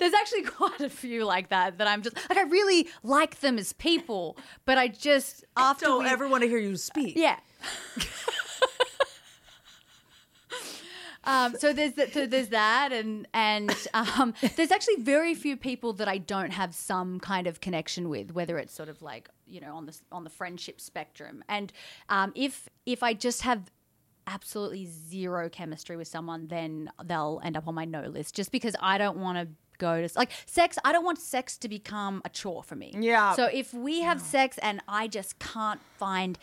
There's 0.00 0.14
actually 0.14 0.42
quite 0.58 0.80
a 0.80 0.90
few 0.90 1.24
like 1.24 1.50
that 1.50 1.78
that 1.78 1.86
I'm 1.86 2.02
just 2.02 2.16
like 2.28 2.38
I 2.38 2.42
really 2.42 2.88
like 3.04 3.38
them 3.40 3.58
as 3.58 3.72
people, 3.72 4.36
but 4.64 4.76
I 4.78 4.88
just 4.88 5.44
after 5.56 5.84
don't 5.86 6.04
we- 6.04 6.10
ever 6.10 6.26
want 6.26 6.42
to 6.42 6.48
hear 6.48 6.58
you 6.58 6.76
speak. 6.76 7.14
yeah. 7.16 7.38
um, 11.24 11.54
so 11.58 11.72
there's 11.72 11.92
that, 11.94 12.12
so 12.14 12.26
there's 12.26 12.48
that, 12.48 12.92
and 12.92 13.28
and 13.34 13.70
um, 13.92 14.32
there's 14.56 14.70
actually 14.70 14.96
very 14.96 15.34
few 15.34 15.56
people 15.56 15.92
that 15.94 16.08
I 16.08 16.18
don't 16.18 16.50
have 16.52 16.74
some 16.74 17.20
kind 17.20 17.46
of 17.46 17.60
connection 17.60 18.08
with, 18.08 18.32
whether 18.32 18.58
it's 18.58 18.74
sort 18.74 18.88
of 18.88 19.02
like 19.02 19.28
you 19.46 19.60
know 19.60 19.76
on 19.76 19.86
the 19.86 19.96
on 20.10 20.24
the 20.24 20.30
friendship 20.30 20.80
spectrum. 20.80 21.44
And 21.48 21.72
um, 22.08 22.32
if 22.34 22.68
if 22.86 23.02
I 23.02 23.12
just 23.12 23.42
have 23.42 23.70
absolutely 24.26 24.86
zero 24.86 25.48
chemistry 25.50 25.96
with 25.96 26.08
someone, 26.08 26.46
then 26.46 26.90
they'll 27.04 27.40
end 27.44 27.56
up 27.56 27.68
on 27.68 27.74
my 27.74 27.84
no 27.84 28.02
list, 28.02 28.34
just 28.34 28.50
because 28.50 28.74
I 28.80 28.96
don't 28.96 29.18
want 29.18 29.36
to 29.38 29.48
go 29.80 30.06
to 30.06 30.12
like 30.16 30.30
sex. 30.46 30.78
I 30.84 30.92
don't 30.92 31.04
want 31.04 31.18
sex 31.18 31.58
to 31.58 31.68
become 31.68 32.22
a 32.24 32.28
chore 32.28 32.62
for 32.62 32.76
me. 32.76 32.94
Yeah. 32.94 33.34
So 33.34 33.46
if 33.46 33.74
we 33.74 34.02
have 34.02 34.20
sex 34.20 34.58
and 34.58 34.80
I 34.86 35.08
just 35.08 35.38
can't 35.40 35.80
find 35.98 36.38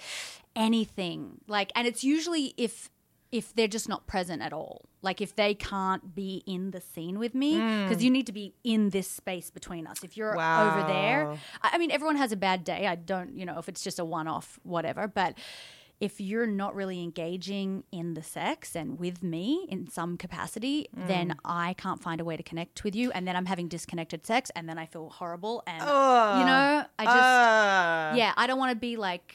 anything 0.57 1.39
like 1.47 1.71
and 1.75 1.87
it's 1.87 2.03
usually 2.03 2.55
if 2.57 2.89
if 3.31 3.53
they're 3.53 3.67
just 3.67 3.87
not 3.87 4.07
present 4.07 4.41
at 4.41 4.51
all 4.51 4.85
like 5.03 5.21
if 5.21 5.35
they 5.35 5.53
can't 5.53 6.15
be 6.15 6.41
in 6.47 6.71
the 6.71 6.81
scene 6.81 7.19
with 7.19 7.35
me 7.35 7.55
mm. 7.55 7.87
because 7.87 8.03
you 8.03 8.09
need 8.09 8.25
to 8.25 8.31
be 8.31 8.55
in 8.63 8.89
this 8.89 9.07
space 9.07 9.51
between 9.51 9.85
us 9.85 10.03
if 10.03 10.17
you're 10.17 10.31
over 10.31 10.83
there 10.87 11.37
I, 11.61 11.71
I 11.73 11.77
mean 11.77 11.91
everyone 11.91 12.15
has 12.15 12.31
a 12.31 12.35
bad 12.35 12.63
day 12.63 12.87
i 12.87 12.95
don't 12.95 13.37
you 13.37 13.45
know 13.45 13.59
if 13.59 13.69
it's 13.69 13.83
just 13.83 13.99
a 13.99 14.05
one-off 14.05 14.59
whatever 14.63 15.07
but 15.07 15.37
if 15.99 16.21
you're 16.21 16.45
not 16.47 16.75
really 16.75 17.01
engaging 17.01 17.83
in 17.91 18.13
the 18.13 18.21
sex 18.21 18.75
and 18.75 18.99
with 18.99 19.23
me 19.23 19.65
in 19.69 19.89
some 19.89 20.15
capacity, 20.17 20.87
then 20.93 21.35
I 21.43 21.73
can't 21.73 22.01
find 22.01 22.21
a 22.21 22.23
way 22.23 22.37
to 22.37 22.43
connect 22.43 22.83
with 22.83 22.95
you. 22.95 23.11
And 23.11 23.27
then 23.27 23.35
I'm 23.35 23.47
having 23.47 23.67
disconnected 23.67 24.25
sex 24.25 24.51
and 24.55 24.69
then 24.69 24.77
I 24.77 24.85
feel 24.85 25.09
horrible. 25.09 25.63
And, 25.65 25.81
you 25.81 26.45
know, 26.45 26.85
I 26.99 27.03
just, 27.03 27.15
Uh, 27.17 28.13
yeah, 28.15 28.33
I 28.37 28.45
don't 28.45 28.59
want 28.59 28.71
to 28.71 28.75
be 28.75 28.95
like 28.95 29.33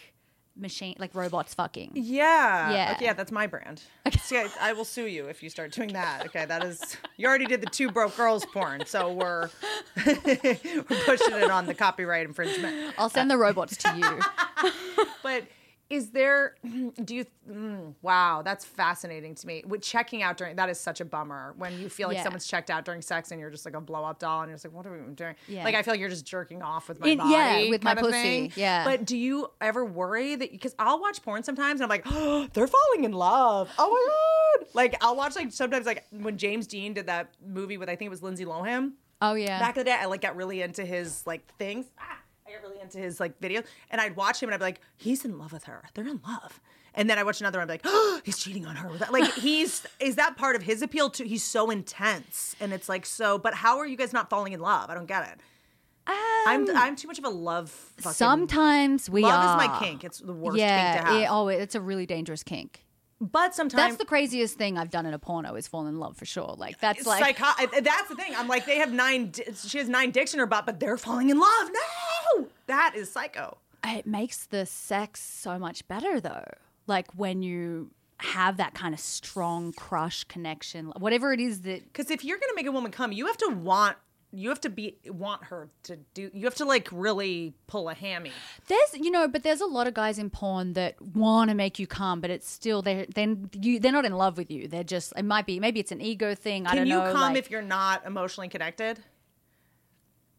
machine, 0.54 0.94
like 0.98 1.14
robots 1.16 1.52
fucking. 1.54 1.92
yeah. 1.94 2.72
Yeah. 2.72 2.92
Okay, 2.94 3.06
yeah, 3.06 3.14
that's 3.14 3.32
my 3.32 3.46
brand. 3.48 3.82
See, 4.20 4.36
I, 4.38 4.48
I 4.60 4.72
will 4.74 4.84
sue 4.84 5.06
you 5.06 5.26
if 5.26 5.42
you 5.42 5.48
start 5.50 5.72
doing 5.72 5.92
that. 5.94 6.26
Okay, 6.26 6.44
that 6.44 6.62
is. 6.62 6.96
You 7.16 7.26
already 7.26 7.46
did 7.46 7.60
the 7.60 7.70
two 7.70 7.90
broke 7.90 8.16
girls 8.16 8.44
porn, 8.46 8.84
so 8.86 9.12
we're 9.12 9.48
we're 10.06 11.04
pushing 11.06 11.34
it 11.34 11.50
on 11.50 11.66
the 11.66 11.74
copyright 11.74 12.26
infringement. 12.26 12.94
I'll 12.98 13.08
send 13.10 13.30
the 13.30 13.36
robots 13.38 13.76
to 13.78 13.96
you. 13.96 14.70
But 15.22 15.44
is 15.92 16.10
there? 16.10 16.54
Do 17.04 17.14
you? 17.14 17.26
Mm, 17.50 17.94
wow, 18.02 18.42
that's 18.42 18.64
fascinating 18.64 19.34
to 19.36 19.46
me. 19.46 19.62
With 19.66 19.82
checking 19.82 20.22
out 20.22 20.36
during 20.36 20.56
that 20.56 20.68
is 20.68 20.78
such 20.80 21.00
a 21.00 21.04
bummer 21.04 21.54
when 21.58 21.78
you 21.80 21.88
feel 21.88 22.08
like 22.08 22.16
Yeah. 22.16 22.22
someone's 22.22 22.46
checked 22.46 22.70
out 22.70 22.84
during 22.84 23.02
sex 23.02 23.30
and 23.30 23.40
you're 23.40 23.50
just 23.50 23.64
like 23.64 23.74
a 23.74 23.80
blow 23.80 24.04
up 24.04 24.18
doll 24.18 24.40
and 24.42 24.48
you're 24.48 24.54
just 24.54 24.64
like, 24.64 24.72
what 24.74 24.86
are 24.86 24.92
we 24.92 25.12
doing? 25.14 25.34
Yeah. 25.48 25.64
Like 25.64 25.74
I 25.74 25.82
feel 25.82 25.92
like 25.92 26.00
you're 26.00 26.08
just 26.08 26.24
jerking 26.24 26.62
off 26.62 26.88
with 26.88 27.00
my 27.00 27.08
In- 27.08 27.18
body. 27.18 27.30
yeah, 27.32 27.68
with 27.70 27.82
my 27.84 27.94
pussy, 27.94 28.10
thing. 28.12 28.52
yeah. 28.56 28.84
But 28.84 29.04
do 29.04 29.16
you 29.16 29.48
ever 29.60 29.84
worry 29.84 30.34
that 30.36 30.50
because 30.50 30.74
I'll 30.78 31.00
watch 31.00 31.22
porn 31.22 31.42
sometimes 31.42 31.80
and 31.80 31.84
I'm 31.84 31.88
like, 31.90 32.04
oh, 32.06 32.48
they're 32.52 32.66
falling 32.68 33.04
in 33.04 33.12
love. 33.12 33.70
Oh 33.78 33.90
my 33.90 34.60
god! 34.64 34.68
Like 34.74 34.96
I'll 35.02 35.16
watch 35.16 35.36
like 35.36 35.52
sometimes 35.52 35.84
like 35.86 36.04
when 36.10 36.38
James 36.38 36.66
Deen 36.66 36.94
did 36.94 37.06
that 37.06 37.34
movie 37.44 37.76
with 37.76 37.88
I 37.88 37.96
think 37.96 38.06
it 38.06 38.10
was 38.10 38.22
Lindsay 38.22 38.44
Lohan 38.44 38.92
Oh, 39.20 39.34
yeah. 39.34 39.58
back 39.60 39.76
in 39.76 39.80
the 39.80 39.84
day, 39.84 39.96
I 40.00 40.06
like 40.06 40.20
got 40.20 40.34
really 40.36 40.62
into 40.62 40.84
his 40.84 41.24
like 41.26 41.46
things. 41.56 41.86
Ah, 41.98 42.18
really 42.62 42.80
into 42.80 42.98
his 42.98 43.20
like 43.20 43.40
videos, 43.40 43.64
and 43.90 44.00
I'd 44.00 44.16
watch 44.16 44.42
him, 44.42 44.48
and 44.48 44.54
I'd 44.54 44.58
be 44.58 44.64
like, 44.64 44.80
he's 44.96 45.24
in 45.24 45.38
love 45.38 45.52
with 45.52 45.64
her. 45.64 45.84
They're 45.94 46.06
in 46.08 46.20
love. 46.26 46.60
And 46.94 47.08
then 47.08 47.18
I 47.18 47.22
watch 47.22 47.40
another, 47.40 47.58
one, 47.58 47.70
I'd 47.70 47.80
be 47.82 47.88
like, 47.88 47.94
oh, 47.94 48.20
he's 48.24 48.38
cheating 48.38 48.66
on 48.66 48.76
her. 48.76 48.88
with 48.90 48.98
that. 49.00 49.12
Like 49.12 49.32
he's 49.36 49.86
is 50.00 50.16
that 50.16 50.36
part 50.36 50.56
of 50.56 50.62
his 50.62 50.82
appeal 50.82 51.08
too? 51.10 51.24
He's 51.24 51.44
so 51.44 51.70
intense, 51.70 52.54
and 52.60 52.72
it's 52.72 52.88
like 52.88 53.06
so. 53.06 53.38
But 53.38 53.54
how 53.54 53.78
are 53.78 53.86
you 53.86 53.96
guys 53.96 54.12
not 54.12 54.28
falling 54.28 54.52
in 54.52 54.60
love? 54.60 54.90
I 54.90 54.94
don't 54.94 55.06
get 55.06 55.28
it. 55.28 55.40
I'm 56.06 56.68
I'm 56.76 56.96
too 56.96 57.06
much 57.06 57.18
of 57.18 57.24
a 57.24 57.28
love. 57.28 57.70
Fucking, 57.70 58.08
Um, 58.08 58.12
Sometimes 58.14 59.08
we 59.08 59.22
love 59.22 59.44
are. 59.44 59.62
is 59.62 59.68
my 59.68 59.78
kink. 59.78 60.02
It's 60.02 60.18
the 60.18 60.32
worst 60.32 60.58
yeah, 60.58 60.94
kink 60.94 61.06
to 61.06 61.12
have. 61.12 61.20
yeah, 61.22 61.28
oh, 61.30 61.46
it's 61.48 61.76
a 61.76 61.80
really 61.80 62.04
dangerous 62.06 62.42
kink. 62.42 62.81
But 63.22 63.54
sometimes 63.54 63.80
That's 63.82 63.96
the 63.96 64.04
craziest 64.04 64.58
thing 64.58 64.76
I've 64.76 64.90
done 64.90 65.06
in 65.06 65.14
a 65.14 65.18
porno 65.18 65.54
is 65.54 65.68
fall 65.68 65.86
in 65.86 65.98
love 65.98 66.16
for 66.16 66.24
sure. 66.24 66.54
Like 66.58 66.78
that's 66.80 67.06
like 67.06 67.38
psycho- 67.38 67.80
that's 67.80 68.08
the 68.08 68.16
thing. 68.16 68.34
I'm 68.36 68.48
like, 68.48 68.66
they 68.66 68.76
have 68.78 68.92
nine. 68.92 69.30
di- 69.30 69.44
She 69.66 69.78
has 69.78 69.88
nine 69.88 70.10
dicks 70.10 70.34
in 70.34 70.40
her 70.40 70.46
butt, 70.46 70.66
but 70.66 70.80
they're 70.80 70.96
falling 70.96 71.30
in 71.30 71.38
love. 71.38 71.70
No, 72.36 72.48
that 72.66 72.94
is 72.96 73.10
psycho. 73.12 73.58
it 73.84 74.06
makes 74.06 74.46
the 74.46 74.66
sex 74.66 75.20
so 75.22 75.58
much 75.58 75.86
better 75.88 76.20
though. 76.20 76.44
Like 76.86 77.06
when 77.14 77.42
you 77.42 77.90
have 78.18 78.56
that 78.58 78.74
kind 78.74 78.94
of 78.94 79.00
strong 79.00 79.72
crush 79.72 80.24
connection, 80.24 80.86
whatever 80.98 81.32
it 81.32 81.40
is 81.40 81.62
that 81.62 81.84
Because 81.84 82.10
if 82.10 82.24
you're 82.24 82.38
gonna 82.38 82.54
make 82.54 82.66
a 82.66 82.72
woman 82.72 82.90
come, 82.92 83.12
you 83.12 83.26
have 83.26 83.36
to 83.38 83.48
want. 83.48 83.96
You 84.34 84.48
have 84.48 84.60
to 84.62 84.70
be 84.70 84.96
want 85.06 85.44
her 85.44 85.68
to 85.84 85.96
do. 86.14 86.30
You 86.32 86.44
have 86.46 86.54
to 86.54 86.64
like 86.64 86.88
really 86.90 87.52
pull 87.66 87.88
a 87.90 87.94
hammy. 87.94 88.32
there's 88.68 88.94
you 88.94 89.10
know, 89.10 89.28
but 89.28 89.42
there's 89.42 89.60
a 89.60 89.66
lot 89.66 89.86
of 89.86 89.92
guys 89.94 90.18
in 90.18 90.30
porn 90.30 90.72
that 90.72 91.00
want 91.02 91.50
to 91.50 91.54
make 91.54 91.78
you 91.78 91.86
come, 91.86 92.20
but 92.22 92.30
it's 92.30 92.48
still 92.48 92.80
they're 92.80 93.06
then 93.14 93.50
you 93.60 93.78
they're 93.78 93.92
not 93.92 94.06
in 94.06 94.14
love 94.14 94.38
with 94.38 94.50
you. 94.50 94.68
They're 94.68 94.84
just 94.84 95.12
it 95.16 95.24
might 95.24 95.44
be 95.44 95.60
maybe 95.60 95.80
it's 95.80 95.92
an 95.92 96.00
ego 96.00 96.34
thing. 96.34 96.66
I 96.66 96.70
Can 96.70 96.78
don't 96.78 96.86
you 96.86 96.94
know. 96.94 97.12
come 97.12 97.20
like- 97.32 97.36
if 97.36 97.50
you're 97.50 97.60
not 97.62 98.06
emotionally 98.06 98.48
connected? 98.48 98.98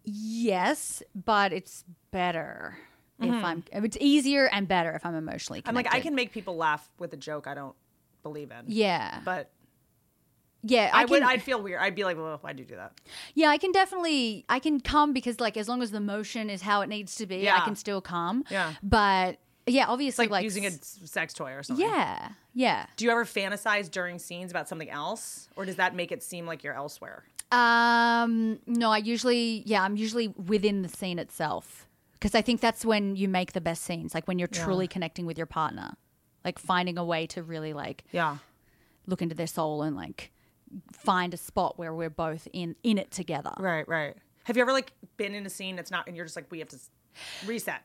yes, 0.06 1.02
but 1.16 1.54
it's 1.54 1.84
better 2.12 2.78
if 3.22 3.32
I'm. 3.44 3.64
It's 3.72 3.98
easier 4.02 4.48
and 4.52 4.68
better 4.68 4.91
if 4.94 5.06
I'm 5.06 5.16
emotionally. 5.16 5.60
Mm-hmm. 5.62 5.70
I'm 5.70 5.76
like, 5.76 5.94
I 5.94 6.00
can 6.02 6.14
make 6.16 6.32
people 6.34 6.58
laugh 6.58 6.89
with 7.00 7.14
a 7.14 7.18
joke 7.18 7.48
I 7.48 7.54
don't 7.54 7.76
believe 8.22 8.52
in. 8.52 8.66
Yeah, 8.68 9.22
But 9.24 9.50
yeah. 10.64 10.89
I, 10.93 11.01
I, 11.01 11.05
would. 11.05 11.22
can, 11.22 11.30
I'd 11.30 11.41
feel 11.43 11.61
weird. 11.61 11.82
I'd 11.82 11.95
be 11.95 12.03
like, 12.03 12.18
well, 12.18 12.38
why'd 12.38 12.57
you 12.57 12.66
do 12.66 12.76
that? 12.76 12.93
Yeah, 13.36 13.49
I 13.49 13.57
can 13.57 13.72
definitely 13.72 14.45
I 14.49 14.59
can 14.59 14.80
come 14.80 15.14
because 15.14 15.39
like 15.39 15.57
as 15.57 15.68
long 15.70 15.82
as 15.82 15.91
the 15.91 15.99
motion 15.99 16.49
is 16.49 16.61
how 16.61 16.82
it 16.82 16.88
needs 16.88 17.16
to 17.16 17.26
be, 17.26 17.38
yeah. 17.38 17.57
I 17.61 17.66
can 17.66 17.76
still 17.76 18.01
come. 18.01 18.43
Yeah. 18.49 18.74
But 18.82 19.38
yeah, 19.68 19.86
obviously 19.88 20.26
like, 20.26 20.32
like, 20.32 20.43
using 20.43 20.66
a 20.66 20.72
sex 20.72 21.34
toy 21.34 21.51
or 21.53 21.64
something. 21.64 21.86
Yeah. 21.86 22.30
Yeah. 22.53 22.86
Do 22.97 23.05
you 23.05 23.11
ever 23.11 23.26
fantasize 23.26 23.89
during 23.89 24.20
scenes 24.20 24.51
about 24.51 24.68
something 24.68 24.89
else, 24.89 25.47
or 25.55 25.66
does 25.66 25.78
that 25.78 25.95
make 25.95 26.11
it 26.11 26.22
seem 26.24 26.45
like 26.45 26.64
you're 26.64 26.76
elsewhere? 26.76 27.24
Um 27.51 28.59
no, 28.66 28.91
I 28.91 28.97
usually 28.97 29.64
yeah, 29.66 29.84
I'm 29.84 29.95
usually 29.95 30.28
within 30.30 30.82
the 30.82 30.89
scene 30.89 31.20
itself 31.20 31.88
because 32.14 32.36
I 32.36 32.41
think 32.41 32.61
that's 32.61 32.84
when 32.84 33.16
you 33.16 33.28
make 33.28 33.53
the 33.53 33.61
best 33.61 33.84
scenes, 33.84 34.14
like 34.14 34.28
when 34.28 34.39
you're 34.39 34.47
truly 34.47 34.88
connecting 34.88 35.26
with 35.26 35.38
your 35.38 35.47
partner. 35.47 35.93
Like 36.43 36.59
finding 36.59 36.97
a 36.97 37.05
way 37.05 37.26
to 37.28 37.41
really 37.41 37.72
like 37.72 38.03
Yeah. 38.11 38.38
look 39.07 39.22
into 39.22 39.34
their 39.36 39.47
soul 39.47 39.82
and 39.82 39.95
like 39.95 40.32
find 40.91 41.34
a 41.34 41.38
spot 41.38 41.78
where 41.78 41.93
we're 41.93 42.09
both 42.09 42.47
in 42.53 42.76
in 42.84 42.97
it 42.97 43.11
together. 43.11 43.53
Right. 43.57 43.88
Right. 43.88 44.15
Have 44.45 44.57
you 44.57 44.61
ever 44.61 44.74
like 44.74 44.91
been 45.17 45.34
in 45.34 45.45
a 45.45 45.49
scene 45.49 45.76
that's 45.76 45.91
not, 45.91 46.07
and 46.07 46.15
you're 46.15 46.26
just 46.26 46.36
like, 46.36 46.51
we 46.51 46.59
have 46.59 46.67
to 46.69 46.78
reset? 47.45 47.82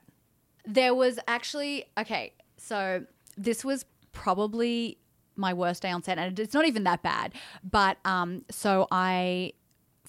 There 0.66 0.94
was 0.94 1.18
actually 1.28 1.86
okay, 1.96 2.32
so 2.56 3.04
this 3.36 3.64
was 3.64 3.84
probably 4.12 4.98
my 5.36 5.54
worst 5.54 5.82
day 5.82 5.90
on 5.90 6.02
set, 6.02 6.18
and 6.18 6.38
it's 6.38 6.54
not 6.54 6.66
even 6.66 6.84
that 6.84 7.02
bad. 7.02 7.32
But 7.62 7.98
um, 8.04 8.44
so 8.50 8.88
I 8.90 9.52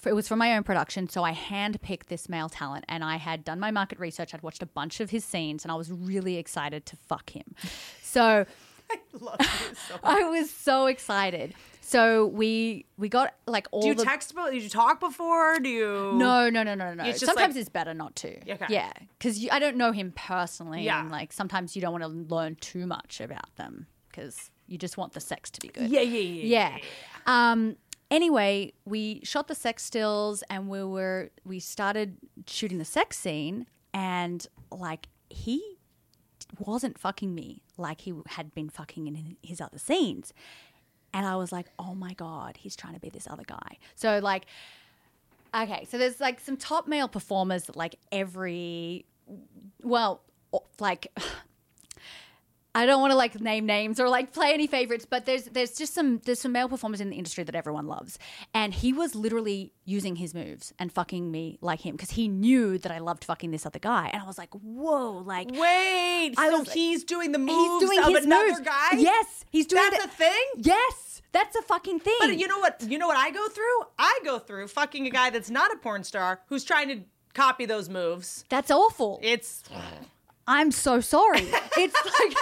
it 0.06 0.14
was 0.14 0.26
for 0.26 0.36
my 0.36 0.56
own 0.56 0.62
production, 0.62 1.08
so 1.08 1.22
I 1.22 1.32
handpicked 1.32 2.06
this 2.06 2.28
male 2.28 2.48
talent, 2.48 2.84
and 2.88 3.04
I 3.04 3.16
had 3.16 3.44
done 3.44 3.60
my 3.60 3.70
market 3.70 3.98
research. 3.98 4.34
I'd 4.34 4.42
watched 4.42 4.62
a 4.62 4.66
bunch 4.66 5.00
of 5.00 5.10
his 5.10 5.24
scenes, 5.24 5.64
and 5.64 5.70
I 5.70 5.74
was 5.76 5.92
really 5.92 6.36
excited 6.36 6.86
to 6.86 6.96
fuck 6.96 7.30
him. 7.30 7.54
So 8.02 8.46
you 9.12 9.18
so 9.18 9.94
much. 9.94 10.00
I 10.02 10.24
was 10.28 10.50
so 10.50 10.86
excited. 10.86 11.54
So 11.90 12.26
we 12.26 12.86
we 12.96 13.08
got 13.08 13.34
like 13.48 13.66
all 13.72 13.82
Do 13.82 13.88
you 13.88 13.94
the 13.94 14.04
text? 14.04 14.32
Did 14.36 14.62
you 14.62 14.68
talk 14.68 15.00
before? 15.00 15.58
Do 15.58 15.68
you? 15.68 16.12
no 16.14 16.48
no 16.48 16.62
no 16.62 16.76
no 16.76 16.94
no. 16.94 17.02
It's 17.04 17.18
Sometimes 17.18 17.54
like- 17.56 17.60
it's 17.60 17.68
better 17.68 17.94
not 17.94 18.14
to. 18.16 18.36
Okay. 18.48 18.66
Yeah, 18.68 18.92
because 19.18 19.44
I 19.50 19.58
don't 19.58 19.76
know 19.76 19.90
him 19.90 20.12
personally, 20.14 20.84
Yeah. 20.84 21.00
and 21.00 21.10
like 21.10 21.32
sometimes 21.32 21.74
you 21.74 21.82
don't 21.82 21.90
want 21.92 22.04
to 22.04 22.34
learn 22.34 22.54
too 22.60 22.86
much 22.86 23.20
about 23.20 23.56
them 23.56 23.88
because 24.08 24.52
you 24.68 24.78
just 24.78 24.96
want 24.96 25.14
the 25.14 25.20
sex 25.20 25.50
to 25.50 25.60
be 25.60 25.66
good. 25.68 25.90
Yeah, 25.90 26.02
yeah, 26.02 26.20
yeah. 26.20 26.78
yeah. 26.78 26.78
Um. 27.26 27.76
Anyway, 28.08 28.72
we 28.84 29.20
shot 29.24 29.48
the 29.48 29.54
sex 29.56 29.82
stills, 29.84 30.44
and 30.48 30.68
we 30.68 30.84
were 30.84 31.30
we 31.44 31.58
started 31.58 32.18
shooting 32.46 32.78
the 32.78 32.84
sex 32.84 33.18
scene, 33.18 33.66
and 33.92 34.46
like 34.70 35.08
he 35.28 35.60
wasn't 36.58 36.98
fucking 36.98 37.34
me 37.34 37.62
like 37.76 38.02
he 38.02 38.12
had 38.26 38.54
been 38.54 38.68
fucking 38.68 39.06
in 39.06 39.36
his 39.42 39.60
other 39.60 39.78
scenes. 39.78 40.32
And 41.12 41.26
I 41.26 41.36
was 41.36 41.50
like, 41.52 41.66
oh 41.78 41.94
my 41.94 42.12
God, 42.14 42.56
he's 42.56 42.76
trying 42.76 42.94
to 42.94 43.00
be 43.00 43.10
this 43.10 43.26
other 43.28 43.44
guy. 43.46 43.78
So, 43.96 44.18
like, 44.20 44.46
okay, 45.54 45.86
so 45.90 45.98
there's 45.98 46.20
like 46.20 46.40
some 46.40 46.56
top 46.56 46.86
male 46.86 47.08
performers 47.08 47.64
that, 47.64 47.76
like, 47.76 47.96
every, 48.12 49.04
well, 49.82 50.22
like, 50.78 51.12
I 52.74 52.86
don't 52.86 53.00
want 53.00 53.10
to 53.10 53.16
like 53.16 53.40
name 53.40 53.66
names 53.66 53.98
or 53.98 54.08
like 54.08 54.32
play 54.32 54.52
any 54.54 54.66
favorites, 54.68 55.04
but 55.08 55.26
there's 55.26 55.44
there's 55.46 55.72
just 55.76 55.92
some 55.92 56.18
there's 56.24 56.38
some 56.40 56.52
male 56.52 56.68
performers 56.68 57.00
in 57.00 57.10
the 57.10 57.16
industry 57.16 57.42
that 57.44 57.54
everyone 57.56 57.86
loves, 57.88 58.18
and 58.54 58.72
he 58.72 58.92
was 58.92 59.14
literally 59.14 59.72
using 59.84 60.16
his 60.16 60.34
moves 60.34 60.72
and 60.78 60.92
fucking 60.92 61.30
me 61.30 61.58
like 61.60 61.80
him 61.80 61.96
because 61.96 62.10
he 62.12 62.28
knew 62.28 62.78
that 62.78 62.92
I 62.92 62.98
loved 62.98 63.24
fucking 63.24 63.50
this 63.50 63.66
other 63.66 63.80
guy, 63.80 64.10
and 64.12 64.22
I 64.22 64.26
was 64.26 64.38
like, 64.38 64.50
whoa, 64.54 65.18
like 65.26 65.50
Wait, 65.50 66.34
I 66.38 66.48
so 66.50 66.58
was 66.60 66.72
he's 66.72 67.02
doing 67.02 67.32
the 67.32 67.38
moves 67.40 67.82
he's 67.82 67.90
doing 67.90 67.98
of 68.04 68.14
his 68.14 68.24
another 68.24 68.46
moves. 68.48 68.60
guy? 68.60 68.90
Yes, 68.98 69.44
he's 69.50 69.66
doing 69.66 69.82
That's 69.90 70.04
the- 70.04 70.10
a 70.10 70.12
thing? 70.12 70.44
Yes, 70.58 71.22
that's 71.32 71.56
a 71.56 71.62
fucking 71.62 71.98
thing. 72.00 72.14
But 72.20 72.38
you 72.38 72.46
know 72.46 72.58
what? 72.60 72.84
You 72.88 72.98
know 72.98 73.08
what 73.08 73.16
I 73.16 73.30
go 73.30 73.48
through? 73.48 73.80
I 73.98 74.20
go 74.24 74.38
through 74.38 74.68
fucking 74.68 75.06
a 75.06 75.10
guy 75.10 75.30
that's 75.30 75.50
not 75.50 75.72
a 75.72 75.76
porn 75.76 76.04
star 76.04 76.40
who's 76.46 76.62
trying 76.64 76.88
to 76.88 77.00
copy 77.34 77.66
those 77.66 77.88
moves. 77.88 78.44
that's 78.48 78.70
awful. 78.70 79.18
It's 79.22 79.62
I'm 80.46 80.70
so 80.70 81.00
sorry. 81.00 81.46
It's 81.76 81.94
like 82.20 82.36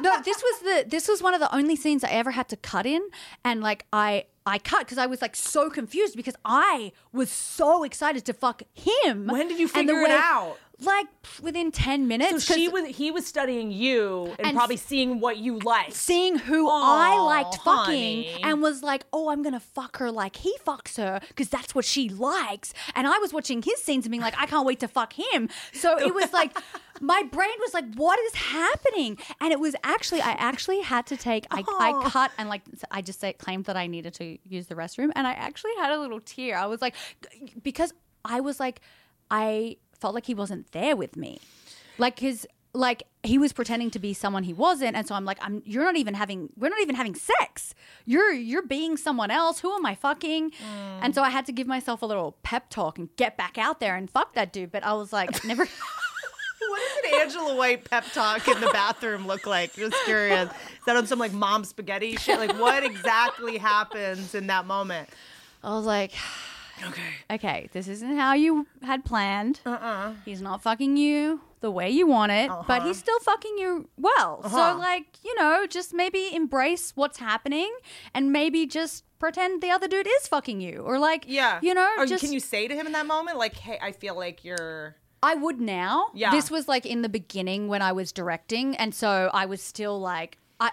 no, 0.00 0.20
this 0.22 0.42
was 0.42 0.60
the 0.60 0.84
this 0.88 1.08
was 1.08 1.22
one 1.22 1.34
of 1.34 1.40
the 1.40 1.54
only 1.54 1.76
scenes 1.76 2.04
I 2.04 2.10
ever 2.10 2.30
had 2.30 2.48
to 2.48 2.56
cut 2.56 2.86
in, 2.86 3.02
and 3.44 3.60
like 3.60 3.86
I 3.92 4.24
I 4.46 4.58
cut 4.58 4.80
because 4.80 4.98
I 4.98 5.06
was 5.06 5.22
like 5.22 5.36
so 5.36 5.70
confused 5.70 6.16
because 6.16 6.36
I 6.44 6.92
was 7.12 7.30
so 7.30 7.84
excited 7.84 8.24
to 8.26 8.32
fuck 8.32 8.62
him. 8.74 9.26
When 9.26 9.48
did 9.48 9.58
you 9.58 9.68
figure 9.68 9.94
it 10.02 10.10
out? 10.10 10.58
Like 10.80 11.06
within 11.40 11.70
ten 11.70 12.08
minutes. 12.08 12.44
so 12.44 12.54
she 12.54 12.68
was 12.68 12.88
he 12.96 13.10
was 13.12 13.24
studying 13.26 13.70
you 13.70 14.34
and, 14.38 14.48
And 14.48 14.56
probably 14.56 14.76
seeing 14.76 15.20
what 15.20 15.36
you 15.36 15.58
like. 15.60 15.92
seeing 15.94 16.36
who 16.36 16.68
I 16.68 17.16
liked 17.18 17.56
fucking 17.62 18.24
honey. 18.24 18.40
and 18.42 18.60
was 18.60 18.82
like, 18.82 19.04
oh, 19.12 19.28
I'm 19.28 19.42
gonna 19.42 19.60
fuck 19.60 19.98
her 19.98 20.10
like 20.10 20.36
he 20.36 20.52
fucks 20.66 20.96
her 20.96 21.20
because 21.28 21.48
that's 21.48 21.74
what 21.76 21.84
she 21.84 22.08
likes. 22.08 22.74
And 22.96 23.06
I 23.06 23.18
was 23.18 23.32
watching 23.32 23.62
his 23.62 23.80
scenes 23.82 24.04
and 24.04 24.10
being 24.10 24.20
like, 24.22 24.34
I 24.36 24.46
can't 24.46 24.66
wait 24.66 24.80
to 24.80 24.88
fuck 24.88 25.12
him. 25.12 25.48
So 25.72 25.96
it 25.96 26.12
was 26.12 26.32
like, 26.32 26.56
my 27.00 27.22
brain 27.30 27.50
was 27.60 27.72
like, 27.72 27.94
what 27.94 28.18
is 28.20 28.34
happening? 28.34 29.16
And 29.40 29.52
it 29.52 29.60
was 29.60 29.76
actually, 29.84 30.22
I 30.22 30.32
actually 30.32 30.80
had 30.80 31.06
to 31.06 31.16
take, 31.16 31.46
I, 31.52 31.62
I 31.78 32.08
cut 32.08 32.32
and 32.36 32.48
like, 32.48 32.62
I 32.90 33.00
just 33.00 33.20
say, 33.20 33.32
claimed 33.34 33.66
that 33.66 33.76
I 33.76 33.86
needed 33.86 34.14
to 34.14 34.38
use 34.44 34.66
the 34.66 34.74
restroom. 34.74 35.10
And 35.14 35.26
I 35.26 35.32
actually 35.34 35.72
had 35.78 35.92
a 35.92 35.98
little 36.00 36.20
tear. 36.20 36.56
I 36.56 36.66
was 36.66 36.82
like, 36.82 36.94
because 37.62 37.92
I 38.24 38.40
was 38.40 38.58
like, 38.58 38.80
I 39.30 39.76
felt 39.96 40.14
like 40.14 40.26
he 40.26 40.34
wasn't 40.34 40.70
there 40.72 40.96
with 40.96 41.16
me. 41.16 41.40
Like 41.98 42.18
his 42.18 42.46
like 42.76 43.04
he 43.22 43.38
was 43.38 43.52
pretending 43.52 43.88
to 43.92 44.00
be 44.00 44.12
someone 44.12 44.42
he 44.42 44.52
wasn't 44.52 44.96
and 44.96 45.06
so 45.06 45.14
I'm 45.14 45.24
like 45.24 45.38
I'm 45.40 45.62
you're 45.64 45.84
not 45.84 45.96
even 45.96 46.14
having 46.14 46.48
we're 46.56 46.70
not 46.70 46.80
even 46.80 46.96
having 46.96 47.14
sex. 47.14 47.74
You're 48.04 48.32
you're 48.32 48.66
being 48.66 48.96
someone 48.96 49.30
else. 49.30 49.60
Who 49.60 49.72
am 49.72 49.86
I 49.86 49.94
fucking? 49.94 50.52
And 51.00 51.14
so 51.14 51.22
I 51.22 51.30
had 51.30 51.46
to 51.46 51.52
give 51.52 51.66
myself 51.66 52.02
a 52.02 52.06
little 52.06 52.36
pep 52.42 52.70
talk 52.70 52.98
and 52.98 53.08
get 53.16 53.36
back 53.36 53.58
out 53.58 53.78
there 53.80 53.94
and 53.96 54.10
fuck 54.10 54.34
that 54.34 54.52
dude, 54.52 54.72
but 54.72 54.84
I 54.84 54.94
was 54.94 55.12
like 55.12 55.44
never 55.44 55.66
What 56.68 56.80
does 56.80 57.12
an 57.12 57.20
Angela 57.20 57.54
White 57.56 57.88
pep 57.88 58.04
talk 58.12 58.48
in 58.48 58.60
the 58.60 58.70
bathroom 58.72 59.26
look 59.26 59.46
like? 59.46 59.74
Just 59.74 59.96
curious. 60.04 60.48
Is 60.50 60.84
that 60.86 60.96
on 60.96 61.06
some 61.06 61.18
like 61.18 61.32
mom 61.32 61.62
spaghetti 61.64 62.16
shit? 62.16 62.38
Like 62.38 62.58
what 62.58 62.82
exactly 62.84 63.58
happens 63.58 64.34
in 64.34 64.46
that 64.48 64.66
moment? 64.66 65.08
I 65.62 65.70
was 65.76 65.86
like 65.86 66.12
Okay. 66.86 67.02
okay, 67.30 67.68
this 67.72 67.88
isn't 67.88 68.16
how 68.16 68.32
you 68.34 68.66
had 68.82 69.04
planned. 69.04 69.60
Uh-uh. 69.64 70.14
He's 70.24 70.42
not 70.42 70.62
fucking 70.62 70.96
you 70.96 71.40
the 71.60 71.70
way 71.70 71.88
you 71.88 72.06
want 72.06 72.32
it, 72.32 72.50
but 72.66 72.82
he's 72.82 72.98
still 72.98 73.18
fucking 73.20 73.56
you 73.58 73.88
well. 73.96 74.40
Uh-huh. 74.44 74.72
So 74.74 74.78
like, 74.78 75.06
you 75.24 75.34
know, 75.36 75.66
just 75.68 75.94
maybe 75.94 76.34
embrace 76.34 76.92
what's 76.94 77.18
happening 77.18 77.74
and 78.12 78.32
maybe 78.32 78.66
just 78.66 79.04
pretend 79.18 79.62
the 79.62 79.70
other 79.70 79.88
dude 79.88 80.06
is 80.06 80.28
fucking 80.28 80.60
you 80.60 80.80
or 80.80 80.98
like, 80.98 81.24
Yeah. 81.26 81.60
you 81.62 81.72
know, 81.72 81.88
Or 81.96 82.04
just 82.06 82.22
can 82.22 82.32
you 82.32 82.40
say 82.40 82.68
to 82.68 82.74
him 82.74 82.86
in 82.86 82.92
that 82.92 83.06
moment, 83.06 83.38
like, 83.38 83.54
hey, 83.54 83.78
I 83.80 83.92
feel 83.92 84.14
like 84.16 84.44
you're 84.44 84.96
I 85.22 85.34
would 85.36 85.58
now. 85.58 86.08
Yeah. 86.14 86.30
This 86.32 86.50
was 86.50 86.68
like 86.68 86.84
in 86.84 87.00
the 87.00 87.08
beginning 87.08 87.68
when 87.68 87.80
I 87.80 87.92
was 87.92 88.12
directing, 88.12 88.76
and 88.76 88.94
so 88.94 89.30
I 89.32 89.46
was 89.46 89.62
still 89.62 89.98
like, 89.98 90.36
I. 90.60 90.70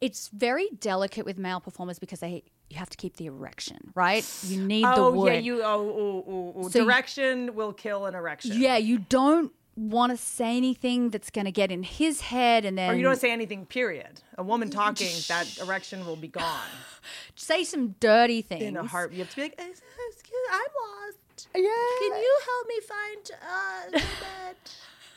It's 0.00 0.28
very 0.34 0.68
delicate 0.80 1.24
with 1.24 1.38
male 1.38 1.60
performers 1.60 2.00
because 2.00 2.18
they 2.18 2.42
you 2.74 2.78
have 2.80 2.90
to 2.90 2.96
keep 2.96 3.16
the 3.16 3.26
erection, 3.26 3.92
right? 3.94 4.28
You 4.42 4.60
need 4.60 4.84
Oh 4.84 5.10
the 5.12 5.16
wood. 5.16 5.32
yeah, 5.32 5.38
you 5.38 5.62
oh, 5.62 5.64
oh, 5.64 6.24
oh, 6.28 6.54
oh. 6.56 6.68
So 6.68 6.80
you- 6.80 7.52
will 7.52 7.72
kill 7.72 8.06
an 8.06 8.14
erection. 8.14 8.60
Yeah, 8.60 8.76
you 8.76 8.98
don't 8.98 9.52
want 9.76 10.10
to 10.12 10.16
say 10.16 10.56
anything 10.56 11.10
that's 11.10 11.30
going 11.30 11.44
to 11.46 11.52
get 11.52 11.70
in 11.70 11.82
his 11.82 12.20
head, 12.20 12.64
and 12.64 12.76
then 12.76 12.90
Or 12.90 12.94
you 12.94 13.02
don't 13.02 13.18
say 13.20 13.30
anything, 13.30 13.66
period. 13.66 14.20
A 14.36 14.42
woman 14.42 14.70
talking, 14.70 15.14
that 15.28 15.58
erection 15.58 16.04
will 16.04 16.16
be 16.16 16.28
gone. 16.28 16.68
say 17.36 17.64
some 17.64 17.94
dirty 18.00 18.42
things. 18.42 18.62
In 18.62 18.76
a 18.76 18.84
heart, 18.84 19.12
you 19.12 19.18
have 19.18 19.30
to 19.30 19.36
be 19.36 19.42
like, 19.42 19.54
"Eh, 19.58 19.66
excuse, 19.66 20.32
I'm 20.52 20.60
lost. 20.60 21.48
Yeah. 21.54 21.60
Can 21.62 22.18
you 22.20 22.38
help 22.44 22.68
me 22.68 22.80
find 22.80 23.30
uh, 23.42 23.90
the 23.90 23.98
bed? 23.98 24.56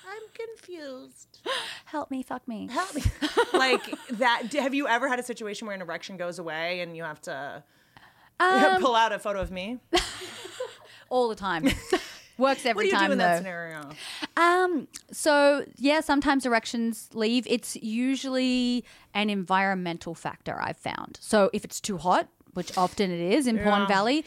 I'm 0.08 0.22
confused. 0.34 1.40
help 1.86 2.10
me, 2.12 2.24
fuck 2.24 2.48
me. 2.48 2.68
Help 2.72 2.96
me. 2.96 3.04
like 3.54 3.84
that. 4.12 4.52
Have 4.54 4.74
you 4.74 4.88
ever 4.88 5.08
had 5.08 5.20
a 5.20 5.24
situation 5.24 5.68
where 5.68 5.76
an 5.76 5.82
erection 5.82 6.18
goes 6.18 6.40
away 6.40 6.80
and 6.82 6.96
you 6.96 7.04
have 7.04 7.22
to 7.24 7.64
Um, 8.40 8.82
pull 8.82 8.96
out 8.96 9.12
a 9.12 9.20
photo 9.20 9.42
of 9.42 9.52
me? 9.52 9.80
All 11.10 11.28
the 11.28 11.36
time. 11.36 11.68
Works 12.38 12.66
every 12.68 12.74
What 12.76 12.82
do 12.84 12.88
you 12.90 12.92
time 12.94 13.08
do 13.08 13.12
in 13.14 13.18
though. 13.18 13.24
that 13.24 13.38
scenario? 13.40 13.90
Um, 14.36 14.88
so 15.12 15.66
yeah, 15.78 16.02
sometimes 16.02 16.46
erections 16.46 17.10
leave. 17.14 17.48
It's 17.48 17.76
usually 17.78 18.86
an 19.16 19.32
environmental 19.32 20.14
factor 20.14 20.56
I've 20.62 20.78
found. 20.78 21.18
So 21.20 21.50
if 21.52 21.66
it's 21.66 21.82
too 21.82 21.98
hot, 21.98 22.28
which 22.54 22.78
often 22.78 23.10
it 23.10 23.34
is 23.34 23.48
in 23.48 23.58
Porn 23.58 23.88
Valley, 23.88 24.24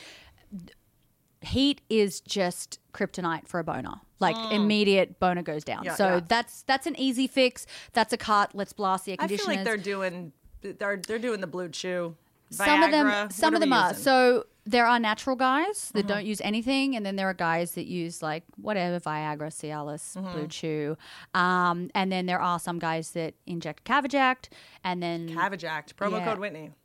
heat 1.42 1.80
is 1.88 2.20
just 2.20 2.78
kryptonite 2.92 3.46
for 3.48 3.60
a 3.60 3.64
boner. 3.64 3.94
Like 4.18 4.36
immediate 4.52 5.18
boner 5.18 5.42
goes 5.42 5.64
down. 5.64 5.82
Mm. 5.82 5.86
Yeah, 5.86 5.94
so 5.94 6.08
yeah. 6.16 6.20
that's 6.28 6.62
that's 6.62 6.86
an 6.86 6.94
easy 7.00 7.26
fix. 7.26 7.66
That's 7.94 8.12
a 8.12 8.18
cut. 8.18 8.54
Let's 8.54 8.72
blast 8.74 9.06
the 9.06 9.12
air 9.12 9.16
conditioners. 9.16 9.46
I 9.48 9.50
feel 9.50 9.56
like 9.56 9.64
they're 9.64 9.76
doing 9.94 10.32
they're 10.62 10.96
they're 10.98 11.18
doing 11.18 11.40
the 11.40 11.46
blue 11.46 11.68
chew. 11.70 12.16
some 12.50 12.82
of 12.82 12.90
them 12.90 13.06
Viagra. 13.06 13.32
some 13.32 13.54
of 13.54 13.60
them 13.60 13.72
are. 13.72 13.88
using? 13.90 14.02
So 14.02 14.44
there 14.66 14.86
are 14.86 15.00
natural 15.00 15.36
guys 15.36 15.90
that 15.94 16.00
Mm-hmm. 16.00 16.08
don't 16.08 16.26
use 16.26 16.40
anything, 16.42 16.94
and 16.96 17.04
then 17.06 17.16
there 17.16 17.28
are 17.30 17.34
guys 17.34 17.72
that 17.72 17.86
use 17.86 18.20
like 18.22 18.42
whatever 18.60 19.00
Viagra, 19.00 19.48
Cialis, 19.48 20.16
Mm-hmm. 20.18 20.32
Blue 20.32 20.46
Chew, 20.48 20.96
um, 21.32 21.90
and 21.94 22.12
then 22.12 22.26
there 22.26 22.40
are 22.40 22.58
some 22.58 22.78
guys 22.78 23.12
that 23.12 23.32
inject 23.46 23.84
Caverject, 23.84 24.50
and 24.84 25.02
then 25.02 25.30
Cavajacked. 25.30 25.94
Promo 25.94 26.18
Yeah. 26.18 26.24
code 26.26 26.38
Whitney. 26.38 26.72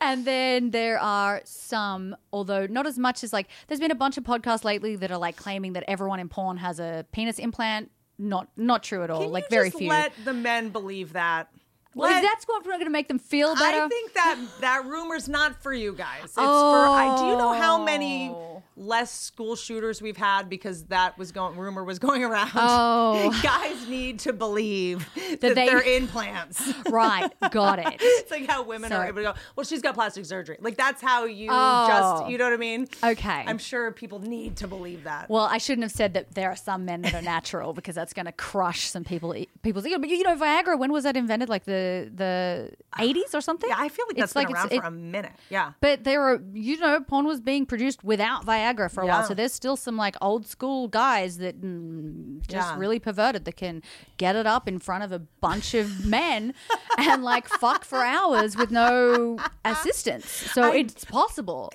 and 0.00 0.24
then 0.24 0.70
there 0.70 0.98
are 0.98 1.40
some, 1.44 2.16
although 2.32 2.66
not 2.66 2.86
as 2.86 2.98
much 2.98 3.24
as 3.24 3.32
like 3.32 3.48
there's 3.68 3.80
been 3.80 3.90
a 3.90 3.94
bunch 3.96 4.16
of 4.18 4.24
podcasts 4.24 4.64
lately 4.64 4.96
that 4.96 5.10
are 5.10 5.18
like 5.18 5.36
claiming 5.36 5.72
that 5.74 5.84
everyone 5.88 6.20
in 6.20 6.28
porn 6.28 6.56
has 6.58 6.78
a 6.80 7.04
penis 7.12 7.38
implant. 7.38 7.90
Not 8.18 8.48
not 8.56 8.82
true 8.82 9.02
at 9.02 9.10
all. 9.10 9.20
Can 9.22 9.30
like 9.30 9.50
very 9.50 9.68
just 9.68 9.78
few. 9.78 9.90
let 9.90 10.12
the 10.24 10.32
men 10.32 10.70
believe 10.70 11.12
that? 11.12 11.48
well, 11.94 12.10
Let- 12.10 12.22
if 12.24 12.30
that's 12.30 12.44
what's 12.46 12.66
going 12.66 12.80
to 12.84 12.90
make 12.90 13.08
them 13.08 13.18
feel 13.18 13.54
better. 13.54 13.82
I 13.84 13.88
think 13.88 14.12
that 14.14 14.38
that 14.60 14.84
rumor's 14.86 15.28
not 15.28 15.62
for 15.62 15.72
you 15.72 15.92
guys. 15.94 16.24
It's 16.24 16.34
for 16.34 16.40
I 16.42 17.14
do 17.18 17.24
you 17.26 17.36
know 17.36 17.52
how 17.54 17.82
many 17.82 18.30
Oh. 18.30 18.62
Less 18.76 19.10
school 19.10 19.56
shooters 19.56 20.02
we've 20.02 20.16
had 20.18 20.48
because 20.50 20.84
that 20.84 21.16
was 21.16 21.32
going 21.32 21.56
rumor 21.56 21.82
was 21.82 21.98
going 21.98 22.22
around. 22.22 22.50
Oh. 22.54 23.38
guys 23.42 23.88
need 23.88 24.18
to 24.20 24.32
believe 24.32 25.08
that, 25.14 25.40
they- 25.40 25.54
they, 25.54 25.68
are 25.70 25.82
implants. 26.00 26.62
Right, 26.90 27.30
got 27.50 27.78
it. 27.78 27.96
it's 28.00 28.30
like 28.30 28.46
how 28.46 28.62
women 28.64 28.90
So- 28.90 28.96
are 28.98 29.06
able 29.06 29.16
to 29.18 29.22
go. 29.22 29.34
Well, 29.56 29.64
she's 29.64 29.80
got 29.82 29.94
plastic 29.94 30.26
surgery. 30.26 30.58
Like 30.60 30.76
that's 30.76 31.00
how 31.00 31.24
you 31.24 31.48
Oh. 31.50 31.86
just. 31.88 32.30
You 32.30 32.38
know 32.38 32.44
what 32.44 32.52
I 32.52 32.56
mean? 32.58 32.86
Okay. 33.02 33.44
I'm 33.46 33.58
sure 33.58 33.90
people 33.92 34.18
need 34.20 34.56
to 34.56 34.68
believe 34.68 35.04
that. 35.04 35.30
Well, 35.30 35.44
I 35.50 35.58
shouldn't 35.58 35.84
have 35.84 35.92
said 35.92 36.12
that 36.14 36.34
there 36.34 36.50
are 36.50 36.56
some 36.56 36.84
men 36.84 37.00
that 37.02 37.14
are 37.14 37.22
natural 37.22 37.72
because 37.72 37.94
that's 37.94 38.12
going 38.12 38.26
to 38.26 38.32
crush 38.32 38.88
some 38.90 39.04
people 39.04 39.34
people's 39.62 39.86
ego. 39.86 39.98
But 39.98 40.10
you 40.10 40.22
know, 40.22 40.36
Viagra. 40.36 40.78
When 40.78 40.92
was 40.92 41.04
that 41.04 41.16
invented? 41.16 41.48
Like 41.48 41.64
the 41.64 42.10
the 42.14 42.72
eighties 42.98 43.34
or 43.34 43.40
something? 43.40 43.70
yeah, 43.70 43.76
I 43.78 43.88
feel 43.88 44.04
like 44.08 44.18
It's 44.18 44.32
that's 44.32 44.46
been 44.46 44.50
it's- 44.54 44.56
around 44.64 44.72
it- 44.72 44.80
for 44.80 44.86
a 44.86 44.90
minute. 44.90 45.32
Yeah. 45.48 45.72
But 45.80 46.04
there 46.04 46.22
are, 46.22 46.40
you 46.52 46.78
know, 46.78 47.00
porn 47.00 47.24
was 47.26 47.40
being 47.40 47.64
produced 47.66 48.04
without 48.04 48.44
Viagra 48.44 48.65
for 48.88 49.02
a 49.02 49.06
while. 49.06 49.22
So 49.24 49.34
there's 49.34 49.52
still 49.52 49.76
some 49.76 49.96
like 49.96 50.16
old 50.20 50.46
school 50.46 50.88
guys 50.88 51.38
that 51.38 51.60
mm, 51.60 52.40
just 52.46 52.68
Yeah. 52.70 52.78
really 52.78 52.98
perverted 52.98 53.44
that 53.44 53.56
can 53.56 53.82
get 54.16 54.36
it 54.36 54.46
up 54.46 54.66
in 54.68 54.78
front 54.78 55.04
of 55.04 55.12
a 55.12 55.18
bunch 55.40 55.74
of 55.74 56.04
men 56.06 56.54
and 56.98 57.22
like 57.22 57.48
fuck 57.48 57.84
for 57.84 58.02
hours 58.02 58.56
with 58.56 58.70
no 58.70 59.38
assistance. 59.64 60.28
So 60.28 60.72
it's 60.72 61.04
possible. 61.04 61.72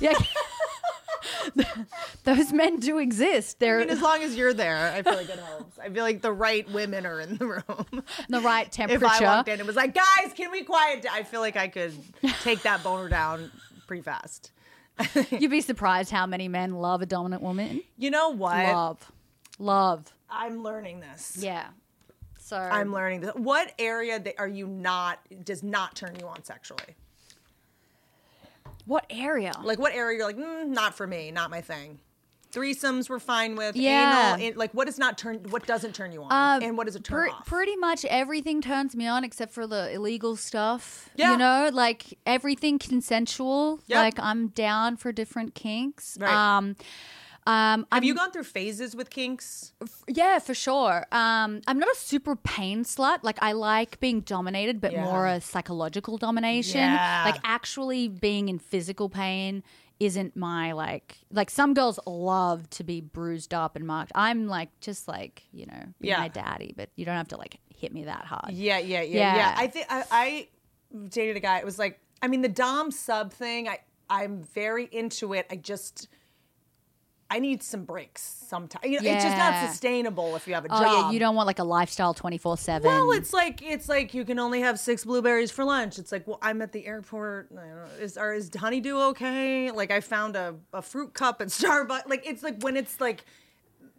Yeah. 0.00 0.14
Those 2.24 2.52
men 2.52 2.78
do 2.78 2.98
exist. 2.98 3.56
I 3.60 3.64
They're 3.64 3.78
mean, 3.80 3.90
as 3.90 4.00
long 4.00 4.22
as 4.22 4.36
you're 4.36 4.54
there, 4.54 4.92
I 4.92 5.02
feel 5.02 5.14
like 5.14 5.28
it 5.28 5.38
helps. 5.38 5.78
I 5.78 5.88
feel 5.90 6.02
like 6.04 6.22
the 6.22 6.32
right 6.32 6.68
women 6.70 7.04
are 7.06 7.20
in 7.20 7.36
the 7.36 7.46
room. 7.46 8.04
the 8.28 8.40
right 8.40 8.70
temperature. 8.70 9.04
if. 9.06 9.20
I 9.22 9.36
walked 9.36 9.48
in 9.48 9.58
and 9.58 9.66
was 9.66 9.76
like, 9.76 9.94
guys, 9.94 10.32
can 10.34 10.50
we 10.50 10.62
quiet 10.62 11.02
down? 11.02 11.12
I 11.14 11.22
feel 11.22 11.40
like 11.40 11.56
I 11.56 11.68
could 11.68 11.92
take 12.42 12.62
that 12.62 12.82
boner 12.82 13.08
down 13.08 13.50
pretty 13.86 14.02
fast. 14.02 14.52
You'd 15.30 15.50
be 15.50 15.60
surprised 15.60 16.10
how 16.10 16.26
many 16.26 16.48
men 16.48 16.74
love 16.74 17.02
a 17.02 17.06
dominant 17.06 17.42
woman. 17.42 17.82
You 17.96 18.10
know 18.10 18.30
what? 18.30 18.64
Love. 18.64 19.12
Love. 19.58 20.14
I'm 20.28 20.62
learning 20.62 21.00
this. 21.00 21.38
Yeah. 21.40 21.66
So 22.38 22.56
I'm 22.56 22.92
learning 22.92 23.20
this. 23.20 23.32
What 23.34 23.72
area 23.78 24.18
that 24.18 24.34
are 24.38 24.48
you 24.48 24.66
not 24.66 25.18
does 25.44 25.62
not 25.62 25.94
turn 25.94 26.16
you 26.18 26.26
on 26.26 26.42
sexually? 26.44 26.96
what 28.90 29.06
area? 29.08 29.52
Like 29.62 29.78
what 29.78 29.92
area 29.94 30.18
you're 30.18 30.26
like, 30.26 30.36
mm, 30.36 30.66
not 30.66 30.94
for 30.94 31.06
me, 31.06 31.30
not 31.30 31.48
my 31.48 31.60
thing. 31.60 32.00
Threesomes 32.52 33.08
we're 33.08 33.18
fine 33.18 33.56
with. 33.56 33.76
Yeah. 33.76 34.36
Anal, 34.36 34.58
like 34.58 34.72
what 34.72 34.86
does 34.86 34.98
not 34.98 35.16
turn? 35.18 35.36
What 35.50 35.66
doesn't 35.66 35.94
turn 35.94 36.12
you 36.12 36.22
on? 36.24 36.32
Um, 36.32 36.62
and 36.62 36.76
what 36.76 36.86
does 36.86 36.96
it 36.96 37.04
turn 37.04 37.22
pre- 37.22 37.30
off? 37.30 37.46
Pretty 37.46 37.76
much 37.76 38.04
everything 38.06 38.60
turns 38.60 38.96
me 38.96 39.06
on 39.06 39.24
except 39.24 39.52
for 39.52 39.66
the 39.66 39.92
illegal 39.92 40.36
stuff. 40.36 41.10
Yeah. 41.16 41.32
You 41.32 41.38
know, 41.38 41.70
like 41.72 42.18
everything 42.26 42.78
consensual. 42.78 43.80
Yep. 43.86 43.96
Like 43.96 44.18
I'm 44.18 44.48
down 44.48 44.96
for 44.96 45.12
different 45.12 45.54
kinks. 45.54 46.16
Right. 46.20 46.32
Um, 46.32 46.76
um, 47.46 47.86
Have 47.90 48.02
I'm, 48.02 48.02
you 48.04 48.14
gone 48.14 48.32
through 48.32 48.44
phases 48.44 48.94
with 48.94 49.10
kinks? 49.10 49.72
Yeah, 50.06 50.38
for 50.40 50.54
sure. 50.54 51.06
Um, 51.10 51.62
I'm 51.66 51.78
not 51.78 51.88
a 51.90 51.96
super 51.96 52.36
pain 52.36 52.84
slut. 52.84 53.20
Like 53.22 53.38
I 53.40 53.52
like 53.52 53.98
being 53.98 54.20
dominated, 54.20 54.80
but 54.80 54.92
Yeah. 54.92 55.04
more 55.04 55.26
a 55.26 55.40
psychological 55.40 56.18
domination. 56.18 56.80
Yeah. 56.80 57.22
Like 57.24 57.40
actually 57.42 58.08
being 58.08 58.48
in 58.48 58.58
physical 58.58 59.08
pain 59.08 59.62
isn't 60.00 60.34
my 60.34 60.72
like 60.72 61.18
like 61.30 61.50
some 61.50 61.74
girls 61.74 62.00
love 62.06 62.68
to 62.70 62.82
be 62.82 63.00
bruised 63.02 63.52
up 63.54 63.76
and 63.76 63.86
marked. 63.86 64.10
I'm 64.14 64.48
like 64.48 64.68
just 64.80 65.06
like, 65.06 65.42
you 65.52 65.66
know, 65.66 65.82
be 66.00 66.08
Yeah. 66.08 66.18
my 66.18 66.28
daddy, 66.28 66.74
but 66.76 66.88
you 66.96 67.04
don't 67.04 67.16
have 67.16 67.28
to 67.28 67.36
like 67.36 67.58
hit 67.74 67.92
me 67.92 68.04
that 68.04 68.24
hard. 68.24 68.50
Yeah, 68.52 68.78
yeah, 68.78 69.02
yeah, 69.02 69.16
Yeah. 69.18 69.36
yeah. 69.36 69.54
I 69.56 69.66
think 69.66 69.86
I, 69.90 70.04
I 70.10 70.48
dated 71.08 71.36
a 71.36 71.40
guy. 71.40 71.58
It 71.58 71.64
was 71.64 71.78
like, 71.78 72.00
I 72.22 72.28
mean, 72.28 72.40
the 72.42 72.48
dom 72.48 72.90
sub 72.90 73.32
thing. 73.32 73.68
I 73.68 73.78
I'm 74.08 74.42
very 74.42 74.88
into 74.90 75.34
it. 75.34 75.46
I 75.50 75.56
just 75.56 76.08
I 77.32 77.38
need 77.38 77.62
some 77.62 77.84
breaks 77.84 78.22
sometimes. 78.22 78.84
You 78.84 79.00
know, 79.00 79.08
It's 79.08 79.22
just 79.24 79.36
not 79.36 79.68
sustainable 79.68 80.34
if 80.34 80.48
you 80.48 80.54
have 80.54 80.64
a 80.64 80.68
Oh 80.70 80.80
job. 80.80 80.82
yeah, 80.82 81.10
you 81.12 81.20
don't 81.20 81.36
want 81.36 81.46
like 81.46 81.60
a 81.60 81.64
lifestyle 81.64 82.12
24/7. 82.12 82.82
Well, 82.82 83.12
it's 83.12 83.32
like 83.32 83.62
it's 83.62 83.88
like 83.88 84.12
you 84.14 84.24
can 84.24 84.38
only 84.40 84.60
have 84.62 84.80
six 84.80 85.04
blueberries 85.04 85.52
for 85.52 85.64
lunch. 85.64 85.98
It's 85.98 86.10
like, 86.10 86.26
well, 86.26 86.38
I'm 86.42 86.60
at 86.60 86.72
the 86.72 86.84
airport. 86.86 87.52
Know, 87.52 87.62
is 88.00 88.18
or 88.18 88.32
is 88.32 88.50
honeydew 88.54 88.98
okay? 89.10 89.70
Like 89.70 89.92
I 89.92 90.00
found 90.00 90.34
a, 90.34 90.56
a 90.72 90.82
fruit 90.82 91.14
cup 91.14 91.40
at 91.40 91.48
Starbucks. 91.58 92.08
Like 92.08 92.26
it's 92.26 92.42
like 92.42 92.60
when 92.62 92.76
it's 92.76 93.00
like 93.00 93.24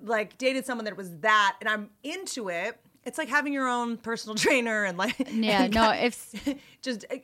like 0.03 0.37
dated 0.37 0.65
someone 0.65 0.85
that 0.85 0.97
was 0.97 1.15
that, 1.19 1.55
and 1.61 1.69
I'm 1.69 1.89
into 2.03 2.49
it. 2.49 2.77
It's 3.03 3.17
like 3.17 3.29
having 3.29 3.51
your 3.53 3.67
own 3.67 3.97
personal 3.97 4.35
trainer 4.45 4.83
and 4.85 4.97
like 4.97 5.15
yeah, 5.31 5.63
and 5.63 5.73
no, 5.73 5.91
if 5.91 6.31
just 6.81 7.05
uh, 7.11 7.15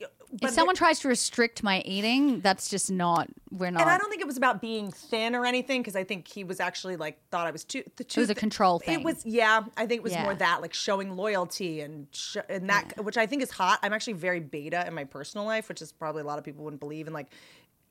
if 0.41 0.49
someone 0.49 0.75
tries 0.75 0.99
to 1.01 1.07
restrict 1.07 1.63
my 1.63 1.81
eating, 1.85 2.41
that's 2.41 2.69
just 2.69 2.89
not 2.91 3.29
we're 3.51 3.69
not 3.69 3.81
and 3.81 3.89
I 3.89 3.97
don't 3.97 4.09
think 4.09 4.21
it 4.21 4.27
was 4.27 4.37
about 4.37 4.59
being 4.61 4.91
thin 4.91 5.35
or 5.35 5.45
anything 5.45 5.81
because 5.81 5.95
I 5.95 6.03
think 6.03 6.27
he 6.27 6.43
was 6.43 6.59
actually 6.59 6.95
like 6.95 7.19
thought 7.29 7.47
I 7.47 7.51
was 7.51 7.63
too. 7.63 7.83
The 7.95 8.03
too 8.03 8.21
was 8.21 8.29
a 8.29 8.35
control 8.35 8.79
thing. 8.79 8.99
It 9.01 9.05
was 9.05 9.25
yeah. 9.25 9.63
I 9.77 9.85
think 9.85 9.99
it 9.99 10.03
was 10.03 10.13
Yeah. 10.13 10.23
more 10.23 10.33
that 10.35 10.61
like 10.61 10.73
showing 10.73 11.15
loyalty 11.15 11.81
and 11.81 12.07
sh- 12.11 12.37
and 12.49 12.69
that 12.69 13.03
which 13.03 13.17
I 13.17 13.25
think 13.27 13.43
is 13.43 13.51
hot. 13.51 13.79
I'm 13.83 13.93
actually 13.93 14.13
very 14.13 14.39
beta 14.39 14.85
in 14.87 14.93
my 14.95 15.03
personal 15.03 15.45
life, 15.45 15.69
which 15.69 15.81
is 15.81 15.91
probably 15.91 16.23
a 16.23 16.25
lot 16.25 16.39
of 16.39 16.43
people 16.43 16.63
wouldn't 16.63 16.79
believe. 16.79 17.05
And 17.07 17.13
like, 17.13 17.27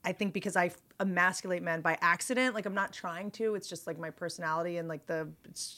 I 0.06 0.12
think 0.12 0.32
because 0.32 0.56
I 0.56 0.70
emasculate 1.00 1.62
men 1.62 1.80
by 1.80 1.98
accident, 2.00 2.54
like 2.54 2.64
I'm 2.64 2.74
not 2.74 2.92
trying 2.92 3.32
to. 3.32 3.56
It's 3.56 3.68
just 3.68 3.88
like 3.88 3.98
my 3.98 4.10
personality 4.10 4.78
and 4.78 4.88
like 4.88 5.04
the 5.06 5.28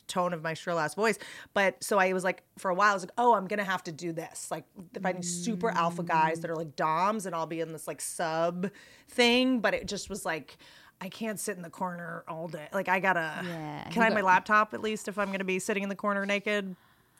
tone 0.06 0.34
of 0.34 0.42
my 0.42 0.52
shrill 0.52 0.78
ass 0.78 0.94
voice. 0.94 1.18
But 1.54 1.82
so 1.82 1.98
I 1.98 2.12
was 2.12 2.24
like, 2.24 2.42
for 2.58 2.70
a 2.70 2.74
while, 2.74 2.90
I 2.90 2.94
was 2.94 3.02
like, 3.02 3.12
oh, 3.16 3.34
I'm 3.34 3.46
gonna 3.46 3.64
have 3.64 3.82
to 3.84 3.92
do 3.92 4.12
this. 4.12 4.50
Like 4.50 4.64
finding 5.02 5.22
super 5.22 5.70
alpha 5.70 6.02
guys 6.02 6.40
that 6.40 6.50
are 6.50 6.56
like 6.56 6.76
doms, 6.76 7.24
and 7.24 7.34
I'll 7.34 7.46
be 7.46 7.60
in 7.60 7.72
this 7.72 7.88
like 7.88 8.02
sub 8.02 8.70
thing. 9.08 9.60
But 9.60 9.74
it 9.74 9.86
just 9.86 10.10
was 10.10 10.24
like. 10.24 10.58
I 11.00 11.08
can't 11.08 11.38
sit 11.38 11.56
in 11.56 11.62
the 11.62 11.70
corner 11.70 12.24
all 12.26 12.48
day. 12.48 12.66
Like 12.72 12.88
I 12.88 12.98
gotta. 12.98 13.44
Yeah, 13.46 13.88
can 13.90 14.02
I 14.02 14.06
have 14.06 14.14
my 14.14 14.20
laptop 14.20 14.74
at 14.74 14.82
least 14.82 15.06
if 15.06 15.16
I'm 15.16 15.30
gonna 15.30 15.44
be 15.44 15.60
sitting 15.60 15.84
in 15.84 15.88
the 15.88 15.94
corner 15.94 16.26
naked? 16.26 16.74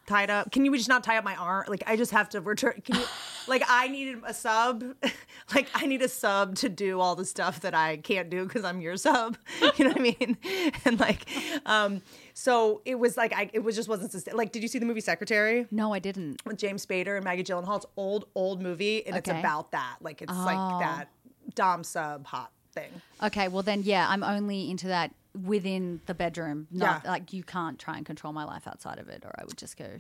Tied 0.09 0.30
up. 0.30 0.51
Can 0.51 0.64
you 0.64 0.76
just 0.76 0.89
not 0.89 1.05
tie 1.05 1.16
up 1.18 1.24
my 1.24 1.36
arm? 1.36 1.64
Like 1.68 1.85
I 1.86 1.97
just 1.97 2.10
have 2.12 2.28
to 2.30 2.40
return. 2.40 2.80
Can 2.85 2.97
you? 2.97 3.05
like 3.47 3.62
I 3.68 3.86
needed 3.89 4.22
a 4.26 4.35
sub. 4.35 4.82
like 5.55 5.68
I 5.74 5.86
need 5.86 6.02
a 6.02 6.09
sub 6.09 6.56
to 6.56 6.68
do 6.68 6.98
all 7.01 7.14
the 7.14 7.24
stuff 7.24 7.60
that 7.60 7.74
I 7.74 7.98
can't 7.98 8.28
do 8.30 8.44
because 8.44 8.64
I'm 8.64 8.80
your 8.80 8.97
sub. 8.97 9.36
You 9.76 9.85
know 9.85 9.90
what 9.90 10.01
I 10.01 10.02
mean? 10.02 10.36
And 10.85 10.98
like, 10.98 11.26
um, 11.66 12.02
so 12.35 12.80
it 12.85 12.97
was 12.98 13.16
like 13.16 13.32
I. 13.32 13.51
It 13.52 13.60
was 13.60 13.76
just 13.76 13.89
wasn't 13.89 14.10
sustain- 14.10 14.36
like. 14.36 14.51
Did 14.51 14.62
you 14.62 14.68
see 14.68 14.78
the 14.80 14.86
movie 14.86 15.01
Secretary? 15.01 15.66
No, 15.70 15.93
I 15.93 15.98
didn't. 16.01 16.44
with 16.47 16.56
James 16.59 16.85
Spader 16.85 17.14
and 17.16 17.24
Maggie 17.24 17.44
Gyllenhaal. 17.44 17.76
It's 17.76 17.86
old, 17.97 18.24
old 18.35 18.60
movie, 18.62 19.06
and 19.06 19.16
it's 19.16 19.28
about 19.28 19.70
that. 19.72 19.97
Like 20.01 20.22
it's 20.22 20.32
Oh. 20.35 20.44
like 20.44 20.80
that 20.80 21.09
dom 21.55 21.85
sub 21.85 22.26
hot 22.26 22.51
thing. 22.80 22.90
Okay, 23.22 23.48
well 23.48 23.62
then, 23.62 23.82
yeah, 23.82 24.06
I'm 24.09 24.22
only 24.22 24.70
into 24.70 24.88
that 24.88 25.12
within 25.44 26.00
the 26.06 26.14
bedroom. 26.14 26.66
Not 26.70 27.02
Yeah. 27.05 27.10
like 27.10 27.32
you 27.32 27.42
can't 27.42 27.78
try 27.78 27.96
and 27.96 28.05
control 28.06 28.32
my 28.32 28.44
life 28.44 28.66
outside 28.66 28.98
of 28.98 29.09
it, 29.09 29.24
or 29.24 29.32
I 29.38 29.44
would 29.44 29.56
just 29.59 29.76
go 29.76 29.98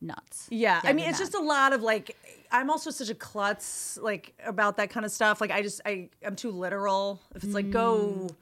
nuts. 0.00 0.48
Yeah, 0.50 0.80
I 0.82 0.92
mean, 0.92 1.08
it's 1.08 1.18
mad. 1.18 1.24
just 1.26 1.34
a 1.34 1.40
lot 1.42 1.72
of 1.72 1.82
like. 1.82 2.16
I'm 2.50 2.68
also 2.70 2.90
such 2.90 3.08
a 3.08 3.14
klutz 3.14 3.98
like 4.02 4.34
about 4.44 4.76
that 4.76 4.90
kind 4.90 5.06
of 5.06 5.12
stuff. 5.12 5.40
Like 5.40 5.50
I 5.50 5.62
just 5.62 5.80
I 5.86 6.08
I'm 6.26 6.36
too 6.36 6.50
literal. 6.50 7.20
If 7.34 7.44
it's 7.44 7.54
like 7.54 7.70
go, 7.70 7.96
Mm. 8.28 8.34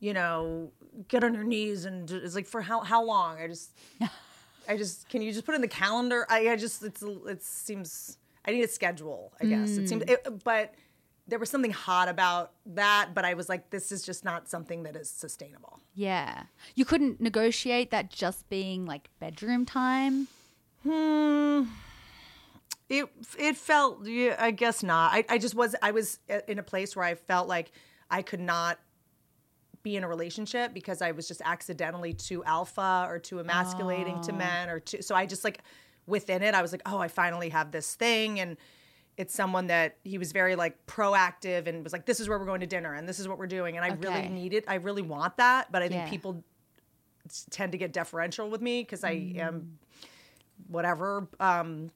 you 0.00 0.14
know, 0.14 0.70
get 1.08 1.22
on 1.24 1.34
your 1.34 1.44
knees 1.44 1.84
and 1.84 2.08
do- 2.08 2.16
it's 2.16 2.34
like 2.34 2.46
for 2.46 2.62
how 2.62 2.80
how 2.80 3.02
long? 3.04 3.38
I 3.38 3.46
just 3.48 3.72
I 4.68 4.76
just 4.76 5.08
can 5.08 5.20
you 5.22 5.32
just 5.32 5.44
put 5.44 5.54
in 5.54 5.60
the 5.60 5.68
calendar? 5.68 6.24
I 6.30 6.48
I 6.50 6.56
just 6.56 6.82
it's 6.82 7.02
it 7.02 7.42
seems 7.42 8.16
I 8.46 8.52
need 8.52 8.62
a 8.64 8.68
schedule. 8.68 9.32
I 9.40 9.44
guess 9.46 9.76
it 9.76 9.84
Mm. 9.84 9.88
seems, 9.88 10.02
it, 10.08 10.44
but 10.44 10.74
there 11.26 11.38
was 11.38 11.50
something 11.50 11.70
hot 11.70 12.08
about 12.08 12.52
that. 12.66 13.10
But 13.14 13.24
I 13.24 13.34
was 13.34 13.48
like, 13.48 13.70
this 13.70 13.92
is 13.92 14.02
just 14.02 14.24
not 14.24 14.48
something 14.48 14.82
that 14.82 14.96
is 14.96 15.08
sustainable. 15.08 15.80
Yeah, 15.94 16.44
you 16.74 16.84
couldn't 16.84 17.20
negotiate 17.20 17.90
that 17.90 18.10
just 18.10 18.48
being 18.48 18.86
like 18.86 19.08
bedroom 19.20 19.64
time. 19.64 20.28
Hmm. 20.82 21.64
It 22.88 23.06
it 23.38 23.56
felt 23.56 24.06
yeah, 24.06 24.36
I 24.38 24.50
guess 24.50 24.82
not. 24.82 25.12
I, 25.14 25.24
I 25.28 25.38
just 25.38 25.54
was 25.54 25.74
I 25.80 25.92
was 25.92 26.18
in 26.48 26.58
a 26.58 26.62
place 26.62 26.94
where 26.94 27.04
I 27.04 27.14
felt 27.14 27.48
like 27.48 27.72
I 28.10 28.22
could 28.22 28.40
not 28.40 28.78
be 29.82 29.96
in 29.96 30.04
a 30.04 30.08
relationship 30.08 30.74
because 30.74 31.02
I 31.02 31.12
was 31.12 31.26
just 31.26 31.40
accidentally 31.44 32.12
too 32.12 32.44
alpha 32.44 33.06
or 33.08 33.18
too 33.18 33.40
emasculating 33.40 34.20
to 34.22 34.32
men 34.32 34.68
or 34.68 34.78
too 34.78 35.02
so 35.02 35.14
I 35.14 35.26
just 35.26 35.42
like 35.42 35.60
within 36.06 36.42
it 36.42 36.54
I 36.54 36.62
was 36.62 36.72
like, 36.72 36.82
"Oh, 36.84 36.98
I 36.98 37.08
finally 37.08 37.48
have 37.48 37.70
this 37.70 37.94
thing." 37.94 38.38
And 38.40 38.56
it's 39.18 39.34
someone 39.34 39.66
that 39.66 39.96
he 40.04 40.16
was 40.18 40.32
very 40.32 40.56
like 40.56 40.86
proactive 40.86 41.66
and 41.66 41.84
was 41.84 41.92
like, 41.92 42.06
"This 42.06 42.18
is 42.20 42.28
where 42.28 42.38
we're 42.38 42.46
going 42.46 42.60
to 42.60 42.66
dinner 42.66 42.94
and 42.94 43.08
this 43.08 43.18
is 43.18 43.28
what 43.28 43.38
we're 43.38 43.46
doing." 43.46 43.76
And 43.76 43.84
I 43.84 43.88
really 43.90 44.22
need 44.30 44.54
it. 44.54 44.64
I 44.68 44.74
really 44.76 45.02
want 45.02 45.36
that, 45.36 45.70
but 45.70 45.82
I 45.82 45.88
think 45.88 46.04
Yeah. 46.04 46.10
people 46.10 46.42
tend 47.50 47.72
to 47.72 47.78
get 47.78 47.92
deferential 47.92 48.50
with 48.50 48.60
me 48.60 48.82
because 48.82 49.04
I 49.04 49.32
am 49.36 49.78
whatever 50.68 51.28
um 51.40 51.90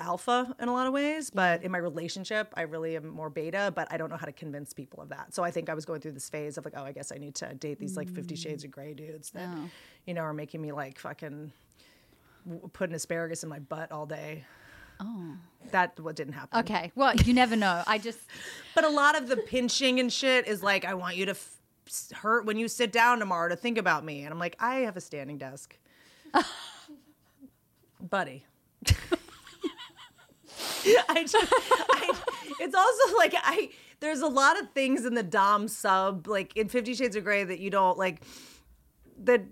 alpha 0.00 0.54
in 0.60 0.68
a 0.68 0.72
lot 0.72 0.86
of 0.86 0.92
ways 0.92 1.28
but 1.28 1.60
in 1.64 1.72
my 1.72 1.78
relationship 1.78 2.52
i 2.56 2.62
really 2.62 2.94
am 2.94 3.08
more 3.08 3.28
beta 3.28 3.72
but 3.74 3.88
i 3.90 3.96
don't 3.96 4.10
know 4.10 4.16
how 4.16 4.26
to 4.26 4.32
convince 4.32 4.72
people 4.72 5.02
of 5.02 5.08
that 5.08 5.34
so 5.34 5.42
i 5.42 5.50
think 5.50 5.68
i 5.68 5.74
was 5.74 5.84
going 5.84 6.00
through 6.00 6.12
this 6.12 6.28
phase 6.30 6.56
of 6.56 6.64
like 6.64 6.74
oh 6.76 6.84
i 6.84 6.92
guess 6.92 7.10
i 7.10 7.16
need 7.18 7.34
to 7.34 7.52
date 7.54 7.80
these 7.80 7.96
like 7.96 8.08
50 8.08 8.36
shades 8.36 8.62
of 8.62 8.70
gray 8.70 8.94
dudes 8.94 9.30
that 9.30 9.48
you 10.06 10.14
know 10.14 10.20
are 10.20 10.32
making 10.32 10.62
me 10.62 10.70
like 10.70 11.00
fucking 11.00 11.50
w- 12.46 12.68
putting 12.72 12.94
asparagus 12.94 13.42
in 13.42 13.48
my 13.48 13.58
butt 13.58 13.90
all 13.90 14.06
day 14.06 14.44
oh 15.00 15.36
that 15.70 15.98
what 16.00 16.16
didn't 16.16 16.32
happen 16.32 16.60
Okay, 16.60 16.90
well, 16.94 17.14
you 17.14 17.34
never 17.34 17.54
know. 17.54 17.82
I 17.86 17.98
just 17.98 18.20
but 18.74 18.84
a 18.84 18.88
lot 18.88 19.16
of 19.20 19.28
the 19.28 19.36
pinching 19.36 20.00
and 20.00 20.12
shit 20.12 20.46
is 20.46 20.62
like 20.62 20.84
i 20.84 20.94
want 20.94 21.16
you 21.16 21.26
to 21.26 21.32
f- 21.32 21.58
hurt 22.12 22.44
when 22.46 22.56
you 22.56 22.68
sit 22.68 22.92
down 22.92 23.18
tomorrow 23.18 23.48
to 23.48 23.56
think 23.56 23.78
about 23.78 24.04
me. 24.04 24.22
And 24.22 24.32
I'm 24.32 24.38
like, 24.38 24.56
I 24.60 24.76
have 24.80 24.96
a 24.96 25.00
standing 25.00 25.38
desk. 25.38 25.76
Buddy. 28.00 28.44
I 31.08 31.24
just, 31.24 31.52
I, 31.52 32.12
it's 32.60 32.74
also 32.74 33.16
like 33.16 33.34
I 33.36 33.70
there's 34.00 34.20
a 34.20 34.28
lot 34.28 34.60
of 34.60 34.70
things 34.72 35.04
in 35.04 35.14
the 35.14 35.22
Dom 35.22 35.68
sub 35.68 36.26
like 36.28 36.56
in 36.56 36.68
Fifty 36.68 36.94
Shades 36.94 37.16
of 37.16 37.24
Grey 37.24 37.44
that 37.44 37.58
you 37.58 37.70
don't 37.70 37.98
like 37.98 38.22
that 39.24 39.42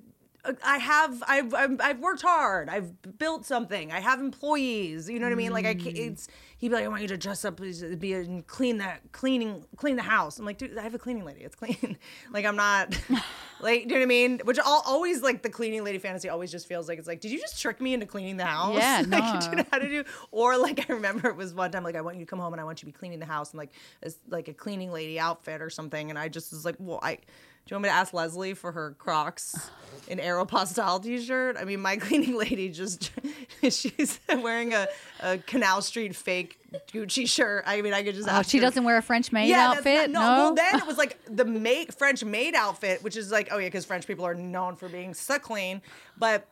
Uh, 0.46 0.52
I 0.64 0.78
have 0.78 1.22
I've, 1.26 1.54
I've 1.54 1.80
I've 1.80 1.98
worked 2.00 2.22
hard. 2.22 2.68
I've 2.68 3.18
built 3.18 3.44
something. 3.44 3.92
I 3.92 4.00
have 4.00 4.20
employees. 4.20 5.08
You 5.08 5.18
know 5.18 5.26
what 5.26 5.32
I 5.32 5.36
mean? 5.36 5.52
Like 5.52 5.66
I 5.66 5.74
can't, 5.74 5.96
mm. 5.96 6.10
it's 6.12 6.28
he'd 6.58 6.68
be 6.68 6.74
like 6.74 6.84
I 6.84 6.88
want 6.88 7.02
you 7.02 7.08
to 7.08 7.16
dress 7.16 7.44
up 7.44 7.60
be 7.98 8.12
and 8.12 8.46
clean 8.46 8.78
that 8.78 9.12
cleaning 9.12 9.64
clean 9.76 9.96
the 9.96 10.02
house. 10.02 10.38
I'm 10.38 10.44
like 10.44 10.58
dude 10.58 10.76
I 10.76 10.82
have 10.82 10.94
a 10.94 10.98
cleaning 10.98 11.24
lady. 11.24 11.40
It's 11.40 11.54
clean. 11.54 11.98
like 12.32 12.44
I'm 12.44 12.56
not 12.56 12.98
like 13.60 13.88
do 13.88 13.94
you 13.94 13.94
know 13.94 13.96
what 13.96 14.02
I 14.02 14.06
mean? 14.06 14.40
Which 14.44 14.58
all, 14.58 14.82
always 14.86 15.22
like 15.22 15.42
the 15.42 15.50
cleaning 15.50 15.84
lady 15.84 15.98
fantasy 15.98 16.28
always 16.28 16.50
just 16.50 16.66
feels 16.66 16.88
like 16.88 16.98
it's 16.98 17.08
like 17.08 17.20
did 17.20 17.30
you 17.30 17.40
just 17.40 17.60
trick 17.60 17.80
me 17.80 17.94
into 17.94 18.06
cleaning 18.06 18.36
the 18.36 18.44
house? 18.44 18.76
Yeah, 18.76 19.02
like, 19.08 19.40
do 19.40 19.50
you 19.50 19.56
know 19.56 19.64
how 19.70 19.78
to 19.78 19.88
do? 19.88 20.04
Or 20.30 20.56
like 20.56 20.88
I 20.88 20.92
remember 20.92 21.28
it 21.28 21.36
was 21.36 21.54
one 21.54 21.70
time 21.70 21.84
like 21.84 21.96
I 21.96 22.00
want 22.00 22.16
you 22.16 22.24
to 22.24 22.30
come 22.30 22.38
home 22.38 22.52
and 22.52 22.60
I 22.60 22.64
want 22.64 22.82
you 22.82 22.86
to 22.86 22.92
be 22.92 22.98
cleaning 22.98 23.18
the 23.18 23.26
house 23.26 23.50
and 23.50 23.58
like 23.58 23.72
it's 24.02 24.18
like 24.28 24.48
a 24.48 24.54
cleaning 24.54 24.92
lady 24.92 25.18
outfit 25.18 25.60
or 25.60 25.70
something. 25.70 26.10
And 26.10 26.18
I 26.18 26.28
just 26.28 26.52
was 26.52 26.64
like 26.64 26.76
well 26.78 27.00
I. 27.02 27.18
Do 27.66 27.72
you 27.72 27.74
want 27.76 27.82
me 27.82 27.88
to 27.88 27.94
ask 27.96 28.14
Leslie 28.14 28.54
for 28.54 28.70
her 28.70 28.94
Crocs 28.96 29.70
an 30.08 30.18
Aeropostale 30.18 31.02
t-shirt? 31.02 31.56
I 31.58 31.64
mean, 31.64 31.80
my 31.80 31.96
cleaning 31.96 32.36
lady 32.36 32.68
just 32.68 33.10
she's 33.62 34.20
wearing 34.28 34.72
a, 34.72 34.86
a 35.20 35.38
Canal 35.38 35.82
Street 35.82 36.14
fake 36.14 36.58
Gucci 36.92 37.28
shirt. 37.28 37.64
I 37.66 37.82
mean, 37.82 37.92
I 37.92 38.04
could 38.04 38.14
just 38.14 38.28
Oh, 38.30 38.42
she 38.42 38.58
her- 38.58 38.62
doesn't 38.62 38.84
wear 38.84 38.98
a 38.98 39.02
French 39.02 39.32
maid 39.32 39.50
that's 39.52 39.78
outfit. 39.78 40.10
not- 40.10 40.20
no. 40.20 40.20
Well, 40.44 40.54
then 40.54 40.76
it 40.76 40.86
was 40.86 40.96
like 40.96 41.18
the 41.28 41.44
maid, 41.44 41.92
French 41.92 42.24
maid 42.24 42.54
outfit, 42.54 43.02
which 43.02 43.16
is 43.16 43.32
like, 43.32 43.48
oh 43.50 43.58
yeah, 43.58 43.66
because 43.66 43.84
French 43.84 44.06
people 44.06 44.24
are 44.24 44.34
known 44.34 44.76
for 44.76 44.88
being 44.88 45.12
so 45.12 45.36
clean. 45.40 45.82
But 46.16 46.46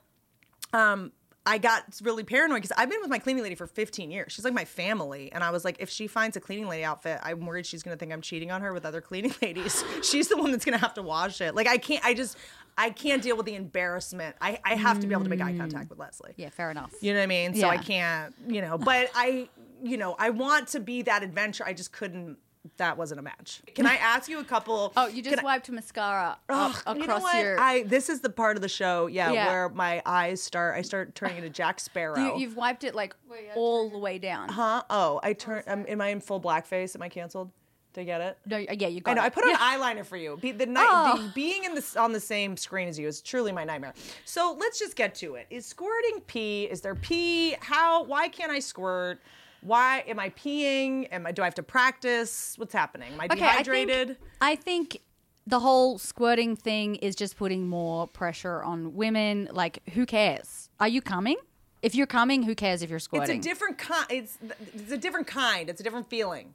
um, 0.72 1.12
I 1.46 1.58
got 1.58 1.84
really 2.02 2.24
paranoid 2.24 2.62
because 2.62 2.72
I've 2.76 2.88
been 2.88 3.00
with 3.02 3.10
my 3.10 3.18
cleaning 3.18 3.42
lady 3.42 3.54
for 3.54 3.66
15 3.66 4.10
years. 4.10 4.32
She's 4.32 4.44
like 4.44 4.54
my 4.54 4.64
family, 4.64 5.30
and 5.30 5.44
I 5.44 5.50
was 5.50 5.64
like, 5.64 5.76
if 5.78 5.90
she 5.90 6.06
finds 6.06 6.36
a 6.36 6.40
cleaning 6.40 6.68
lady 6.68 6.84
outfit, 6.84 7.20
I'm 7.22 7.44
worried 7.44 7.66
she's 7.66 7.82
gonna 7.82 7.96
think 7.96 8.12
I'm 8.12 8.22
cheating 8.22 8.50
on 8.50 8.62
her 8.62 8.72
with 8.72 8.86
other 8.86 9.02
cleaning 9.02 9.34
ladies. 9.42 9.84
she's 10.02 10.28
the 10.28 10.38
one 10.38 10.52
that's 10.52 10.64
gonna 10.64 10.78
have 10.78 10.94
to 10.94 11.02
wash 11.02 11.40
it. 11.40 11.54
Like 11.54 11.66
I 11.66 11.78
can't. 11.78 12.04
I 12.04 12.14
just. 12.14 12.36
I 12.76 12.90
can't 12.90 13.22
deal 13.22 13.36
with 13.36 13.46
the 13.46 13.54
embarrassment. 13.54 14.34
I, 14.40 14.58
I 14.64 14.74
have 14.74 14.98
to 14.98 15.06
be 15.06 15.12
able 15.12 15.22
to 15.22 15.30
make 15.30 15.40
eye 15.40 15.52
mm. 15.52 15.58
contact 15.58 15.90
with 15.90 16.00
Leslie. 16.00 16.32
yeah, 16.36 16.48
fair 16.50 16.72
enough. 16.72 16.92
You 17.00 17.12
know 17.12 17.20
what 17.20 17.24
I 17.24 17.26
mean? 17.28 17.54
So 17.54 17.68
I 17.68 17.76
can't, 17.76 18.34
you 18.48 18.60
know, 18.60 18.78
but 18.78 19.10
I, 19.14 19.48
you 19.80 19.96
know, 19.96 20.16
I 20.18 20.30
want 20.30 20.66
to 20.70 20.80
be 20.80 21.02
that 21.02 21.22
adventure. 21.22 21.62
I 21.64 21.72
just 21.72 21.92
couldn't. 21.92 22.36
That 22.78 22.96
wasn't 22.96 23.20
a 23.20 23.22
match. 23.22 23.60
Can 23.74 23.86
I 23.86 23.96
ask 23.96 24.28
you 24.28 24.40
a 24.40 24.44
couple? 24.44 24.92
Oh, 24.96 25.06
you 25.06 25.22
just 25.22 25.36
can 25.36 25.40
I- 25.40 25.42
wiped 25.44 25.70
mascara 25.70 26.38
Ugh, 26.48 26.82
up 26.86 26.96
you 26.96 27.06
know 27.06 27.18
what? 27.18 27.36
your. 27.36 27.60
I 27.60 27.82
this 27.82 28.08
is 28.08 28.20
the 28.20 28.30
part 28.30 28.56
of 28.56 28.62
the 28.62 28.68
show, 28.68 29.06
yeah, 29.06 29.30
Yeah. 29.32 29.46
where 29.48 29.68
my 29.68 30.02
eyes 30.06 30.42
start. 30.42 30.76
I 30.76 30.82
start 30.82 31.14
turning 31.14 31.36
into 31.36 31.50
Jack 31.50 31.78
Sparrow. 31.80 32.36
you, 32.36 32.48
have 32.48 32.56
wiped 32.56 32.84
it 32.84 32.94
like 32.94 33.14
all 33.54 33.90
the 33.90 33.98
way 33.98 34.18
down. 34.18 34.48
huh? 34.48 34.82
Oh, 34.90 35.20
I 35.22 35.34
turn. 35.34 35.62
Um, 35.66 35.84
am 35.88 36.00
I 36.00 36.08
in 36.08 36.20
full 36.20 36.40
blackface? 36.40 36.94
Am 36.96 37.02
I 37.02 37.08
canceled? 37.08 37.50
Did 37.92 38.00
I 38.00 38.04
get 38.04 38.20
it? 38.22 38.38
No, 38.46 38.56
yeah, 38.56 38.88
you 38.88 39.00
got 39.00 39.12
I 39.12 39.14
know. 39.14 39.22
it. 39.22 39.26
I 39.26 39.28
put 39.30 39.44
on 39.44 39.50
Yeah. 39.50 39.58
eyeliner 39.78 40.04
for 40.04 40.16
you. 40.16 40.36
Be, 40.40 40.50
the 40.50 40.66
night, 40.66 40.84
Oh. 40.88 41.30
being 41.34 41.62
in 41.62 41.74
this 41.76 41.96
on 41.96 42.12
the 42.12 42.18
same 42.20 42.56
screen 42.56 42.88
as 42.88 42.98
you 42.98 43.06
is 43.06 43.20
truly 43.20 43.52
my 43.52 43.62
nightmare. 43.62 43.94
So 44.24 44.56
let's 44.58 44.80
just 44.80 44.96
get 44.96 45.14
to 45.16 45.36
it. 45.36 45.46
Is 45.50 45.64
squirting 45.64 46.20
pee? 46.26 46.64
Is 46.64 46.80
there 46.80 46.96
pee? 46.96 47.54
How? 47.60 48.02
Why 48.04 48.26
can't 48.28 48.50
I 48.50 48.58
squirt? 48.58 49.20
Why 49.64 50.04
am 50.06 50.20
I 50.20 50.28
peeing? 50.30 51.08
Am 51.10 51.26
I? 51.26 51.32
Do 51.32 51.40
I 51.42 51.46
have 51.46 51.54
to 51.54 51.62
practice? 51.62 52.54
What's 52.58 52.74
happening? 52.74 53.14
Am 53.14 53.20
I 53.20 53.24
Okay, 53.24 53.44
I 53.46 53.62
dehydrated? 53.62 54.08
think, 54.08 54.18
I 54.40 54.56
think 54.56 55.00
the 55.46 55.58
whole 55.60 55.98
squirting 55.98 56.54
thing 56.54 56.96
is 56.96 57.16
just 57.16 57.36
putting 57.36 57.66
more 57.66 58.06
pressure 58.06 58.62
on 58.62 58.94
women. 58.94 59.48
Like, 59.50 59.82
who 59.94 60.04
cares? 60.04 60.68
Are 60.80 60.88
you 60.88 61.00
coming? 61.00 61.36
If 61.80 61.94
you're 61.94 62.06
coming, 62.06 62.42
who 62.42 62.54
cares 62.54 62.82
if 62.82 62.90
you're 62.90 62.98
squirting? 62.98 63.38
it's 63.38 63.46
a 63.46 63.48
different 63.48 63.78
kind. 63.78 64.06
It's 64.10 64.38
it's 64.74 64.92
a 64.92 64.98
different 64.98 65.26
kind. 65.26 65.70
It's 65.70 65.80
a 65.80 65.84
different 65.84 66.10
feeling. 66.10 66.54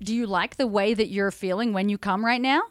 Do 0.00 0.14
you 0.14 0.26
like 0.26 0.56
the 0.56 0.66
way 0.68 0.94
that 0.94 1.08
you're 1.08 1.30
feeling 1.32 1.72
when 1.72 1.88
you 1.88 1.98
come 1.98 2.24
right 2.24 2.40
now? 2.40 2.62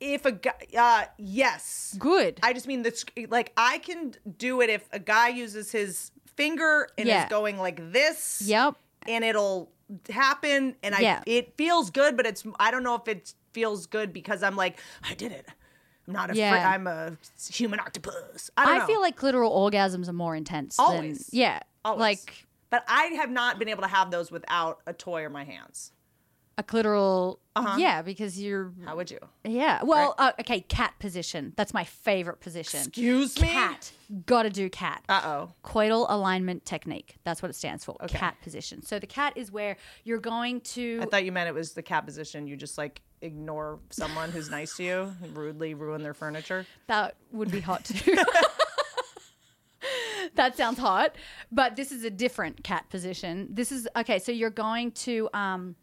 If 0.00 0.24
a 0.26 0.32
guy, 0.32 0.52
uh, 0.76 1.04
yes, 1.16 1.96
Good. 1.98 2.38
I 2.42 2.52
just 2.52 2.66
mean 2.66 2.82
that's 2.82 3.04
like 3.28 3.52
I 3.56 3.78
can 3.78 4.14
do 4.36 4.60
it 4.60 4.70
if 4.70 4.88
a 4.92 4.98
guy 4.98 5.28
uses 5.28 5.72
his 5.72 6.10
finger 6.38 6.88
and 6.96 7.06
Yeah. 7.08 7.24
is 7.24 7.28
going 7.30 7.58
like 7.58 7.92
this. 7.92 8.40
Yep. 8.46 8.76
And 9.06 9.24
it'll 9.24 9.70
happen, 10.08 10.76
and 10.82 10.94
I 10.94 11.00
Yeah. 11.00 11.22
it 11.26 11.56
feels 11.56 11.90
good, 11.90 12.16
but 12.16 12.26
it's 12.26 12.44
I 12.58 12.70
don't 12.70 12.82
know 12.82 12.94
if 12.94 13.08
it 13.08 13.34
feels 13.52 13.86
good 13.86 14.12
because 14.12 14.42
I'm 14.42 14.56
like 14.56 14.78
I 15.02 15.14
did 15.14 15.32
it. 15.32 15.46
I'm 16.06 16.14
not 16.14 16.30
a 16.30 16.34
Yeah. 16.36 16.70
I'm 16.70 16.86
a 16.86 17.16
human 17.50 17.80
octopus. 17.80 18.50
I 18.56 18.64
don't 18.66 18.80
I 18.82 18.86
feel 18.86 19.00
like 19.00 19.16
clitoral 19.18 19.50
orgasms 19.50 20.08
are 20.08 20.12
more 20.14 20.34
intense. 20.36 20.78
Always. 20.78 21.26
Than, 21.26 21.38
yeah. 21.40 21.60
Always. 21.84 22.00
Like 22.00 22.46
but 22.70 22.84
I 22.86 23.04
have 23.20 23.30
not 23.30 23.58
been 23.58 23.68
able 23.68 23.82
to 23.82 23.88
have 23.88 24.10
those 24.10 24.30
without 24.30 24.80
a 24.86 24.92
toy 24.92 25.22
or 25.24 25.30
my 25.30 25.44
hands. 25.44 25.92
A 26.58 26.62
clitoral. 26.62 27.38
Uh-huh. 27.56 27.76
Yeah, 27.78 28.02
because 28.02 28.40
you're. 28.40 28.72
How 28.84 28.96
would 28.96 29.10
you? 29.10 29.18
Yeah. 29.44 29.82
Well, 29.82 30.14
uh, 30.18 30.32
okay, 30.40 30.60
cat 30.60 30.94
position. 30.98 31.54
That's 31.56 31.72
my 31.72 31.84
favorite 31.84 32.40
position. 32.40 32.80
Excuse 32.80 33.40
me. 33.40 33.48
Cat. 33.48 33.90
Gotta 34.26 34.50
do 34.50 34.68
cat. 34.68 35.02
Uh 35.08 35.20
oh. 35.24 35.52
Coital 35.64 36.06
alignment 36.08 36.66
technique. 36.66 37.16
That's 37.24 37.40
what 37.40 37.50
it 37.50 37.54
stands 37.54 37.84
for. 37.84 37.96
Okay. 38.02 38.18
Cat 38.18 38.36
position. 38.42 38.82
So 38.82 38.98
the 38.98 39.06
cat 39.06 39.32
is 39.36 39.50
where 39.50 39.76
you're 40.04 40.18
going 40.18 40.60
to. 40.62 41.00
I 41.02 41.06
thought 41.06 41.24
you 41.24 41.32
meant 41.32 41.48
it 41.48 41.54
was 41.54 41.72
the 41.72 41.82
cat 41.82 42.04
position. 42.04 42.46
You 42.46 42.56
just 42.56 42.76
like 42.76 43.00
ignore 43.22 43.78
someone 43.90 44.30
who's 44.30 44.50
nice 44.50 44.76
to 44.76 44.84
you 44.84 45.12
and 45.22 45.36
rudely 45.36 45.74
ruin 45.74 46.02
their 46.02 46.14
furniture. 46.14 46.66
that 46.88 47.16
would 47.32 47.50
be 47.50 47.60
hot 47.60 47.84
too. 47.84 48.16
that 50.34 50.56
sounds 50.56 50.78
hot. 50.78 51.14
But 51.50 51.76
this 51.76 51.92
is 51.92 52.04
a 52.04 52.10
different 52.10 52.62
cat 52.64 52.88
position. 52.90 53.48
This 53.50 53.72
is 53.72 53.88
okay. 53.96 54.18
So 54.18 54.32
you're 54.32 54.50
going 54.50 54.92
to 54.92 55.28
um, 55.34 55.76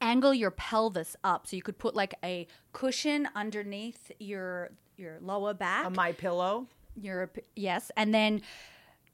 angle 0.00 0.34
your 0.34 0.50
pelvis 0.50 1.16
up. 1.24 1.46
So 1.46 1.56
you 1.56 1.62
could 1.62 1.78
put 1.78 1.94
like 1.94 2.14
a 2.24 2.46
cushion 2.72 3.28
underneath 3.34 4.10
your 4.18 4.70
your 4.96 5.18
lower 5.20 5.54
back. 5.54 5.86
A 5.86 5.90
my 5.90 6.12
pillow. 6.12 6.66
Your 7.00 7.30
yes, 7.54 7.90
and 7.96 8.12
then 8.12 8.42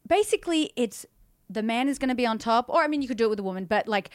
basically 0.09 0.73
it's 0.77 1.05
the 1.51 1.63
man 1.63 1.89
is 1.89 1.99
going 1.99 2.09
to 2.09 2.15
be 2.15 2.27
on 2.27 2.39
top, 2.39 2.71
or 2.71 2.83
I 2.83 2.89
mean, 2.89 3.03
you 3.03 3.09
could 3.09 3.19
do 3.19 3.27
it 3.27 3.31
with 3.31 3.39
a 3.39 3.43
woman, 3.43 3.67
but 3.67 3.87
like 3.87 4.11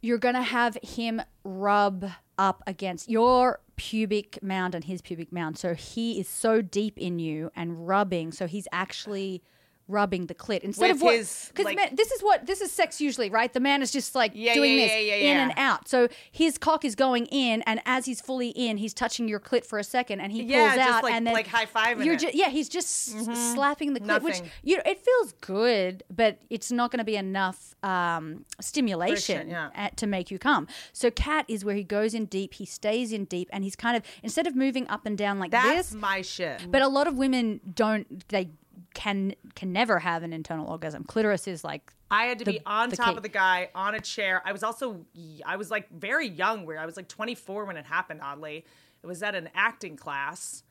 you're 0.00 0.18
going 0.18 0.34
to 0.34 0.42
have 0.42 0.78
him 0.82 1.20
rub 1.44 2.10
up 2.38 2.62
against 2.66 3.10
your 3.10 3.60
pubic 3.76 4.42
mound 4.42 4.74
and 4.74 4.84
his 4.84 5.02
pubic 5.02 5.30
mound, 5.30 5.58
so 5.58 5.74
he 5.74 6.18
is 6.18 6.26
so 6.26 6.62
deep 6.62 6.96
in 6.96 7.18
you 7.18 7.50
and 7.54 7.86
rubbing, 7.86 8.32
so 8.32 8.46
he's 8.46 8.66
actually 8.72 9.42
rubbing 9.90 10.26
the 10.26 10.34
clit 10.34 10.60
instead 10.60 10.88
With 10.88 10.96
of 10.96 11.02
what 11.02 11.48
because 11.48 11.64
like- 11.64 11.96
this 11.96 12.10
is 12.10 12.22
what 12.22 12.46
this 12.46 12.60
is 12.60 12.70
sex 12.72 13.00
usually 13.00 13.30
right? 13.30 13.52
The 13.52 13.60
man 13.60 13.82
is 13.82 13.90
just 13.90 14.14
like 14.14 14.32
Yeah, 14.34 14.54
doing 14.54 14.78
yeah, 14.78 14.86
this 14.86 15.06
yeah, 15.06 15.14
in 15.14 15.36
and 15.38 15.52
out. 15.56 15.88
So 15.88 16.08
his 16.30 16.56
cock 16.58 16.84
is 16.84 16.94
going 16.94 17.26
in 17.26 17.62
and 17.62 17.80
as 17.86 18.06
he's 18.06 18.20
fully 18.20 18.48
in 18.50 18.76
he's 18.78 18.94
touching 18.94 19.28
your 19.28 19.40
clit 19.40 19.64
for 19.64 19.78
a 19.78 19.84
second 19.84 20.20
and 20.20 20.32
he 20.32 20.42
pulls 20.42 20.74
just 20.74 20.78
out 20.78 21.02
like- 21.02 21.14
and 21.14 21.26
then 21.26 21.34
like 21.34 21.46
high 21.46 21.66
five 21.66 22.02
you're 22.04 22.14
it. 22.14 22.20
ju- 22.20 22.30
yeah 22.32 22.48
he's 22.48 22.68
just 22.68 23.14
s- 23.14 23.52
slapping 23.54 23.92
the 23.94 24.00
clit 24.00 24.22
which 24.22 24.40
you 24.62 24.76
know, 24.76 24.82
it 24.86 24.98
feels 25.04 25.32
good 25.40 26.02
but 26.10 26.38
it's 26.50 26.70
not 26.72 26.90
going 26.90 26.98
to 26.98 27.04
be 27.04 27.16
enough 27.16 27.74
um, 27.82 28.44
stimulation 28.60 29.36
Friction, 29.48 29.70
at- 29.74 29.96
to 29.96 30.06
make 30.06 30.30
you 30.30 30.38
come. 30.38 30.66
So 30.92 31.10
cat 31.10 31.44
is 31.48 31.64
where 31.64 31.74
he 31.74 31.82
goes 31.84 32.14
in 32.14 32.26
deep 32.26 32.54
he 32.54 32.64
stays 32.64 33.12
in 33.12 33.24
deep 33.24 33.48
and 33.52 33.64
he's 33.64 33.76
kind 33.76 33.96
of 33.96 34.02
instead 34.22 34.46
of 34.46 34.54
moving 34.54 34.86
up 34.88 35.06
and 35.06 35.16
down 35.18 35.38
like 35.38 35.50
That's 35.50 35.90
this 35.90 36.00
my 36.00 36.22
shit. 36.22 36.70
but 36.70 36.82
a 36.82 36.88
lot 36.88 37.06
of 37.06 37.16
women 37.16 37.60
don't 37.74 38.28
they 38.28 38.50
can 38.94 39.34
can 39.54 39.72
never 39.72 39.98
have 39.98 40.22
an 40.22 40.32
internal 40.32 40.66
orgasm 40.68 41.04
clitoris 41.04 41.46
is 41.46 41.62
like 41.64 41.92
I 42.10 42.24
had 42.24 42.38
to 42.40 42.44
the- 42.44 42.52
be 42.52 42.60
on 42.66 42.90
top 42.90 43.16
of 43.16 43.22
the 43.22 43.28
guy 43.28 43.70
on 43.74 43.94
a 43.94 44.00
chair. 44.00 44.42
I 44.44 44.52
was 44.52 44.62
also 44.62 45.06
I 45.46 45.56
was 45.56 45.70
like 45.70 45.88
very 45.90 46.28
young 46.28 46.66
where 46.66 46.78
I 46.78 46.86
was 46.86 46.96
like 46.96 47.08
24 47.08 47.66
when 47.66 47.76
it 47.76 47.86
happened 47.86 48.20
oddly. 48.22 48.64
It 49.02 49.06
was 49.06 49.22
at 49.22 49.34
an 49.34 49.48
acting 49.54 49.96
class. 49.96 50.64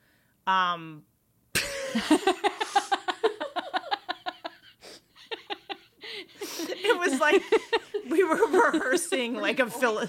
Um 0.46 1.04
It 6.82 6.98
was 6.98 7.20
like 7.20 7.42
we 8.08 8.24
were 8.24 8.36
rehearsing 8.72 9.34
like 9.34 9.60
a 9.60 9.68
Phil- 9.70 10.08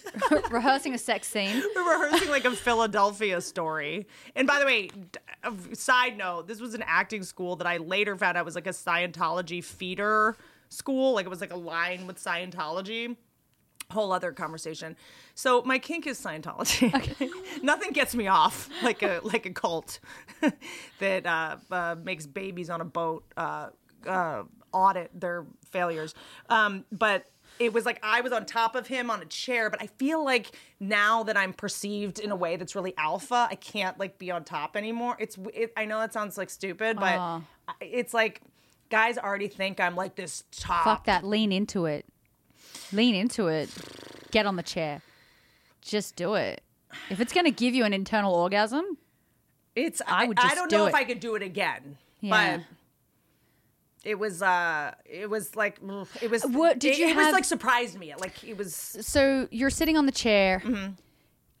rehearsing 0.50 0.94
a 0.94 0.98
sex 0.98 1.28
scene 1.28 1.62
we're 1.74 2.02
rehearsing 2.04 2.30
like 2.30 2.44
a 2.44 2.50
Philadelphia 2.52 3.40
story. 3.40 4.06
And 4.36 4.46
by 4.46 4.58
the 4.58 4.66
way, 4.66 4.88
d- 4.88 5.74
side 5.74 6.16
note, 6.16 6.46
this 6.46 6.60
was 6.60 6.74
an 6.74 6.84
acting 6.86 7.22
school 7.22 7.56
that 7.56 7.66
I 7.66 7.78
later 7.78 8.16
found 8.16 8.36
out 8.36 8.44
was 8.44 8.54
like 8.54 8.66
a 8.66 8.70
Scientology 8.70 9.62
feeder 9.62 10.36
school. 10.68 11.14
Like 11.14 11.26
it 11.26 11.28
was 11.28 11.40
like 11.40 11.52
a 11.52 11.56
line 11.58 12.06
with 12.06 12.18
Scientology. 12.22 13.16
Whole 13.90 14.12
other 14.12 14.32
conversation. 14.32 14.96
So 15.34 15.62
my 15.64 15.78
kink 15.78 16.06
is 16.06 16.18
Scientology. 16.18 16.90
Nothing 17.62 17.92
gets 17.92 18.14
me 18.14 18.26
off 18.26 18.70
like 18.82 19.02
a 19.02 19.20
like 19.22 19.44
a 19.44 19.50
cult 19.50 20.00
that 20.98 21.26
uh, 21.26 21.56
uh, 21.70 21.96
makes 22.02 22.26
babies 22.26 22.70
on 22.70 22.80
a 22.80 22.86
boat 22.86 23.24
uh, 23.36 23.68
uh, 24.06 24.44
audit 24.72 25.10
their 25.18 25.44
failures. 25.70 26.14
Um, 26.48 26.84
but 26.90 27.26
it 27.58 27.72
was 27.72 27.84
like 27.84 28.00
I 28.02 28.22
was 28.22 28.32
on 28.32 28.46
top 28.46 28.74
of 28.74 28.86
him 28.86 29.10
on 29.10 29.20
a 29.20 29.26
chair, 29.26 29.68
but 29.70 29.80
I 29.82 29.86
feel 29.86 30.24
like 30.24 30.52
now 30.80 31.22
that 31.24 31.36
I'm 31.36 31.52
perceived 31.52 32.18
in 32.18 32.30
a 32.30 32.36
way 32.36 32.56
that's 32.56 32.74
really 32.74 32.94
alpha, 32.96 33.46
I 33.50 33.54
can't 33.56 33.98
like 33.98 34.18
be 34.18 34.30
on 34.30 34.42
top 34.44 34.76
anymore. 34.76 35.16
It's 35.18 35.36
it, 35.54 35.72
I 35.76 35.84
know 35.84 36.00
that 36.00 36.12
sounds 36.12 36.36
like 36.38 36.50
stupid, 36.50 36.96
but. 36.98 37.18
I- 37.18 37.40
it's 37.80 38.12
like 38.12 38.40
guys 38.90 39.16
already 39.16 39.46
think 39.46 39.78
I'm 39.78 39.94
like 39.94 40.16
this 40.16 40.42
top. 40.50 40.82
Fuck 40.84 41.04
that. 41.04 41.24
Lean 41.24 41.52
into 41.52 41.86
it. 41.86 42.04
Lean 42.92 43.14
into 43.14 43.46
it. 43.46 43.70
Get 44.32 44.46
on 44.46 44.56
the 44.56 44.64
chair. 44.64 45.00
Just 45.80 46.16
do 46.16 46.34
it. 46.34 46.60
If 47.08 47.20
it's 47.20 47.32
going 47.32 47.44
to 47.46 47.52
give 47.52 47.72
you 47.74 47.84
an 47.84 47.92
internal 47.92 48.34
orgasm, 48.34 48.98
It's 49.76 50.02
I 50.06 50.24
I 50.24 50.26
would 50.26 50.38
I 50.40 50.54
don't 50.56 50.68
do 50.68 50.76
know 50.78 50.86
it. 50.86 50.88
if 50.88 50.94
I 50.94 51.04
could 51.04 51.20
do 51.20 51.34
it 51.36 51.42
again, 51.42 51.96
Yeah. 52.20 52.56
but 52.58 52.64
it 54.04 54.18
was 54.18 54.42
uh 54.42 54.92
it 55.04 55.28
was 55.30 55.54
like 55.56 55.78
it 56.20 56.30
was 56.30 56.44
What- 56.44 56.78
did 56.78 56.92
it, 56.94 56.98
you 56.98 57.08
it 57.08 57.16
was 57.16 57.32
like 57.32 57.44
surprised 57.44 57.98
me 57.98 58.14
like 58.18 58.42
it 58.44 58.56
was 58.56 58.74
so 58.74 59.48
you're 59.50 59.70
sitting 59.70 59.96
on 59.96 60.06
the 60.06 60.12
chair. 60.12 60.62
Mm-hmm. 60.64 60.92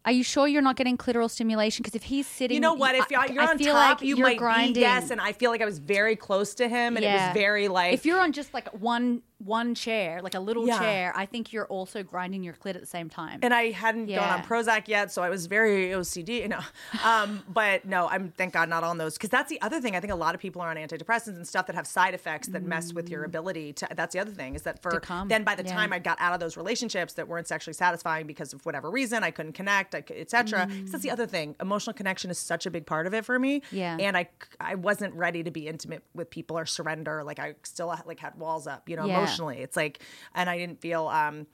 Are 0.04 0.10
you 0.10 0.24
sure 0.24 0.48
you're 0.48 0.62
not 0.62 0.74
getting 0.74 0.96
clitoral 0.98 1.30
stimulation? 1.30 1.84
Because 1.84 1.94
if 1.94 2.02
he's 2.02 2.26
sitting, 2.26 2.56
you 2.56 2.60
know 2.60 2.74
what 2.74 2.96
if 2.96 3.08
you're, 3.08 3.24
you're 3.30 3.48
on 3.48 3.56
top 3.56 4.00
like 4.00 4.02
you 4.02 4.16
might 4.16 4.36
grinding. 4.36 4.74
be 4.74 4.80
yes 4.80 5.10
and 5.10 5.20
I 5.20 5.32
feel 5.32 5.52
like 5.52 5.62
I 5.62 5.64
was 5.64 5.78
very 5.78 6.16
close 6.16 6.56
to 6.56 6.68
him 6.68 6.96
and 6.96 7.04
it 7.04 7.12
was 7.12 7.32
very 7.34 7.68
like 7.68 7.94
if 7.94 8.04
you're 8.04 8.18
on 8.20 8.32
just 8.32 8.52
like 8.52 8.66
one 8.70 9.22
one 9.44 9.74
chair, 9.74 10.20
like 10.22 10.34
a 10.34 10.40
little 10.40 10.66
Yeah. 10.66 10.78
chair, 10.78 11.12
I 11.16 11.26
think 11.26 11.52
you're 11.52 11.66
also 11.66 12.02
grinding 12.02 12.42
your 12.42 12.54
clit 12.54 12.74
at 12.74 12.80
the 12.80 12.86
same 12.86 13.08
time. 13.10 13.40
and 13.42 13.52
I 13.52 13.70
hadn't 13.70 14.06
gone 14.06 14.18
on 14.30 14.42
Prozac 14.42 14.88
yet, 14.88 15.12
so 15.12 15.22
I 15.22 15.28
was 15.28 15.46
very 15.46 15.90
OCD. 15.94 16.40
You 16.42 16.48
know, 16.48 16.60
um, 17.04 17.42
but 17.48 17.84
no, 17.84 18.08
I'm 18.08 18.30
thank 18.36 18.52
God 18.52 18.68
not 18.68 18.84
on 18.84 18.98
those 18.98 19.14
because 19.14 19.30
that's 19.30 19.48
the 19.50 19.60
other 19.62 19.80
thing. 19.80 19.96
I 19.96 20.00
think 20.00 20.12
a 20.12 20.16
lot 20.16 20.34
of 20.34 20.40
people 20.40 20.62
are 20.62 20.68
on 20.70 20.76
antidepressants 20.76 21.36
and 21.36 21.46
stuff 21.46 21.66
that 21.66 21.74
have 21.74 21.86
side 21.86 22.14
effects 22.14 22.48
that 22.48 22.62
mess 22.62 22.92
with 22.92 23.08
your 23.08 23.24
ability 23.24 23.72
to. 23.74 23.88
That's 23.94 24.12
the 24.12 24.20
other 24.20 24.30
thing 24.32 24.54
is 24.54 24.62
that 24.62 24.80
for 24.82 25.00
then 25.26 25.44
by 25.44 25.54
the 25.54 25.64
Yeah. 25.64 25.74
time 25.74 25.92
I 25.92 25.98
got 25.98 26.20
out 26.20 26.34
of 26.34 26.40
those 26.40 26.56
relationships 26.56 27.14
that 27.14 27.28
weren't 27.28 27.46
sexually 27.48 27.74
satisfying 27.74 28.26
because 28.26 28.52
of 28.52 28.64
whatever 28.66 28.90
reason 28.90 29.22
I 29.24 29.30
couldn't 29.30 29.52
connect, 29.52 29.94
etc. 29.94 30.68
So 30.86 30.92
that's 30.92 31.02
the 31.02 31.10
other 31.10 31.26
thing. 31.26 31.56
Emotional 31.60 31.94
connection 31.94 32.30
is 32.30 32.38
such 32.38 32.66
a 32.66 32.70
big 32.70 32.86
part 32.86 33.06
of 33.06 33.14
it 33.14 33.24
for 33.24 33.38
me. 33.38 33.62
Yeah. 33.70 33.96
and 34.00 34.16
I 34.16 34.28
I 34.60 34.74
wasn't 34.74 35.14
ready 35.14 35.42
to 35.42 35.50
be 35.50 35.66
intimate 35.68 36.02
with 36.14 36.30
people 36.30 36.58
or 36.58 36.66
surrender. 36.66 37.22
Like 37.24 37.38
I 37.38 37.54
still 37.62 37.94
like 38.06 38.20
had 38.20 38.34
walls 38.36 38.66
up. 38.66 38.88
You 38.88 38.96
know, 38.96 39.06
Yeah. 39.38 39.50
it's 39.62 39.76
like, 39.76 40.00
and 40.34 40.48
I 40.50 40.56
didn't 40.58 40.80
feel. 40.80 41.08
um 41.08 41.46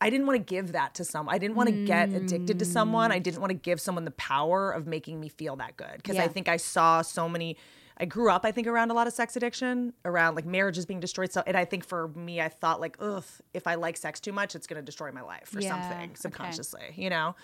I 0.00 0.10
didn't 0.10 0.26
want 0.26 0.38
to 0.38 0.44
give 0.54 0.72
that 0.72 0.94
to 0.94 1.04
someone. 1.04 1.34
I 1.34 1.38
didn't 1.38 1.56
want 1.56 1.68
to 1.70 1.84
get 1.84 2.12
addicted 2.12 2.58
to 2.58 2.64
someone. 2.64 3.10
I 3.12 3.18
didn't 3.18 3.40
want 3.40 3.50
to 3.50 3.54
give 3.54 3.80
someone 3.80 4.04
the 4.04 4.10
power 4.12 4.70
of 4.70 4.86
making 4.86 5.18
me 5.20 5.28
feel 5.28 5.56
that 5.56 5.76
good 5.76 5.96
because 5.96 6.16
I 6.18 6.28
think 6.28 6.48
I 6.48 6.56
saw 6.58 7.00
so 7.02 7.28
many. 7.28 7.56
I 7.96 8.06
grew 8.06 8.28
up, 8.28 8.44
I 8.44 8.50
think, 8.50 8.66
around 8.66 8.90
a 8.90 8.94
lot 8.94 9.06
of 9.06 9.12
sex 9.12 9.36
addiction, 9.36 9.92
around 10.04 10.34
like 10.34 10.44
marriages 10.44 10.84
being 10.84 10.98
destroyed. 11.00 11.32
So, 11.32 11.44
and 11.46 11.56
I 11.56 11.64
think 11.64 11.84
for 11.86 12.08
me, 12.08 12.40
I 12.40 12.48
thought 12.48 12.80
like, 12.80 12.96
ugh, 13.00 13.24
if 13.54 13.66
I 13.68 13.76
like 13.76 13.96
sex 13.96 14.18
too 14.18 14.32
much, 14.32 14.56
it's 14.56 14.66
going 14.66 14.78
to 14.80 14.84
destroy 14.84 15.12
my 15.12 15.22
life 15.22 15.54
or 15.54 15.60
Yeah, 15.60 15.70
something 15.70 15.98
okay. 15.98 16.06
Hmm. 16.08 16.14
subconsciously, 16.16 16.92
you 16.96 17.08
know. 17.08 17.36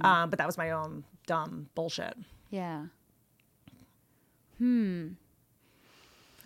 Um, 0.00 0.30
but 0.30 0.38
that 0.38 0.46
was 0.46 0.56
my 0.56 0.70
own 0.70 1.04
dumb 1.26 1.68
bullshit. 1.74 2.14
yeah. 2.50 2.86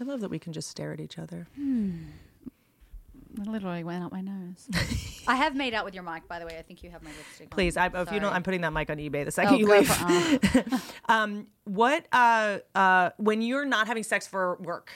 I 0.00 0.04
love 0.04 0.20
that 0.20 0.28
we 0.30 0.38
can 0.38 0.52
just 0.52 0.68
stare 0.68 0.92
at 0.92 1.00
each 1.00 1.18
other. 1.18 1.46
It 3.36 3.46
literally 3.48 3.82
went 3.82 4.04
up 4.04 4.12
my 4.12 4.20
nose. 4.20 4.68
I 5.26 5.34
have 5.36 5.56
made 5.56 5.74
out 5.74 5.84
with 5.84 5.94
your 5.94 6.04
mic, 6.04 6.28
by 6.28 6.38
the 6.38 6.46
way. 6.46 6.56
I 6.58 6.62
think 6.62 6.82
you 6.84 6.90
have 6.90 7.02
my 7.02 7.10
lipstick. 7.10 7.46
on. 7.46 7.50
Please, 7.50 7.76
I, 7.76 7.86
if 7.86 8.12
you 8.12 8.20
don't, 8.20 8.32
I'm 8.32 8.42
putting 8.44 8.60
that 8.60 8.72
mic 8.72 8.90
on 8.90 8.98
eBay 8.98 9.24
the 9.24 9.30
second 9.32 9.54
Oh, 9.54 9.58
you 9.58 9.66
go 9.66 9.78
leave. 9.78 9.88
for- 9.88 10.70
uh, 10.74 10.78
Um, 11.08 11.46
what 11.64 12.06
uh 12.12 12.58
uh 12.74 13.10
when 13.16 13.40
you're 13.42 13.64
not 13.64 13.86
having 13.88 14.02
sex 14.02 14.26
for 14.26 14.56
work 14.56 14.90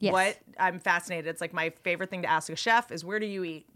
Yes. 0.00 0.12
what 0.12 0.38
i'm 0.58 0.78
fascinated 0.80 1.26
it's 1.26 1.40
like 1.40 1.52
my 1.52 1.70
favorite 1.82 2.08
thing 2.10 2.22
to 2.22 2.28
ask 2.30 2.48
a 2.50 2.56
chef 2.56 2.90
is 2.92 3.04
where 3.04 3.18
do 3.20 3.26
you 3.26 3.42
eat 3.44 3.66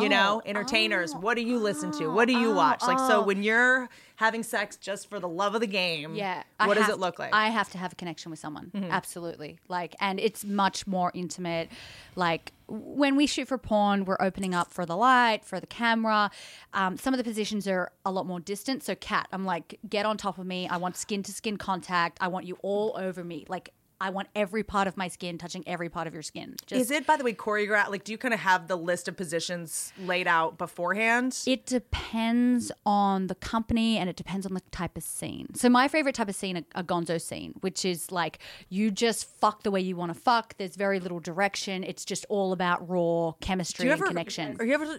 you 0.00 0.08
know 0.08 0.40
Oh, 0.44 0.48
entertainers 0.48 1.14
what 1.14 1.34
do 1.36 1.42
you 1.42 1.58
listen 1.58 1.90
to 1.98 2.08
what 2.08 2.26
do 2.28 2.36
you 2.38 2.52
watch 2.54 2.82
like 2.82 2.98
so 2.98 3.22
when 3.22 3.42
you're 3.42 3.88
having 4.16 4.42
sex 4.42 4.76
just 4.76 5.10
for 5.10 5.18
the 5.20 5.28
love 5.28 5.54
of 5.54 5.60
the 5.60 5.66
game 5.66 6.14
Yeah. 6.14 6.42
What 6.64 6.76
does 6.78 6.88
it 6.88 6.98
look 6.98 7.16
to- 7.16 7.22
like 7.22 7.32
Mm-hmm. 7.32 7.46
I 7.46 7.48
have 7.50 7.70
to 7.70 7.78
have 7.78 7.92
a 7.92 7.96
connection 7.96 8.30
with 8.30 8.38
someone. 8.38 8.70
Absolutely. 8.88 9.58
Like, 9.68 9.96
and 10.00 10.20
it's 10.20 10.44
much 10.44 10.86
more 10.86 11.10
intimate. 11.12 11.70
Like, 12.14 12.52
when 12.68 13.16
we 13.16 13.26
shoot 13.26 13.48
for 13.48 13.58
porn, 13.58 14.04
we're 14.04 14.16
opening 14.20 14.54
up 14.54 14.72
for 14.72 14.86
the 14.86 14.96
light, 14.96 15.44
for 15.44 15.58
the 15.58 15.66
camera. 15.66 16.30
Um, 16.72 16.96
some 16.98 17.12
of 17.14 17.18
the 17.18 17.24
positions 17.24 17.66
are 17.66 17.90
a 18.04 18.12
lot 18.12 18.26
more 18.26 18.38
distant. 18.38 18.84
So, 18.84 18.94
cat, 18.94 19.26
I'm 19.32 19.44
like, 19.44 19.78
get 19.88 20.06
on 20.06 20.16
top 20.18 20.38
of 20.38 20.46
me. 20.46 20.68
I 20.68 20.76
want 20.76 20.96
skin 20.96 21.22
to 21.24 21.32
skin 21.32 21.56
contact. 21.56 22.18
I 22.20 22.28
want 22.28 22.46
you 22.46 22.56
all 22.62 22.94
over 22.96 23.24
me. 23.24 23.44
Like, 23.48 23.70
I 24.02 24.10
want 24.10 24.26
every 24.34 24.64
part 24.64 24.88
of 24.88 24.96
my 24.96 25.06
skin 25.06 25.38
touching 25.38 25.62
every 25.64 25.88
part 25.88 26.08
of 26.08 26.12
your 26.12 26.24
skin. 26.24 26.56
Just, 26.66 26.80
is 26.80 26.90
it 26.90 27.06
by 27.06 27.16
the 27.16 27.22
way 27.22 27.34
choreographed 27.34 27.90
like 27.90 28.02
do 28.02 28.10
you 28.10 28.18
kind 28.18 28.34
of 28.34 28.40
have 28.40 28.66
the 28.66 28.74
list 28.74 29.06
of 29.06 29.16
positions 29.16 29.92
laid 29.96 30.26
out 30.26 30.58
beforehand 30.58 31.38
It 31.46 31.66
depends 31.66 32.72
on 32.84 33.28
the 33.28 33.36
company 33.36 33.98
and 33.98 34.10
it 34.10 34.16
depends 34.16 34.44
on 34.44 34.54
the 34.54 34.62
type 34.72 34.96
of 34.96 35.04
scene. 35.04 35.54
So 35.54 35.68
my 35.68 35.86
favorite 35.86 36.16
type 36.16 36.28
of 36.28 36.34
scene, 36.34 36.56
a, 36.56 36.80
a 36.80 36.82
gonzo 36.82 37.20
scene, 37.20 37.54
which 37.60 37.84
is 37.84 38.10
like 38.10 38.40
you 38.68 38.90
just 38.90 39.24
fuck 39.24 39.62
the 39.62 39.70
way 39.70 39.80
you 39.80 39.94
want 39.94 40.12
to 40.12 40.18
fuck. 40.18 40.56
There's 40.58 40.74
very 40.74 40.98
little 40.98 41.20
direction. 41.20 41.84
It's 41.84 42.04
just 42.04 42.26
all 42.28 42.52
about 42.52 42.88
raw 42.88 43.32
chemistry 43.40 43.88
and 43.88 44.02
connection. 44.02 44.56
are 44.58 44.64
you 44.64 44.74
ever 44.74 44.98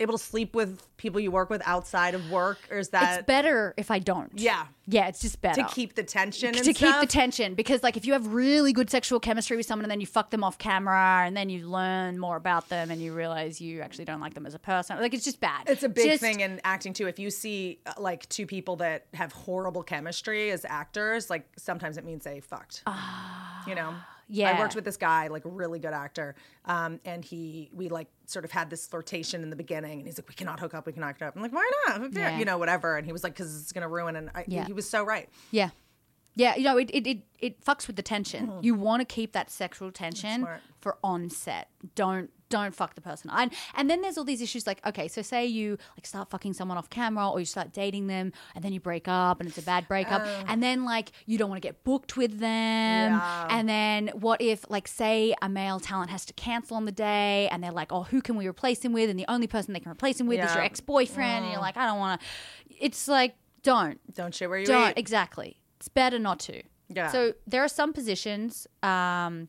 able 0.00 0.16
to 0.16 0.22
sleep 0.22 0.54
with 0.54 0.80
people 0.96 1.20
you 1.20 1.30
work 1.30 1.50
with 1.50 1.60
outside 1.66 2.14
of 2.14 2.30
work 2.30 2.58
or 2.70 2.78
is 2.78 2.90
that 2.90 3.18
it's 3.18 3.26
better 3.26 3.74
if 3.76 3.90
I 3.90 3.98
don't. 3.98 4.30
Yeah. 4.34 4.66
Yeah, 4.86 5.08
it's 5.08 5.20
just 5.20 5.40
better. 5.40 5.62
to 5.62 5.68
keep 5.68 5.94
the 5.94 6.02
tension 6.02 6.54
and 6.54 6.64
to 6.64 6.72
keep 6.72 6.94
the 7.00 7.06
tension 7.06 7.54
because 7.54 7.82
like 7.82 7.96
if 7.96 8.06
you 8.06 8.12
have 8.14 8.28
really 8.28 8.72
good 8.72 8.90
sexual 8.90 9.20
chemistry 9.20 9.56
with 9.56 9.66
someone 9.66 9.84
and 9.84 9.90
then 9.90 10.00
you 10.00 10.06
fuck 10.06 10.30
them 10.30 10.42
off 10.44 10.56
camera 10.58 11.24
and 11.26 11.36
then 11.36 11.48
you 11.50 11.68
learn 11.68 12.18
more 12.18 12.36
about 12.36 12.68
them 12.68 12.90
and 12.90 13.02
you 13.02 13.12
realize 13.12 13.60
you 13.60 13.80
actually 13.80 14.04
don't 14.04 14.20
like 14.20 14.34
them 14.34 14.46
as 14.46 14.54
a 14.54 14.58
person 14.58 14.98
like 14.98 15.14
it's 15.14 15.24
just 15.24 15.40
bad 15.40 15.68
It's 15.68 15.82
a 15.82 15.88
big 15.88 16.06
Just- 16.10 16.20
thing 16.20 16.40
in 16.40 16.60
acting 16.64 16.92
too. 16.92 17.06
If 17.08 17.18
you 17.18 17.30
see 17.30 17.80
uh, 17.86 17.94
like 17.98 18.28
two 18.28 18.46
people 18.46 18.76
that 18.76 19.06
have 19.14 19.32
horrible 19.32 19.82
chemistry 19.82 20.50
as 20.50 20.64
actors, 20.64 21.28
like 21.28 21.46
sometimes 21.56 21.96
it 21.98 22.04
means 22.04 22.24
they 22.24 22.40
fucked. 22.40 22.82
you 23.66 23.74
know. 23.74 23.94
Yeah. 24.30 24.50
I 24.52 24.58
worked 24.58 24.74
with 24.74 24.84
this 24.84 24.98
guy, 24.98 25.28
like 25.28 25.42
really 25.44 25.78
good 25.78 25.94
actor, 25.94 26.34
um, 26.66 27.00
and 27.06 27.24
he 27.24 27.70
we 27.72 27.88
like 27.88 28.08
sort 28.28 28.44
of 28.44 28.50
had 28.52 28.68
this 28.70 28.86
flirtation 28.86 29.42
in 29.42 29.50
the 29.50 29.56
beginning, 29.56 29.98
and 29.98 30.06
he's 30.06 30.18
like, 30.18 30.28
"We 30.28 30.34
cannot 30.34 30.60
hook 30.60 30.74
up, 30.74 30.86
we 30.86 30.92
cannot 30.92 31.14
hook 31.14 31.22
up." 31.22 31.36
I'm 31.36 31.42
like, 31.42 31.52
"Why 31.52 31.68
not?" 31.88 32.12
Yeah. 32.12 32.38
You 32.38 32.44
know, 32.44 32.58
whatever. 32.58 32.96
And 32.96 33.06
he 33.06 33.12
was 33.12 33.24
like, 33.24 33.34
"Because 33.34 33.60
it's 33.62 33.72
gonna 33.72 33.88
ruin." 33.88 34.16
And 34.16 34.30
I, 34.34 34.44
Yeah. 34.46 34.66
he 34.66 34.72
was 34.72 34.88
so 34.88 35.02
right. 35.04 35.28
Yeah. 35.50 35.70
Yeah, 36.34 36.54
you 36.54 36.62
know, 36.64 36.76
it 36.78 36.88
it, 36.92 37.06
it, 37.06 37.18
it 37.40 37.64
fucks 37.64 37.86
with 37.88 37.96
the 37.96 38.02
tension. 38.02 38.46
Mm-hmm. 38.46 38.64
You 38.64 38.74
want 38.74 39.00
to 39.00 39.04
keep 39.04 39.32
that 39.32 39.50
sexual 39.50 39.90
tension 39.90 40.46
for 40.80 40.98
on 41.02 41.30
set. 41.30 41.68
Don't 41.96 42.30
don't 42.50 42.74
fuck 42.74 42.94
the 42.94 43.00
person. 43.00 43.30
And 43.32 43.52
and 43.76 43.88
then 43.90 44.00
there's 44.00 44.16
all 44.18 44.24
these 44.24 44.40
issues 44.42 44.66
like, 44.66 44.84
okay, 44.86 45.08
so 45.08 45.22
say 45.22 45.46
you 45.46 45.78
like 45.96 46.06
start 46.06 46.30
fucking 46.30 46.54
someone 46.54 46.78
off 46.78 46.88
camera 46.90 47.30
or 47.30 47.38
you 47.40 47.46
start 47.46 47.72
dating 47.72 48.06
them 48.06 48.32
and 48.54 48.64
then 48.64 48.72
you 48.72 48.80
break 48.80 49.06
up 49.08 49.40
and 49.40 49.48
it's 49.48 49.58
a 49.58 49.62
bad 49.62 49.86
breakup. 49.88 50.22
and 50.46 50.62
then 50.62 50.84
like 50.84 51.12
you 51.26 51.38
don't 51.38 51.48
want 51.50 51.60
to 51.62 51.66
get 51.68 51.84
booked 51.84 52.16
with 52.16 52.38
them. 52.38 53.12
Yeah. 53.12 53.46
And 53.50 53.68
then 53.68 54.08
what 54.14 54.40
if 54.40 54.64
like 54.70 54.88
say 54.88 55.34
a 55.42 55.48
male 55.48 55.80
talent 55.80 56.10
has 56.10 56.24
to 56.26 56.32
cancel 56.34 56.76
on 56.76 56.84
the 56.84 56.92
day 56.92 57.48
and 57.50 57.62
they're 57.62 57.72
like, 57.72 57.92
"Oh, 57.92 58.04
who 58.04 58.20
can 58.22 58.36
we 58.36 58.46
replace 58.48 58.82
him 58.84 58.92
with?" 58.92 59.10
and 59.10 59.18
the 59.18 59.26
only 59.28 59.46
person 59.46 59.72
they 59.74 59.80
can 59.80 59.92
replace 59.92 60.20
him 60.20 60.26
with 60.26 60.40
is 60.40 60.54
your 60.54 60.62
ex-boyfriend 60.64 61.44
and 61.44 61.52
you're 61.52 61.60
like, 61.60 61.76
"I 61.76 61.86
don't 61.86 61.98
want 61.98 62.20
to." 62.20 62.26
It's 62.80 63.08
like, 63.08 63.34
don't 63.62 63.98
Don't 64.14 64.34
shit 64.34 64.48
where 64.48 64.58
you 64.58 64.66
don't 64.66 64.90
eat. 64.90 64.98
exactly. 64.98 65.58
It's 65.78 65.88
better 65.88 66.18
not 66.18 66.38
to. 66.40 66.62
Yeah. 66.88 67.08
So 67.10 67.34
there 67.46 67.62
are 67.62 67.68
some 67.68 67.92
positions. 67.92 68.66
Um, 68.82 69.48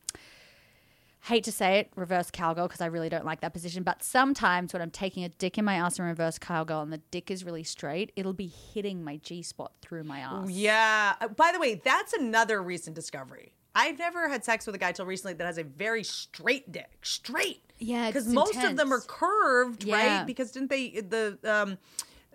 hate 1.21 1.43
to 1.43 1.51
say 1.51 1.79
it, 1.79 1.91
reverse 1.95 2.31
cowgirl 2.31 2.67
because 2.67 2.81
I 2.81 2.85
really 2.87 3.09
don't 3.09 3.25
like 3.25 3.41
that 3.41 3.53
position. 3.53 3.83
But 3.83 4.03
sometimes 4.03 4.73
when 4.73 4.81
I'm 4.81 4.91
taking 4.91 5.23
a 5.23 5.29
dick 5.29 5.57
in 5.57 5.65
my 5.65 5.75
ass 5.75 5.99
in 5.99 6.05
reverse 6.05 6.37
cowgirl 6.39 6.81
and 6.81 6.93
the 6.93 7.01
dick 7.11 7.29
is 7.29 7.43
really 7.43 7.63
straight, 7.63 8.11
it'll 8.15 8.33
be 8.33 8.47
hitting 8.47 9.03
my 9.03 9.17
G 9.17 9.41
spot 9.41 9.73
through 9.81 10.03
my 10.05 10.19
ass. 10.19 10.49
Yeah. 10.49 11.15
Uh, 11.19 11.27
By 11.27 11.51
the 11.51 11.59
way, 11.59 11.75
that's 11.83 12.13
another 12.13 12.61
recent 12.63 12.95
discovery. 12.95 13.53
I've 13.75 13.99
never 13.99 14.27
had 14.29 14.43
sex 14.43 14.65
with 14.65 14.75
a 14.75 14.79
guy 14.79 14.91
till 14.93 15.05
recently 15.05 15.33
that 15.35 15.45
has 15.45 15.57
a 15.57 15.63
very 15.63 16.03
straight 16.03 16.71
dick. 16.71 16.89
Straight. 17.03 17.61
Yeah, 17.77 18.07
Because 18.07 18.27
most 18.27 18.57
of 18.63 18.75
them 18.77 18.91
are 18.91 18.99
curved, 19.01 19.83
Yeah. 19.83 20.17
right? 20.17 20.25
Because 20.27 20.51
didn't 20.51 20.69
they 20.69 20.89
the 21.01 21.37
um 21.45 21.77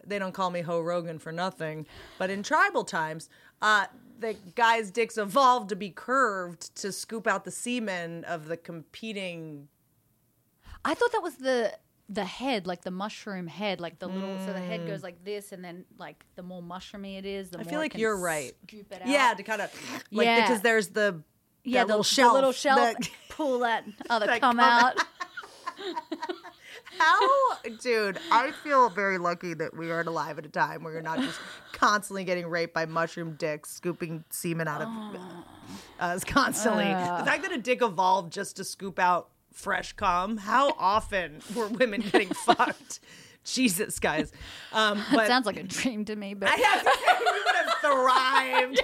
they 0.07 0.19
don't 0.19 0.33
call 0.33 0.51
me 0.51 0.61
Ho 0.61 0.81
Rogan 0.81 1.19
for 1.19 1.33
nothing, 1.33 1.87
but 2.19 2.31
in 2.31 2.43
tribal 2.43 2.85
times, 2.85 3.29
uh 3.61 3.87
the 4.19 4.37
guy's 4.55 4.91
dicks 4.91 5.19
evolved 5.19 5.69
to 5.71 5.77
be 5.77 5.91
curved 5.91 6.75
to 6.77 6.93
scoop 6.93 7.27
out 7.27 7.45
the 7.45 7.51
semen 7.51 8.25
of 8.25 8.47
the 8.47 8.57
competing 8.57 9.69
I 10.85 10.95
thought 10.95 11.13
that 11.13 11.23
was 11.23 11.37
the 11.37 11.73
the 12.11 12.25
head, 12.25 12.67
like 12.67 12.83
the 12.83 12.91
mushroom 12.91 13.47
head, 13.47 13.81
like 13.81 13.99
the 13.99 14.07
little. 14.07 14.39
So 14.45 14.53
the 14.53 14.61
head 14.61 14.87
goes 14.87 15.01
mm. 15.01 15.05
like 15.05 15.25
this, 15.25 15.53
and 15.53 15.65
then 15.65 15.85
like 15.99 16.25
the 16.37 16.43
more 16.43 16.63
mushroomy 16.63 17.19
it 17.19 17.25
is, 17.25 17.51
the 17.51 17.59
I 17.59 17.63
more 17.63 17.71
feel 17.71 17.79
it 17.81 17.83
like 17.83 17.97
you're 17.97 18.19
right. 18.19 18.53
Scoop 18.69 18.93
it 18.93 19.03
out. 19.03 19.09
Yeah, 19.09 19.35
to 19.35 19.43
kind 19.43 19.63
of 19.63 19.73
like 20.11 20.27
Yeah. 20.27 20.43
because 20.43 20.61
there's 20.61 20.89
the 20.89 21.23
yeah, 21.65 21.85
the 21.85 21.89
little 21.89 22.03
shelf, 22.03 22.35
little 22.35 22.53
shelf. 22.53 22.79
that- 22.79 23.11
pull 23.31 23.61
that 23.61 23.85
other 24.11 24.27
that 24.27 24.41
come 24.41 24.59
come 24.59 24.61
out. 24.61 24.99
How, 26.99 27.57
dude? 27.81 28.19
I 28.31 28.53
feel 28.53 28.89
very 28.91 29.19
lucky 29.19 29.55
that 29.55 29.77
we 29.77 29.91
aren't 29.91 30.09
alive 30.09 30.39
at 30.39 30.47
a 30.47 30.49
time 30.49 30.83
where 30.83 30.93
you're 30.93 31.03
not 31.03 31.19
just 31.21 31.39
constantly 31.73 32.25
getting 32.25 32.47
raped 32.47 32.75
by 32.75 32.87
mushroom 32.87 33.35
dicks, 33.37 33.71
scooping 33.71 34.25
semen 34.31 34.69
out 34.69 34.83
of 34.83 34.89
us 36.01 36.25
constantly. 36.25 36.85
the 36.85 37.25
fact 37.25 37.43
that 37.43 37.53
a 37.53 37.59
dick 37.59 37.83
evolved 37.83 38.33
just 38.33 38.57
to 38.57 38.65
scoop 38.65 38.99
out 38.99 39.29
fresh 39.53 39.93
cum. 39.95 40.37
How 40.37 40.75
often 40.79 41.41
were 41.55 41.69
women 41.69 42.01
getting 42.01 42.29
fucked? 42.29 43.01
Jesus, 43.45 43.99
guys. 43.99 44.33
Um, 44.73 45.03
but 45.13 45.27
Sounds 45.27 45.45
like 45.47 45.59
a 45.59 45.63
dream 45.63 46.05
to 46.07 46.17
me, 46.17 46.33
but 46.35 46.49
I 46.49 46.55
have 46.57 46.83
to 46.83 46.91
say, 46.91 47.15
we 47.21 47.43
would 47.45 47.57
have 47.57 47.75
thrived. 47.81 48.83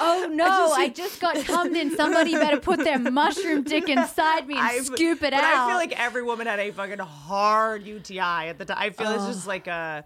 Oh 0.00 0.28
no, 0.30 0.72
I 0.72 0.88
just, 0.88 1.20
got 1.20 1.36
cummed 1.44 1.76
in. 1.76 1.96
Somebody 1.96 2.32
better 2.32 2.60
put 2.60 2.82
their 2.84 2.98
mushroom 2.98 3.62
dick 3.62 3.88
inside 3.88 4.46
me 4.46 4.54
and 4.54 4.62
I- 4.62 4.78
scoop 4.80 5.22
it 5.22 5.32
but 5.32 5.34
out. 5.34 5.44
I 5.44 5.68
feel 5.68 5.76
like 5.76 5.98
every 5.98 6.22
woman 6.22 6.46
had 6.46 6.58
a 6.58 6.70
fucking 6.70 6.98
hard 6.98 7.84
UTI 7.84 8.48
at 8.48 8.58
the 8.58 8.64
time. 8.64 8.78
I 8.78 8.90
feel 8.90 9.10
it's 9.12 9.26
just 9.26 9.46
like 9.46 9.66
a. 9.66 10.04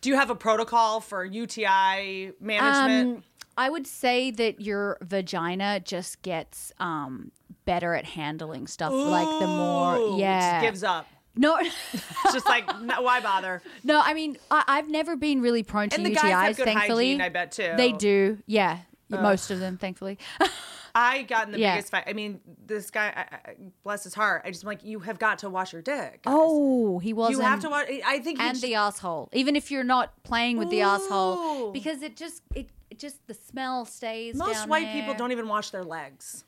Do 0.00 0.10
you 0.10 0.16
have 0.16 0.28
a 0.28 0.34
protocol 0.34 1.00
for 1.00 1.24
UTI 1.24 2.32
management? 2.38 3.16
Um, 3.16 3.22
I 3.56 3.70
would 3.70 3.86
say 3.86 4.30
that 4.32 4.60
your 4.60 4.98
vagina 5.00 5.80
just 5.80 6.20
gets 6.22 6.72
um, 6.78 7.30
better 7.64 7.94
at 7.94 8.04
handling 8.04 8.66
stuff. 8.66 8.92
like 8.92 9.40
the 9.40 9.46
more, 9.46 9.96
it 9.96 10.18
yeah, 10.18 10.60
just 10.60 10.66
gives 10.66 10.82
up. 10.82 11.06
No, 11.36 11.56
It's 11.58 12.32
just 12.32 12.46
like, 12.46 12.66
no, 12.82 13.02
why 13.02 13.20
bother? 13.20 13.62
no. 13.82 14.00
I 14.02 14.14
mean, 14.14 14.36
I, 14.50 14.64
I've 14.68 14.88
never 14.88 15.16
been 15.16 15.40
really 15.40 15.62
prone 15.62 15.88
to 15.90 15.96
And 15.96 16.06
the 16.06 16.10
UTIs. 16.10 16.14
guys 16.14 16.46
have 16.48 16.56
good 16.58 16.64
thankfully, 16.66 17.06
hygiene, 17.06 17.20
I 17.20 17.28
bet, 17.28 17.52
too. 17.52 17.72
They 17.76 17.92
do, 17.92 18.38
yeah. 18.46 18.78
Most 19.10 19.50
of 19.50 19.60
them, 19.60 19.76
thankfully. 19.78 20.18
I 20.96 21.22
got 21.22 21.46
in 21.46 21.52
the 21.52 21.58
Yeah. 21.58 21.74
biggest 21.74 21.90
fight. 21.90 22.04
I 22.06 22.12
mean, 22.12 22.40
this 22.66 22.90
guy, 22.90 23.12
I, 23.16 23.50
I, 23.50 23.54
bless 23.82 24.04
his 24.04 24.14
heart. 24.14 24.42
I 24.44 24.50
just 24.50 24.64
like, 24.64 24.84
you 24.84 25.00
have 25.00 25.18
got 25.18 25.40
to 25.40 25.50
wash 25.50 25.72
your 25.72 25.82
dick. 25.82 26.22
guys. 26.22 26.32
oh, 26.34 27.00
he 27.00 27.12
wasn't. 27.12 27.38
you 27.38 27.44
have 27.44 27.60
to 27.60 27.68
wash. 27.68 27.88
I 28.06 28.20
think 28.20 28.40
he 28.40 28.46
and 28.46 28.56
the 28.60 28.76
asshole. 28.76 29.28
Even 29.32 29.56
if 29.56 29.70
you're 29.72 29.82
not 29.84 30.22
playing 30.22 30.56
with 30.56 30.70
the 30.70 30.82
asshole, 30.82 31.36
Ooh. 31.68 31.72
because 31.72 32.02
it 32.02 32.16
just 32.16 32.42
it, 32.54 32.70
it 32.90 32.98
just 33.00 33.26
the 33.26 33.34
smell 33.34 33.84
stays. 33.84 34.36
most 34.36 34.52
down 34.52 34.68
white 34.68 34.92
people 34.92 35.08
there. 35.08 35.16
don't 35.18 35.32
even 35.32 35.48
wash 35.48 35.70
their 35.70 35.82
legs 35.84 36.44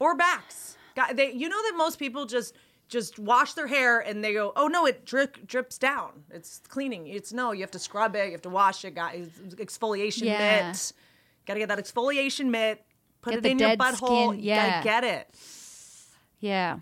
or 0.00 0.16
backs. 0.16 0.76
God, 0.94 1.16
they, 1.16 1.32
you 1.32 1.48
know 1.48 1.62
that 1.62 1.74
most 1.76 1.98
people 1.98 2.26
just 2.26 2.54
just 2.88 3.18
wash 3.18 3.54
their 3.54 3.66
hair 3.66 4.00
and 4.00 4.22
they 4.22 4.32
go, 4.32 4.52
oh 4.56 4.68
no, 4.68 4.86
it 4.86 5.04
drip, 5.04 5.46
drips 5.46 5.76
down. 5.78 6.24
It's 6.30 6.60
cleaning. 6.68 7.06
It's 7.06 7.32
no, 7.32 7.52
you 7.52 7.60
have 7.62 7.70
to 7.72 7.78
scrub 7.78 8.14
it, 8.16 8.26
you 8.26 8.32
have 8.32 8.42
to 8.42 8.48
wash 8.50 8.84
it. 8.84 8.94
Got 8.94 9.14
exfoliation 9.14 10.22
Yeah. 10.24 10.68
mitt. 10.68 10.92
Got 11.46 11.54
to 11.54 11.60
get 11.60 11.68
that 11.68 11.78
exfoliation 11.78 12.46
mitt. 12.50 12.84
Put 13.22 13.34
Get 13.34 13.46
it 13.46 13.50
in 13.52 13.58
your 13.58 13.76
butthole. 13.76 14.30
skin, 14.34 14.40
yeah. 14.44 14.82
get 14.82 15.02
it. 15.04 15.28
Yeah. 16.40 16.78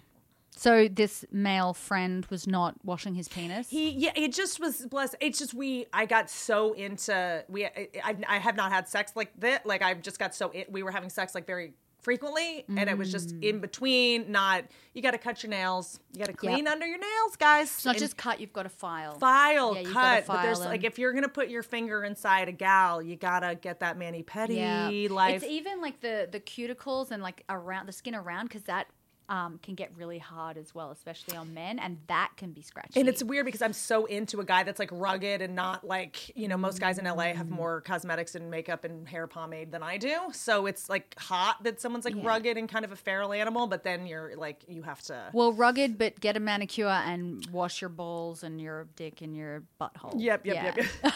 So 0.57 0.89
this 0.89 1.25
male 1.33 1.75
friend 1.75 2.25
was 2.31 2.47
not 2.47 2.77
washing 2.85 3.15
his 3.15 3.29
penis. 3.29 3.69
He 3.71 3.91
yeah, 3.91 4.13
it 4.15 4.33
just 4.33 4.61
was 4.61 4.87
blessed. 4.87 5.17
It's 5.21 5.39
just 5.39 5.53
we 5.53 5.87
I 5.93 6.07
got 6.07 6.31
so 6.31 6.73
into 6.75 7.45
we 7.49 7.67
I, 7.67 7.89
I, 8.03 8.17
I 8.29 8.39
have 8.39 8.57
not 8.57 8.71
had 8.73 8.89
sex 8.89 9.13
like 9.17 9.33
that. 9.41 9.67
Like 9.67 9.83
I 9.83 9.95
just 9.95 10.19
got 10.19 10.35
so 10.35 10.51
it, 10.51 10.71
we 10.71 10.83
were 10.83 10.93
having 10.93 11.11
sex 11.11 11.35
like 11.35 11.47
very 11.47 11.73
frequently 12.05 12.65
and 12.69 12.89
it 12.91 12.97
was 12.99 13.11
just 13.11 13.31
Mm. 13.35 13.43
in 13.45 13.61
between 13.61 14.31
not 14.31 14.65
you 14.93 15.03
got 15.03 15.11
to 15.13 15.19
cut 15.19 15.43
your 15.43 15.51
nails. 15.51 15.99
You 16.13 16.19
got 16.21 16.27
to 16.27 16.33
clean 16.35 16.69
under 16.69 16.87
your 16.87 16.99
nails, 16.99 17.37
guys. 17.37 17.67
it's 17.75 17.85
not 17.85 17.97
And 17.97 18.01
just 18.05 18.17
cut; 18.17 18.39
you've 18.41 18.53
got 18.53 18.63
to 18.65 18.69
file. 18.69 19.19
file 19.19 19.75
Yeah, 19.75 19.83
gotta 19.83 19.95
cut, 19.95 20.27
but 20.29 20.43
there's 20.43 20.59
file 20.59 20.69
like 20.69 20.85
if 20.85 20.99
you're 20.99 21.13
to 21.25 21.29
put 21.29 21.49
your 21.49 21.63
finger 21.65 22.05
inside 22.05 22.49
a 22.49 22.53
gal, 22.53 23.03
you 23.03 23.17
got 23.17 23.41
to 23.41 23.55
get 23.57 23.81
that 23.81 23.99
mani 23.99 24.23
pedi 24.23 24.57
yeah. 24.57 25.09
life. 25.13 25.43
It's 25.43 25.51
even 25.51 25.81
like 25.81 26.01
the 26.01 26.29
the 26.31 26.39
cuticles 26.41 27.11
and 27.11 27.23
like 27.23 27.43
around 27.49 27.87
the 27.87 27.93
skin 27.93 28.15
around 28.15 28.45
because 28.49 28.63
that 28.65 28.87
um, 29.29 29.59
can 29.63 29.75
get 29.75 29.91
really 29.97 30.19
hard 30.19 30.57
as 30.59 30.75
well, 30.75 30.91
especially 30.91 31.37
on 31.37 31.55
men, 31.55 31.79
and 31.79 31.99
that 32.09 32.33
can 32.37 32.53
be 32.53 32.61
scratchy. 32.63 33.01
And 33.01 33.09
it's 33.09 33.23
weird 33.23 33.47
because 33.47 33.63
I'm 33.63 33.73
so 33.73 34.05
into 34.05 34.41
a 34.41 34.45
guy 34.45 34.63
that's 34.65 34.79
like 34.79 34.91
rugged 34.93 35.41
and 35.41 35.55
not 35.55 35.83
like, 35.87 36.31
you 36.37 36.47
know, 36.49 36.57
most 36.57 36.79
guys 36.81 36.99
in 36.99 37.07
LA 37.07 37.33
have 37.33 37.49
more 37.49 37.81
cosmetics 37.81 38.35
and 38.35 38.51
makeup 38.51 38.85
and 38.85 39.09
hair 39.09 39.27
pomade 39.27 39.73
than 39.73 39.83
I 39.83 39.97
do. 39.97 40.15
So 40.33 40.67
it's 40.67 40.91
like 40.91 41.15
hot 41.19 41.63
that 41.65 41.81
someone's 41.81 42.05
like 42.05 42.15
rugged 42.23 42.57
and 42.59 42.69
kind 42.69 42.85
of 42.85 42.93
a 42.93 42.97
feral 42.97 43.33
animal, 43.33 43.67
but 43.67 43.83
then 43.85 44.07
you're 44.07 44.37
like, 44.37 44.63
you 44.69 44.83
have 44.83 45.01
to. 45.05 45.31
well 45.33 45.53
rugged, 45.53 45.97
but 45.97 46.21
get 46.21 46.37
a 46.37 46.41
manicure 46.41 46.87
and 46.89 47.47
wash 47.51 47.81
your 47.81 47.89
balls 47.91 48.43
and 48.43 48.61
your 48.61 48.89
dick 48.97 49.23
and 49.23 49.35
your 49.35 49.63
butthole. 49.81 50.15
Yep, 50.19 50.45
yep, 50.47 50.55
Yeah. 50.55 50.65
yep, 50.77 50.87
yep. 51.03 51.13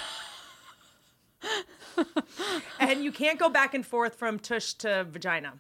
and 2.81 3.05
you 3.05 3.13
can't 3.13 3.39
go 3.39 3.49
back 3.49 3.75
and 3.75 3.85
forth 3.87 4.15
from 4.17 4.39
tush 4.39 4.73
to 4.75 5.05
vagina. 5.05 5.55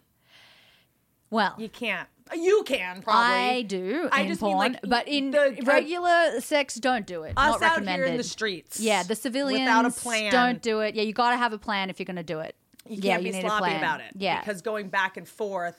Well, 1.30 1.54
You 1.58 1.68
can't. 1.68 2.08
You 2.34 2.62
can 2.66 3.02
probably. 3.02 3.22
I 3.34 3.62
do 3.62 4.08
I 4.12 4.22
in 4.22 4.28
just 4.28 4.42
mean, 4.42 4.52
porn, 4.54 4.72
like, 4.72 4.80
but 4.82 5.08
in 5.08 5.30
the- 5.30 5.58
regular 5.64 6.40
sex, 6.40 6.74
don't 6.74 7.06
do 7.06 7.22
it. 7.24 7.30
Us 7.36 7.36
Not 7.36 7.54
out 7.54 7.60
recommended. 7.60 7.94
here 7.94 8.04
in 8.06 8.16
the 8.16 8.24
streets. 8.24 8.80
Yeah, 8.80 9.02
the 9.02 9.14
civilians 9.14 9.60
without 9.62 9.84
a 9.86 9.90
plan. 9.90 10.32
don't 10.32 10.62
do 10.62 10.80
it. 10.80 10.94
Yeah, 10.94 11.02
you 11.02 11.12
got 11.12 11.30
to 11.30 11.36
have 11.36 11.52
a 11.52 11.58
plan 11.58 11.90
if 11.90 11.98
you're 11.98 12.04
going 12.06 12.16
to 12.16 12.22
do 12.22 12.40
it. 12.40 12.54
You 12.86 12.96
yeah, 13.02 13.12
can't 13.14 13.22
you 13.24 13.32
be 13.32 13.36
need 13.38 13.44
a 13.44 13.48
sloppy 13.48 13.64
plan. 13.66 13.76
about 13.78 14.00
it. 14.00 14.12
Yeah, 14.16 14.40
because 14.40 14.62
going 14.62 14.88
back 14.88 15.16
and 15.16 15.28
forth. 15.28 15.76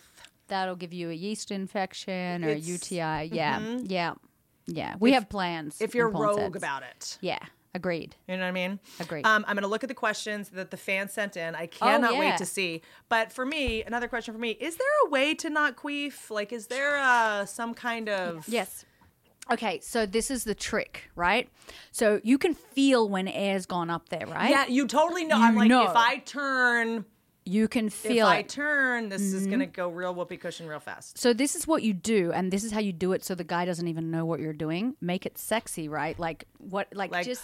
that'll 0.48 0.76
give 0.76 0.94
you 0.94 1.10
a 1.10 1.14
yeast 1.14 1.52
infection 1.52 2.44
or 2.44 2.50
a 2.50 2.52
It's- 2.52 2.66
mm-hmm. 2.66 2.72
UTI. 2.96 3.36
Yeah, 3.36 3.60
yeah, 3.84 4.14
yeah. 4.68 4.96
We 5.00 5.14
have 5.14 5.30
plans. 5.30 5.80
If 5.82 5.94
you're 5.96 6.10
rogue 6.10 6.40
sets. 6.40 6.56
about 6.56 6.84
it. 6.84 7.18
Yeah, 7.22 7.40
agreed. 7.74 8.16
You 8.28 8.36
know 8.36 8.44
what 8.44 8.50
I 8.50 8.52
mean? 8.52 8.80
Agreed. 9.00 9.26
Um, 9.26 9.46
I'm 9.48 9.56
going 9.56 9.64
to 9.64 9.68
look 9.68 9.84
at 9.84 9.90
the 9.90 9.96
questions 9.96 10.50
that 10.50 10.72
the 10.72 10.78
fans 10.78 11.14
sent 11.14 11.38
in. 11.38 11.56
I 11.56 11.68
cannot 11.68 12.14
yeah. 12.14 12.20
wait 12.20 12.38
to 12.38 12.46
see. 12.46 12.82
But 13.10 13.32
for 13.32 13.46
me, 13.46 13.84
another 13.84 14.08
question 14.08 14.34
for 14.34 14.40
me: 14.40 14.52
Is 14.52 14.78
there 14.78 14.88
a 15.06 15.10
way 15.10 15.36
to 15.36 15.50
not 15.50 15.76
queef? 15.76 16.30
Like, 16.30 16.52
is 16.52 16.68
there 16.68 16.98
uh, 16.98 17.46
some 17.46 17.74
kind 17.74 18.10
of 18.10 18.48
Yes. 18.48 18.86
Okay, 19.52 19.80
so 19.82 20.06
this 20.06 20.30
is 20.30 20.44
the 20.44 20.54
trick, 20.54 21.10
right? 21.16 21.50
So 21.92 22.22
you 22.24 22.38
can 22.38 22.54
feel 22.54 23.10
when 23.10 23.28
air's 23.28 23.66
gone 23.66 23.90
up 23.90 24.10
there, 24.10 24.28
right? 24.28 24.52
Yeah, 24.52 24.68
you 24.68 24.86
totally 24.88 25.26
know. 25.26 25.38
I'm 25.38 25.56
like, 25.56 25.70
know. 25.70 25.90
if 25.90 25.96
I 25.96 26.18
turn, 26.18 27.04
You 27.46 27.68
can 27.68 27.90
feel. 27.90 28.28
if 28.28 28.32
I 28.32 28.38
it. 28.38 28.48
Mm-hmm. 28.48 28.62
turn, 28.62 29.10
this 29.10 29.22
is 29.22 29.48
going 29.48 29.62
to 29.62 29.66
go 29.66 29.90
real 29.90 30.14
whoopee 30.14 30.38
cushion 30.38 30.68
real 30.68 30.80
fast. 30.80 31.18
So 31.18 31.34
this 31.34 31.56
is 31.56 31.66
what 31.66 31.82
you 31.82 31.94
do, 31.94 32.32
and 32.32 32.52
this 32.54 32.64
is 32.64 32.72
how 32.72 32.80
you 32.80 32.94
do 32.94 33.12
it, 33.14 33.26
so 33.26 33.34
the 33.34 33.44
guy 33.44 33.66
doesn't 33.66 33.88
even 33.88 34.12
know 34.12 34.24
what 34.24 34.40
you're 34.40 34.54
doing. 34.54 34.96
Make 35.02 35.26
it 35.26 35.40
sexy, 35.40 35.90
right? 35.90 36.20
Like 36.20 36.46
what? 36.60 36.88
Like, 36.94 37.12
Like- 37.12 37.26
just 37.26 37.44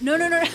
no, 0.00 0.16
no, 0.16 0.28
no, 0.28 0.42
no. 0.42 0.48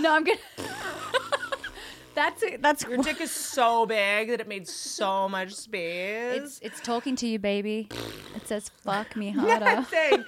no, 0.00 0.14
I'm 0.14 0.24
gonna. 0.24 0.38
that's 2.14 2.42
it. 2.42 2.62
That's 2.62 2.84
Your 2.84 2.98
dick 2.98 3.20
is 3.20 3.30
so 3.30 3.86
big 3.86 4.28
that 4.28 4.40
it 4.40 4.48
made 4.48 4.68
so 4.68 5.28
much 5.28 5.52
space. 5.54 6.36
It's 6.42 6.58
it's 6.60 6.80
talking 6.80 7.16
to 7.16 7.26
you, 7.26 7.38
baby. 7.38 7.88
It 8.34 8.46
says 8.46 8.70
"fuck 8.82 9.16
me 9.16 9.30
harder." 9.36 9.84
Saying, 9.90 10.24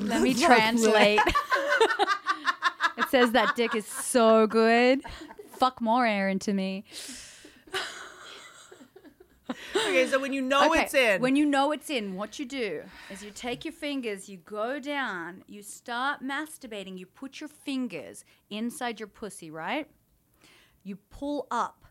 Let 0.00 0.22
me 0.26 0.34
translate. 0.34 1.20
it 2.98 3.08
says 3.10 3.32
that 3.32 3.54
dick 3.56 3.74
is 3.74 3.86
so 3.86 4.46
good. 4.46 5.00
Fuck 5.56 5.80
more 5.80 6.04
air 6.06 6.28
into 6.28 6.52
me. 6.52 6.84
Okay, 9.76 10.06
so 10.06 10.18
when 10.18 10.32
you 10.32 10.42
know 10.42 10.72
it's 10.72 10.94
in, 10.94 11.20
When 11.20 11.36
you 11.36 11.46
know 11.46 11.72
it's 11.72 11.90
in, 11.90 12.14
what 12.14 12.38
you 12.38 12.46
do 12.46 12.82
is 13.10 13.22
you 13.22 13.30
take 13.30 13.64
your 13.64 13.72
fingers, 13.72 14.28
you 14.28 14.38
go 14.38 14.78
down, 14.80 15.44
you 15.46 15.62
start 15.62 16.22
masturbating, 16.22 16.98
you 16.98 17.06
put 17.06 17.40
your 17.40 17.48
fingers 17.48 18.24
inside 18.50 19.00
your 19.00 19.08
pussy, 19.08 19.50
right? 19.50 19.88
You 20.84 20.96
pull 21.10 21.46
up 21.50 21.84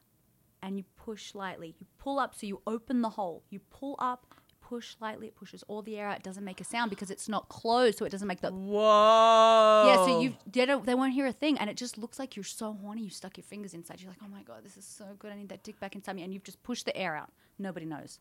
and 0.62 0.78
you 0.78 0.84
push 0.96 1.34
lightly. 1.34 1.76
You 1.80 1.88
pull 1.98 2.20
up 2.20 2.36
so 2.36 2.46
you 2.46 2.62
open 2.68 3.02
the 3.02 3.10
hole. 3.10 3.44
You 3.50 3.60
pull 3.60 3.96
up, 4.00 4.34
push 4.72 4.96
lightly, 5.02 5.28
it 5.28 5.36
pushes 5.36 5.64
all 5.68 5.82
the 5.82 5.98
air 5.98 6.08
out. 6.08 6.16
It 6.16 6.24
doesn't 6.24 6.46
make 6.46 6.62
a 6.62 6.64
sound 6.64 6.90
because 6.90 7.12
it's 7.12 7.28
not 7.28 7.50
closed, 7.50 7.98
so 7.98 8.06
it 8.06 8.10
doesn't 8.10 8.28
make 8.28 8.40
the 8.40 8.52
whoa, 8.52 9.84
yeah, 9.86 10.06
so 10.06 10.22
you 10.22 10.38
they 10.50 10.66
don't 10.66 10.86
they 10.86 10.96
won't 10.96 11.12
hear 11.12 11.28
a 11.28 11.34
thing, 11.34 11.58
and 11.58 11.70
it 11.70 11.76
just 11.76 11.98
looks 11.98 12.18
like 12.18 12.38
you're 12.38 12.46
so 12.46 12.72
horny. 12.82 13.02
You 13.02 13.10
stuck 13.10 13.36
your 13.36 13.44
fingers 13.44 13.74
inside. 13.74 14.00
You're 14.00 14.12
like, 14.12 14.24
oh 14.24 14.30
my 14.30 14.44
god, 14.44 14.64
this 14.64 14.78
is 14.78 14.86
so 14.86 15.06
good. 15.20 15.34
I 15.34 15.36
need 15.36 15.50
that 15.50 15.64
dick 15.64 15.78
back 15.82 15.94
inside 15.94 16.16
me, 16.16 16.24
and 16.24 16.34
you've 16.34 16.46
just 16.46 16.64
pushed 16.64 16.86
the 16.86 16.96
air 16.96 17.18
out. 17.18 17.30
Nobody 17.60 17.86
knows. 17.86 18.20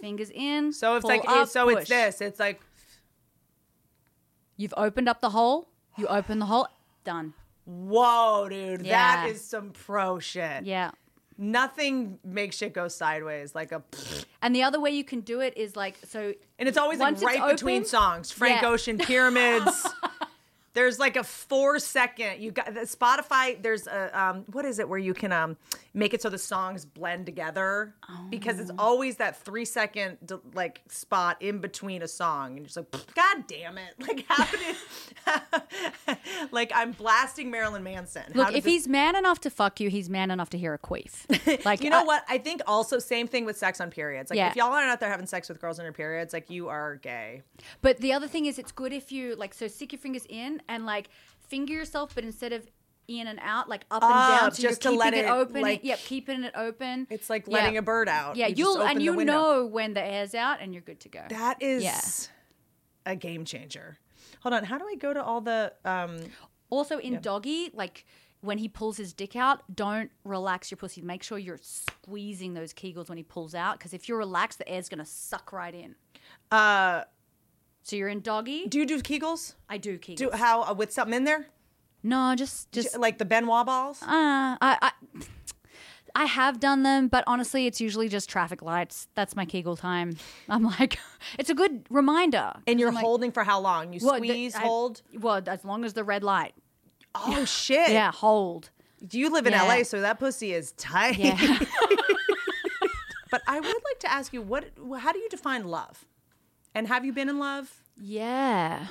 Fingers 0.00 0.30
in. 0.30 0.72
So 0.72 0.96
it's 0.96 1.04
like, 1.04 1.28
up, 1.28 1.48
so 1.48 1.68
it's 1.68 1.88
this. 1.88 2.22
It's 2.22 2.40
like 2.40 2.62
You've 4.56 4.74
opened 4.76 5.08
up 5.08 5.20
the 5.20 5.30
hole. 5.30 5.68
You 5.98 6.06
open 6.06 6.38
the 6.38 6.46
hole. 6.46 6.68
Done. 7.04 7.34
Whoa, 7.66 8.48
dude, 8.48 8.86
Yeah. 8.86 9.16
that 9.16 9.28
is 9.30 9.42
some 9.44 9.70
pro 9.70 10.18
shit. 10.18 10.64
Yeah. 10.64 10.92
Nothing 11.36 12.18
makes 12.24 12.56
shit 12.56 12.72
go 12.72 12.88
sideways 12.88 13.54
like 13.54 13.72
a, 13.72 13.82
And 14.40 14.54
the 14.54 14.62
other 14.62 14.78
way 14.80 14.90
you 14.90 15.04
can 15.04 15.20
do 15.20 15.40
it 15.40 15.56
is 15.56 15.74
like 15.74 15.96
so. 16.04 16.32
and 16.58 16.68
it's 16.68 16.78
always 16.78 17.00
like 17.00 17.20
right 17.22 17.50
between 17.50 17.78
open, 17.78 17.88
songs. 17.88 18.30
Frank 18.30 18.62
yeah. 18.62 18.68
Ocean, 18.68 18.98
Pyramids. 18.98 19.86
there's 20.74 20.98
like 20.98 21.16
a 21.16 21.24
four 21.24 21.78
second. 21.78 22.40
You 22.42 22.50
got 22.50 22.74
the 22.74 22.80
Spotify. 22.80 23.60
There's 23.62 23.86
a 23.86 24.18
um, 24.20 24.44
what 24.52 24.64
is 24.64 24.78
it 24.78 24.88
where 24.88 24.98
you 24.98 25.14
can 25.14 25.32
um 25.32 25.56
make 25.94 26.12
it 26.14 26.20
so 26.22 26.28
the 26.28 26.38
songs 26.38 26.84
blend 26.84 27.26
together 27.26 27.94
because 28.30 28.58
Oh. 28.58 28.62
it's 28.62 28.70
always 28.78 29.16
that 29.16 29.36
three 29.36 29.64
second 29.64 30.18
like 30.54 30.82
spot 30.88 31.40
in 31.40 31.58
between 31.58 32.02
a 32.02 32.08
song, 32.08 32.48
and 32.50 32.58
you're 32.58 32.64
just 32.66 32.76
like, 32.76 33.14
God 33.14 33.44
damn 33.46 33.78
it! 33.78 33.94
Like 34.04 34.26
did 34.50 34.76
like 36.52 36.72
I'm 36.74 36.92
blasting 36.92 37.50
Marilyn 37.50 37.82
Manson. 37.82 38.24
Look, 38.34 38.48
if 38.48 38.64
this- 38.64 38.72
he's 38.72 38.88
man 38.88 39.16
enough 39.16 39.40
to 39.42 39.50
fuck 39.50 39.80
you, 39.80 39.88
he's 39.90 40.10
man 40.10 40.30
enough 40.30 40.50
to 40.50 40.58
hear 40.58 40.74
a 40.74 40.78
queef. 40.78 41.64
Like 41.64 41.82
you 41.82 41.90
know 41.90 42.00
I- 42.00 42.04
what? 42.04 42.24
I 42.28 42.38
think 42.38 42.60
also 42.66 42.98
same 42.98 43.26
thing 43.26 43.44
with 43.44 43.56
sex 43.56 43.80
on 43.80 43.90
periods. 43.90 44.30
Like 44.30 44.36
Yeah. 44.38 44.50
if 44.50 44.56
y'all 44.56 44.72
aren't 44.72 44.90
out 44.90 45.00
there 45.00 45.08
having 45.08 45.26
sex 45.26 45.48
with 45.48 45.60
girls 45.60 45.78
on 45.78 45.84
your 45.84 45.92
periods, 45.92 46.32
like 46.32 46.50
you 46.50 46.68
are 46.68 46.96
gay. 46.96 47.42
But 47.80 47.98
the 47.98 48.12
other 48.12 48.26
thing 48.28 48.46
is, 48.46 48.58
it's 48.58 48.72
good 48.72 48.92
if 48.92 49.12
you 49.12 49.34
like 49.36 49.54
so 49.54 49.68
stick 49.68 49.92
your 49.92 49.98
fingers 50.00 50.26
in 50.28 50.60
and 50.68 50.86
like 50.86 51.08
finger 51.48 51.72
yourself, 51.72 52.14
but 52.14 52.24
instead 52.24 52.52
of 52.52 52.66
in 53.06 53.26
and 53.26 53.38
out, 53.42 53.68
like 53.68 53.84
up 53.90 54.02
and 54.02 54.10
down. 54.10 54.48
Up, 54.48 54.54
So 54.54 54.62
just 54.62 54.80
to 54.82 54.88
you're 54.90 54.98
let 54.98 55.12
keeping 55.12 55.28
it, 55.28 55.30
open. 55.30 55.60
like- 55.62 55.84
yep, 55.84 55.98
keeping 55.98 56.42
it 56.42 56.52
open. 56.56 57.06
It's 57.10 57.28
like 57.28 57.46
Yeah. 57.46 57.54
letting 57.54 57.76
a 57.76 57.82
bird 57.82 58.08
out. 58.08 58.36
Yeah, 58.36 58.46
You 58.46 58.54
just 58.54 58.58
you'll 58.58 58.76
open 58.78 58.88
and 58.92 59.00
the 59.00 59.04
you 59.04 59.12
window. 59.14 59.32
know 59.32 59.66
when 59.66 59.92
the 59.94 60.02
air's 60.02 60.34
out, 60.34 60.60
and 60.60 60.72
you're 60.72 60.80
good 60.82 61.00
to 61.00 61.08
go. 61.10 61.22
That 61.28 61.60
is 61.60 61.82
Yeah. 61.84 62.00
a 63.12 63.16
game 63.16 63.44
changer. 63.44 63.98
Hold 64.40 64.54
on, 64.54 64.64
how 64.64 64.78
do 64.78 64.86
I 64.86 64.94
go 64.94 65.12
to 65.12 65.22
all 65.22 65.40
the 65.42 65.74
um 65.84 66.18
Also 66.70 66.98
in 66.98 67.20
doggy, 67.20 67.70
like 67.74 68.06
when 68.40 68.58
he 68.58 68.68
pulls 68.68 68.96
his 68.96 69.12
dick 69.12 69.36
out, 69.36 69.62
don't 69.74 70.10
relax 70.24 70.70
your 70.70 70.76
pussy. 70.76 71.00
Make 71.00 71.22
sure 71.22 71.38
you're 71.38 71.60
squeezing 71.62 72.54
those 72.54 72.72
kegels 72.74 73.08
when 73.08 73.16
he 73.18 73.24
pulls 73.24 73.54
out, 73.54 73.78
because 73.78 73.92
if 73.94 74.08
you're 74.08 74.18
relaxed, 74.18 74.58
the 74.58 74.68
air's 74.68 74.88
gonna 74.88 75.04
suck 75.06 75.52
right 75.52 75.74
in. 75.74 75.94
uh 76.50 77.04
So 77.84 77.96
you're 77.96 78.08
in 78.08 78.20
doggy. 78.20 78.66
do 78.66 78.78
you 78.78 78.86
do 78.86 79.00
Kegels? 79.00 79.54
I 79.68 79.76
do 79.78 79.98
kegels. 79.98 80.16
Do 80.16 80.30
how 80.32 80.62
uh, 80.62 80.74
with 80.74 80.92
something 80.92 81.14
in 81.14 81.24
there? 81.24 81.46
no, 82.02 82.34
just 82.34 82.72
just 82.72 82.98
like 82.98 83.18
the 83.18 83.24
Ben 83.24 83.46
Wa 83.46 83.62
balls? 83.64 84.02
Uh, 84.02 84.06
I, 84.60 84.78
I 84.82 84.92
I 86.16 86.24
have 86.26 86.60
done 86.60 86.82
them, 86.82 87.08
but 87.08 87.24
honestly, 87.26 87.66
it's 87.66 87.80
usually 87.80 88.08
just 88.08 88.28
traffic 88.30 88.62
lights. 88.62 89.08
That's 89.14 89.34
my 89.36 89.44
Kegel 89.44 89.76
time. 89.76 90.16
I'm 90.48 90.62
like, 90.78 90.98
it's 91.38 91.50
a 91.50 91.54
good 91.54 91.84
reminder. 91.90 92.52
and 92.66 92.78
you're 92.80 92.88
I'm 92.88 92.94
like, 92.94 93.04
holding 93.04 93.32
for 93.32 93.44
how 93.44 93.60
long? 93.60 93.92
You 93.92 94.00
well, 94.02 94.20
the- 94.20 94.28
squeeze, 94.28 94.54
I- 94.54 94.60
hold. 94.60 95.02
Well, 95.18 95.42
as 95.46 95.64
long 95.64 95.84
as 95.84 95.92
the 95.92 96.04
red 96.04 96.22
light. 96.24 96.54
Oh 97.14 97.44
shit. 97.44 97.90
Yeah, 97.90 98.12
hold. 98.12 98.70
Do 99.06 99.18
you 99.18 99.30
live 99.30 99.46
in 99.46 99.52
Yeah. 99.52 99.64
LA, 99.64 99.82
so 99.82 100.00
that 100.00 100.18
pussy 100.18 100.52
is 100.54 100.72
tight. 100.72 101.18
Yeah. 101.18 101.36
but 103.30 103.42
I 103.46 103.60
would 103.60 103.66
like 103.66 103.98
to 104.00 104.10
ask 104.10 104.32
you, 104.32 104.40
what? 104.40 104.64
How 104.98 105.12
do 105.12 105.18
you 105.18 105.28
define 105.28 105.64
love? 105.64 106.06
And 106.74 106.88
have 106.88 107.04
you 107.04 107.12
been 107.12 107.28
in 107.28 107.38
love? 107.38 107.80
yeah. 108.00 108.88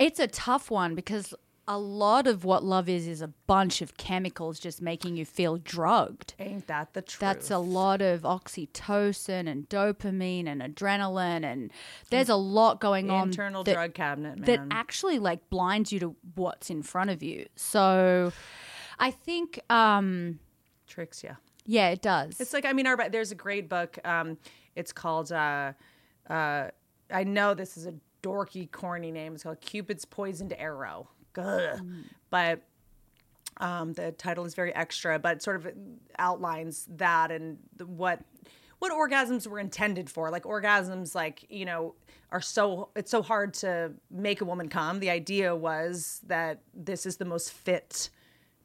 It's 0.00 0.18
a 0.18 0.26
tough 0.26 0.70
one 0.70 0.94
because 0.94 1.32
a 1.68 1.78
lot 1.78 2.26
of 2.26 2.44
what 2.44 2.62
love 2.62 2.88
is 2.88 3.06
is 3.08 3.22
a 3.22 3.28
bunch 3.46 3.80
of 3.80 3.96
chemicals 3.96 4.58
just 4.60 4.82
making 4.82 5.16
you 5.16 5.24
feel 5.24 5.56
drugged. 5.58 6.34
Ain't 6.38 6.66
that 6.66 6.92
the 6.92 7.02
truth? 7.02 7.20
That's 7.20 7.50
a 7.50 7.58
lot 7.58 8.02
of 8.02 8.22
oxytocin 8.22 9.48
and 9.48 9.68
dopamine 9.68 10.46
and 10.48 10.60
adrenaline, 10.60 11.44
and 11.44 11.70
there's 12.10 12.28
a 12.28 12.36
lot 12.36 12.80
going 12.80 13.10
on. 13.10 13.28
internal 13.28 13.64
that- 13.64 13.74
drug 13.74 13.94
cabinet, 13.94 14.38
man. 14.38 14.46
that 14.46 14.60
actually 14.76 15.18
like 15.18 15.48
blinds 15.50 15.92
you 15.92 16.00
to 16.00 16.16
what's 16.34 16.68
in 16.68 16.82
front 16.82 17.10
of 17.10 17.22
you. 17.22 17.46
So 17.56 18.32
I 18.98 19.10
think 19.12 19.60
um 19.70 20.40
tricks 20.86 21.24
you. 21.24 21.36
yeah, 21.64 21.88
it 21.88 22.02
does. 22.02 22.40
It's 22.40 22.52
like 22.52 22.64
I 22.64 22.72
mean, 22.72 22.86
our, 22.86 23.08
there's 23.08 23.32
a 23.32 23.36
great 23.36 23.68
book. 23.68 23.98
Um, 24.04 24.36
it's 24.74 24.92
called. 24.92 25.32
Uh, 25.32 25.72
uh, 26.28 26.68
I 27.10 27.24
know 27.24 27.54
this 27.54 27.76
is 27.76 27.86
a 27.86 27.94
dorky, 28.22 28.70
corny 28.70 29.10
name. 29.10 29.34
It's 29.34 29.42
called 29.42 29.60
Cupid's 29.60 30.04
Poisoned 30.04 30.54
Arrow. 30.58 31.08
Ugh. 31.38 31.80
But 32.30 32.62
um, 33.58 33.92
the 33.92 34.12
title 34.12 34.44
is 34.44 34.54
very 34.54 34.74
extra, 34.74 35.18
but 35.18 35.36
it 35.36 35.42
sort 35.42 35.56
of 35.56 35.72
outlines 36.18 36.88
that 36.96 37.30
and 37.30 37.58
the, 37.76 37.86
what 37.86 38.20
what 38.78 38.92
orgasms 38.92 39.46
were 39.46 39.58
intended 39.58 40.10
for. 40.10 40.30
Like 40.30 40.42
orgasms, 40.42 41.14
like 41.14 41.46
you 41.48 41.64
know, 41.64 41.94
are 42.30 42.40
so 42.40 42.90
it's 42.96 43.10
so 43.10 43.22
hard 43.22 43.54
to 43.54 43.92
make 44.10 44.40
a 44.40 44.44
woman 44.44 44.68
come. 44.68 45.00
The 45.00 45.10
idea 45.10 45.54
was 45.54 46.20
that 46.26 46.60
this 46.74 47.06
is 47.06 47.16
the 47.16 47.24
most 47.24 47.52
fit 47.52 48.10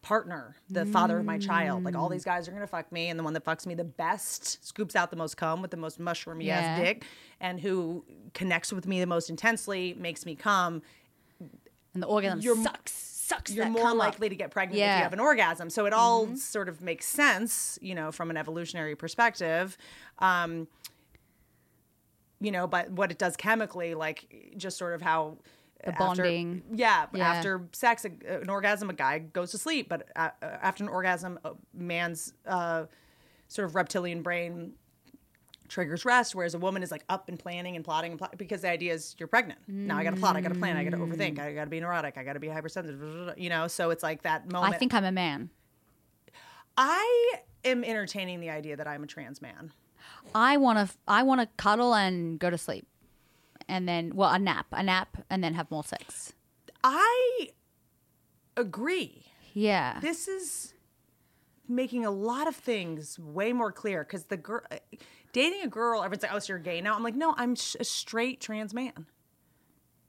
partner, 0.02 0.56
the 0.70 0.86
father 0.86 1.20
of 1.20 1.26
my 1.26 1.38
child. 1.38 1.84
Like 1.84 1.96
all 1.96 2.10
these 2.10 2.24
guys 2.24 2.48
are 2.48 2.52
gonna 2.52 2.66
fuck 2.68 2.92
me, 2.92 3.10
and 3.10 3.20
the 3.20 3.24
one 3.24 3.34
that 3.34 3.46
fucks 3.46 3.66
me 3.68 3.76
the 3.76 3.84
best 3.84 4.66
scoops 4.66 4.96
out 4.96 5.12
the 5.12 5.16
most 5.16 5.38
cum 5.38 5.62
with 5.62 5.70
the 5.72 5.78
most 5.78 6.00
mushroomy 6.00 6.46
Yeah. 6.46 6.58
ass 6.60 6.80
dick, 6.80 7.04
and 7.40 7.60
who 7.60 8.04
connects 8.34 8.74
with 8.74 8.88
me 8.88 9.00
the 9.00 9.06
most 9.06 9.30
intensely, 9.30 9.94
makes 9.98 10.26
me 10.26 10.36
come. 10.36 10.82
and 11.94 12.02
the 12.02 12.08
orgasm 12.08 12.40
you're- 12.40 12.64
sucks, 12.64 12.94
sucks. 12.94 13.52
You're 13.52 13.66
more 13.68 13.82
cum 13.84 14.00
up. 14.00 14.06
likely 14.08 14.30
to 14.30 14.36
get 14.36 14.50
pregnant 14.50 14.76
if 14.78 14.80
Yeah. 14.80 14.94
Mm-hmm. 14.94 15.00
you 15.00 15.04
have 15.04 15.14
an 15.14 15.20
orgasm. 15.20 15.70
So 15.70 15.86
it 15.86 15.92
all 15.94 16.36
sort 16.38 16.70
of 16.70 16.82
makes 16.82 17.06
sense, 17.06 17.78
you 17.82 17.94
know, 17.94 18.14
from 18.14 18.30
an 18.30 18.38
evolutionary 18.38 18.96
perspective. 18.96 19.78
Um, 20.20 20.68
you 22.40 22.50
know, 22.52 22.66
but 22.66 22.92
what 22.92 23.12
it 23.12 23.18
does 23.18 23.36
chemically, 23.36 23.94
like 23.94 24.54
just 24.58 24.78
sort 24.78 24.94
of 24.94 25.02
how 25.02 25.38
The 25.84 25.90
after- 25.90 26.00
bonding. 26.24 26.64
yeah, 26.74 27.08
Yeah. 27.14 27.28
after 27.32 27.68
sex, 27.74 28.06
an 28.06 28.50
orgasm, 28.50 28.90
a 28.90 28.94
guy 28.94 29.20
goes 29.20 29.52
to 29.52 29.58
sleep, 29.58 29.90
but 29.90 30.10
uh, 30.16 30.30
uh, 30.42 30.46
after 30.62 30.84
an 30.84 30.90
orgasm, 30.90 31.40
a 31.44 31.54
man's 31.74 32.34
uh, 32.46 32.86
sort 33.48 33.68
of 33.68 33.76
reptilian 33.76 34.22
brain 34.22 34.74
triggers 35.68 36.04
rest, 36.06 36.36
whereas 36.36 36.54
a 36.54 36.60
woman 36.60 36.84
is 36.84 36.92
like 36.92 37.04
up 37.10 37.30
and 37.30 37.40
planning 37.40 37.76
and 37.78 37.86
plotting 37.86 38.12
and 38.12 38.20
plot 38.20 38.38
because 38.38 38.62
the 38.62 38.70
idea 38.70 38.94
is 38.94 39.16
you're 39.18 39.28
pregnant. 39.28 39.60
Now 39.68 39.98
I 39.98 40.04
got 40.04 40.12
to 40.14 40.20
plot, 40.20 40.36
I 40.36 40.42
got 40.42 40.54
to 40.54 40.60
plan, 40.60 40.76
I 40.78 40.84
got 40.84 40.92
to 40.92 40.98
overthink, 40.98 41.40
I 41.40 41.54
got 41.54 41.64
to 41.64 41.70
be 41.70 41.80
neurotic, 41.80 42.18
I 42.18 42.24
got 42.24 42.34
to 42.34 42.40
be 42.40 42.50
hypersensitive, 42.50 43.34
you 43.38 43.50
know. 43.50 43.68
So 43.68 43.90
it's 43.90 44.04
like 44.04 44.22
that 44.24 44.52
moment. 44.52 44.76
I 44.76 44.78
think 44.78 44.94
I'm 44.94 45.06
a 45.06 45.12
man. 45.14 45.50
I 46.78 47.34
am 47.64 47.84
entertaining 47.84 48.40
the 48.40 48.50
idea 48.50 48.76
that 48.76 48.88
I'm 48.88 49.04
a 49.04 49.08
trans 49.08 49.42
man. 49.42 49.72
I 50.36 50.58
want 50.58 50.90
to 50.90 50.96
I 51.08 51.24
want 51.24 51.42
to 51.42 51.48
cuddle 51.58 51.94
and 51.96 52.38
go 52.40 52.50
to 52.50 52.58
sleep. 52.58 52.86
And 53.72 53.88
then 53.88 54.12
well, 54.14 54.32
a 54.32 54.38
nap, 54.38 54.68
a 54.72 54.84
nap 54.84 55.24
and 55.30 55.42
then 55.44 55.54
have 55.54 55.72
more 55.72 55.84
sex. 55.84 56.34
I 56.84 57.50
agree. 58.58 59.26
Yeah. 59.54 60.00
This 60.02 60.28
is 60.28 60.74
making 61.68 62.06
a 62.06 62.12
lot 62.12 62.48
of 62.48 62.56
things 62.56 63.18
way 63.18 63.54
more 63.54 63.72
clear 63.72 64.04
because 64.04 64.26
the 64.26 64.36
girl 64.38 64.62
dating 65.32 65.62
a 65.64 65.68
girl, 65.68 66.04
everyone's 66.04 66.24
like, 66.24 66.34
"Oh, 66.34 66.40
so 66.40 66.54
you're 66.54 66.60
gay 66.60 66.82
now." 66.82 66.96
I'm 66.96 67.04
like, 67.04 67.16
"No, 67.16 67.34
I'm 67.38 67.56
sh- 67.56 67.78
a 67.80 67.86
straight 67.86 68.42
trans 68.42 68.74
man, 68.74 69.06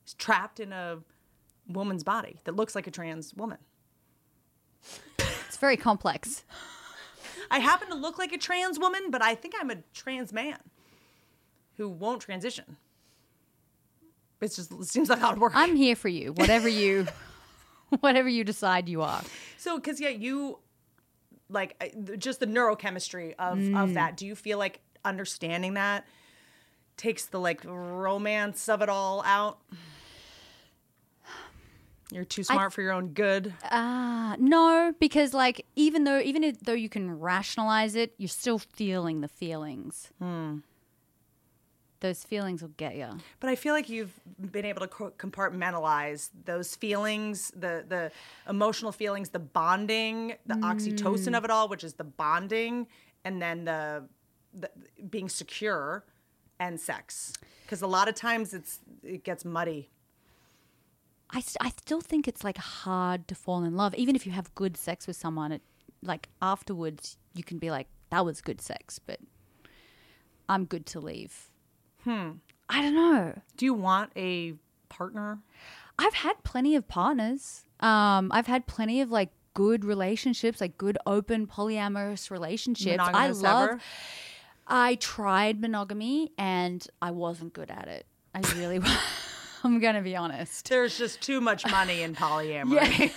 He's 0.04 0.14
trapped 0.14 0.60
in 0.60 0.72
a 0.72 0.98
woman's 1.68 2.02
body 2.02 2.40
that 2.44 2.56
looks 2.56 2.74
like 2.74 2.86
a 2.86 2.90
trans 2.90 3.34
woman. 3.34 3.58
It's 5.18 5.56
very 5.56 5.76
complex. 5.76 6.44
I 7.50 7.60
happen 7.60 7.88
to 7.88 7.94
look 7.94 8.18
like 8.18 8.32
a 8.32 8.38
trans 8.38 8.78
woman, 8.78 9.10
but 9.10 9.22
I 9.22 9.34
think 9.34 9.54
I'm 9.60 9.70
a 9.70 9.76
trans 9.94 10.32
man 10.32 10.58
who 11.76 11.88
won't 11.88 12.22
transition. 12.22 12.76
It's 14.42 14.56
just 14.56 14.72
it 14.72 14.84
seems 14.84 15.08
like 15.08 15.20
hard 15.20 15.38
work. 15.38 15.52
I'm 15.54 15.76
here 15.76 15.96
for 15.96 16.08
you. 16.08 16.32
Whatever 16.32 16.68
you 16.68 17.06
whatever 18.00 18.28
you 18.28 18.44
decide 18.44 18.88
you 18.88 19.02
are. 19.02 19.22
So, 19.56 19.76
because 19.76 20.00
yeah, 20.00 20.08
you 20.10 20.58
like 21.48 21.94
just 22.18 22.40
the 22.40 22.46
neurochemistry 22.46 23.34
of 23.38 23.58
of 23.74 23.94
that. 23.94 24.16
Do 24.16 24.26
you 24.26 24.34
feel 24.34 24.58
like 24.58 24.80
understanding 25.04 25.74
that 25.74 26.06
takes 26.96 27.26
the 27.26 27.40
like 27.40 27.62
romance 27.64 28.68
of 28.68 28.82
it 28.82 28.88
all 28.88 29.22
out? 29.24 29.58
You're 32.10 32.24
too 32.24 32.44
smart 32.44 32.74
for 32.74 32.82
your 32.82 32.92
own 32.92 33.08
good. 33.08 33.54
Uh, 33.70 34.36
no, 34.38 34.92
because 35.00 35.32
like 35.32 35.64
even 35.76 36.04
though 36.04 36.20
even 36.20 36.56
though 36.62 36.74
you 36.74 36.90
can 36.90 37.18
rationalize 37.18 37.94
it, 37.94 38.14
you're 38.18 38.28
still 38.28 38.58
feeling 38.58 39.22
the 39.22 39.28
feelings. 39.28 40.10
Those 42.02 42.24
feelings 42.24 42.62
will 42.62 42.74
get 42.76 42.96
you. 42.96 43.06
But 43.38 43.48
I 43.48 43.54
feel 43.54 43.74
like 43.74 43.88
you've 43.88 44.12
been 44.50 44.64
able 44.64 44.80
to 44.80 44.88
compartmentalize 44.88 46.30
those 46.44 46.74
feelings, 46.74 47.52
the 47.52 47.84
the 47.88 48.10
emotional 48.48 48.90
feelings, 48.90 49.30
the 49.30 49.38
bonding, 49.38 50.34
the 50.44 50.54
oxytocin 50.54 51.38
of 51.38 51.44
it 51.44 51.50
all, 51.50 51.68
which 51.68 51.84
is 51.84 51.94
the 51.94 52.04
bonding, 52.04 52.88
and 53.24 53.40
then 53.40 53.64
the, 53.64 54.04
the 54.52 54.68
being 55.10 55.28
secure 55.28 56.04
and 56.58 56.80
sex. 56.80 57.32
Because 57.64 57.82
a 57.82 57.86
lot 57.86 58.08
of 58.08 58.16
times 58.16 58.52
it's 58.52 58.80
it 59.04 59.22
gets 59.22 59.44
muddy. 59.44 59.88
I, 61.30 61.40
st- 61.40 61.58
I 61.60 61.70
still 61.70 62.00
think 62.00 62.26
it's 62.26 62.42
like 62.42 62.58
hard 62.58 63.28
to 63.28 63.34
fall 63.36 63.62
in 63.64 63.76
love, 63.76 63.94
even 63.94 64.16
if 64.16 64.26
you 64.26 64.32
have 64.32 64.52
good 64.56 64.76
sex 64.76 65.06
with 65.06 65.16
someone. 65.16 65.52
It 65.52 65.62
like 66.02 66.28
afterwards 66.42 67.16
you 67.32 67.44
can 67.44 67.58
be 67.58 67.70
like, 67.70 67.86
that 68.10 68.24
was 68.24 68.40
good 68.40 68.60
sex, 68.60 68.98
but 68.98 69.20
I'm 70.48 70.64
good 70.64 70.84
to 70.86 71.00
leave. 71.00 71.51
Hmm. 72.04 72.30
I 72.68 72.82
don't 72.82 72.94
know. 72.94 73.38
Do 73.56 73.64
you 73.64 73.74
want 73.74 74.12
a 74.16 74.54
partner? 74.88 75.38
I've 75.98 76.14
had 76.14 76.42
plenty 76.42 76.74
of 76.76 76.88
partners. 76.88 77.64
Um, 77.80 78.30
I've 78.32 78.46
had 78.46 78.66
plenty 78.66 79.00
of 79.00 79.10
like 79.10 79.30
good 79.54 79.84
relationships, 79.84 80.60
like 80.60 80.78
good 80.78 80.98
open 81.06 81.46
polyamorous 81.46 82.30
relationships. 82.30 82.96
Monogamous 82.98 83.44
I 83.44 83.48
love. 83.48 83.68
ever? 83.68 83.80
I 84.66 84.94
tried 84.96 85.60
monogamy 85.60 86.32
and 86.38 86.86
I 87.00 87.10
wasn't 87.10 87.52
good 87.52 87.70
at 87.70 87.88
it. 87.88 88.06
I 88.34 88.40
really. 88.56 88.80
I'm 89.64 89.78
gonna 89.78 90.02
be 90.02 90.16
honest. 90.16 90.68
There's 90.68 90.98
just 90.98 91.20
too 91.20 91.40
much 91.40 91.70
money 91.70 92.02
in 92.02 92.14
polyamory. 92.16 93.12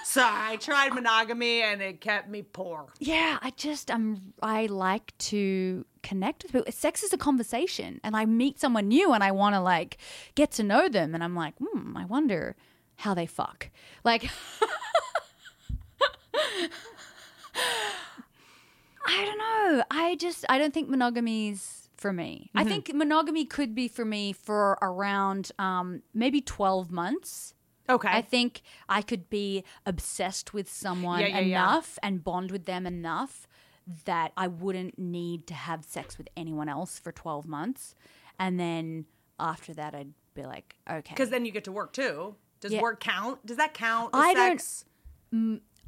so 0.04 0.22
I 0.24 0.56
tried 0.56 0.94
monogamy 0.94 1.62
and 1.62 1.82
it 1.82 2.00
kept 2.00 2.30
me 2.30 2.42
poor. 2.42 2.86
Yeah, 2.98 3.38
I 3.42 3.50
just 3.50 3.90
I'm 3.90 4.32
I 4.42 4.66
like 4.66 5.12
to 5.18 5.84
connect 6.02 6.42
with 6.42 6.52
people. 6.52 6.72
Sex 6.72 7.02
is 7.02 7.12
a 7.12 7.18
conversation, 7.18 8.00
and 8.04 8.16
I 8.16 8.24
meet 8.26 8.60
someone 8.60 8.88
new, 8.88 9.12
and 9.12 9.22
I 9.24 9.30
want 9.30 9.54
to 9.54 9.60
like 9.60 9.98
get 10.34 10.50
to 10.52 10.62
know 10.62 10.88
them, 10.88 11.14
and 11.14 11.22
I'm 11.22 11.34
like, 11.34 11.54
hmm, 11.58 11.96
I 11.96 12.04
wonder 12.04 12.56
how 12.96 13.14
they 13.14 13.26
fuck. 13.26 13.70
Like, 14.04 14.28
I 19.06 19.24
don't 19.24 19.38
know. 19.38 19.84
I 19.90 20.16
just 20.16 20.44
I 20.48 20.58
don't 20.58 20.72
think 20.72 20.88
monogamy's 20.88 21.88
for 21.96 22.12
me. 22.12 22.50
I 22.54 22.64
think 22.64 22.92
monogamy 22.94 23.44
could 23.44 23.74
be 23.74 23.88
for 23.88 24.04
me 24.04 24.32
for 24.32 24.78
around 24.82 25.52
um, 25.58 26.02
maybe 26.12 26.40
12 26.40 26.90
months. 26.90 27.54
Okay. 27.88 28.08
I 28.08 28.22
think 28.22 28.62
I 28.88 29.02
could 29.02 29.28
be 29.28 29.64
obsessed 29.84 30.54
with 30.54 30.70
someone 30.70 31.20
Yeah, 31.20 31.26
yeah, 31.28 31.40
yeah. 31.40 31.62
enough 31.64 31.98
and 32.02 32.24
bond 32.24 32.50
with 32.50 32.64
them 32.64 32.86
enough 32.86 33.46
that 34.04 34.32
I 34.36 34.48
wouldn't 34.48 34.98
need 34.98 35.46
to 35.48 35.54
have 35.54 35.84
sex 35.84 36.18
with 36.18 36.28
anyone 36.36 36.68
else 36.68 36.98
for 36.98 37.12
12 37.12 37.46
months. 37.46 37.94
And 38.38 38.58
then 38.58 39.06
after 39.38 39.74
that, 39.74 39.94
I'd 39.94 40.12
be 40.34 40.44
like, 40.44 40.74
okay. 40.90 41.12
Because 41.14 41.30
then 41.30 41.44
you 41.44 41.52
get 41.52 41.64
to 41.64 41.72
work 41.72 41.92
too. 41.92 42.34
Does 42.60 42.72
Yeah. 42.72 42.80
work 42.80 43.00
count? 43.00 43.44
Does 43.44 43.56
that 43.56 43.74
count? 43.74 44.10
I 44.14 44.34
don't- 44.34 44.60
sex? 44.60 44.84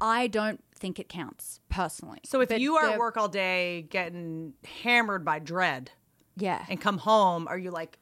I 0.01 0.27
don't 0.27 0.61
think 0.75 0.99
it 0.99 1.07
counts 1.07 1.59
personally. 1.69 2.19
So 2.25 2.41
if 2.41 2.49
But 2.49 2.59
you 2.59 2.75
are 2.75 2.89
at 2.89 2.99
work 2.99 3.15
all 3.17 3.29
day 3.29 3.83
getting 3.89 4.53
hammered 4.83 5.23
by 5.23 5.39
dread 5.39 5.91
yeah, 6.35 6.65
and 6.67 6.81
come 6.81 6.97
home, 6.97 7.47
are 7.47 7.57
you 7.57 7.71
like 7.71 7.97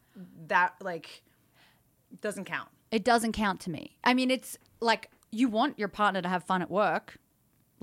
that? 0.47 0.73
Like 0.81 1.21
doesn't 2.21 2.45
count. 2.45 2.69
it 2.91 3.03
doesn't 3.03 3.34
count 3.34 3.59
to 3.61 3.69
me. 3.69 3.97
I 4.03 4.13
mean, 4.13 4.31
it's 4.31 4.57
like 4.80 5.09
you 5.31 5.47
want 5.49 5.77
your 5.80 5.88
partner 5.88 6.21
to 6.21 6.30
have 6.30 6.43
fun 6.43 6.61
at 6.61 6.69
work. 6.71 7.17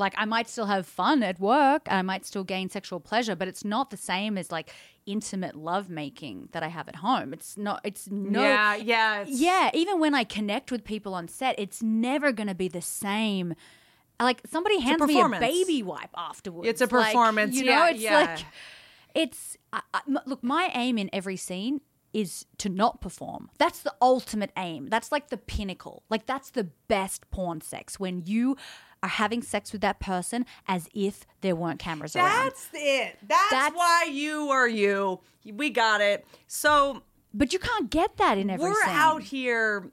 Like 0.01 0.15
I 0.17 0.25
might 0.25 0.49
still 0.49 0.67
have 0.67 0.87
fun 0.87 1.23
at 1.23 1.39
work, 1.39 1.83
and 1.87 1.97
I 1.99 2.03
might 2.03 2.25
still 2.27 2.43
gain 2.45 2.69
sexual 2.71 2.99
pleasure, 3.01 3.37
but 3.37 3.47
it's 3.47 3.65
not 3.65 3.91
the 3.91 3.97
same 3.97 4.37
as 4.37 4.51
like 4.51 4.73
intimate 5.07 5.55
lovemaking 5.55 6.49
that 6.53 6.63
I 6.63 6.69
have 6.69 6.89
at 6.89 6.97
home. 6.97 7.33
It's 7.33 7.57
not. 7.57 7.81
It's 7.85 8.11
no. 8.11 8.43
yeah, 8.43 8.75
yeah, 8.77 9.25
Yeah, 9.29 9.71
even 9.75 10.01
when 10.01 10.15
I 10.15 10.25
connect 10.25 10.73
with 10.73 10.83
people 10.85 11.15
on 11.15 11.29
set, 11.29 11.55
it's 11.59 11.83
never 11.83 12.33
going 12.33 12.49
to 12.49 12.55
be 12.55 12.69
the 12.69 12.83
same. 12.83 13.55
Like 14.19 14.41
somebody 14.51 14.81
hands 14.81 15.01
me 15.03 15.21
a 15.21 15.29
baby 15.29 15.83
wipe 15.83 16.11
afterwards. 16.17 16.69
It's 16.69 16.81
a 16.81 16.85
Like, 16.87 17.07
performance, 17.07 17.55
you 17.57 17.65
know, 17.65 17.73
yeah, 17.87 17.91
it's 17.91 18.01
yeah. 18.01 18.21
like 18.21 18.39
it's 19.15 19.57
I, 19.73 19.81
I- 19.95 20.01
look. 20.27 20.43
My 20.43 20.71
aim 20.75 20.99
in 20.99 21.09
every 21.13 21.37
scene 21.37 21.81
is 22.13 22.45
to 22.59 22.69
not 22.69 23.01
perform. 23.01 23.51
That's 23.59 23.81
the 23.81 23.95
ultimate 24.03 24.51
aim. 24.57 24.89
That's 24.89 25.13
like 25.13 25.29
the 25.31 25.37
pinnacle. 25.37 26.03
Like 26.11 26.27
that's 26.27 26.51
the 26.51 26.65
best 26.89 27.31
porn 27.31 27.61
sex 27.61 28.01
when 28.01 28.23
you 28.27 28.57
are 29.03 29.09
having 29.09 29.43
sex 29.43 29.73
with 29.73 29.81
that 29.81 29.99
person 30.01 30.45
as 30.69 30.89
if 30.95 31.27
there 31.41 31.57
weren't 31.57 31.79
cameras 31.79 32.15
around. 32.15 32.27
That's 32.45 32.69
it. 32.75 33.17
That's, 33.27 33.51
That's- 33.51 33.73
why 33.75 34.09
you 34.11 34.51
are 34.51 34.69
you. 34.69 35.21
We 35.45 35.71
got 35.71 36.01
it. 36.01 36.27
So 36.47 37.03
But 37.33 37.53
you 37.53 37.59
can't 37.59 37.91
get 37.91 38.17
that 38.19 38.37
in 38.39 38.51
every 38.51 38.69
we're 38.69 38.83
out 38.87 39.23
here. 39.23 39.91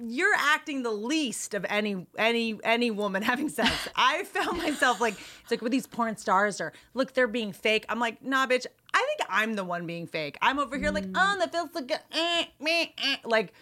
You're 0.00 0.34
acting 0.36 0.82
the 0.84 0.92
least 0.92 1.54
of 1.54 1.66
any 1.68 2.06
any 2.16 2.58
any 2.62 2.90
woman 2.90 3.22
having 3.32 3.48
sex. 3.48 3.70
I 3.96 4.24
found 4.24 4.58
myself 4.58 5.00
like 5.00 5.14
it's 5.42 5.50
like 5.50 5.60
with 5.60 5.72
these 5.72 5.86
porn 5.86 6.16
stars 6.16 6.60
or 6.60 6.72
look 6.94 7.12
they're 7.14 7.26
being 7.26 7.52
fake. 7.52 7.84
I'm 7.88 7.98
like 7.98 8.24
nah, 8.24 8.46
bitch. 8.46 8.66
I 8.94 8.98
think 8.98 9.28
I'm 9.28 9.54
the 9.54 9.64
one 9.64 9.86
being 9.86 10.06
fake. 10.06 10.38
I'm 10.40 10.58
over 10.58 10.78
here 10.78 10.90
like 10.90 11.04
oh 11.14 11.36
that 11.38 11.52
feels 11.52 11.70
good. 11.72 11.98
Eh, 12.12 12.44
meh, 12.60 12.86
eh. 12.96 13.16
Like 13.24 13.52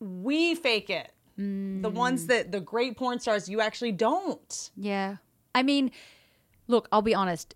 we 0.00 0.54
fake 0.54 0.90
it. 0.90 1.10
The 1.36 1.90
ones 1.90 2.26
that 2.26 2.52
the 2.52 2.60
great 2.60 2.96
porn 2.96 3.18
stars 3.18 3.48
you 3.48 3.60
actually 3.60 3.92
don't. 3.92 4.70
Yeah. 4.76 5.16
I 5.54 5.62
mean, 5.62 5.90
look, 6.68 6.88
I'll 6.92 7.02
be 7.02 7.14
honest. 7.14 7.54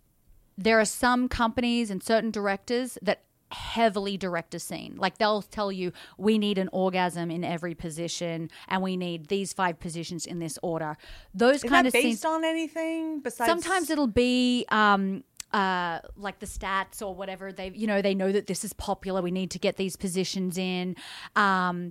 There 0.57 0.81
are 0.81 0.85
some 0.85 1.29
companies 1.29 1.91
and 1.91 2.03
certain 2.03 2.31
directors 2.33 2.99
that 3.03 3.23
heavily 3.53 4.17
direct 4.17 4.55
a 4.55 4.59
scene. 4.59 4.97
Like 4.99 5.19
they'll 5.19 5.43
tell 5.43 5.73
you, 5.73 5.93
we 6.19 6.39
need 6.39 6.59
an 6.59 6.69
orgasm 6.73 7.31
in 7.31 7.45
every 7.45 7.75
position 7.75 8.51
and 8.69 8.83
we 8.83 8.97
need 8.97 9.29
these 9.29 9.53
five 9.53 9.79
positions 9.81 10.27
in 10.27 10.39
this 10.39 10.59
order. 10.63 10.97
Those 11.35 11.65
Is 11.65 11.71
kind 11.71 11.87
of 11.87 11.93
based 11.93 12.05
scenes. 12.05 12.25
on 12.25 12.45
anything 12.45 13.21
besides? 13.21 13.49
Sometimes 13.49 13.91
it'll 13.91 14.07
be 14.07 14.67
um 14.71 15.25
uh 15.53 16.01
like 16.17 16.41
the 16.41 16.47
stats 16.47 17.01
or 17.01 17.15
whatever 17.15 17.51
they 17.53 17.71
you 17.75 17.87
know 17.87 18.03
they 18.03 18.15
know 18.15 18.31
that 18.31 18.47
this 18.47 18.65
is 18.65 18.75
popular 18.75 19.23
we 19.23 19.31
need 19.31 19.51
to 19.51 19.59
get 19.59 19.79
these 19.79 19.97
positions 19.97 20.59
in 20.59 20.95
um 21.37 21.91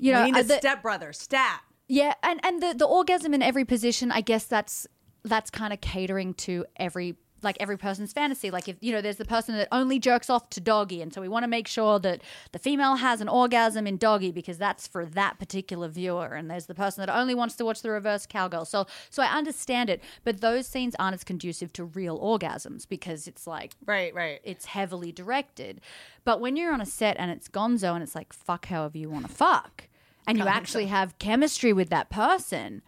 you 0.00 0.12
know 0.12 0.24
we 0.24 0.32
need 0.32 0.38
uh, 0.38 0.40
a 0.40 0.44
the- 0.44 0.58
stepbrother 0.58 1.12
stat. 1.12 1.60
yeah, 1.88 2.14
and 2.22 2.40
and 2.44 2.62
the 2.62 2.74
the 2.74 2.86
orgasm 2.86 3.34
in 3.34 3.42
every 3.42 3.64
position, 3.64 4.10
I 4.10 4.20
guess 4.20 4.44
that's 4.44 4.86
that's 5.22 5.50
kind 5.50 5.72
of 5.72 5.80
catering 5.80 6.34
to 6.34 6.64
every 6.76 7.16
like 7.42 7.56
every 7.58 7.78
person's 7.78 8.12
fantasy. 8.12 8.50
Like 8.50 8.68
if 8.68 8.76
you 8.80 8.92
know, 8.92 9.00
there's 9.00 9.16
the 9.16 9.24
person 9.24 9.56
that 9.56 9.66
only 9.72 9.98
jerks 9.98 10.28
off 10.28 10.50
to 10.50 10.60
doggy, 10.60 11.00
and 11.00 11.10
so 11.12 11.22
we 11.22 11.28
want 11.28 11.42
to 11.44 11.48
make 11.48 11.66
sure 11.68 11.98
that 11.98 12.20
the 12.52 12.58
female 12.58 12.96
has 12.96 13.22
an 13.22 13.30
orgasm 13.30 13.86
in 13.86 13.96
doggy 13.96 14.30
because 14.30 14.58
that's 14.58 14.86
for 14.86 15.06
that 15.06 15.38
particular 15.38 15.88
viewer. 15.88 16.26
And 16.34 16.50
there's 16.50 16.66
the 16.66 16.74
person 16.74 17.00
that 17.04 17.08
only 17.14 17.34
wants 17.34 17.54
to 17.56 17.64
watch 17.64 17.80
the 17.80 17.90
reverse 17.90 18.26
cowgirl. 18.26 18.66
So 18.66 18.86
so 19.08 19.22
I 19.22 19.28
understand 19.38 19.88
it, 19.88 20.02
but 20.22 20.42
those 20.42 20.66
scenes 20.66 20.94
aren't 20.98 21.14
as 21.14 21.24
conducive 21.24 21.72
to 21.74 21.84
real 21.84 22.20
orgasms 22.20 22.86
because 22.86 23.26
it's 23.26 23.46
like 23.46 23.72
Right, 23.86 24.14
right. 24.14 24.40
it's 24.44 24.66
heavily 24.66 25.10
directed. 25.10 25.80
But 26.24 26.40
when 26.42 26.56
you're 26.56 26.74
on 26.74 26.82
a 26.82 26.86
set 26.86 27.16
and 27.18 27.30
it's 27.30 27.48
gonzo 27.48 27.94
and 27.94 28.02
it's 28.02 28.14
like 28.14 28.34
fuck 28.34 28.66
however 28.66 28.98
you 28.98 29.08
want 29.08 29.26
to 29.26 29.32
fuck, 29.34 29.84
and 30.30 30.38
you 30.38 30.46
actually 30.46 30.86
have 30.86 31.18
chemistry 31.18 31.72
with 31.72 31.90
that 31.90 32.10
person, 32.10 32.82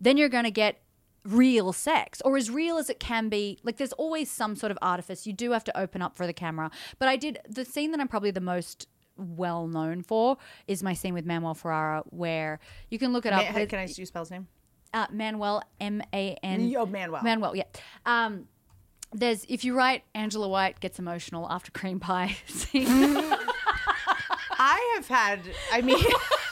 then 0.00 0.16
you're 0.16 0.28
going 0.28 0.44
to 0.44 0.50
get 0.50 0.80
real 1.24 1.72
sex 1.72 2.20
or 2.24 2.36
as 2.36 2.50
real 2.50 2.78
as 2.78 2.88
it 2.88 3.00
can 3.00 3.28
be. 3.28 3.58
Like 3.62 3.76
there's 3.76 3.92
always 3.94 4.30
some 4.30 4.54
sort 4.56 4.70
of 4.70 4.78
artifice. 4.82 5.26
You 5.26 5.32
do 5.32 5.52
have 5.52 5.64
to 5.64 5.78
open 5.78 6.02
up 6.02 6.16
for 6.16 6.26
the 6.26 6.32
camera. 6.32 6.70
But 6.98 7.08
I 7.08 7.16
did 7.16 7.38
the 7.48 7.64
scene 7.64 7.90
that 7.92 8.00
I'm 8.00 8.08
probably 8.08 8.30
the 8.30 8.40
most 8.40 8.86
well 9.16 9.66
known 9.66 10.02
for 10.02 10.36
is 10.68 10.82
my 10.82 10.92
scene 10.92 11.14
with 11.14 11.24
Manuel 11.24 11.54
Ferrara 11.54 12.02
where 12.10 12.60
you 12.90 12.98
can 12.98 13.12
look 13.12 13.24
it 13.26 13.32
up. 13.32 13.44
Ma- 13.50 13.58
with- 13.60 13.68
can 13.70 13.78
I 13.78 13.86
just 13.86 14.06
spell 14.06 14.22
his 14.22 14.30
name? 14.30 14.46
uh, 14.94 15.06
Manuel 15.10 15.62
M 15.80 16.02
A 16.14 16.36
N. 16.42 16.72
Oh, 16.76 16.86
Manuel. 16.86 17.22
Manuel, 17.22 17.56
yeah. 17.56 17.64
Um, 18.06 18.46
there's 19.12 19.44
if 19.48 19.64
you 19.64 19.74
write 19.74 20.04
Angela 20.14 20.48
White 20.48 20.80
gets 20.80 20.98
emotional 20.98 21.46
after 21.50 21.70
cream 21.72 21.98
pie 22.00 22.36
scene. 22.46 22.86
I 24.58 24.92
have 24.96 25.08
had. 25.08 25.40
I 25.72 25.80
mean, 25.82 25.98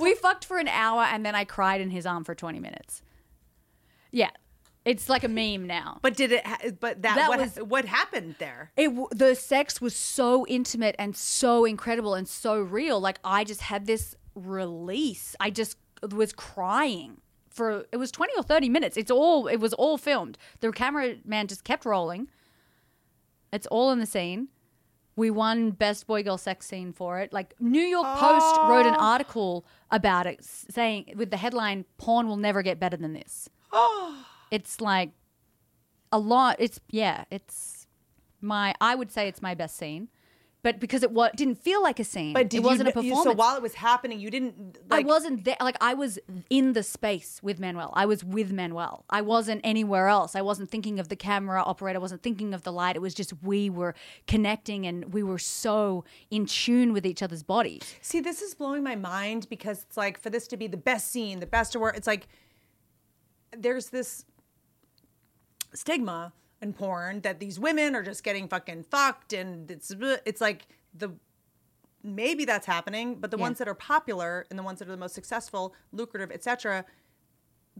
we 0.00 0.14
fucked 0.14 0.44
for 0.44 0.58
an 0.58 0.68
hour 0.68 1.02
and 1.02 1.24
then 1.24 1.34
I 1.34 1.44
cried 1.44 1.80
in 1.80 1.90
his 1.90 2.06
arm 2.06 2.24
for 2.24 2.34
20 2.34 2.60
minutes. 2.60 3.02
Yeah, 4.12 4.30
it's 4.84 5.08
like 5.08 5.24
a 5.24 5.28
meme 5.28 5.66
now. 5.66 5.98
but 6.02 6.16
did 6.16 6.32
it? 6.32 6.46
Ha- 6.46 6.58
but 6.80 7.02
that, 7.02 7.16
That 7.16 7.28
what, 7.28 7.38
was- 7.40 7.56
what 7.56 7.84
happened 7.84 8.36
there? 8.38 8.70
It 8.76 8.90
the 9.10 9.34
sex 9.34 9.80
was 9.80 9.94
so 9.96 10.46
intimate 10.46 10.94
and 10.98 11.16
so 11.16 11.64
incredible 11.64 12.14
and 12.14 12.26
so 12.28 12.58
real. 12.60 13.00
Like 13.00 13.18
I 13.24 13.44
just 13.44 13.62
had 13.62 13.86
this 13.86 14.14
release. 14.34 15.34
I 15.40 15.50
just 15.50 15.76
was 16.12 16.32
crying 16.32 17.20
for 17.50 17.84
it 17.90 17.96
was 17.96 18.10
20 18.12 18.32
or 18.36 18.42
30 18.42 18.68
minutes. 18.68 18.96
It's 18.96 19.10
all 19.10 19.46
it 19.48 19.56
was 19.56 19.72
all 19.74 19.98
filmed. 19.98 20.38
The 20.60 20.70
cameraman 20.72 21.46
just 21.48 21.64
kept 21.64 21.84
rolling. 21.84 22.28
It's 23.52 23.66
all 23.68 23.90
in 23.92 23.98
the 23.98 24.06
scene. 24.06 24.48
We 25.16 25.30
won 25.30 25.70
best 25.70 26.06
boy 26.06 26.22
girl 26.22 26.36
sex 26.36 26.66
scene 26.66 26.92
for 26.92 27.18
it. 27.20 27.32
Like 27.32 27.54
New 27.58 27.80
York 27.80 28.06
Post 28.18 28.56
wrote 28.68 28.84
an 28.86 28.94
article 28.94 29.64
about 29.90 30.26
it 30.26 30.44
saying 30.44 31.12
with 31.16 31.30
the 31.30 31.36
headline 31.36 31.84
porn 31.98 32.26
will 32.26 32.36
never 32.36 32.62
get 32.62 32.80
better 32.80 32.96
than 32.96 33.12
this. 33.12 33.48
It's 34.48 34.80
like 34.80 35.10
a 36.12 36.18
lot 36.18 36.56
it's 36.60 36.80
yeah, 36.88 37.24
it's 37.30 37.86
my 38.40 38.74
I 38.80 38.94
would 38.94 39.10
say 39.10 39.26
it's 39.26 39.42
my 39.42 39.54
best 39.54 39.76
scene. 39.76 40.08
But 40.66 40.80
because 40.80 41.04
it 41.04 41.12
wa- 41.12 41.30
didn't 41.36 41.62
feel 41.62 41.80
like 41.80 42.00
a 42.00 42.04
scene. 42.04 42.32
But 42.32 42.48
did 42.48 42.58
it 42.58 42.64
wasn't 42.64 42.88
you, 42.88 42.90
a 42.90 42.94
performance. 42.94 43.22
So 43.22 43.34
while 43.34 43.54
it 43.54 43.62
was 43.62 43.74
happening, 43.74 44.18
you 44.18 44.32
didn't. 44.32 44.78
Like, 44.90 45.04
I 45.04 45.06
wasn't 45.06 45.44
there. 45.44 45.54
Like 45.60 45.76
I 45.80 45.94
was 45.94 46.18
in 46.50 46.72
the 46.72 46.82
space 46.82 47.38
with 47.40 47.60
Manuel. 47.60 47.92
I 47.94 48.04
was 48.04 48.24
with 48.24 48.50
Manuel. 48.50 49.04
I 49.08 49.22
wasn't 49.22 49.60
anywhere 49.62 50.08
else. 50.08 50.34
I 50.34 50.42
wasn't 50.42 50.68
thinking 50.68 50.98
of 50.98 51.06
the 51.06 51.14
camera 51.14 51.62
operator. 51.62 51.98
I 51.98 52.02
wasn't 52.02 52.24
thinking 52.24 52.52
of 52.52 52.64
the 52.64 52.72
light. 52.72 52.96
It 52.96 52.98
was 52.98 53.14
just 53.14 53.32
we 53.44 53.70
were 53.70 53.94
connecting 54.26 54.88
and 54.88 55.14
we 55.14 55.22
were 55.22 55.38
so 55.38 56.04
in 56.32 56.46
tune 56.46 56.92
with 56.92 57.06
each 57.06 57.22
other's 57.22 57.44
bodies. 57.44 57.94
See, 58.00 58.18
this 58.18 58.42
is 58.42 58.56
blowing 58.56 58.82
my 58.82 58.96
mind 58.96 59.46
because 59.48 59.84
it's 59.84 59.96
like 59.96 60.18
for 60.18 60.30
this 60.30 60.48
to 60.48 60.56
be 60.56 60.66
the 60.66 60.76
best 60.76 61.12
scene, 61.12 61.38
the 61.38 61.46
best 61.46 61.76
award. 61.76 61.94
It's 61.94 62.08
like 62.08 62.26
there's 63.56 63.90
this 63.90 64.24
stigma 65.74 66.32
in 66.62 66.72
porn 66.72 67.20
that 67.20 67.38
these 67.40 67.58
women 67.60 67.94
are 67.94 68.02
just 68.02 68.24
getting 68.24 68.48
fucking 68.48 68.84
fucked, 68.84 69.32
and 69.32 69.70
it's 69.70 69.92
it's 70.24 70.40
like 70.40 70.66
the 70.94 71.12
maybe 72.02 72.44
that's 72.44 72.66
happening, 72.66 73.16
but 73.16 73.30
the 73.30 73.36
Yeah. 73.36 73.42
ones 73.42 73.58
that 73.58 73.66
are 73.68 73.74
popular 73.74 74.46
and 74.48 74.58
the 74.58 74.62
ones 74.62 74.78
that 74.78 74.88
are 74.88 74.92
the 74.92 74.96
most 74.96 75.14
successful, 75.14 75.74
lucrative, 75.92 76.30
etc. 76.30 76.84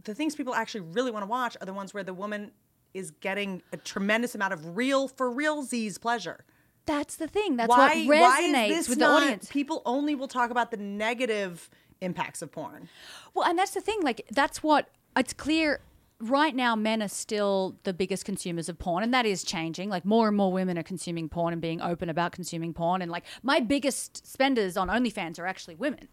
The 0.03 0.13
things 0.13 0.35
people 0.35 0.53
actually 0.53 0.81
really 0.81 1.11
want 1.11 1.23
to 1.23 1.27
watch 1.27 1.55
are 1.61 1.65
the 1.65 1.73
ones 1.73 1.93
where 1.93 2.03
the 2.03 2.13
woman 2.13 2.51
is 2.93 3.11
getting 3.11 3.61
a 3.71 3.77
tremendous 3.77 4.35
amount 4.35 4.53
of 4.53 4.75
real 4.77 5.07
for 5.07 5.31
real 5.31 5.63
z's 5.63 5.97
pleasure. 5.97 6.43
That's 6.85 7.15
the 7.15 7.27
thing. 7.27 7.57
That's 7.57 7.69
why, 7.69 8.05
what 8.05 8.39
resonates 8.41 8.89
with 8.89 8.99
the 8.99 9.05
audience. 9.05 9.49
People 9.51 9.81
only 9.85 10.15
will 10.15 10.27
talk 10.27 10.51
about 10.51 10.71
the 10.71 10.77
negative 10.77 11.69
impacts 12.01 12.41
of 12.41 12.51
porn. 12.51 12.89
Well, 13.33 13.47
and 13.47 13.57
that's 13.57 13.71
the 13.71 13.81
thing. 13.81 14.01
Like, 14.01 14.25
that's 14.31 14.61
what 14.63 14.89
it's 15.15 15.33
clear 15.33 15.81
right 16.19 16.55
now. 16.55 16.75
Men 16.75 17.01
are 17.01 17.07
still 17.07 17.77
the 17.83 17.93
biggest 17.93 18.25
consumers 18.25 18.69
of 18.69 18.77
porn, 18.79 19.03
and 19.03 19.13
that 19.13 19.25
is 19.25 19.43
changing. 19.43 19.89
Like, 19.89 20.05
more 20.05 20.27
and 20.27 20.35
more 20.37 20.51
women 20.51 20.77
are 20.77 20.83
consuming 20.83 21.29
porn 21.29 21.53
and 21.53 21.61
being 21.61 21.81
open 21.81 22.09
about 22.09 22.31
consuming 22.31 22.73
porn. 22.73 23.01
And 23.01 23.11
like, 23.11 23.23
my 23.43 23.59
biggest 23.59 24.25
spenders 24.27 24.77
on 24.77 24.87
OnlyFans 24.89 25.39
are 25.39 25.45
actually 25.47 25.75
women. 25.75 26.07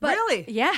But, 0.00 0.10
Really? 0.16 0.44
Yeah. 0.48 0.74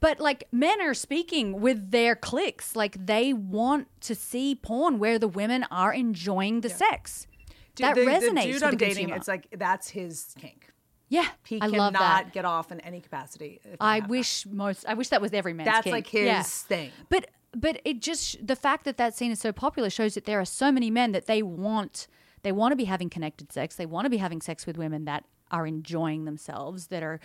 But 0.00 0.20
like, 0.20 0.44
men 0.52 0.80
are 0.82 0.92
speaking 0.94 1.60
with 1.60 1.90
their 1.90 2.14
clicks. 2.16 2.76
Like, 2.76 3.06
they 3.06 3.32
want 3.32 3.88
to 4.02 4.14
see 4.14 4.54
porn 4.54 4.98
where 4.98 5.18
the 5.18 5.28
women 5.28 5.64
are 5.70 5.92
enjoying 5.94 6.60
the 6.60 6.68
sex. 6.68 7.26
Dude, 7.74 7.86
that 7.86 7.94
the, 7.94 8.02
resonates 8.02 8.34
the 8.34 8.42
dude 8.42 8.54
with 8.54 8.62
I'm 8.64 8.70
the 8.72 8.76
dating, 8.76 8.94
consumer. 8.96 9.16
it's 9.16 9.28
like 9.28 9.48
that's 9.56 9.88
his 9.88 10.34
kink. 10.38 10.70
Yeah, 11.08 11.26
He 11.44 11.56
I 11.56 11.68
cannot 11.70 11.92
love 11.92 12.00
that. 12.00 12.32
get 12.32 12.44
off 12.44 12.70
in 12.72 12.80
any 12.80 13.00
capacity. 13.00 13.60
I 13.80 14.00
wish 14.00 14.46
most. 14.46 14.84
I 14.88 14.94
wish 14.94 15.08
that 15.08 15.20
was 15.20 15.32
every 15.32 15.52
man's. 15.54 15.66
That's 15.68 15.84
kink. 15.84 15.92
like 15.94 16.06
his 16.06 16.24
Yeah. 16.24 16.42
thing. 16.42 16.90
But 17.08 17.30
but 17.54 17.80
it 17.84 18.00
just 18.00 18.46
the 18.46 18.56
fact 18.56 18.84
that 18.84 18.96
that 18.96 19.14
scene 19.14 19.30
is 19.30 19.40
so 19.40 19.52
popular 19.52 19.90
shows 19.90 20.14
that 20.14 20.24
there 20.24 20.40
are 20.40 20.44
so 20.44 20.72
many 20.72 20.90
men 20.90 21.12
that 21.12 21.26
they 21.26 21.42
want 21.42 22.06
they 22.42 22.52
want 22.52 22.72
to 22.72 22.76
be 22.76 22.84
having 22.84 23.10
connected 23.10 23.52
sex. 23.52 23.76
They 23.76 23.86
want 23.86 24.04
to 24.04 24.10
be 24.10 24.18
having 24.18 24.40
sex 24.40 24.66
with 24.66 24.76
women 24.76 25.06
that 25.06 25.24
are 25.50 25.66
enjoying 25.66 26.26
themselves, 26.26 26.88
that 26.88 27.02
are 27.02 27.18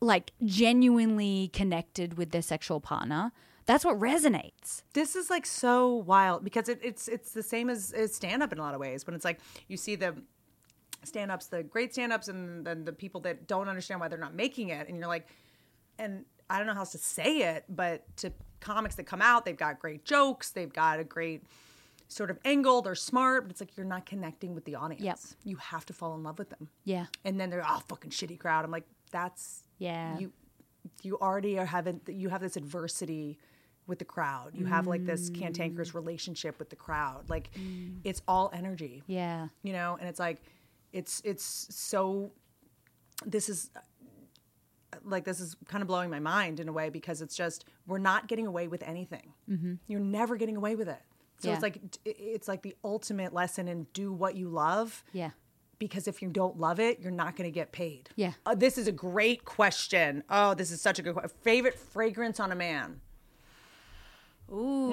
like 0.00 0.32
genuinely 0.44 1.50
connected 1.52 2.16
with 2.16 2.30
their 2.30 2.42
sexual 2.42 2.80
partner. 2.80 3.32
That's 3.66 3.84
what 3.84 3.98
resonates. 3.98 4.82
this 4.94 5.14
is 5.14 5.30
like 5.30 5.46
so 5.46 5.94
wild 5.94 6.42
because 6.42 6.68
it, 6.68 6.80
it's 6.82 7.08
it's 7.08 7.32
the 7.32 7.42
same 7.42 7.70
as, 7.70 7.92
as 7.92 8.14
stand 8.14 8.42
up 8.42 8.52
in 8.52 8.58
a 8.58 8.62
lot 8.62 8.74
of 8.74 8.80
ways. 8.80 9.06
When 9.06 9.14
it's 9.14 9.24
like 9.24 9.40
you 9.68 9.76
see 9.76 9.96
the 9.96 10.16
stand 11.04 11.30
ups, 11.30 11.46
the 11.46 11.62
great 11.62 11.92
stand 11.92 12.12
ups, 12.12 12.28
and 12.28 12.66
then 12.66 12.84
the 12.84 12.92
people 12.92 13.20
that 13.22 13.46
don't 13.46 13.68
understand 13.68 14.00
why 14.00 14.08
they're 14.08 14.18
not 14.18 14.34
making 14.34 14.68
it, 14.70 14.88
and 14.88 14.98
you're 14.98 15.08
like, 15.08 15.28
and 15.98 16.24
I 16.48 16.58
don't 16.58 16.66
know 16.66 16.74
how 16.74 16.80
else 16.80 16.92
to 16.92 16.98
say 16.98 17.54
it, 17.54 17.64
but 17.68 18.04
to 18.18 18.32
comics 18.60 18.94
that 18.96 19.04
come 19.04 19.22
out, 19.22 19.44
they've 19.44 19.56
got 19.56 19.78
great 19.78 20.04
jokes, 20.04 20.50
they've 20.50 20.72
got 20.72 21.00
a 21.00 21.04
great 21.04 21.44
sort 22.08 22.30
of 22.30 22.38
angle, 22.44 22.82
they're 22.82 22.94
smart, 22.94 23.44
but 23.44 23.52
it's 23.52 23.60
like 23.60 23.76
you're 23.76 23.86
not 23.86 24.04
connecting 24.04 24.54
with 24.54 24.64
the 24.64 24.74
audience. 24.74 25.02
Yep. 25.02 25.18
You 25.44 25.56
have 25.56 25.86
to 25.86 25.92
fall 25.92 26.14
in 26.14 26.22
love 26.22 26.38
with 26.38 26.50
them. 26.50 26.68
Yeah. 26.84 27.06
And 27.24 27.40
then 27.40 27.50
they're 27.50 27.64
oh 27.66 27.82
fucking 27.88 28.10
shitty 28.10 28.38
crowd. 28.38 28.64
I'm 28.64 28.70
like, 28.70 28.86
that's 29.10 29.62
Yeah. 29.78 30.18
You 30.18 30.32
you 31.02 31.18
already 31.18 31.58
are 31.58 31.66
having 31.66 32.00
you 32.08 32.28
have 32.28 32.40
this 32.40 32.56
adversity 32.56 33.38
with 33.86 33.98
the 33.98 34.04
crowd. 34.04 34.52
You 34.54 34.66
have 34.66 34.86
like 34.86 35.04
this 35.04 35.30
cantankerous 35.30 35.90
mm. 35.90 35.94
relationship 35.94 36.58
with 36.58 36.70
the 36.70 36.76
crowd. 36.76 37.28
Like 37.28 37.50
mm. 37.54 37.98
it's 38.04 38.22
all 38.26 38.50
energy. 38.52 39.02
Yeah. 39.06 39.48
You 39.62 39.72
know, 39.72 39.96
and 40.00 40.08
it's 40.08 40.20
like 40.20 40.42
it's 40.92 41.22
it's 41.24 41.66
so 41.70 42.32
this 43.24 43.48
is 43.48 43.70
like 45.04 45.24
this 45.24 45.40
is 45.40 45.56
kind 45.68 45.82
of 45.82 45.88
blowing 45.88 46.10
my 46.10 46.20
mind 46.20 46.60
in 46.60 46.68
a 46.68 46.72
way 46.72 46.90
because 46.90 47.22
it's 47.22 47.36
just 47.36 47.64
we're 47.86 47.98
not 47.98 48.26
getting 48.28 48.46
away 48.46 48.68
with 48.68 48.82
anything. 48.82 49.32
You're 49.86 50.00
never 50.00 50.36
getting 50.36 50.56
away 50.56 50.74
with 50.76 50.88
it. 50.88 51.00
So 51.38 51.48
Yeah. 51.48 51.54
it's 51.54 51.62
like 51.62 51.78
it's 52.04 52.48
like 52.48 52.62
the 52.62 52.76
ultimate 52.84 53.32
lesson 53.32 53.66
in 53.68 53.84
do 53.94 54.12
what 54.12 54.34
you 54.36 54.48
love 54.48 55.02
Yeah. 55.12 55.30
because 55.78 56.06
if 56.06 56.20
you 56.20 56.28
don't 56.28 56.58
love 56.58 56.78
it, 56.80 57.00
you're 57.00 57.10
not 57.12 57.34
going 57.36 57.48
to 57.48 57.54
get 57.54 57.72
paid. 57.72 58.10
Yeah. 58.16 58.32
Uh, 58.44 58.54
this 58.54 58.76
is 58.76 58.86
a 58.86 58.92
great 58.92 59.44
question. 59.46 60.22
Oh, 60.28 60.52
this 60.54 60.70
is 60.70 60.80
such 60.82 60.98
a 60.98 61.02
good 61.02 61.14
question. 61.14 61.30
Favorite 61.42 61.78
fragrance 61.78 62.38
on 62.40 62.52
a 62.52 62.54
man? 62.56 63.00
Ooh. 64.52 64.90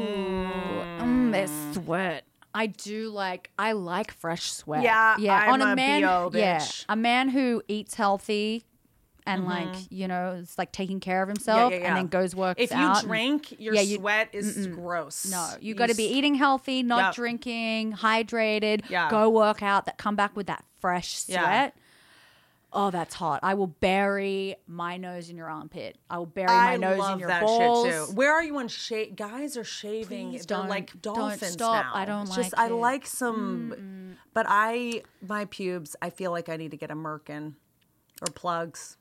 Mm, 0.99 1.31
there's 1.31 1.51
sweat. 1.73 2.23
I 2.53 2.67
do 2.67 3.09
like 3.09 3.51
I 3.59 3.73
like 3.73 4.11
fresh 4.11 4.51
sweat. 4.51 4.81
Yeah, 4.83 5.15
yeah. 5.19 5.35
I'm 5.35 5.53
on 5.53 5.61
a, 5.61 5.73
a 5.73 5.75
man, 5.75 6.01
BO 6.01 6.31
yeah, 6.33 6.65
a 6.89 6.95
man 6.95 7.29
who 7.29 7.61
eats 7.67 7.95
healthy 7.95 8.63
and 9.27 9.41
mm-hmm. 9.43 9.51
like 9.69 9.75
you 9.91 10.07
know 10.07 10.37
it's 10.41 10.57
like 10.57 10.71
taking 10.71 10.99
care 10.99 11.21
of 11.21 11.27
himself 11.29 11.71
and 11.73 11.95
then 11.95 12.07
goes 12.07 12.33
works 12.35 12.59
If 12.61 12.71
you 12.71 12.77
out. 12.77 12.99
and- 12.99 13.07
drink, 13.07 13.59
your 13.59 13.75
Yeah, 13.75 13.81
you- 13.81 13.97
sweat 13.97 14.29
is 14.33 14.65
gross. 14.67 15.29
no, 15.29 15.51
you 15.61 15.69
You 15.69 15.75
got 15.75 15.89
to 15.89 15.95
be 15.95 16.05
eating 16.05 16.35
healthy, 16.35 16.81
not 16.81 17.07
Yep. 17.09 17.15
drinking, 17.15 17.93
hydrated. 17.93 18.89
Yeah. 18.89 19.09
Go 19.11 19.29
work 19.29 19.61
out. 19.61 19.85
That 19.85 19.97
come 19.97 20.15
back 20.15 20.35
with 20.35 20.47
that 20.47 20.63
fresh 20.79 21.23
Yeah. 21.27 21.43
sweat. 21.43 21.77
Oh, 22.73 22.91
that's 22.91 23.15
hot. 23.15 23.39
I 23.43 23.53
will 23.53 23.67
bury 23.67 24.55
my 24.67 24.97
nose 24.97 25.29
in 25.29 25.37
your 25.37 25.49
armpit. 25.49 25.97
I 26.09 26.17
will 26.17 26.25
bury 26.25 26.47
my 26.47 26.73
I 26.73 26.77
nose 26.77 27.09
in 27.11 27.19
your 27.19 27.29
that 27.29 27.41
balls. 27.41 27.85
shit 27.87 27.93
too. 27.93 28.13
Where 28.13 28.33
are 28.33 28.43
you 28.43 28.57
on 28.57 28.67
shave? 28.67 29.15
Guys 29.15 29.55
are 29.55 29.63
shaving. 29.63 30.31
Please 30.31 30.45
They're 30.45 30.57
don't- 30.57 30.67
like 30.67 31.01
don't 31.01 31.15
dolphins 31.15 31.53
stop. 31.53 31.85
now. 31.85 31.91
I 31.95 32.03
don't 32.03 32.27
It's 32.27 32.35
just 32.35 32.57
like 32.57 32.69
I 32.69 32.73
like 32.73 33.07
some, 33.07 34.17
but 34.33 34.45
I 34.49 35.03
my 35.25 35.45
pubes. 35.45 35.95
I 36.01 36.09
feel 36.09 36.31
like 36.31 36.49
I 36.49 36.57
need 36.57 36.71
to 36.71 36.77
get 36.77 36.91
a 36.91 36.95
merkin 36.95 37.53
or 38.21 38.31
plugs. 38.33 38.97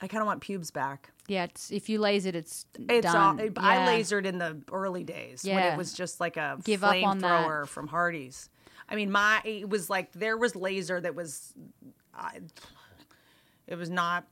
I 0.00 0.06
kind 0.08 0.20
of 0.20 0.26
want 0.26 0.40
pubes 0.40 0.70
back. 0.70 1.10
Yeah, 1.26 1.44
it's, 1.44 1.70
if 1.70 1.88
you 1.88 1.98
laser 1.98 2.30
it, 2.30 2.36
it's 2.36 2.64
It's 2.88 3.06
all, 3.06 3.34
done. 3.34 3.52
I 3.56 3.74
Yeah. 3.84 3.86
lasered 3.88 4.24
in 4.24 4.38
the 4.38 4.62
early 4.72 5.04
days 5.04 5.44
when 5.44 5.58
it 5.58 5.76
was 5.76 5.92
just 5.92 6.20
like 6.20 6.36
a 6.36 6.58
Give 6.64 6.84
up 6.84 6.94
on 7.02 7.18
that. 7.18 7.46
flamethrower 7.46 7.66
from 7.68 7.88
Hardee's. 7.88 8.48
I 8.88 8.94
mean, 8.96 9.10
my 9.10 9.42
it 9.44 9.68
was 9.68 9.90
like 9.90 10.12
there 10.12 10.36
was 10.38 10.56
laser 10.56 11.00
that 11.00 11.14
was, 11.14 11.52
I, 12.14 12.40
it 13.66 13.76
was 13.76 13.90
not. 13.90 14.26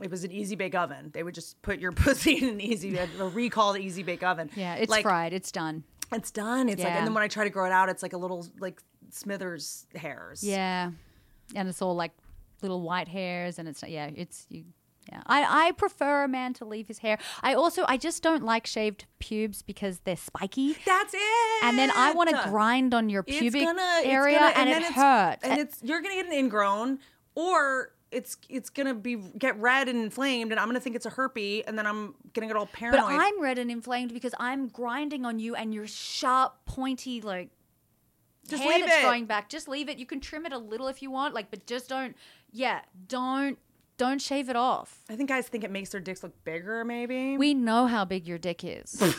It 0.00 0.10
was 0.10 0.24
an 0.24 0.30
easy 0.32 0.56
bake 0.56 0.74
oven. 0.74 1.10
They 1.12 1.22
would 1.22 1.34
just 1.34 1.60
put 1.60 1.78
your 1.80 1.92
pussy 2.04 2.38
in 2.42 2.48
an 2.48 2.60
easy, 2.60 2.96
a 2.96 3.06
recalled 3.28 3.78
easy 3.78 4.02
bake 4.02 4.22
oven. 4.22 4.48
Yeah, 4.56 4.76
it's 4.76 4.90
like, 4.90 5.02
fried. 5.02 5.34
It's 5.34 5.52
done. 5.52 5.84
It's 6.12 6.30
done. 6.30 6.68
It's 6.70 6.82
like, 6.82 6.92
and 6.92 7.06
then 7.06 7.12
when 7.14 7.22
I 7.22 7.28
try 7.28 7.44
to 7.44 7.50
grow 7.50 7.66
it 7.66 7.72
out, 7.72 7.88
it's 7.90 8.02
like 8.02 8.14
a 8.14 8.18
little 8.18 8.46
like 8.58 8.80
Smithers 9.10 9.86
hairs. 9.94 10.42
Yeah, 10.42 10.90
and 11.54 11.68
it's 11.68 11.82
all 11.82 11.94
like 11.94 12.12
little 12.62 12.80
white 12.80 13.08
hairs, 13.08 13.58
and 13.58 13.68
it's 13.68 13.82
yeah, 13.86 14.08
it's 14.14 14.46
you. 14.48 14.64
Yeah, 15.10 15.22
I 15.26 15.68
I 15.68 15.72
prefer 15.72 16.22
a 16.24 16.28
man 16.28 16.54
to 16.54 16.64
leave 16.64 16.86
his 16.86 16.98
hair. 16.98 17.18
I 17.42 17.54
also 17.54 17.84
I 17.88 17.96
just 17.96 18.22
don't 18.22 18.44
like 18.44 18.66
shaved 18.66 19.06
pubes 19.18 19.60
because 19.62 20.00
they're 20.04 20.16
spiky. 20.16 20.74
That's 20.86 21.12
it. 21.14 21.64
And 21.64 21.76
then 21.76 21.90
I 21.90 22.12
want 22.12 22.30
to 22.30 22.40
grind 22.48 22.94
on 22.94 23.08
your 23.08 23.24
It's 23.26 23.38
pubic 23.38 23.64
gonna- 23.64 23.80
it's 23.98 24.06
area, 24.06 24.38
gonna- 24.38 24.52
and, 24.56 24.70
then 24.70 24.82
it 24.82 24.92
hurts. 24.92 25.42
And 25.44 25.58
it's 25.60 25.82
you're 25.82 26.00
gonna 26.00 26.14
get 26.14 26.26
an 26.26 26.32
ingrown, 26.32 27.00
or 27.34 27.92
it's 28.12 28.36
it's 28.48 28.70
gonna 28.70 28.94
be 28.94 29.16
get 29.16 29.56
red 29.60 29.88
and 29.88 29.98
inflamed, 30.00 30.52
and 30.52 30.60
I'm 30.60 30.68
gonna 30.68 30.78
think 30.80 30.94
it's 30.94 31.06
a 31.06 31.10
herpes, 31.10 31.64
and 31.66 31.76
then 31.76 31.86
I'm 31.88 32.14
gonna 32.32 32.46
get 32.46 32.56
all 32.56 32.66
paranoid. 32.66 33.00
but 33.00 33.06
I'm 33.12 33.40
red 33.42 33.58
and 33.58 33.70
inflamed 33.70 34.12
because 34.14 34.34
I'm 34.38 34.68
grinding 34.68 35.24
on 35.26 35.38
you, 35.40 35.54
and 35.56 35.74
your 35.74 35.86
sharp, 35.88 36.54
pointy 36.66 37.20
like 37.20 37.50
Just 38.48 38.62
hair 38.62 38.72
leave 38.78 38.86
that's 38.86 38.98
it. 38.98 39.02
growing 39.02 39.26
back. 39.26 39.48
Just 39.48 39.66
leave 39.68 39.88
it. 39.88 39.98
You 39.98 40.06
can 40.06 40.20
trim 40.20 40.46
it 40.46 40.52
a 40.52 40.58
little 40.58 40.86
if 40.88 41.02
you 41.02 41.10
want, 41.10 41.34
like, 41.34 41.50
but 41.50 41.66
just 41.66 41.88
don't. 41.88 42.16
Yeah, 42.52 42.80
don't 43.08 43.58
don't 44.00 44.22
shave 44.22 44.48
it 44.48 44.56
off. 44.56 44.98
I 45.10 45.14
think 45.14 45.28
guys 45.28 45.46
think 45.46 45.62
it 45.62 45.70
makes 45.70 45.90
their 45.90 46.00
dicks 46.00 46.22
look 46.22 46.32
bigger, 46.42 46.86
maybe. 46.86 47.36
We 47.36 47.52
know 47.52 47.86
how 47.86 48.06
big 48.06 48.26
your 48.26 48.38
dick 48.38 48.64
is. 48.64 48.98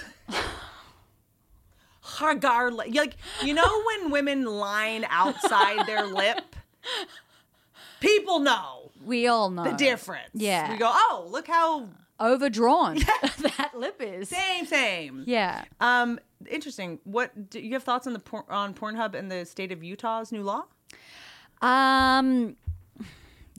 regardless, 2.20 2.92
like 2.96 3.16
you 3.44 3.54
know 3.54 3.84
when 3.86 4.10
women 4.10 4.46
line 4.46 5.06
outside 5.08 5.86
their 5.86 6.08
lip, 6.08 6.56
people 8.00 8.40
know 8.40 8.90
we 9.06 9.28
all 9.28 9.52
know 9.52 9.66
the 9.66 9.74
difference. 9.74 10.32
Yeah. 10.34 10.72
we 10.72 10.80
go, 10.80 10.90
oh, 10.92 11.28
look 11.30 11.46
how 11.46 11.88
overdrawn 12.20 12.96
that 13.38 13.74
lip 13.76 14.02
is. 14.02 14.30
same 14.30 14.66
same. 14.66 15.26
Yeah. 15.28 15.64
Um, 15.80 16.20
interesting. 16.50 16.98
What 17.04 17.52
do 17.52 17.60
you 17.60 17.74
have 17.74 17.84
thoughts 17.84 18.08
on 18.08 18.14
the 18.14 18.20
por- 18.20 18.52
on 18.52 18.74
Pornhub 18.74 19.14
and 19.14 19.32
the 19.32 19.46
state 19.46 19.72
of 19.72 19.84
Utah's 19.84 20.32
new 20.32 20.42
law? 20.42 20.64
Um, 21.62 22.56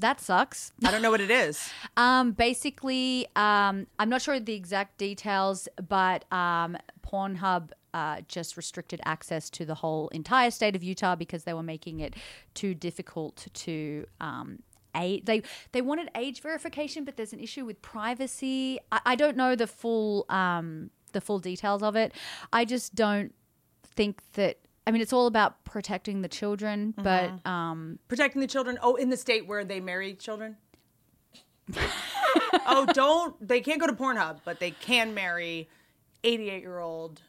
that 0.03 0.21
sucks. 0.21 0.73
I 0.85 0.91
don't 0.91 1.03
know 1.03 1.11
what 1.11 1.21
it 1.21 1.31
is. 1.31 1.71
Um, 1.97 2.33
basically, 2.33 3.27
um, 3.37 3.87
I'm 3.99 4.09
not 4.09 4.23
sure 4.23 4.41
the 4.41 4.55
exact 4.55 4.97
details, 4.99 5.69
but 5.89 6.25
um, 6.33 6.77
Pornhub 7.07 7.71
uh, 7.93 8.23
just 8.29 8.57
restricted 8.57 9.01
access 9.05 9.51
to 9.51 9.67
the 9.67 9.75
whole 9.75 10.09
entire 10.09 10.51
state 10.51 10.75
of 10.75 10.83
Utah 10.83 11.15
because 11.15 11.45
they 11.45 11.53
were 11.53 11.63
making 11.63 12.01
it 12.01 12.15
too 12.55 12.75
difficult 12.75 13.47
to. 13.55 14.07
Um, 14.21 14.61
age. 14.95 15.25
They 15.25 15.43
they 15.73 15.83
wanted 15.83 16.11
age 16.15 16.41
verification, 16.41 17.05
but 17.05 17.17
there's 17.17 17.33
an 17.33 17.41
issue 17.41 17.65
with 17.65 17.81
privacy. 17.83 18.79
I, 18.91 19.01
I 19.07 19.15
don't 19.15 19.37
know 19.37 19.55
the 19.55 19.67
full 19.67 20.27
um, 20.29 20.91
the 21.13 21.21
full 21.21 21.39
details 21.39 21.83
of 21.83 21.97
it. 21.97 22.13
I 22.53 22.65
just 22.65 22.95
don't 22.95 23.35
think 23.85 24.23
that. 24.35 24.59
I 24.87 24.91
mean, 24.91 25.01
it's 25.01 25.13
all 25.13 25.27
about 25.27 25.63
protecting 25.65 26.23
the 26.23 26.29
children, 26.29 26.93
but 26.97 27.47
um, 27.47 27.99
Protecting 28.09 28.41
the 28.41 28.47
children. 28.49 28.79
Oh, 28.83 28.97
in 28.97 29.11
the 29.11 29.17
state 29.17 29.47
where 29.47 29.65
they 29.65 29.81
marry 29.81 30.15
children. 30.15 30.57
oh, 32.67 32.87
don't 32.93 33.47
they 33.47 33.61
can't 33.61 33.81
go 33.81 33.87
to 33.87 33.93
Pornhub, 33.93 34.41
but 34.45 34.59
they 34.59 34.73
can 34.73 35.15
marry 35.15 35.69
88 36.25 36.61
year 36.61 36.79
old 36.81 37.23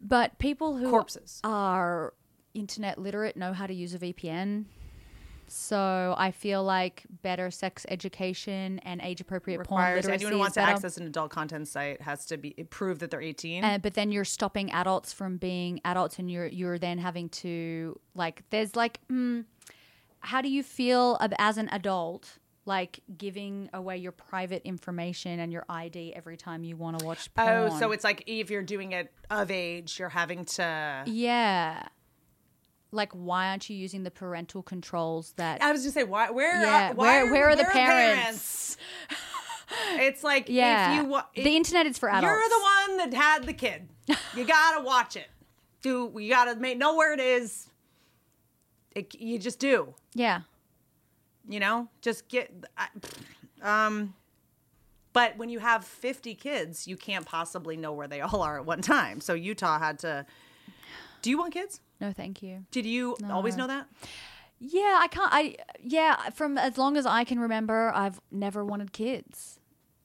But 0.00 0.38
people 0.38 0.76
who 0.76 0.88
corpses. 0.90 1.40
are 1.42 2.14
internet 2.54 2.98
literate 2.98 3.36
know 3.36 3.52
how 3.52 3.66
to 3.66 3.74
use 3.74 3.94
a 3.94 3.98
VPN. 3.98 4.66
So 5.52 6.14
I 6.16 6.30
feel 6.30 6.64
like 6.64 7.04
better 7.22 7.50
sex 7.50 7.84
education 7.90 8.78
and 8.80 9.02
age 9.02 9.20
appropriate 9.20 9.62
porn 9.64 9.82
requires 9.82 10.08
anyone 10.08 10.32
who 10.32 10.38
wants 10.38 10.54
to 10.54 10.62
access 10.62 10.96
an 10.96 11.06
adult 11.06 11.30
content 11.30 11.68
site 11.68 12.00
has 12.00 12.24
to 12.26 12.38
be 12.38 12.52
prove 12.70 13.00
that 13.00 13.10
they're 13.10 13.20
18. 13.20 13.62
Uh, 13.62 13.76
but 13.76 13.92
then 13.92 14.10
you're 14.10 14.24
stopping 14.24 14.72
adults 14.72 15.12
from 15.12 15.36
being 15.36 15.78
adults, 15.84 16.18
and 16.18 16.30
you're 16.30 16.46
you're 16.46 16.78
then 16.78 16.96
having 16.96 17.28
to 17.28 18.00
like. 18.14 18.44
There's 18.48 18.74
like, 18.74 18.98
mm, 19.08 19.44
how 20.20 20.40
do 20.40 20.48
you 20.48 20.62
feel 20.62 21.18
as 21.38 21.58
an 21.58 21.68
adult? 21.70 22.38
Like 22.64 23.00
giving 23.18 23.68
away 23.74 23.98
your 23.98 24.12
private 24.12 24.62
information 24.64 25.40
and 25.40 25.52
your 25.52 25.64
ID 25.68 26.14
every 26.14 26.36
time 26.36 26.62
you 26.62 26.76
want 26.76 27.00
to 27.00 27.04
watch 27.04 27.34
porn. 27.34 27.48
oh, 27.48 27.78
so 27.78 27.90
it's 27.90 28.04
like 28.04 28.22
if 28.26 28.50
you're 28.50 28.62
doing 28.62 28.92
it 28.92 29.12
of 29.30 29.50
age, 29.50 29.98
you're 29.98 30.08
having 30.08 30.44
to. 30.44 31.02
yeah. 31.06 31.88
Like, 32.92 33.12
why 33.12 33.48
aren't 33.48 33.68
you 33.70 33.76
using 33.76 34.02
the 34.02 34.10
parental 34.10 34.62
controls 34.62 35.32
that 35.36 35.62
I 35.62 35.72
was 35.72 35.80
gonna 35.82 35.92
say, 35.92 36.04
why? 36.04 36.30
Where? 36.30 36.60
Yeah, 36.62 36.90
are, 36.90 36.94
why 36.94 37.22
where- 37.22 37.26
are, 37.26 37.32
where 37.32 37.48
are 37.50 37.56
the 37.56 37.64
parents? 37.64 38.76
it's 39.94 40.22
like 40.22 40.48
Yeah. 40.48 40.96
if 40.98 41.02
you 41.02 41.08
wa- 41.08 41.24
the 41.34 41.56
internet 41.56 41.86
is 41.86 41.98
for 41.98 42.10
adults. 42.10 42.24
You're 42.24 42.48
the 42.48 42.62
one 42.98 43.10
that 43.10 43.14
had 43.16 43.44
the 43.44 43.52
kid. 43.54 43.88
You 44.36 44.44
gotta 44.44 44.82
watch 44.84 45.16
it. 45.16 45.28
Do 45.82 46.12
you 46.18 46.28
gotta 46.28 46.54
make 46.56 46.76
know 46.78 46.94
where 46.96 47.12
it 47.14 47.20
is? 47.20 47.68
It, 48.94 49.14
you 49.14 49.38
just 49.38 49.58
do. 49.58 49.94
Yeah. 50.14 50.42
You 51.48 51.60
know, 51.60 51.88
just 52.02 52.28
get. 52.28 52.52
I, 52.76 52.88
um, 53.62 54.14
but 55.14 55.36
when 55.38 55.48
you 55.48 55.58
have 55.60 55.84
50 55.84 56.34
kids, 56.34 56.86
you 56.86 56.96
can't 56.96 57.24
possibly 57.26 57.76
know 57.76 57.92
where 57.92 58.06
they 58.08 58.20
all 58.20 58.42
are 58.42 58.58
at 58.58 58.66
one 58.66 58.80
time. 58.82 59.20
So 59.20 59.34
Utah 59.34 59.78
had 59.78 59.98
to. 60.00 60.26
Do 61.22 61.30
you 61.30 61.38
want 61.38 61.54
kids? 61.54 61.80
No, 62.02 62.12
thank 62.12 62.42
you. 62.42 62.66
Did 62.72 62.84
you 62.84 63.16
always 63.30 63.56
know 63.56 63.68
that? 63.68 63.86
Yeah, 64.58 64.98
I 65.00 65.06
can't. 65.06 65.32
I 65.32 65.54
yeah, 65.80 66.30
from 66.30 66.58
as 66.58 66.76
long 66.76 66.96
as 66.96 67.06
I 67.06 67.22
can 67.22 67.38
remember, 67.38 67.92
I've 67.94 68.20
never 68.32 68.64
wanted 68.64 68.92
kids. 68.92 69.60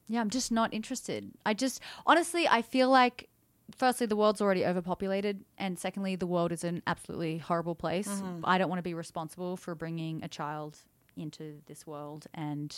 Yeah, 0.07 0.21
I'm 0.21 0.29
just 0.29 0.51
not 0.51 0.75
interested. 0.75 1.31
I 1.43 1.55
just 1.55 1.81
honestly, 2.05 2.47
I 2.47 2.61
feel 2.61 2.91
like 2.91 3.29
firstly 3.75 4.05
the 4.05 4.15
world's 4.15 4.41
already 4.41 4.63
overpopulated, 4.63 5.43
and 5.57 5.79
secondly 5.79 6.15
the 6.15 6.27
world 6.27 6.51
is 6.51 6.63
an 6.63 6.83
absolutely 6.85 7.39
horrible 7.39 7.73
place. 7.73 8.07
Mm-hmm. 8.07 8.41
I 8.43 8.59
don't 8.59 8.69
want 8.69 8.77
to 8.77 8.83
be 8.83 8.93
responsible 8.93 9.57
for 9.57 9.73
bringing 9.73 10.23
a 10.23 10.27
child 10.27 10.77
into 11.15 11.61
this 11.65 11.87
world 11.87 12.27
and 12.35 12.75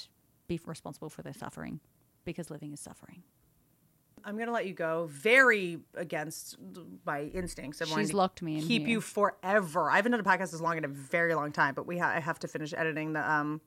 be 0.47 0.61
responsible 0.65 1.09
for 1.09 1.23
their 1.23 1.33
suffering 1.33 1.81
because 2.23 2.49
living 2.49 2.71
is 2.71 2.79
suffering. 2.79 3.23
I'm 4.25 4.37
gonna 4.37 4.51
let 4.51 4.65
you 4.67 4.73
go. 4.73 5.07
Very 5.11 5.79
against 5.95 6.57
my 7.05 7.23
instincts. 7.23 7.81
of 7.81 7.87
She's 7.89 8.13
locked 8.13 8.41
me 8.41 8.57
in 8.57 8.61
Keep 8.63 8.81
here. 8.83 8.89
you 8.91 9.01
forever. 9.01 9.89
I 9.89 9.95
haven't 9.97 10.11
done 10.11 10.21
a 10.21 10.23
podcast 10.23 10.53
as 10.53 10.61
long 10.61 10.77
in 10.77 10.85
a 10.85 10.89
very 10.89 11.33
long 11.35 11.51
time, 11.51 11.73
but 11.73 11.85
we 11.87 11.97
ha- 11.97 12.11
I 12.15 12.19
have 12.19 12.39
to 12.39 12.47
finish 12.47 12.73
editing 12.73 13.13
the 13.13 13.29
um 13.31 13.61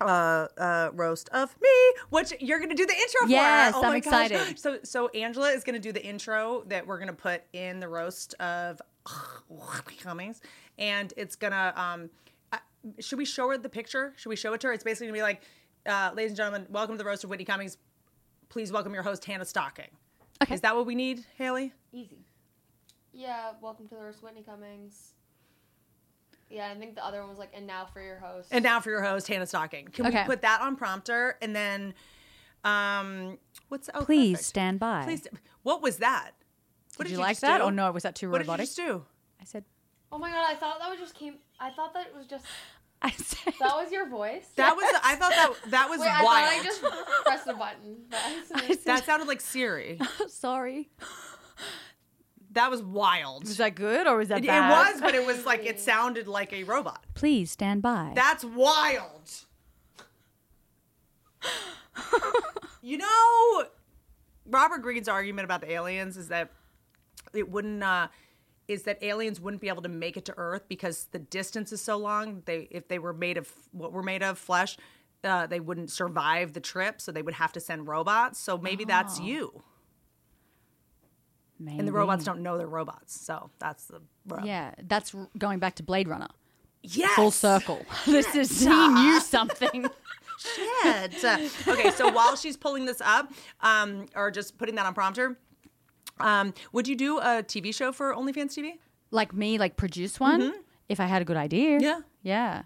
uh 0.00 0.46
uh 0.58 0.90
roast 0.92 1.28
of 1.30 1.56
me, 1.60 1.68
which 2.10 2.32
you're 2.40 2.60
gonna 2.60 2.74
do 2.74 2.86
the 2.86 2.94
intro 2.94 3.26
Yes, 3.26 3.72
for. 3.72 3.78
Oh 3.78 3.82
I'm 3.84 3.92
my 3.94 4.00
gosh. 4.00 4.30
excited. 4.30 4.58
So 4.58 4.78
so 4.84 5.08
Angela 5.08 5.50
is 5.50 5.64
gonna 5.64 5.78
do 5.78 5.92
the 5.92 6.04
intro 6.04 6.62
that 6.68 6.86
we're 6.86 6.98
gonna 6.98 7.12
put 7.12 7.42
in 7.52 7.80
the 7.80 7.88
roast 7.88 8.34
of 8.34 8.80
Whitney 9.48 9.96
Cummings, 10.00 10.40
and 10.78 11.12
it's 11.16 11.36
gonna 11.36 11.72
um. 11.76 12.10
uh, 12.52 12.58
Should 13.00 13.18
we 13.18 13.24
show 13.24 13.48
her 13.50 13.58
the 13.58 13.68
picture? 13.68 14.12
Should 14.16 14.28
we 14.28 14.36
show 14.36 14.52
it 14.52 14.60
to 14.60 14.68
her? 14.68 14.72
It's 14.72 14.84
basically 14.84 15.06
gonna 15.08 15.18
be 15.18 15.22
like, 15.22 15.42
uh, 15.86 16.10
ladies 16.14 16.32
and 16.32 16.36
gentlemen, 16.36 16.66
welcome 16.70 16.94
to 16.94 16.98
the 17.02 17.08
roast 17.08 17.24
of 17.24 17.30
Whitney 17.30 17.44
Cummings. 17.46 17.78
Please 18.48 18.72
welcome 18.72 18.94
your 18.94 19.02
host 19.02 19.24
Hannah 19.24 19.44
Stocking. 19.44 19.90
Okay. 20.42 20.54
Is 20.54 20.60
that 20.62 20.74
what 20.74 20.86
we 20.86 20.94
need, 20.94 21.24
Haley? 21.36 21.72
Easy. 21.92 22.24
Yeah, 23.12 23.52
welcome 23.60 23.88
to 23.88 23.94
the 23.94 24.00
roast, 24.00 24.22
Whitney 24.22 24.42
Cummings. 24.42 25.12
Yeah, 26.48 26.70
I 26.74 26.78
think 26.78 26.94
the 26.94 27.04
other 27.04 27.20
one 27.20 27.28
was 27.28 27.38
like, 27.38 27.50
and 27.52 27.66
now 27.66 27.84
for 27.92 28.00
your 28.00 28.18
host. 28.18 28.48
And 28.52 28.62
now 28.62 28.80
for 28.80 28.88
your 28.90 29.02
host, 29.02 29.28
Hannah 29.28 29.46
Stocking. 29.46 29.88
Can 29.88 30.06
Okay. 30.06 30.22
we 30.22 30.26
put 30.26 30.42
that 30.42 30.60
on 30.62 30.76
prompter 30.76 31.36
and 31.42 31.54
then, 31.54 31.92
um, 32.64 33.38
what's 33.68 33.90
oh, 33.94 34.02
Please 34.04 34.32
perfect. 34.38 34.48
stand 34.48 34.80
by. 34.80 35.04
Please. 35.04 35.26
What 35.62 35.82
was 35.82 35.98
that? 35.98 36.30
What 36.96 37.04
Did 37.04 37.12
you 37.12 37.18
you 37.18 37.22
like 37.22 37.38
that, 37.40 37.58
do? 37.58 37.64
or 37.64 37.70
no? 37.70 37.92
Was 37.92 38.04
that 38.04 38.14
too 38.14 38.28
robotic? 38.28 38.48
What 38.48 38.56
did 38.56 38.62
you 38.62 38.66
just 38.66 38.76
do? 38.76 39.04
I 39.40 39.44
said. 39.44 39.64
oh 40.10 40.18
my 40.18 40.30
god, 40.30 40.46
I 40.48 40.54
thought 40.54 40.78
that 40.80 40.88
was 40.88 40.98
just 40.98 41.14
came. 41.14 41.34
I 41.60 41.70
thought 41.70 41.92
that 41.94 42.14
was 42.16 42.26
just 42.26 42.44
I 43.02 43.10
said. 43.12 43.54
that 43.60 43.76
was 43.76 43.92
your 43.92 44.08
voice. 44.08 44.46
That 44.56 44.74
was. 44.74 44.84
I 45.04 45.14
thought 45.14 45.30
that 45.30 45.52
that 45.70 45.88
was 45.88 46.00
Wait, 46.00 46.08
I 46.10 46.24
wild. 46.24 46.46
thought 46.46 46.60
I 46.60 46.64
just 46.64 46.82
pressed 47.24 47.44
the 47.46 47.54
button. 47.54 47.96
Said- 48.66 48.78
that 48.86 49.04
sounded 49.06 49.28
like 49.28 49.40
Siri. 49.40 50.00
Sorry. 50.26 50.88
That 52.52 52.70
was 52.70 52.82
wild. 52.82 53.44
Was 53.44 53.58
that 53.58 53.74
good 53.76 54.06
or 54.08 54.16
was 54.16 54.28
that 54.28 54.38
It, 54.38 54.46
it 54.46 54.48
was, 54.50 55.00
but 55.00 55.14
it 55.14 55.24
was 55.24 55.44
like 55.46 55.64
it 55.64 55.78
sounded 55.78 56.26
like 56.26 56.52
a 56.52 56.64
robot. 56.64 57.04
Please 57.14 57.50
stand 57.52 57.82
by. 57.82 58.12
That's 58.16 58.44
wild. 58.44 59.30
you 62.82 62.98
know, 62.98 63.64
Robert 64.46 64.78
Greene's 64.78 65.08
argument 65.08 65.44
about 65.44 65.60
the 65.60 65.70
aliens 65.70 66.16
is 66.16 66.28
that 66.28 66.50
it 67.34 67.48
wouldn't. 67.50 67.82
Uh, 67.82 68.08
is 68.68 68.82
that 68.82 69.02
aliens 69.02 69.40
wouldn't 69.40 69.62
be 69.62 69.68
able 69.68 69.82
to 69.82 69.88
make 69.88 70.16
it 70.16 70.26
to 70.26 70.34
Earth 70.36 70.62
because 70.68 71.08
the 71.12 71.18
distance 71.18 71.72
is 71.72 71.80
so 71.80 71.96
long. 71.96 72.42
They, 72.44 72.68
if 72.70 72.86
they 72.86 72.98
were 72.98 73.14
made 73.14 73.38
of 73.38 73.50
what 73.72 73.92
we're 73.92 74.02
made 74.02 74.22
of, 74.22 74.38
flesh, 74.38 74.76
uh, 75.24 75.46
they 75.46 75.58
wouldn't 75.58 75.90
survive 75.90 76.52
the 76.52 76.60
trip. 76.60 77.00
So 77.00 77.10
they 77.10 77.22
would 77.22 77.34
have 77.34 77.52
to 77.52 77.60
send 77.60 77.88
robots. 77.88 78.38
So 78.38 78.58
maybe 78.58 78.84
that's 78.84 79.18
you. 79.18 79.62
And 81.66 81.88
the 81.88 81.92
robots 81.92 82.24
don't 82.24 82.40
know 82.40 82.56
they're 82.56 82.68
robots. 82.68 83.18
So 83.20 83.50
that's 83.58 83.86
the 83.86 84.00
rub. 84.28 84.44
Yeah, 84.44 84.74
that's 84.84 85.14
r- 85.14 85.28
going 85.36 85.58
back 85.58 85.74
to 85.76 85.82
Blade 85.82 86.06
Runner. 86.06 86.28
Yes. 86.82 87.14
Full 87.16 87.32
circle. 87.32 87.84
this 88.06 88.32
is 88.36 88.60
he 88.60 88.68
knew 88.68 89.18
something. 89.20 89.86
Shit. 90.38 91.24
okay, 91.66 91.90
so 91.90 92.12
while 92.12 92.36
she's 92.36 92.56
pulling 92.56 92.84
this 92.84 93.00
up, 93.00 93.32
um, 93.60 94.06
or 94.14 94.30
just 94.30 94.56
putting 94.56 94.76
that 94.76 94.86
on 94.86 94.94
prompter, 94.94 95.36
um, 96.20 96.54
would 96.72 96.86
you 96.88 96.96
do 96.96 97.18
a 97.18 97.42
TV 97.42 97.74
show 97.74 97.92
for 97.92 98.14
OnlyFans 98.14 98.52
TV? 98.58 98.72
like 99.10 99.32
me, 99.32 99.56
like 99.58 99.76
produce 99.76 100.20
one 100.20 100.52
if 100.88 101.00
I 101.00 101.06
had 101.06 101.22
a 101.22 101.24
good 101.24 101.36
idea. 101.38 101.78
Yeah. 101.80 102.00
yeah. 102.22 102.62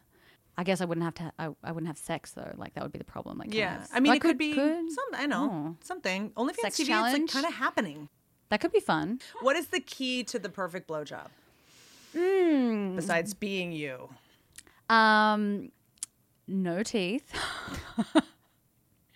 I 0.58 0.64
guess 0.64 0.80
I 0.80 0.84
wouldn't 0.84 1.04
have 1.04 1.14
to. 1.14 1.32
I, 1.38 1.48
I 1.64 1.72
wouldn't 1.72 1.86
have 1.86 1.96
sex 1.96 2.32
though. 2.32 2.52
Like 2.56 2.74
that 2.74 2.82
would 2.82 2.92
be 2.92 2.98
the 2.98 3.04
problem. 3.04 3.38
Like, 3.38 3.52
kind 3.52 3.80
of- 3.82 3.88
I 3.92 4.00
mean, 4.00 4.10
Like, 4.10 4.18
it 4.18 4.28
could, 4.28 4.38
be 4.38 4.54
some. 4.54 5.14
I 5.14 5.26
know 5.26 5.50
Oh. 5.52 5.76
something. 5.82 6.30
OnlyFans 6.30 6.56
Sex 6.60 6.76
TV. 6.78 6.88
It's 6.90 7.18
like 7.18 7.28
kind 7.28 7.46
of 7.46 7.54
happening. 7.54 8.08
that 8.50 8.60
could 8.60 8.72
be 8.72 8.80
fun. 8.80 9.20
What 9.40 9.56
is 9.56 9.68
the 9.68 9.80
key 9.80 10.24
to 10.24 10.38
the 10.38 10.48
perfect 10.50 10.88
blowjob? 10.88 11.28
Hmm. 12.16 12.96
Besides 12.96 13.32
being 13.34 13.72
you. 13.72 14.10
Um, 14.90 15.70
no 16.46 16.82
teeth. 16.82 17.32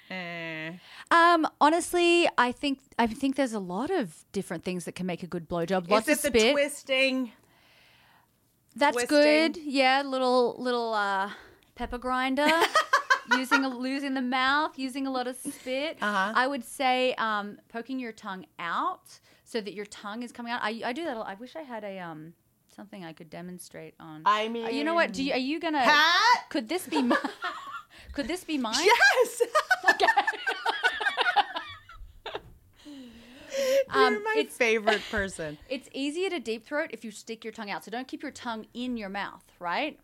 Eh. 0.09 0.71
Um, 1.11 1.47
honestly, 1.61 2.29
I 2.37 2.53
think 2.53 2.81
I 2.99 3.07
think 3.07 3.37
there's 3.37 3.53
a 3.53 3.61
lot 3.61 3.91
of 3.91 4.25
different 4.33 4.65
things 4.65 4.85
that 4.87 4.93
can 4.95 5.07
make 5.07 5.23
a 5.23 5.27
good 5.27 5.49
blowjob. 5.49 5.89
Lots 5.89 6.09
is 6.09 6.25
of 6.25 6.31
it 6.31 6.33
the 6.33 6.41
spit. 6.41 6.53
twisting? 6.53 7.33
That's 8.75 8.97
twisting? 8.97 9.19
good. 9.19 9.57
Yeah, 9.59 10.03
little 10.03 10.57
little 10.59 10.95
uh, 10.95 11.31
pepper 11.75 11.99
grinder. 11.99 12.49
using 13.37 13.65
a, 13.65 13.69
losing 13.69 14.15
the 14.15 14.23
mouth, 14.23 14.79
using 14.79 15.07
a 15.07 15.11
lot 15.11 15.27
of 15.27 15.37
spit. 15.37 15.99
Uh-huh. 16.01 16.33
I 16.35 16.47
would 16.47 16.65
say 16.65 17.15
um, 17.15 17.59
poking 17.69 17.99
your 17.99 18.13
tongue 18.13 18.47
out 18.59 19.19
so 19.45 19.61
that 19.61 19.75
your 19.75 19.87
tongue 19.87 20.23
is 20.23 20.33
coming 20.33 20.53
out. 20.53 20.61
I, 20.63 20.81
I 20.85 20.93
do 20.93 21.05
that. 21.05 21.17
a 21.17 21.21
lot. 21.21 21.29
I 21.29 21.35
wish 21.35 21.57
I 21.57 21.63
had 21.63 21.85
a 21.85 21.99
um 21.99 22.35
something 22.75 23.05
I 23.05 23.13
could 23.13 23.31
demonstrate 23.31 23.95
on. 23.99 24.23
I 24.25 24.47
Uh, 24.47 24.69
you 24.69 24.85
know 24.85 24.95
what? 24.95 25.13
Do 25.13 25.23
you, 25.23 25.33
are 25.33 25.39
you 25.39 25.61
gonna? 25.61 25.83
Pat? 25.83 26.51
Could 26.51 26.69
this 26.69 26.87
be? 26.87 27.03
mi- 27.03 27.17
could 28.13 28.29
this 28.29 28.45
be 28.45 28.59
mine? 28.59 28.85
Yes. 28.85 29.43
Um, 33.91 34.15
You're 34.15 34.23
my 34.25 34.35
it's- 34.39 34.57
favorite 34.57 35.03
person. 35.11 35.59
It's 35.69 35.89
easier 35.93 36.31
to 36.31 36.41
deep 36.41 36.67
throat 36.67 36.91
if 36.93 37.05
you 37.05 37.11
stick 37.11 37.45
your 37.45 37.53
tongue 37.53 37.71
out. 37.71 37.85
So 37.85 37.91
don't 37.91 38.09
keep 38.09 38.23
your 38.23 38.33
tongue 38.33 38.67
in 38.75 38.97
your 38.97 39.09
mouth, 39.09 39.45
right? 39.59 39.99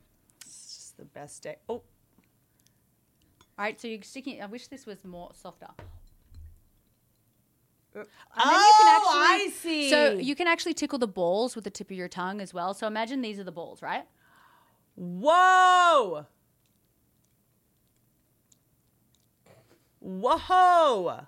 It's 0.44 0.76
just 0.76 0.96
the 0.96 1.04
best 1.04 1.42
day. 1.42 1.56
Oh, 1.68 1.74
All 1.74 1.82
right. 3.58 3.80
So 3.80 3.88
you're 3.88 4.02
sticking. 4.02 4.40
I 4.42 4.46
wish 4.46 4.68
this 4.68 4.86
was 4.86 5.04
more 5.04 5.30
softer. 5.34 5.68
And 7.94 8.06
then 8.06 8.06
Oh, 8.38 9.10
I 9.12 9.50
see. 9.54 9.90
So 9.90 10.12
you 10.14 10.34
can 10.34 10.46
actually 10.46 10.72
tickle 10.74 10.98
the 10.98 11.06
balls 11.06 11.54
with 11.54 11.64
the 11.64 11.70
tip 11.70 11.90
of 11.90 11.96
your 11.96 12.08
tongue 12.08 12.40
as 12.40 12.54
well. 12.54 12.72
So 12.72 12.86
imagine 12.86 13.20
these 13.20 13.38
are 13.38 13.44
the 13.44 13.52
balls, 13.52 13.82
right? 13.82 14.04
Whoa! 14.94 16.26
Whoa! 20.00 21.26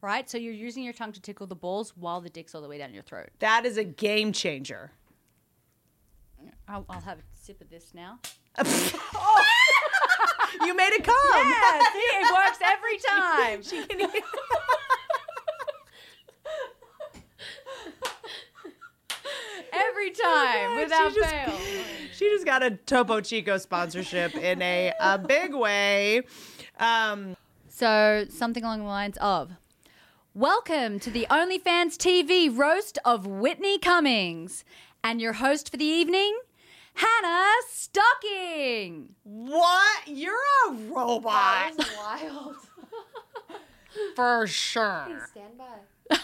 Right. 0.00 0.28
So 0.30 0.38
you're 0.38 0.52
using 0.52 0.84
your 0.84 0.92
tongue 0.92 1.12
to 1.12 1.20
tickle 1.20 1.46
the 1.46 1.54
balls 1.56 1.92
while 1.96 2.20
the 2.20 2.28
dick's 2.30 2.54
all 2.54 2.60
the 2.62 2.68
way 2.68 2.78
down 2.78 2.92
your 2.94 3.02
throat. 3.02 3.30
That 3.40 3.64
is 3.66 3.76
a 3.76 3.84
game 3.84 4.32
changer. 4.32 4.92
I'll, 6.68 6.84
I'll 6.88 7.00
have 7.00 7.18
a 7.18 7.22
sip 7.34 7.60
of 7.60 7.70
this 7.70 7.92
now. 7.94 8.18
You 10.64 10.74
made 10.74 10.88
it 10.94 11.04
come. 11.04 11.14
Yeah, 11.34 11.80
see, 11.92 11.98
it 11.98 12.34
works 12.34 12.58
every 12.64 12.98
time. 13.06 13.62
She 13.62 13.84
can. 13.86 14.22
every 19.72 20.10
time, 20.10 20.76
without 20.76 21.12
she 21.12 21.18
just- 21.20 21.30
fail. 21.30 21.58
She 22.12 22.30
just 22.30 22.46
got 22.46 22.62
a 22.62 22.70
Topo 22.70 23.20
Chico 23.20 23.58
sponsorship 23.58 24.34
in 24.36 24.62
a, 24.62 24.90
a 25.00 25.18
big 25.18 25.54
way. 25.54 26.22
Um, 26.78 27.36
So 27.68 28.24
something 28.30 28.64
along 28.64 28.78
the 28.80 28.84
lines 28.86 29.18
of, 29.18 29.50
"Welcome 30.40 31.00
to 31.00 31.10
the 31.10 31.26
OnlyFans 31.30 31.96
TV 31.96 32.54
roast 32.54 32.98
of 33.06 33.26
Whitney 33.26 33.78
Cummings, 33.78 34.64
and 35.02 35.18
your 35.18 35.32
host 35.32 35.70
for 35.70 35.78
the 35.78 35.86
evening, 35.86 36.38
Hannah 36.92 37.54
Stocking." 37.70 39.14
what? 39.22 40.06
You're 40.06 40.34
a 40.68 40.72
robot 40.72 41.72
that 41.78 41.78
was 41.78 41.88
wild. 41.96 42.56
for 44.14 44.46
sure. 44.46 45.26
Stand 45.30 45.56
by. 45.56 46.16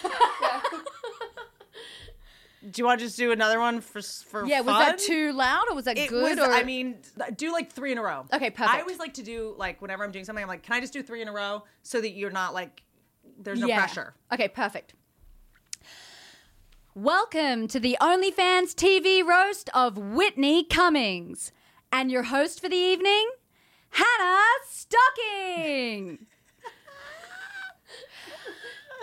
Do 2.70 2.80
you 2.80 2.84
want 2.84 3.00
to 3.00 3.06
just 3.06 3.16
do 3.16 3.32
another 3.32 3.58
one 3.58 3.80
for 3.80 4.00
s- 4.00 4.22
for 4.28 4.44
Yeah, 4.44 4.60
was 4.60 4.74
fun? 4.74 4.88
that 4.90 4.98
too 4.98 5.32
loud 5.32 5.64
or 5.70 5.74
was 5.74 5.86
that 5.86 5.96
It 5.96 6.10
good? 6.10 6.38
was. 6.38 6.46
or 6.46 6.52
I 6.52 6.64
mean, 6.64 6.98
do 7.34 7.50
like 7.50 7.72
three 7.72 7.92
in 7.92 7.96
a 7.98 8.02
row. 8.02 8.26
Okay, 8.30 8.50
perfect. 8.50 8.76
I 8.76 8.80
always 8.82 8.98
like 8.98 9.14
to 9.14 9.22
do 9.22 9.54
like 9.56 9.80
whenever 9.80 10.04
I'm 10.04 10.12
doing 10.12 10.26
something, 10.26 10.42
I'm 10.42 10.48
like, 10.48 10.62
can 10.62 10.74
I 10.74 10.80
just 10.80 10.92
do 10.92 11.02
three 11.02 11.22
in 11.22 11.28
a 11.28 11.32
row 11.32 11.64
so 11.82 11.98
that 12.02 12.10
you're 12.10 12.30
not 12.30 12.52
like 12.52 12.82
there's 13.38 13.60
no 13.60 13.66
Yeah. 13.66 13.78
pressure. 13.78 14.14
Okay, 14.32 14.48
perfect. 14.48 14.94
Welcome 16.94 17.68
to 17.68 17.80
the 17.80 17.96
OnlyFans 18.00 18.74
TV 18.74 19.22
roast 19.26 19.70
of 19.74 19.96
Whitney 19.96 20.64
Cummings. 20.64 21.52
And 21.90 22.10
your 22.10 22.24
host 22.24 22.60
for 22.60 22.68
the 22.68 22.76
evening, 22.76 23.30
Hannah 23.90 24.44
Stocking. 24.68 26.26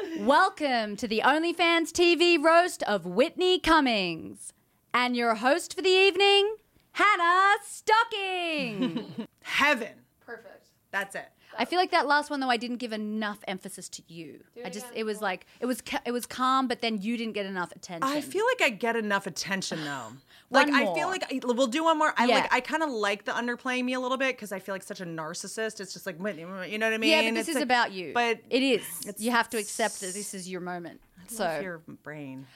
Welcome 0.20 0.96
to 0.98 1.08
the 1.08 1.22
OnlyFans 1.24 1.92
TV 1.92 2.42
roast 2.44 2.84
of 2.84 3.06
Whitney 3.06 3.60
Cummings. 3.60 4.54
And 4.94 5.16
your 5.16 5.36
host 5.36 5.76
for 5.76 5.82
the 5.84 5.90
evening, 5.90 6.56
Hannah 6.94 7.58
Stocking. 7.64 9.28
Heaven. 9.44 9.94
Perfect. 10.26 10.68
That's 10.92 11.16
it. 11.16 11.30
I 11.60 11.66
feel 11.66 11.78
like 11.78 11.92
that 11.92 12.08
last 12.08 12.30
one 12.30 12.40
though 12.40 12.50
I 12.50 12.56
didn't 12.58 12.78
give 12.78 12.94
enough 12.94 13.40
emphasis 13.48 13.90
to 13.90 14.02
you. 14.08 14.40
Do 14.56 14.62
I 14.66 14.70
just 14.70 14.86
again. 14.88 14.98
it 15.00 15.04
was 15.04 15.22
like 15.22 15.46
it 15.60 15.66
was 15.66 15.82
ca- 15.82 16.02
it 16.06 16.12
was 16.12 16.26
calm, 16.26 16.68
but 16.70 16.82
then 16.82 17.02
you 17.02 17.18
didn't 17.18 17.34
get 17.34 17.46
enough 17.46 17.72
attention. 17.74 18.04
I 18.10 18.22
feel 18.22 18.46
like 18.46 18.62
I 18.62 18.70
get 18.74 18.96
enough 18.96 19.28
attention 19.28 19.84
though. 19.84 20.08
Like 20.52 20.66
One 20.66 20.76
I 20.76 20.84
more. 20.86 20.96
feel 20.96 21.08
like 21.10 21.24
I- 21.32 21.40
we'll 21.44 21.68
do 21.68 21.84
one 21.84 22.00
more. 22.00 22.12
I 22.18 22.26
Yeah. 22.26 22.36
like 22.38 22.52
I 22.54 22.60
kind 22.60 22.82
of 22.82 22.90
like 22.90 23.26
the 23.26 23.34
underplaying 23.34 23.84
me 23.86 23.94
a 23.94 24.00
little 24.00 24.18
bit 24.18 24.36
because 24.36 24.52
I 24.52 24.58
feel 24.58 24.74
like 24.74 24.82
such 24.82 25.00
a 25.00 25.06
narcissist. 25.06 25.80
It's 25.80 25.94
just 25.94 26.08
like 26.08 26.16
you 26.18 26.24
know 26.24 26.88
what 26.88 26.94
I 26.94 26.98
mean. 26.98 27.12
yeah, 27.12 27.22
but 27.22 27.34
this 27.36 27.42
It's 27.42 27.50
is 27.50 27.56
like- 27.56 27.64
about 27.66 27.92
you. 27.92 28.14
But 28.16 28.40
it 28.50 28.64
is. 28.64 28.82
it's- 29.02 29.20
You 29.22 29.30
have 29.30 29.48
to 29.52 29.58
accept 29.60 30.00
that 30.02 30.16
this 30.16 30.34
is 30.34 30.50
your 30.50 30.62
moment. 30.62 31.02
love 31.20 31.30
So 31.30 31.60
your 31.62 31.78
brain. 32.02 32.48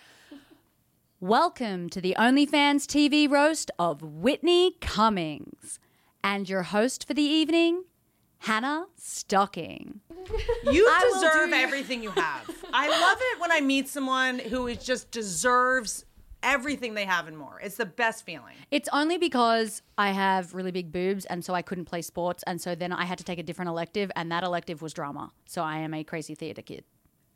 Welcome 1.19 1.87
to 1.89 2.01
the 2.01 2.15
OnlyFans 2.17 2.87
TV 2.87 3.29
roast 3.29 3.69
of 3.77 4.01
Whitney 4.01 4.75
Cummings. 4.81 5.77
And 6.23 6.49
your 6.49 6.63
host 6.63 7.05
for 7.05 7.13
the 7.13 7.21
evening, 7.21 7.83
Hannah 8.43 8.87
Stocking. 8.97 10.01
You 10.69 10.85
I 10.85 11.11
deserve 11.13 11.49
do- 11.51 11.55
everything 11.55 12.03
you 12.03 12.11
have. 12.11 12.49
I 12.73 12.89
love 12.89 13.17
it 13.21 13.39
when 13.39 13.53
I 13.53 13.61
meet 13.61 13.87
someone 13.87 14.37
who 14.37 14.67
is 14.67 14.83
just 14.83 15.11
deserves 15.11 16.03
everything 16.43 16.93
they 16.93 17.05
have 17.05 17.29
and 17.29 17.37
more. 17.37 17.61
It's 17.63 17.77
the 17.77 17.85
best 17.85 18.25
feeling. 18.25 18.55
It's 18.69 18.89
only 18.91 19.17
because 19.17 19.81
I 19.97 20.11
have 20.11 20.53
really 20.53 20.71
big 20.71 20.91
boobs 20.91 21.23
and 21.23 21.45
so 21.45 21.53
I 21.53 21.61
couldn't 21.61 21.85
play 21.85 22.01
sports 22.01 22.43
and 22.45 22.59
so 22.59 22.75
then 22.75 22.91
I 22.91 23.05
had 23.05 23.17
to 23.19 23.23
take 23.23 23.39
a 23.39 23.43
different 23.43 23.69
elective 23.69 24.11
and 24.13 24.29
that 24.33 24.43
elective 24.43 24.81
was 24.81 24.91
drama. 24.93 25.31
So 25.45 25.61
I 25.63 25.77
am 25.77 25.93
a 25.93 26.03
crazy 26.03 26.35
theater 26.35 26.61
kid. 26.61 26.83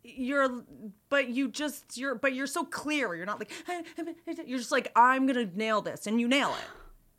You're, 0.03 0.61
but 1.07 1.29
you 1.29 1.47
just 1.47 1.97
you're, 1.97 2.15
but 2.15 2.33
you're 2.33 2.47
so 2.47 2.65
clear. 2.65 3.15
You're 3.15 3.25
not 3.25 3.39
like 3.39 3.53
you're 4.45 4.57
just 4.59 4.73
like 4.73 4.91
I'm 4.93 5.25
gonna 5.25 5.49
nail 5.53 5.81
this, 5.81 6.05
and 6.07 6.19
you 6.19 6.27
nail 6.27 6.49
it. 6.49 6.67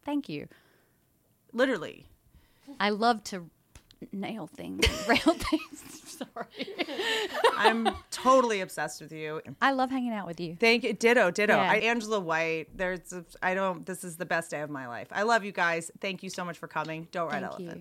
Thank 0.05 0.29
you. 0.29 0.49
Literally. 1.53 2.07
I 2.81 2.91
love 2.91 3.23
to 3.25 3.51
nail 4.13 4.47
things, 4.47 4.87
rail 5.09 5.35
things. 5.35 6.19
Sorry. 6.19 6.75
I'm 7.57 7.89
totally 8.11 8.61
obsessed 8.61 9.01
with 9.01 9.13
you. 9.13 9.41
I 9.63 9.73
love 9.73 9.91
hanging 9.91 10.13
out 10.13 10.27
with 10.27 10.41
you. 10.41 10.57
Thank 10.59 10.83
you. 10.83 10.93
Ditto, 10.93 11.31
ditto. 11.31 11.55
Yeah. 11.55 11.71
I, 11.71 11.77
Angela 11.77 12.19
White. 12.19 12.77
There's, 12.77 13.13
a, 13.13 13.25
I 13.43 13.55
don't. 13.55 13.87
This 13.87 14.03
is 14.03 14.17
the 14.17 14.27
best 14.27 14.51
day 14.51 14.61
of 14.61 14.71
my 14.71 14.89
life. 14.89 15.09
I 15.13 15.23
love 15.23 15.45
you 15.45 15.53
guys. 15.53 15.91
Thank 16.01 16.23
you 16.23 16.31
so 16.31 16.45
much 16.45 16.59
for 16.59 16.67
coming. 16.67 17.07
Don't 17.13 17.31
ride 17.31 17.49
Thank 17.49 17.61
you. 17.61 17.81